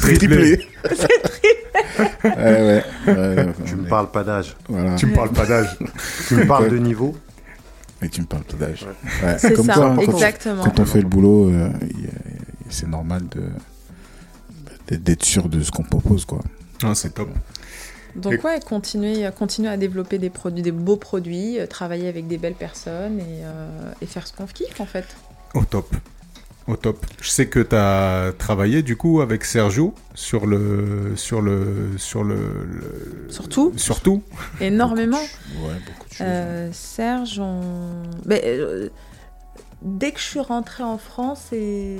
Triplé. 0.00 0.68
ouais, 2.24 2.24
ouais. 2.36 2.84
ouais, 3.06 3.46
Tu 3.64 3.76
me 3.76 3.88
parles 3.88 4.10
pas 4.10 4.22
d'âge. 4.24 4.54
Voilà. 4.68 4.96
Tu 4.96 5.06
me 5.06 5.14
parles 5.14 5.30
pas 5.30 5.46
d'âge. 5.46 5.78
Tu 6.28 6.34
me 6.34 6.46
parles 6.46 6.68
de 6.70 6.76
niveau. 6.78 7.16
Et 8.02 8.08
tu 8.08 8.20
me 8.22 8.26
parles 8.26 8.44
pas 8.44 8.56
d'âge. 8.56 8.86
Ouais, 9.22 9.36
C'est 9.38 9.52
comme 9.54 9.66
ça, 9.66 9.74
quoi, 9.74 9.86
hein, 9.90 9.96
quand- 9.96 10.02
exactement. 10.12 10.64
Quand 10.64 10.80
on 10.80 10.84
fait 10.86 11.02
le 11.02 11.08
boulot, 11.08 11.50
euh, 11.50 11.70
c'est 12.68 12.88
normal 12.88 13.22
de 13.28 14.96
d'être- 14.96 15.24
sûr 15.24 15.48
de 15.48 15.62
ce 15.62 15.70
qu'on 15.70 15.84
propose, 15.84 16.24
quoi. 16.24 16.40
Ah, 16.82 16.94
c'est 16.94 17.14
top. 17.14 17.28
Donc 18.16 18.32
Et- 18.32 18.40
ouais, 18.40 18.58
continuer, 18.60 19.24
euh, 19.24 19.30
continuer 19.30 19.68
à 19.68 19.76
développer 19.76 20.18
des 20.18 20.30
produits, 20.30 20.62
des 20.62 20.72
beaux 20.72 20.96
produits, 20.96 21.60
euh, 21.60 21.66
travailler 21.66 22.08
avec 22.08 22.26
des 22.26 22.38
belles 22.38 22.54
personnes 22.54 23.20
et, 23.20 23.44
euh, 23.44 23.92
et 24.02 24.06
faire 24.06 24.26
ce 24.26 24.32
qu'on 24.32 24.46
kiffe 24.46 24.80
en 24.80 24.86
fait. 24.86 25.04
Au 25.54 25.62
top. 25.64 25.94
Au 26.70 26.76
top. 26.76 27.04
Je 27.20 27.28
sais 27.30 27.46
que 27.48 27.58
tu 27.60 27.74
as 27.74 28.32
travaillé 28.38 28.82
du 28.82 28.96
coup 28.96 29.20
avec 29.20 29.44
Sergio 29.44 29.94
sur 30.14 30.46
le 30.46 31.12
sur 31.16 31.40
le 31.42 31.90
sur 31.96 32.22
le, 32.22 32.34
le- 32.34 33.26
Surtout, 33.30 33.72
surtout. 33.76 34.22
énormément. 34.60 35.18
Beaucoup 35.18 35.58
de- 35.64 35.68
Ouais, 35.68 35.74
beaucoup 35.86 36.08
de 36.08 36.14
choses. 36.14 36.26
Euh, 36.28 36.68
Serge, 36.72 37.38
on... 37.40 37.60
Mais, 38.26 38.42
euh, 38.46 38.88
dès 39.82 40.12
que 40.12 40.20
je 40.20 40.24
suis 40.24 40.40
rentrée 40.40 40.82
en 40.82 40.98
France 40.98 41.46
et 41.52 41.96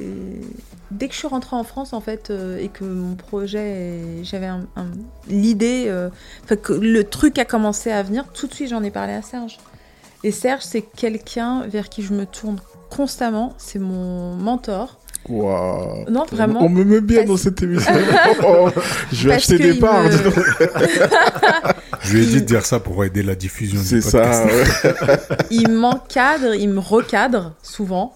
dès 0.91 1.09
que 1.09 1.15
je 1.15 1.19
suis 1.19 1.29
rentrée 1.29 1.57
en 1.57 1.65
France 1.65 1.93
en 1.93 2.01
fait 2.01 2.31
euh, 2.31 2.59
et 2.59 2.69
que 2.69 2.85
mon 2.85 3.15
projet, 3.17 4.23
j'avais 4.23 4.47
un- 4.47 4.67
un- 4.77 4.91
l'idée, 5.29 5.93
que 6.63 6.73
le 6.75 7.05
truc 7.05 7.39
a 7.39 7.45
commencé 7.45 7.91
à 7.91 8.03
venir, 8.03 8.25
tout 8.33 8.47
de 8.47 8.55
suite 8.55 8.69
j'en 8.69 8.83
ai 8.83 8.91
parlé 8.91 9.15
à 9.15 9.23
Serge. 9.23 9.59
Et 10.23 10.33
Serge, 10.33 10.63
c'est 10.63 10.83
quelqu'un 10.83 11.63
vers 11.67 11.89
qui 11.89 12.03
je 12.03 12.13
me 12.13 12.27
tourne 12.27 12.61
constamment. 12.91 13.55
C'est 13.59 13.79
mon 13.79 14.35
mentor. 14.35 14.99
Waouh. 15.29 16.11
Non, 16.11 16.25
vraiment. 16.31 16.63
On 16.63 16.69
me 16.69 16.83
met 16.85 17.01
bien 17.01 17.19
Parce- 17.19 17.29
dans 17.29 17.37
cette 17.37 17.63
émission. 17.63 17.93
Oh, 18.47 18.69
je 19.13 19.29
vais 19.29 19.35
Parce 19.35 19.51
acheter 19.51 19.59
des 19.59 19.75
parts. 19.79 20.03
me-. 20.05 20.11
Je 22.03 22.15
lui 22.17 22.23
ai 22.23 22.27
dit 22.27 22.41
de 22.41 22.47
dire 22.47 22.65
ça 22.65 22.81
pour 22.81 23.05
aider 23.05 23.23
la 23.23 23.35
diffusion 23.35 23.81
C'est 23.85 23.97
du 23.97 24.03
podcast. 24.03 24.49
ça. 24.83 24.89
ouais. 24.89 25.37
il 25.51 25.69
m'encadre, 25.71 26.55
il 26.55 26.71
me 26.71 26.81
recadre 26.81 27.53
souvent. 27.63 28.15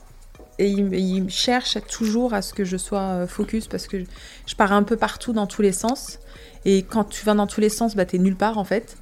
Et 0.59 0.69
il, 0.69 1.29
cherche 1.31 1.79
toujours 1.89 2.33
à 2.33 2.41
ce 2.41 2.55
que 2.55 2.65
je 2.65 2.77
sois 2.77 3.01
euh, 3.01 3.27
focus 3.27 3.67
parce 3.67 3.87
que 3.89 3.99
je, 4.01 4.05
je 4.47 4.55
pars 4.55 4.73
un 4.73 4.85
peu 4.85 4.97
partout 4.97 5.33
dans 5.33 5.47
tous 5.47 5.63
les 5.63 5.73
sens. 5.73 6.21
Et 6.65 6.83
quand 6.83 7.05
tu 7.05 7.25
vas 7.27 7.35
dans 7.35 7.47
tous 7.49 7.61
les 7.61 7.69
sens, 7.69 7.95
bah, 7.97 8.05
t'es 8.07 8.19
nulle 8.19 8.37
part 8.37 8.57
en 8.57 8.65
fait. 8.65 8.97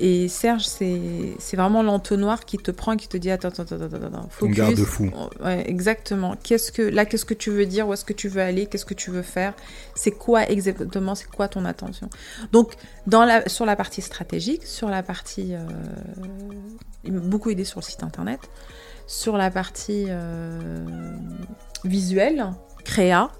Et 0.00 0.26
Serge, 0.26 0.64
c'est 0.66 1.36
vraiment 1.56 1.82
l'entonnoir 1.82 2.44
qui 2.44 2.58
te 2.58 2.72
prend, 2.72 2.96
qui 2.96 3.06
te 3.06 3.16
dit 3.16 3.30
attends, 3.30 3.48
attends, 3.48 3.62
attends, 3.62 3.84
attends, 3.84 4.28
focus. 4.28 4.56
garde-fou. 4.56 5.10
Ouais, 5.40 5.68
exactement. 5.70 6.34
Qu'est-ce 6.42 6.72
que 6.72 6.82
là, 6.82 7.04
qu'est-ce 7.04 7.24
que 7.24 7.34
tu 7.34 7.50
veux 7.50 7.64
dire? 7.64 7.86
Où 7.86 7.92
est-ce 7.92 8.04
que 8.04 8.12
tu 8.12 8.28
veux 8.28 8.42
aller? 8.42 8.66
Qu'est-ce 8.66 8.84
que 8.84 8.94
tu 8.94 9.12
veux 9.12 9.22
faire? 9.22 9.54
C'est 9.94 10.10
quoi 10.10 10.48
exactement? 10.50 11.14
C'est 11.14 11.28
quoi 11.28 11.46
ton 11.46 11.64
attention? 11.64 12.10
Donc, 12.50 12.72
dans 13.06 13.24
la, 13.24 13.48
sur 13.48 13.66
la 13.66 13.76
partie 13.76 14.02
stratégique, 14.02 14.64
sur 14.64 14.88
la 14.88 15.04
partie, 15.04 15.54
euh, 15.54 15.60
il 17.04 17.12
m'a 17.12 17.20
beaucoup 17.20 17.50
aidé 17.50 17.64
sur 17.64 17.78
le 17.78 17.84
site 17.84 18.02
internet, 18.02 18.40
sur 19.06 19.36
la 19.36 19.50
partie 19.52 20.06
euh, 20.08 21.16
visuelle, 21.84 22.52
créa. 22.84 23.30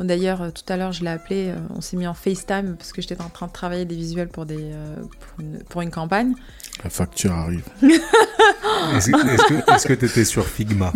D'ailleurs, 0.00 0.42
euh, 0.42 0.50
tout 0.50 0.64
à 0.68 0.76
l'heure, 0.76 0.92
je 0.92 1.02
l'ai 1.04 1.10
appelé, 1.10 1.48
euh, 1.48 1.56
on 1.70 1.80
s'est 1.80 1.96
mis 1.96 2.06
en 2.06 2.14
FaceTime 2.14 2.76
parce 2.76 2.92
que 2.92 3.02
j'étais 3.02 3.20
en 3.20 3.28
train 3.28 3.46
de 3.46 3.52
travailler 3.52 3.84
des 3.84 3.94
visuels 3.94 4.28
pour, 4.28 4.46
euh, 4.50 4.96
une 5.38 5.90
campagne. 5.90 6.34
La 6.84 6.90
facture 6.90 7.32
arrive. 7.32 7.62
Est-ce 8.96 9.10
que 9.10 9.72
est-ce 9.74 9.86
que 9.86 9.92
t'étais 9.92 10.24
sur 10.24 10.44
Figma? 10.46 10.92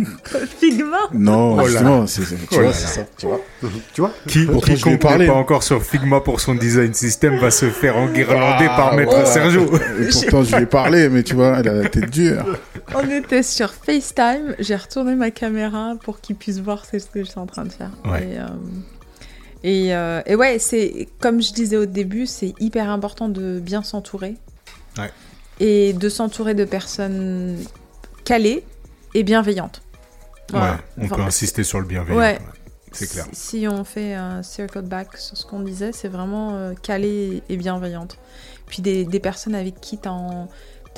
Figma? 0.59 0.97
Non, 1.13 1.57
Oh 1.57 1.65
justement, 1.65 2.05
c'est, 2.05 2.23
tu 2.23 2.57
Oh 2.59 2.71
ça. 2.73 3.05
Tu 3.17 3.25
vois 3.25 3.41
Tu 3.93 4.01
vois 4.01 4.11
Qui, 4.27 4.41
je 4.41 4.89
n'est 4.89 4.97
pas 4.97 5.33
encore 5.33 5.63
sur 5.63 5.81
Figma 5.81 6.19
pour 6.19 6.41
son 6.41 6.55
design 6.55 6.93
system 6.93 7.37
va 7.37 7.49
se 7.49 7.69
faire 7.69 7.95
enguirlander 7.97 8.67
Ah, 8.69 8.75
par 8.75 8.95
maître 8.95 9.11
voilà. 9.11 9.25
Sergio. 9.25 9.65
Et 10.01 10.07
pourtant, 10.11 10.43
je 10.43 10.55
lui 10.57 10.63
ai 10.63 10.65
parlé, 10.65 11.07
mais 11.09 11.23
tu 11.23 11.35
vois, 11.35 11.59
elle 11.59 11.69
a 11.69 11.73
la 11.73 11.89
tête 11.89 12.09
dure. 12.09 12.43
On 12.93 13.09
était 13.09 13.43
sur 13.43 13.71
FaceTime, 13.73 14.55
j'ai 14.59 14.75
retourné 14.75 15.15
ma 15.15 15.31
caméra 15.31 15.93
pour 16.03 16.19
qu'ils 16.19 16.35
puissent 16.35 16.59
voir 16.59 16.83
c'est 16.85 16.99
ce 16.99 17.07
que 17.07 17.23
je 17.23 17.29
suis 17.29 17.39
en 17.39 17.45
train 17.47 17.63
de 17.63 17.71
faire. 17.71 17.91
Ouais. 18.05 18.23
Et, 18.23 18.37
euh, 18.39 18.45
et, 19.63 19.95
euh, 19.95 20.21
et 20.25 20.35
ouais, 20.35 20.59
c'est 20.59 21.07
comme 21.19 21.41
je 21.41 21.53
disais 21.53 21.77
au 21.77 21.85
début, 21.85 22.25
c'est 22.27 22.53
hyper 22.59 22.89
important 22.89 23.29
de 23.29 23.59
bien 23.59 23.81
s'entourer. 23.81 24.35
Ouais. 24.97 25.11
Et 25.59 25.93
de 25.93 26.09
s'entourer 26.09 26.53
de 26.53 26.65
personnes 26.65 27.57
calées 28.23 28.63
et 29.13 29.23
bienveillantes. 29.23 29.81
Voilà. 30.51 30.73
Ouais, 30.97 31.05
on 31.05 31.07
peut 31.07 31.21
insister 31.21 31.63
sur 31.63 31.79
le 31.79 31.85
bienveillant. 31.85 32.19
Ouais. 32.19 32.39
C'est 32.91 33.09
clair. 33.09 33.25
Si, 33.33 33.59
si 33.59 33.67
on 33.67 33.83
fait 33.83 34.13
un 34.13 34.43
circle 34.43 34.81
back 34.81 35.17
sur 35.17 35.37
ce 35.37 35.45
qu'on 35.45 35.59
disait, 35.59 35.91
c'est 35.91 36.07
vraiment 36.07 36.55
euh, 36.55 36.73
calé 36.73 37.43
et 37.49 37.57
bienveillante. 37.57 38.17
Puis 38.65 38.81
des, 38.81 39.05
des 39.05 39.19
personnes 39.19 39.55
avec 39.55 39.79
qui 39.81 39.97
tu 39.97 40.07
as, 40.07 40.47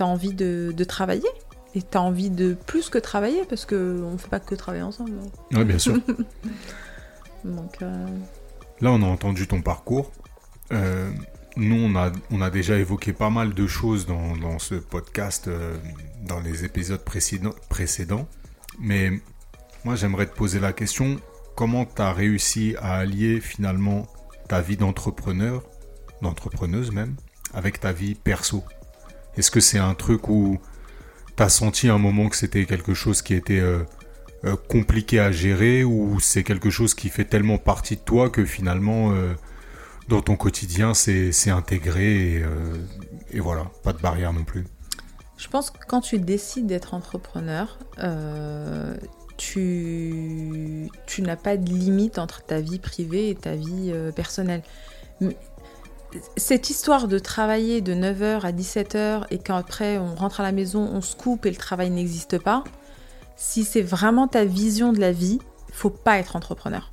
envie 0.02 0.34
de, 0.34 0.74
de 0.76 0.84
travailler. 0.84 1.30
Et 1.76 1.82
tu 1.82 1.98
as 1.98 2.02
envie 2.02 2.30
de 2.30 2.56
plus 2.66 2.90
que 2.90 2.98
travailler, 2.98 3.44
parce 3.48 3.66
qu'on 3.66 4.12
ne 4.12 4.18
fait 4.18 4.30
pas 4.30 4.40
que 4.40 4.56
travailler 4.56 4.84
ensemble. 4.84 5.12
Ouais, 5.52 5.66
bien 5.66 5.78
sûr. 5.78 5.96
Donc, 7.44 7.82
euh, 7.82 8.06
Là, 8.82 8.92
on 8.92 9.02
a 9.04 9.06
entendu 9.06 9.48
ton 9.48 9.62
parcours. 9.62 10.12
Euh, 10.72 11.12
nous, 11.60 11.94
on 12.32 12.42
a, 12.42 12.50
déjà 12.50 12.78
évoqué 12.78 13.14
pas 13.14 13.30
mal 13.30 13.54
de 13.54 13.68
choses 13.68 14.06
dans, 14.06 14.60
ce 14.60 14.76
podcast, 14.76 15.48
euh, 15.48 15.78
dans 16.26 16.40
les 16.40 16.66
épisodes 16.66 17.04
précédents. 17.04 18.28
Mais 18.80 19.12
moi, 19.84 19.96
j'aimerais 19.96 20.26
te 20.26 20.36
poser 20.36 20.60
la 20.60 20.74
question, 20.74 21.20
comment 21.56 21.86
tu 21.86 22.02
as 22.02 22.14
réussi 22.14 22.76
à 22.80 22.96
allier 22.96 23.42
finalement 23.42 24.08
ta 24.48 24.62
vie 24.62 24.78
d'entrepreneur, 24.78 25.64
d'entrepreneuse 26.22 26.92
même, 26.92 27.16
avec 27.54 27.80
ta 27.80 27.92
vie 27.92 28.16
perso? 28.16 28.64
Est-ce 29.38 29.52
que 29.52 29.60
c'est 29.60 29.80
un 29.80 29.94
truc 29.94 30.30
où 30.30 30.60
tu 31.36 31.44
as 31.44 31.50
senti 31.50 31.90
un 31.90 31.98
moment 31.98 32.30
que 32.30 32.36
c'était 32.36 32.66
quelque 32.66 32.94
chose 32.94 33.22
qui 33.22 33.34
était... 33.34 33.60
euh, 33.60 33.84
euh, 34.46 34.56
compliqué 34.70 35.20
à 35.20 35.34
gérer 35.34 35.84
ou 35.84 36.18
c'est 36.22 36.44
quelque 36.44 36.70
chose 36.70 36.94
qui 36.94 37.10
fait 37.10 37.26
tellement 37.26 37.58
partie 37.58 37.98
de 37.98 38.02
toi 38.02 38.30
que 38.30 38.46
finalement 38.46 39.14
dans 40.10 40.22
ton 40.22 40.36
quotidien 40.36 40.94
c'est 40.94 41.50
intégré 41.50 42.34
et, 42.34 42.44
euh, 42.44 42.76
et 43.32 43.40
voilà, 43.40 43.72
pas 43.84 43.94
de 43.94 44.00
barrière 44.00 44.34
non 44.34 44.44
plus. 44.44 44.66
je 45.38 45.48
pense 45.48 45.72
que 45.72 45.78
quand 45.88 46.02
tu 46.02 46.20
décides 46.20 46.66
d'être 46.66 46.94
entrepreneur, 46.94 47.78
euh, 48.00 48.98
tu, 49.38 50.90
n'as 51.20 51.36
pas 51.38 51.56
de 51.56 51.70
limite 51.72 52.20
entre 52.20 52.44
ta 52.44 52.60
vie 52.60 52.80
privée 52.80 53.30
et 53.30 53.36
ta 53.36 53.56
vie 53.56 53.92
euh, 53.94 54.12
personnelle. 54.12 54.64
Cette 56.36 56.70
histoire 56.70 57.08
de 57.08 57.20
travailler 57.20 57.82
de 57.82 57.94
9h 57.94 58.42
à 58.42 58.52
17h 58.52 59.28
et 59.30 59.38
qu'après 59.38 59.98
on 59.98 60.16
rentre 60.16 60.40
à 60.42 60.44
la 60.44 60.52
maison, 60.52 60.90
on 60.92 61.02
se 61.02 61.16
coupe 61.16 61.46
et 61.46 61.52
le 61.52 61.56
travail 61.56 61.92
n'existe 61.92 62.40
pas, 62.40 62.64
si 63.38 63.64
c'est 63.64 63.84
vraiment 63.84 64.28
ta 64.28 64.44
vision 64.44 64.92
de 64.92 65.00
la 65.00 65.12
vie, 65.12 65.40
faut 65.72 65.92
pas 65.92 66.18
être 66.18 66.36
entrepreneur. 66.36 66.90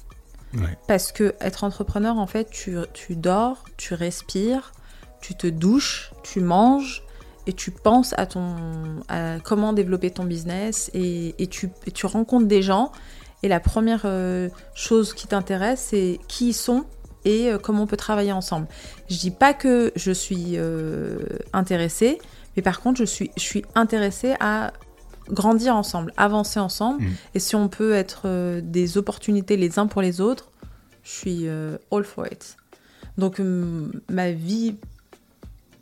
Parce 0.87 1.13
que 1.13 1.35
être 1.41 1.65
entrepreneur, 1.65 2.19
en 2.19 2.27
fait, 2.27 2.49
tu, 2.51 2.77
tu 2.93 3.17
dors, 3.17 3.65
tu 3.77 3.95
respires, 3.95 4.73
tu 5.21 5.35
te 5.35 5.47
douches, 5.47 6.13
tu 6.23 6.41
manges 6.41 7.03
et 7.47 7.53
tu 7.53 7.71
penses 7.71 8.15
à 8.17 8.27
ton 8.27 8.57
à 9.09 9.39
comment 9.41 9.73
développer 9.73 10.11
ton 10.11 10.25
business 10.25 10.91
et, 10.95 11.35
et 11.43 11.47
tu, 11.47 11.71
tu 11.95 12.07
rencontres 12.07 12.47
des 12.47 12.63
gens 12.63 12.93
et 13.43 13.49
la 13.49 13.61
première 13.61 14.03
euh, 14.05 14.49
chose 14.75 15.15
qui 15.15 15.27
t'intéresse 15.27 15.89
c'est 15.91 16.19
qui 16.29 16.49
ils 16.49 16.55
sont 16.55 16.85
et 17.25 17.51
euh, 17.51 17.59
comment 17.59 17.83
on 17.83 17.87
peut 17.87 17.97
travailler 17.97 18.33
ensemble. 18.33 18.67
Je 19.09 19.17
dis 19.17 19.31
pas 19.31 19.55
que 19.55 19.93
je 19.97 20.13
suis 20.13 20.53
euh, 20.57 21.19
intéressée, 21.53 22.19
mais 22.57 22.63
par 22.63 22.81
contre 22.81 22.99
je 22.99 23.05
suis 23.05 23.31
je 23.37 23.43
suis 23.43 23.65
intéressée 23.75 24.35
à 24.41 24.73
grandir 25.31 25.75
ensemble, 25.77 26.13
avancer 26.17 26.59
ensemble 26.61 27.03
Mm. 27.03 27.13
et 27.35 27.39
si 27.41 27.55
on 27.57 27.69
peut 27.69 27.93
être 27.95 28.23
euh, 28.27 28.61
des 28.63 28.97
opportunités 28.99 29.57
les 29.57 29.79
uns 29.79 29.87
pour 29.87 30.03
les 30.03 30.21
autres, 30.21 30.51
je 31.05 31.11
suis 31.11 31.49
euh, 31.49 31.77
all 31.93 32.05
for 32.05 32.27
it. 32.27 32.57
Donc 33.19 33.41
ma 34.11 34.31
vie 34.33 34.77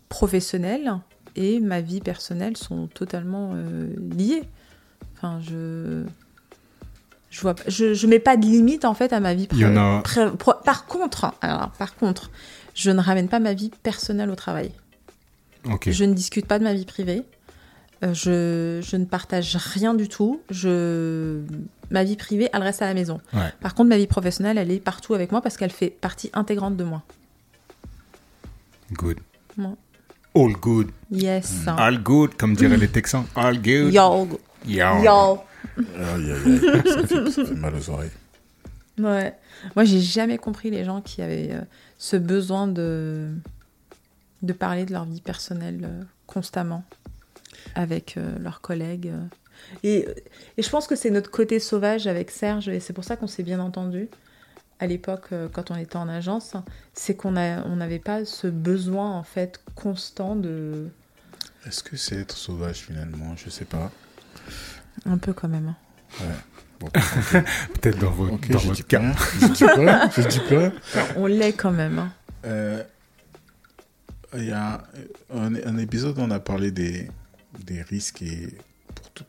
professionnelle 0.08 0.94
et 1.36 1.60
ma 1.60 1.80
vie 1.80 2.00
personnelle 2.00 2.56
sont 2.56 2.86
totalement 2.86 3.52
euh, 3.54 3.88
liées. 4.16 4.44
Enfin, 5.16 5.40
je 5.42 6.04
je 7.30 7.40
vois, 7.40 7.56
je, 7.66 7.94
je 7.94 8.06
mets 8.06 8.20
pas 8.20 8.36
de 8.36 8.44
limite 8.46 8.84
en 8.84 8.94
fait 8.94 9.12
à 9.12 9.18
ma 9.18 9.34
vie. 9.34 9.48
Il 9.52 9.58
y 9.58 9.64
en 9.66 9.76
a- 9.76 10.02
par 10.64 10.86
contre, 10.86 11.32
alors 11.40 11.70
par 11.70 11.96
contre, 11.96 12.30
je 12.74 12.90
ne 12.92 13.00
ramène 13.00 13.28
pas 13.28 13.40
ma 13.40 13.54
vie 13.54 13.70
personnelle 13.82 14.30
au 14.30 14.36
travail. 14.36 14.70
Ok. 15.64 15.90
Je 15.90 16.04
ne 16.04 16.14
discute 16.14 16.46
pas 16.46 16.58
de 16.60 16.64
ma 16.64 16.74
vie 16.74 16.84
privée. 16.84 17.22
Euh, 18.02 18.12
je, 18.12 18.80
je 18.84 18.96
ne 18.96 19.04
partage 19.04 19.56
rien 19.56 19.94
du 19.94 20.08
tout. 20.08 20.40
Je, 20.50 21.40
ma 21.90 22.04
vie 22.04 22.16
privée, 22.16 22.48
elle 22.52 22.62
reste 22.62 22.82
à 22.82 22.86
la 22.86 22.94
maison. 22.94 23.20
Ouais. 23.32 23.52
Par 23.60 23.74
contre, 23.74 23.88
ma 23.88 23.96
vie 23.96 24.06
professionnelle, 24.06 24.58
elle 24.58 24.70
est 24.70 24.80
partout 24.80 25.14
avec 25.14 25.30
moi 25.30 25.40
parce 25.40 25.56
qu'elle 25.56 25.70
fait 25.70 25.90
partie 25.90 26.30
intégrante 26.34 26.76
de 26.76 26.84
moi. 26.84 27.02
Good. 28.92 29.18
Ouais. 29.56 29.66
All 30.34 30.52
good. 30.54 30.90
Yes. 31.10 31.62
All 31.66 32.02
good, 32.02 32.36
comme 32.36 32.54
diraient 32.54 32.76
les 32.76 32.88
Texans. 32.88 33.24
All 33.36 33.56
good. 33.56 33.92
Yo. 33.92 34.28
Yo. 34.66 35.02
Yo. 35.02 35.38
Aïe, 35.96 36.32
aïe, 36.32 36.32
aïe. 36.32 36.60
ça, 36.84 37.06
fait, 37.06 37.30
ça 37.30 37.44
fait 37.44 37.54
mal 37.54 37.74
aux 37.74 37.90
oreilles. 37.90 38.10
Ouais. 38.98 39.34
Moi, 39.74 39.84
j'ai 39.84 40.00
jamais 40.00 40.38
compris 40.38 40.70
les 40.70 40.84
gens 40.84 41.00
qui 41.00 41.22
avaient 41.22 41.52
euh, 41.52 41.60
ce 41.98 42.16
besoin 42.16 42.66
de 42.66 43.30
de 44.42 44.52
parler 44.52 44.84
de 44.84 44.92
leur 44.92 45.06
vie 45.06 45.22
personnelle 45.22 45.80
euh, 45.84 46.02
constamment 46.26 46.84
avec 47.74 48.16
euh, 48.16 48.38
leurs 48.40 48.60
collègues. 48.60 49.08
euh. 49.08 49.24
Et, 49.82 50.06
et 50.58 50.62
je 50.62 50.68
pense 50.68 50.86
que 50.86 50.96
c'est 50.96 51.10
notre 51.10 51.30
côté 51.30 51.58
sauvage 51.60 52.06
avec 52.06 52.30
Serge, 52.30 52.68
et 52.68 52.80
c'est 52.80 52.92
pour 52.92 53.04
ça 53.04 53.16
qu'on 53.16 53.26
s'est 53.28 53.42
bien 53.44 53.60
entendu 53.60 54.08
à 54.80 54.86
l'époque 54.86 55.26
euh, 55.32 55.48
quand 55.50 55.70
on 55.70 55.76
était 55.76 55.96
en 55.96 56.08
agence, 56.08 56.54
c'est 56.92 57.14
qu'on 57.14 57.36
a- 57.36 57.62
on 57.64 57.76
n'avait 57.76 58.00
pas 58.00 58.24
ce 58.24 58.48
besoin 58.48 59.12
en 59.12 59.22
fait 59.22 59.60
constant 59.76 60.34
de 60.36 60.88
Est-ce 61.66 61.82
que 61.84 61.96
c'est 61.96 62.16
être 62.16 62.36
sauvage 62.36 62.78
finalement? 62.80 63.36
Je 63.36 63.48
sais 63.50 63.64
pas. 63.64 63.90
un 65.06 65.16
peu 65.18 65.32
quand 65.32 65.48
même. 65.48 65.74
hein. 66.20 66.24
Bon, 66.80 66.88
Peut-être 67.80 67.98
dans, 68.00 68.10
votre 68.10 68.34
ok, 68.34 68.48
dans 68.50 68.58
je 68.58 68.66
votre 68.68 68.86
cas. 68.86 69.12
Je 69.40 69.46
dis 70.26 70.38
rien. 70.40 70.72
On 71.16 71.26
l'est 71.26 71.52
quand 71.52 71.70
même. 71.70 71.98
hein. 72.00 72.12
Euh, 72.44 72.82
Il 74.36 74.44
y 74.46 74.52
a 74.52 74.82
un, 75.32 75.54
un 75.54 75.78
épisode 75.78 76.18
où 76.18 76.22
on 76.22 76.30
a 76.32 76.40
parlé 76.40 76.72
des, 76.72 77.08
des 77.64 77.82
risques 77.82 78.24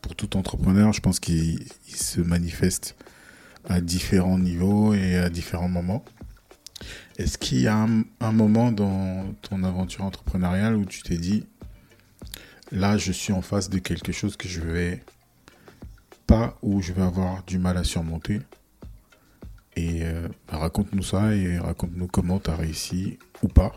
pour 0.02 0.16
tout, 0.16 0.38
entrepreneur, 0.38 0.94
je 0.94 1.02
pense 1.02 1.20
qu'il 1.20 1.68
il 1.88 1.96
se 1.96 2.22
manifeste 2.22 2.96
à 3.68 3.82
différents 3.82 4.40
niveaux 4.40 4.94
et 4.94 5.18
à 5.18 5.30
différents 5.30 5.70
moments. 5.70 6.04
Est-ce 7.18 7.38
qu'il 7.38 7.62
y 7.62 7.68
a 7.68 7.78
un, 7.78 8.04
un 8.20 8.32
moment 8.32 8.72
dans 8.72 9.34
ton 9.42 9.64
aventure 9.64 10.04
entrepreneuriale 10.04 10.76
où 10.76 10.86
tu 10.86 11.02
t'es 11.02 11.18
dit, 11.18 11.46
là, 12.72 12.98
je 12.98 13.12
suis 13.12 13.34
en 13.34 13.42
face 13.42 13.70
de 13.70 13.80
quelque 13.80 14.12
chose 14.12 14.36
que 14.36 14.48
je 14.48 14.62
vais 14.62 15.04
pas 16.28 16.58
ou 16.62 16.82
je 16.82 16.94
vais 16.94 17.04
avoir 17.04 17.44
du 17.44 17.60
mal 17.60 17.78
à 17.78 17.84
surmonter? 17.84 18.42
Et 19.76 20.04
euh, 20.04 20.28
bah, 20.48 20.58
raconte-nous 20.58 21.04
ça 21.04 21.36
et 21.36 21.58
raconte-nous 21.58 22.08
comment 22.08 22.40
tu 22.40 22.50
as 22.50 22.56
réussi 22.56 23.18
ou 23.42 23.48
pas 23.48 23.74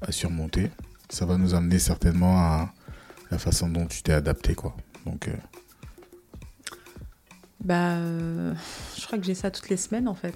à 0.00 0.12
surmonter. 0.12 0.70
Ça 1.08 1.26
va 1.26 1.36
nous 1.36 1.54
amener 1.54 1.78
certainement 1.78 2.38
à 2.38 2.74
la 3.30 3.38
façon 3.38 3.68
dont 3.68 3.86
tu 3.86 4.02
t'es 4.02 4.12
adapté. 4.12 4.54
quoi. 4.54 4.76
Donc, 5.04 5.28
euh, 5.28 5.32
Bah, 7.64 7.94
euh, 7.96 8.54
je 8.96 9.06
crois 9.06 9.18
que 9.18 9.24
j'ai 9.24 9.34
ça 9.34 9.50
toutes 9.50 9.68
les 9.68 9.76
semaines 9.76 10.08
en 10.08 10.14
fait. 10.14 10.34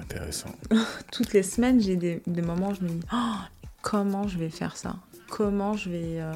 intéressant. 0.00 0.50
toutes 1.12 1.32
les 1.32 1.42
semaines, 1.42 1.80
j'ai 1.80 1.96
des, 1.96 2.22
des 2.26 2.42
moments 2.42 2.70
où 2.70 2.74
je 2.74 2.82
me 2.82 2.88
dis 2.88 3.00
Oh, 3.12 3.34
comment 3.82 4.26
je 4.26 4.38
vais 4.38 4.50
faire 4.50 4.76
ça? 4.76 4.96
Comment 5.28 5.74
je 5.76 5.90
vais, 5.90 6.20
euh, 6.20 6.32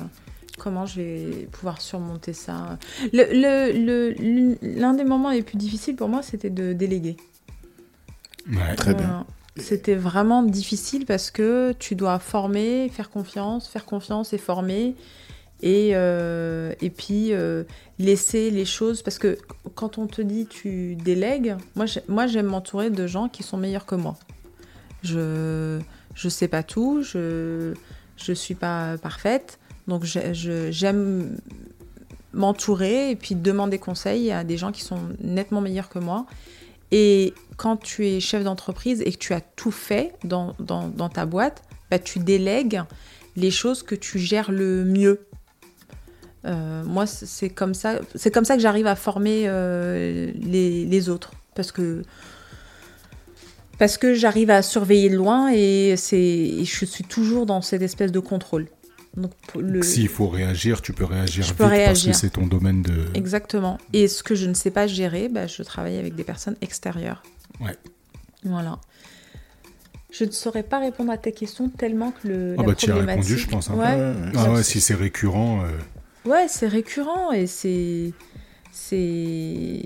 comment 0.58 0.86
je 0.86 1.00
vais 1.00 1.48
pouvoir 1.50 1.80
surmonter 1.80 2.32
ça? 2.32 2.78
Le- 3.12 3.24
le- 3.32 3.72
le- 3.72 4.10
l'une- 4.12 4.58
L'un 4.62 4.94
des 4.94 5.04
moments 5.04 5.30
les 5.30 5.42
plus 5.42 5.56
difficiles 5.56 5.96
pour 5.96 6.08
moi, 6.08 6.22
c'était 6.22 6.50
de 6.50 6.72
déléguer. 6.72 7.16
Ouais. 8.48 8.74
Très 8.76 8.94
bien. 8.94 9.26
C'était 9.56 9.94
vraiment 9.94 10.42
difficile 10.42 11.06
parce 11.06 11.30
que 11.30 11.72
tu 11.78 11.94
dois 11.94 12.18
former, 12.18 12.88
faire 12.88 13.08
confiance, 13.10 13.68
faire 13.68 13.84
confiance 13.84 14.32
et 14.32 14.38
former. 14.38 14.94
Et, 15.62 15.90
euh, 15.94 16.72
et 16.80 16.90
puis 16.90 17.32
euh, 17.32 17.64
laisser 17.98 18.50
les 18.50 18.64
choses. 18.64 19.02
Parce 19.02 19.18
que 19.18 19.38
quand 19.74 19.98
on 19.98 20.06
te 20.06 20.20
dit 20.20 20.46
tu 20.46 20.94
délègues, 20.96 21.56
moi 21.74 21.86
j'ai- 21.86 22.02
moi, 22.08 22.26
j'aime 22.26 22.46
m'entourer 22.46 22.90
de 22.90 23.06
gens 23.06 23.28
qui 23.28 23.42
sont 23.42 23.56
meilleurs 23.56 23.86
que 23.86 23.94
moi. 23.94 24.16
Je 25.02 25.80
je 26.14 26.28
sais 26.28 26.48
pas 26.48 26.62
tout, 26.62 27.02
je 27.02 27.74
je 28.16 28.32
suis 28.32 28.54
pas 28.54 28.96
parfaite, 28.98 29.58
donc 29.88 30.04
j'aime 30.04 31.36
m'entourer 32.32 33.10
et 33.10 33.16
puis 33.16 33.34
demander 33.34 33.78
conseil 33.78 34.30
à 34.32 34.44
des 34.44 34.56
gens 34.56 34.72
qui 34.72 34.82
sont 34.82 34.98
nettement 35.20 35.60
meilleurs 35.60 35.88
que 35.88 35.98
moi. 35.98 36.26
Et 36.90 37.32
quand 37.56 37.76
tu 37.76 38.06
es 38.06 38.20
chef 38.20 38.44
d'entreprise 38.44 39.02
et 39.04 39.12
que 39.12 39.18
tu 39.18 39.32
as 39.32 39.40
tout 39.40 39.70
fait 39.70 40.14
dans, 40.24 40.54
dans, 40.58 40.88
dans 40.88 41.08
ta 41.08 41.26
boîte, 41.26 41.62
bah, 41.90 41.98
tu 41.98 42.18
délègues 42.18 42.82
les 43.36 43.50
choses 43.50 43.82
que 43.82 43.94
tu 43.94 44.18
gères 44.18 44.50
le 44.52 44.84
mieux. 44.84 45.26
Euh, 46.46 46.82
moi, 46.84 47.06
c'est 47.06 47.48
comme 47.48 47.74
ça, 47.74 48.00
c'est 48.14 48.30
comme 48.30 48.44
ça 48.44 48.54
que 48.56 48.60
j'arrive 48.62 48.86
à 48.86 48.96
former 48.96 49.44
euh, 49.46 50.30
les, 50.40 50.84
les 50.84 51.08
autres, 51.08 51.32
parce 51.54 51.72
que 51.72 52.02
parce 53.78 53.98
que 53.98 54.14
j'arrive 54.14 54.50
à 54.50 54.62
surveiller 54.62 55.10
de 55.10 55.16
loin 55.16 55.50
et 55.52 55.94
c'est 55.96 56.16
et 56.18 56.64
je 56.64 56.84
suis 56.84 57.04
toujours 57.04 57.44
dans 57.46 57.60
cette 57.62 57.82
espèce 57.82 58.12
de 58.12 58.20
contrôle. 58.20 58.68
Donc 59.16 59.32
le- 59.58 59.82
S'il 59.82 60.08
faut 60.08 60.28
réagir, 60.28 60.80
tu 60.82 60.92
peux 60.92 61.04
réagir 61.04 61.42
Je 61.44 61.48
vite 61.48 61.56
peux 61.56 61.64
parce 61.64 61.76
réagir. 61.76 62.12
que 62.12 62.18
c'est 62.18 62.30
ton 62.30 62.46
domaine 62.46 62.82
de. 62.82 63.06
Exactement. 63.14 63.78
Et 63.92 64.06
ce 64.08 64.22
que 64.22 64.34
je 64.34 64.46
ne 64.48 64.54
sais 64.54 64.70
pas 64.70 64.86
gérer, 64.86 65.28
bah, 65.28 65.46
je 65.46 65.62
travaille 65.62 65.96
avec 65.98 66.14
des 66.14 66.24
personnes 66.24 66.56
extérieures. 66.60 67.22
Ouais. 67.60 67.76
Voilà. 68.44 68.78
Je 70.12 70.24
ne 70.24 70.30
saurais 70.30 70.62
pas 70.62 70.78
répondre 70.78 71.10
à 71.10 71.16
tes 71.18 71.32
questions 71.32 71.68
tellement 71.68 72.12
que 72.12 72.28
le. 72.28 72.54
Ah 72.58 72.62
la 72.62 72.66
bah 72.68 72.74
tu 72.74 72.86
y 72.86 72.90
as 72.90 72.94
répondu, 72.96 73.38
je 73.38 73.48
pense. 73.48 73.70
hein. 73.70 73.74
Ouais. 73.74 74.30
Ah 74.36 74.52
ouais, 74.52 74.62
si 74.62 74.80
c'est 74.80 74.94
récurrent. 74.94 75.62
euh, 75.64 75.68
ouais 76.24 76.46
c'est 76.48 76.68
récurrent 76.68 77.32
et 77.32 77.46
c'est. 77.46 78.12
C'est. 78.72 79.82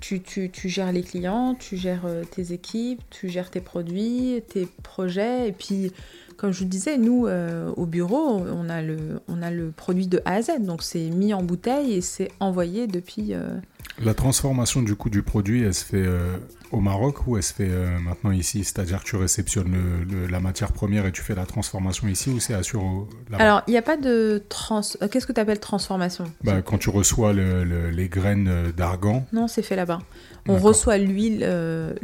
Tu, 0.00 0.20
tu, 0.20 0.50
tu 0.50 0.68
gères 0.68 0.92
les 0.92 1.02
clients, 1.02 1.54
tu 1.54 1.76
gères 1.76 2.04
euh, 2.06 2.24
tes 2.24 2.52
équipes, 2.52 3.00
tu 3.10 3.28
gères 3.28 3.50
tes 3.50 3.60
produits, 3.60 4.42
tes 4.48 4.66
projets. 4.82 5.48
Et 5.48 5.52
puis, 5.52 5.92
comme 6.36 6.52
je 6.52 6.60
vous 6.60 6.64
disais, 6.68 6.98
nous, 6.98 7.26
euh, 7.26 7.72
au 7.76 7.86
bureau, 7.86 8.40
on 8.40 8.68
a, 8.68 8.82
le, 8.82 9.20
on 9.28 9.40
a 9.42 9.50
le 9.50 9.70
produit 9.70 10.06
de 10.06 10.20
A 10.24 10.34
à 10.34 10.42
Z. 10.42 10.60
Donc, 10.60 10.82
c'est 10.82 11.08
mis 11.10 11.32
en 11.32 11.42
bouteille 11.42 11.94
et 11.94 12.00
c'est 12.00 12.30
envoyé 12.40 12.86
depuis. 12.86 13.32
euh, 13.34 13.56
La 14.04 14.12
transformation 14.12 14.82
du 14.82 14.94
coup 14.94 15.08
du 15.08 15.22
produit, 15.22 15.62
elle 15.62 15.72
se 15.72 15.84
fait 15.84 16.04
euh, 16.04 16.36
au 16.70 16.80
Maroc 16.80 17.26
ou 17.26 17.38
elle 17.38 17.42
se 17.42 17.54
fait 17.54 17.68
euh, 17.70 17.98
maintenant 17.98 18.30
ici? 18.30 18.62
C'est-à-dire 18.62 19.02
que 19.02 19.08
tu 19.08 19.16
réceptionnes 19.16 19.72
le- 19.72 20.04
le- 20.04 20.26
la 20.26 20.38
matière 20.38 20.72
première 20.72 21.06
et 21.06 21.12
tu 21.12 21.22
fais 21.22 21.34
la 21.34 21.46
transformation 21.46 22.06
ici 22.06 22.28
ou 22.28 22.38
c'est 22.38 22.52
assuré 22.52 22.84
là-bas? 23.30 23.42
Alors, 23.42 23.62
il 23.66 23.70
n'y 23.70 23.78
a 23.78 23.82
pas 23.82 23.96
de 23.96 24.42
trans. 24.50 24.82
euh, 25.00 25.08
Qu'est-ce 25.08 25.26
que 25.26 25.32
tu 25.32 25.40
appelles 25.40 25.60
transformation? 25.60 26.24
Bah, 26.44 26.60
Quand 26.60 26.76
tu 26.76 26.90
reçois 26.90 27.32
le- 27.32 27.64
le- 27.64 27.88
les 27.90 28.08
graines 28.10 28.70
d'argan, 28.76 29.24
Non, 29.32 29.48
c'est 29.48 29.62
fait 29.62 29.76
là-bas. 29.76 30.00
On 30.46 30.58
reçoit 30.58 30.98
l'huile 30.98 31.40
euh, 31.42 31.94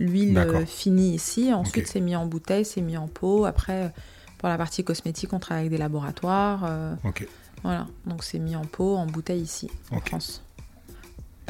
finie 0.67 1.15
ici. 1.15 1.53
Ensuite, 1.53 1.89
c'est 1.89 2.01
mis 2.01 2.17
en 2.17 2.25
bouteille, 2.27 2.65
c'est 2.65 2.81
mis 2.81 2.97
en 2.97 3.07
pot. 3.07 3.45
Après, 3.45 3.93
pour 4.39 4.49
la 4.49 4.57
partie 4.57 4.83
cosmétique, 4.83 5.33
on 5.35 5.39
travaille 5.39 5.65
avec 5.67 5.73
des 5.73 5.79
laboratoires. 5.79 6.65
ok. 7.05 7.27
voilà. 7.63 7.87
Donc, 8.07 8.25
c'est 8.25 8.39
mis 8.39 8.57
en 8.57 8.65
pot, 8.65 8.97
en 8.97 9.05
bouteille 9.07 9.43
ici, 9.43 9.71
en. 9.91 10.01
France. 10.01 10.43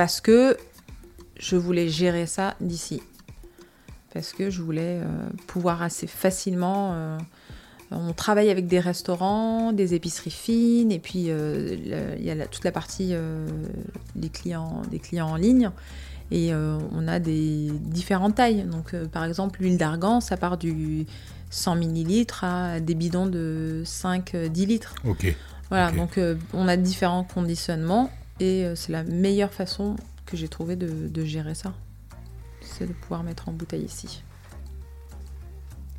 Parce 0.02 0.20
que 0.20 0.56
je 1.38 1.54
voulais 1.54 1.88
gérer 1.88 2.26
ça 2.26 2.56
d'ici. 2.60 3.00
Parce 4.12 4.32
que 4.32 4.50
je 4.50 4.60
voulais 4.60 4.98
euh, 5.00 5.06
pouvoir 5.46 5.80
assez 5.80 6.08
facilement. 6.08 6.90
euh, 6.94 7.18
on 7.92 8.12
travaille 8.12 8.50
avec 8.50 8.66
des 8.66 8.80
restaurants, 8.80 9.72
des 9.72 9.94
épiceries 9.94 10.32
fines, 10.32 10.90
et 10.90 10.98
puis 10.98 11.26
euh, 11.28 11.76
il 12.18 12.24
y 12.24 12.30
a 12.30 12.34
la- 12.34 12.48
toute 12.48 12.64
la 12.64 12.72
partie 12.72 13.14
des, 14.16 14.28
clients, 14.28 14.82
des 14.90 14.98
clients 14.98 15.28
en 15.28 15.36
ligne. 15.36 15.70
Et 16.32 16.52
on 16.52 17.06
a 17.06 17.20
des 17.20 17.70
différentes 17.70 18.34
tailles. 18.34 18.64
Donc, 18.64 18.96
par 19.12 19.22
exemple, 19.24 19.60
l'huile 19.62 19.78
d'argan, 19.78 20.20
ça 20.20 20.36
part 20.36 20.56
du 20.58 21.06
100 21.50 21.76
millilitres 21.76 22.42
à 22.42 22.80
des 22.80 22.96
bidons 22.96 23.26
de 23.26 23.84
5-10 23.86 24.66
litres. 24.66 24.94
Ok. 25.04 25.32
Voilà, 25.68 25.92
donc 25.92 26.18
on 26.54 26.66
a 26.66 26.76
différents 26.76 27.22
conditionnements 27.22 28.10
et 28.42 28.64
euh, 28.64 28.74
c'est 28.74 28.90
la 28.90 29.04
meilleure 29.04 29.52
façon 29.52 29.94
que 30.26 30.36
j'ai 30.36 30.48
trouvé 30.48 30.74
de, 30.74 31.06
de 31.08 31.24
gérer 31.24 31.54
ça. 31.54 31.74
C'est 32.60 32.86
de 32.86 32.92
pouvoir 32.92 33.22
mettre 33.22 33.48
en 33.48 33.52
bouteille 33.52 33.84
ici. 33.84 34.24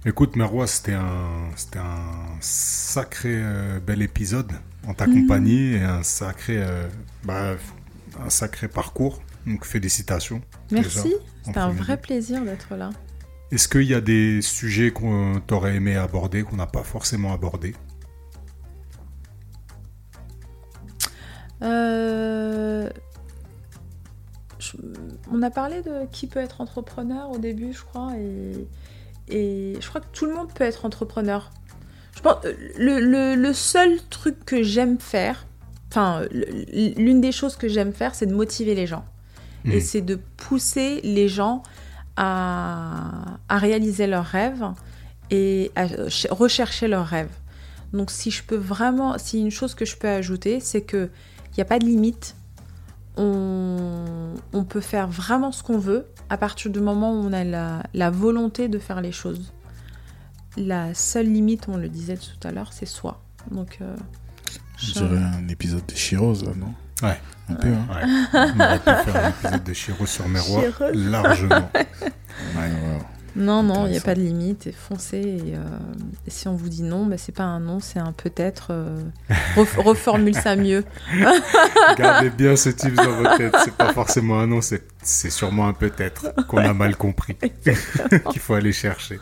Écoute, 0.06 0.36
Merwa, 0.36 0.68
c'était 0.68 0.94
un, 0.94 1.49
c'était 1.56 1.80
un 1.80 2.38
sacré 2.41 3.32
euh, 3.34 3.80
bel 3.80 4.02
épisode 4.02 4.52
en 4.86 4.94
ta 4.94 5.06
compagnie 5.06 5.76
et 5.76 5.84
un 5.84 6.03
sacré, 6.03 6.57
euh, 6.57 6.90
bah, 7.24 7.56
un 8.20 8.30
sacré 8.30 8.68
parcours. 8.68 9.22
Donc 9.48 9.65
félicitations. 9.65 10.41
Merci, 10.72 11.14
c'était 11.44 11.60
un 11.60 11.70
vrai 11.70 11.95
plaisir 11.95 12.44
d'être 12.44 12.76
là. 12.76 12.90
Est-ce 13.52 13.70
qu'il 13.70 13.84
y 13.84 13.94
a 13.94 14.02
des 14.02 14.41
sujets 14.41 14.91
qu'on 14.91 15.41
t'aurait 15.45 15.76
aimé 15.76 15.95
aborder, 15.95 16.44
qu'on 16.44 16.57
n'a 16.57 16.68
pas 16.68 16.84
forcément 16.84 17.34
abordé 17.34 17.74
Euh, 21.61 22.89
je- 24.59 24.77
on 25.31 25.41
a 25.41 25.49
parlé 25.49 25.81
de 25.81 26.05
qui 26.11 26.27
peut 26.27 26.39
être 26.39 26.61
entrepreneur 26.61 27.30
au 27.31 27.38
début, 27.38 27.73
je 27.73 27.84
crois, 27.84 28.11
et, 28.17 28.67
et 29.30 29.77
je 29.80 29.88
crois 29.88 30.01
que 30.01 30.07
tout 30.13 30.25
le 30.25 30.34
monde 30.34 30.51
peut 30.53 30.63
être 30.63 30.85
entrepreneur. 30.85 31.51
Je 32.15 32.21
pense 32.21 32.38
le, 32.77 32.99
le- 32.99 33.35
le 33.35 33.53
seul 33.53 33.99
truc 34.09 34.45
que 34.45 34.61
j'aime 34.63 34.99
faire, 34.99 35.45
enfin 35.89 36.21
l'une 36.31 37.21
des 37.21 37.31
choses 37.31 37.55
que 37.55 37.67
j'aime 37.67 37.93
faire, 37.93 38.15
c'est 38.15 38.25
de 38.27 38.34
motiver 38.35 38.75
les 38.75 38.88
gens 38.88 39.05
et 39.65 39.75
Mhm. 39.75 39.81
c'est 39.81 40.01
de 40.01 40.15
pousser 40.38 40.99
les 41.03 41.27
gens 41.30 41.63
à, 42.17 43.38
à 43.49 43.57
réaliser 43.57 44.07
leurs 44.07 44.25
rêves 44.25 44.63
et 45.31 45.71
à 45.75 45.88
ch- 45.88 46.27
rechercher 46.30 46.88
leurs 46.88 47.05
rêves. 47.07 47.31
Donc 47.93 48.11
si 48.11 48.30
je 48.30 48.43
peux 48.43 48.55
vraiment, 48.57 49.17
si 49.17 49.39
une 49.39 49.51
chose 49.51 49.73
que 49.73 49.85
je 49.85 49.95
peux 49.97 50.07
ajouter, 50.09 50.59
c'est 50.59 50.81
que 50.81 51.09
il 51.53 51.57
n'y 51.57 51.61
a 51.61 51.65
pas 51.65 51.80
de 51.80 51.85
limite. 51.85 52.35
On, 53.15 54.34
on 54.53 54.63
peut 54.63 54.81
faire 54.81 55.07
vraiment 55.07 55.51
ce 55.51 55.61
qu'on 55.63 55.77
veut 55.77 56.07
à 56.30 56.38
partir 56.38 56.71
du 56.71 56.80
moment 56.80 57.11
où 57.13 57.17
on 57.23 57.31
a 57.34 57.43
la, 57.43 57.84
la 57.93 58.09
volonté 58.09 58.67
de 58.67 58.80
faire 58.80 59.01
les 59.01 59.11
choses. 59.11 59.53
La 60.57 60.93
seule 60.93 61.27
limite, 61.31 61.67
on 61.67 61.77
le 61.77 61.89
disait 61.89 62.17
tout 62.17 62.47
à 62.47 62.51
l'heure, 62.51 62.73
c'est 62.73 62.85
soi. 62.88 63.21
Donc, 63.51 63.77
euh, 63.81 63.95
Je 64.77 64.88
je- 64.88 64.93
dirais 64.93 65.17
un 65.21 65.47
épisode 65.47 65.85
de 65.85 65.93
Chiros, 65.95 66.34
là, 66.43 66.51
non? 66.55 66.73
Ouais. 67.01 67.19
Un 67.49 67.55
peu, 67.55 67.67
hein 67.67 67.85
Ouais. 67.89 68.43
On 68.55 68.59
aurait 68.59 68.80
pu 68.80 68.85
faire 69.11 69.25
un 69.25 69.30
épisode 69.30 69.63
de 69.63 69.73
Chiro 69.73 70.05
sur 70.05 70.25
Chiro. 70.25 70.61
largement. 70.93 71.69
Ouais, 72.55 72.61
ouais. 72.63 72.93
Non, 73.35 73.64
non, 73.64 73.88
il 73.88 73.91
n'y 73.91 73.97
a 73.97 74.01
pas 74.01 74.14
de 74.14 74.22
limite. 74.22 74.68
Et 74.68 74.72
foncez. 74.72 75.18
Et, 75.18 75.55
euh, 75.55 75.64
et 76.27 76.30
si 76.30 76.47
on 76.47 76.55
vous 76.55 76.69
dit 76.69 76.84
non, 76.84 77.05
bah, 77.07 77.18
c'est 77.18 77.31
pas 77.31 77.43
un 77.43 77.60
non, 77.60 77.80
c'est 77.80 77.99
un 77.99 78.11
peut-être. 78.11 78.68
euh, 78.72 79.01
ref- 79.55 79.77
reformule 79.81 80.35
ça 80.35 80.55
mieux. 80.55 80.84
Gardez 81.97 82.30
bien 82.30 82.55
ce 82.55 82.69
type 82.69 82.93
dans 82.95 83.11
votre 83.18 83.38
tête. 83.38 83.55
C'est 83.64 83.73
pas 83.76 83.91
forcément 83.93 84.39
un 84.39 84.47
non, 84.47 84.61
c'est 84.61 84.84
c'est 85.01 85.30
sûrement 85.31 85.68
un 85.68 85.73
peut-être 85.73 86.34
qu'on 86.47 86.57
a 86.60 86.73
mal 86.73 86.95
compris, 86.95 87.35
qu'il 88.31 88.39
faut 88.41 88.53
aller 88.53 88.72
chercher. 88.72 89.19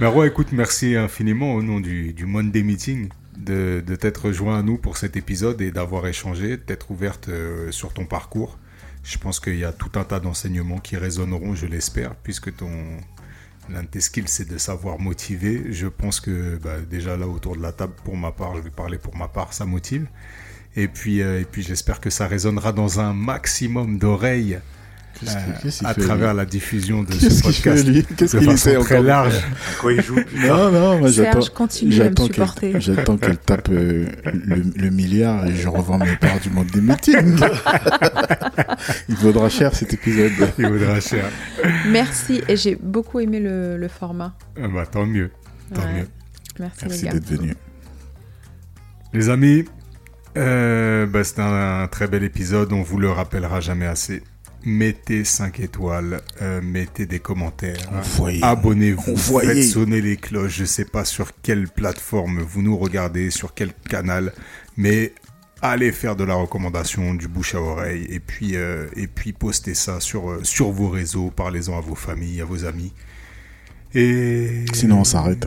Merwa, 0.00 0.26
écoute, 0.26 0.48
merci 0.52 0.96
infiniment 0.96 1.54
au 1.54 1.62
nom 1.62 1.78
du, 1.80 2.12
du 2.12 2.26
Monday 2.26 2.62
Meeting 2.62 3.08
de, 3.38 3.82
de 3.86 3.96
t'être 3.96 4.26
rejoint 4.26 4.58
à 4.58 4.62
nous 4.62 4.78
pour 4.78 4.96
cet 4.96 5.16
épisode 5.16 5.60
et 5.60 5.70
d'avoir 5.70 6.06
échangé, 6.06 6.56
d'être 6.56 6.90
ouverte 6.90 7.28
euh, 7.28 7.70
sur 7.70 7.92
ton 7.92 8.04
parcours. 8.06 8.58
Je 9.02 9.18
pense 9.18 9.40
qu'il 9.40 9.56
y 9.56 9.64
a 9.64 9.72
tout 9.72 9.90
un 9.98 10.04
tas 10.04 10.20
d'enseignements 10.20 10.78
qui 10.78 10.96
résonneront, 10.96 11.54
je 11.54 11.66
l'espère, 11.66 12.14
puisque 12.14 12.54
ton 12.56 12.70
l'un 13.68 13.82
de 13.82 13.88
tes 13.88 14.00
skills, 14.00 14.28
c'est 14.28 14.48
de 14.48 14.58
savoir 14.58 14.98
motiver. 14.98 15.72
Je 15.72 15.86
pense 15.86 16.20
que 16.20 16.56
bah, 16.56 16.80
déjà 16.80 17.16
là 17.16 17.28
autour 17.28 17.56
de 17.56 17.62
la 17.62 17.72
table, 17.72 17.94
pour 18.04 18.16
ma 18.16 18.32
part, 18.32 18.56
je 18.56 18.60
vais 18.60 18.70
parler 18.70 18.98
pour 18.98 19.16
ma 19.16 19.28
part, 19.28 19.52
ça 19.52 19.64
motive. 19.64 20.06
Et 20.74 20.88
puis, 20.88 21.20
euh, 21.22 21.40
et 21.40 21.44
puis 21.44 21.62
j'espère 21.62 22.00
que 22.00 22.10
ça 22.10 22.26
résonnera 22.26 22.72
dans 22.72 23.00
un 23.00 23.12
maximum 23.12 23.98
d'oreilles 23.98 24.58
Qu'est-ce 25.20 25.84
euh, 25.84 25.88
à 25.88 25.94
travers 25.94 26.34
la 26.34 26.44
diffusion 26.44 27.02
de 27.02 27.08
Qu'est-ce 27.12 27.30
ce 27.30 27.42
qu'il 27.42 27.52
fait, 27.52 27.70
podcast 27.70 27.86
lui 27.86 28.04
Qu'est-ce 28.16 28.36
qu'il 28.36 28.50
essaie 28.50 28.74
très 28.74 28.82
encore 28.96 29.02
de- 29.02 29.06
large. 29.06 29.34
Quoi, 29.80 29.92
il 29.92 30.02
joue 30.02 30.16
Non, 30.46 30.70
non, 30.72 30.98
moi 30.98 31.08
j'attends. 31.10 31.32
Serge, 31.42 31.50
continue 31.50 31.92
à 31.94 31.98
me 31.98 32.02
J'attends 32.08 32.24
supporter. 32.26 32.72
qu'elle, 32.72 32.80
j'attends 32.80 33.16
qu'elle 33.18 33.38
tape 33.38 33.68
euh, 33.70 34.06
le, 34.24 34.62
le 34.76 34.90
milliard 34.90 35.46
et 35.46 35.54
je 35.54 35.68
revends 35.68 35.98
mes 35.98 36.16
parts 36.16 36.40
du 36.40 36.50
monde 36.50 36.66
des 36.72 36.80
meetings. 36.80 37.38
Il 39.08 39.14
vaudra 39.16 39.48
cher 39.48 39.74
cet 39.74 39.92
épisode. 39.94 40.32
Il 40.58 40.66
vaudra 40.66 41.00
cher. 41.00 41.24
Merci. 41.90 42.42
Et 42.48 42.56
j'ai 42.56 42.76
beaucoup 42.76 43.20
aimé 43.20 43.38
le, 43.40 43.76
le 43.76 43.88
format. 43.88 44.34
Ah 44.60 44.66
bah, 44.68 44.86
tant 44.86 45.06
mieux, 45.06 45.30
tant 45.74 45.82
Ouais. 45.82 45.92
mieux. 46.00 46.08
Merci, 46.58 47.04
d'être 47.08 47.26
venu. 47.28 47.54
Les 49.12 49.28
amis, 49.28 49.64
euh, 50.36 51.06
bah, 51.06 51.22
c'était 51.24 51.42
un, 51.42 51.82
un 51.82 51.88
très 51.88 52.06
bel 52.08 52.22
épisode, 52.24 52.72
on 52.72 52.82
vous 52.82 52.98
le 52.98 53.10
rappellera 53.10 53.60
jamais 53.60 53.86
assez. 53.86 54.22
Mettez 54.64 55.24
5 55.24 55.58
étoiles, 55.60 56.20
euh, 56.40 56.60
mettez 56.62 57.06
des 57.06 57.18
commentaires, 57.18 57.90
abonnez-vous, 58.42 59.16
faites 59.16 59.64
sonner 59.64 60.00
les 60.00 60.16
cloches. 60.16 60.58
Je 60.58 60.64
sais 60.64 60.84
pas 60.84 61.04
sur 61.04 61.32
quelle 61.42 61.68
plateforme 61.68 62.40
vous 62.40 62.62
nous 62.62 62.78
regardez, 62.78 63.30
sur 63.30 63.54
quel 63.54 63.72
canal, 63.88 64.32
mais 64.76 65.14
allez 65.62 65.90
faire 65.90 66.14
de 66.14 66.24
la 66.24 66.34
recommandation, 66.34 67.14
du 67.14 67.26
bouche 67.26 67.56
à 67.56 67.60
oreille, 67.60 68.06
et 68.08 68.20
puis 68.20 68.54
euh, 68.54 68.86
et 68.94 69.08
puis 69.08 69.32
postez 69.32 69.74
ça 69.74 69.98
sur 69.98 70.30
euh, 70.30 70.40
sur 70.44 70.70
vos 70.70 70.88
réseaux, 70.88 71.32
parlez-en 71.34 71.76
à 71.76 71.80
vos 71.80 71.96
familles, 71.96 72.40
à 72.40 72.44
vos 72.44 72.64
amis. 72.64 72.92
Et 73.94 74.64
Sinon, 74.72 75.00
on 75.00 75.04
s'arrête. 75.04 75.46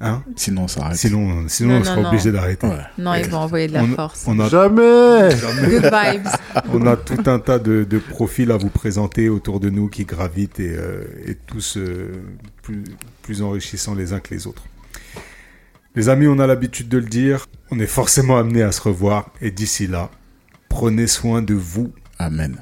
Hein 0.00 0.22
Sinon. 0.36 0.66
Sinon, 0.68 1.48
sinon 1.48 1.74
Non, 1.74 1.80
on 1.80 1.84
sera 1.84 1.96
non. 2.02 2.08
obligé 2.08 2.32
d'arrêter. 2.32 2.66
Ouais. 2.66 2.76
Non, 2.98 3.14
ils 3.14 3.26
vont 3.28 3.38
envoyer 3.38 3.68
de 3.68 3.72
la 3.74 3.84
On- 3.84 3.88
force. 3.94 4.24
On 4.26 4.38
a 4.40 4.48
Jamais 4.48 5.28
Good 5.70 5.84
vibes. 5.84 6.28
On 6.72 6.86
a 6.86 6.96
tout 6.96 7.22
un 7.30 7.38
tas 7.38 7.58
de, 7.58 7.84
de 7.84 7.98
profils 7.98 8.50
à 8.50 8.56
vous 8.56 8.68
présenter 8.70 9.28
autour 9.28 9.60
de 9.60 9.70
nous 9.70 9.88
qui 9.88 10.04
gravitent 10.04 10.60
et, 10.60 10.74
euh, 10.76 11.04
et 11.26 11.34
tous 11.36 11.76
euh, 11.76 12.12
plus, 12.62 12.84
plus 13.22 13.40
enrichissants 13.42 13.94
les 13.94 14.12
uns 14.12 14.20
que 14.20 14.34
les 14.34 14.46
autres. 14.46 14.64
Les 15.94 16.08
amis, 16.08 16.26
on 16.26 16.38
a 16.40 16.46
l'habitude 16.46 16.88
de 16.88 16.98
le 16.98 17.04
dire, 17.06 17.46
on 17.70 17.78
est 17.78 17.86
forcément 17.86 18.36
amené 18.36 18.62
à 18.62 18.72
se 18.72 18.80
revoir 18.82 19.30
et 19.40 19.52
d'ici 19.52 19.86
là, 19.86 20.10
prenez 20.68 21.06
soin 21.06 21.40
de 21.40 21.54
vous 21.54 21.92
Amen. 22.18 22.56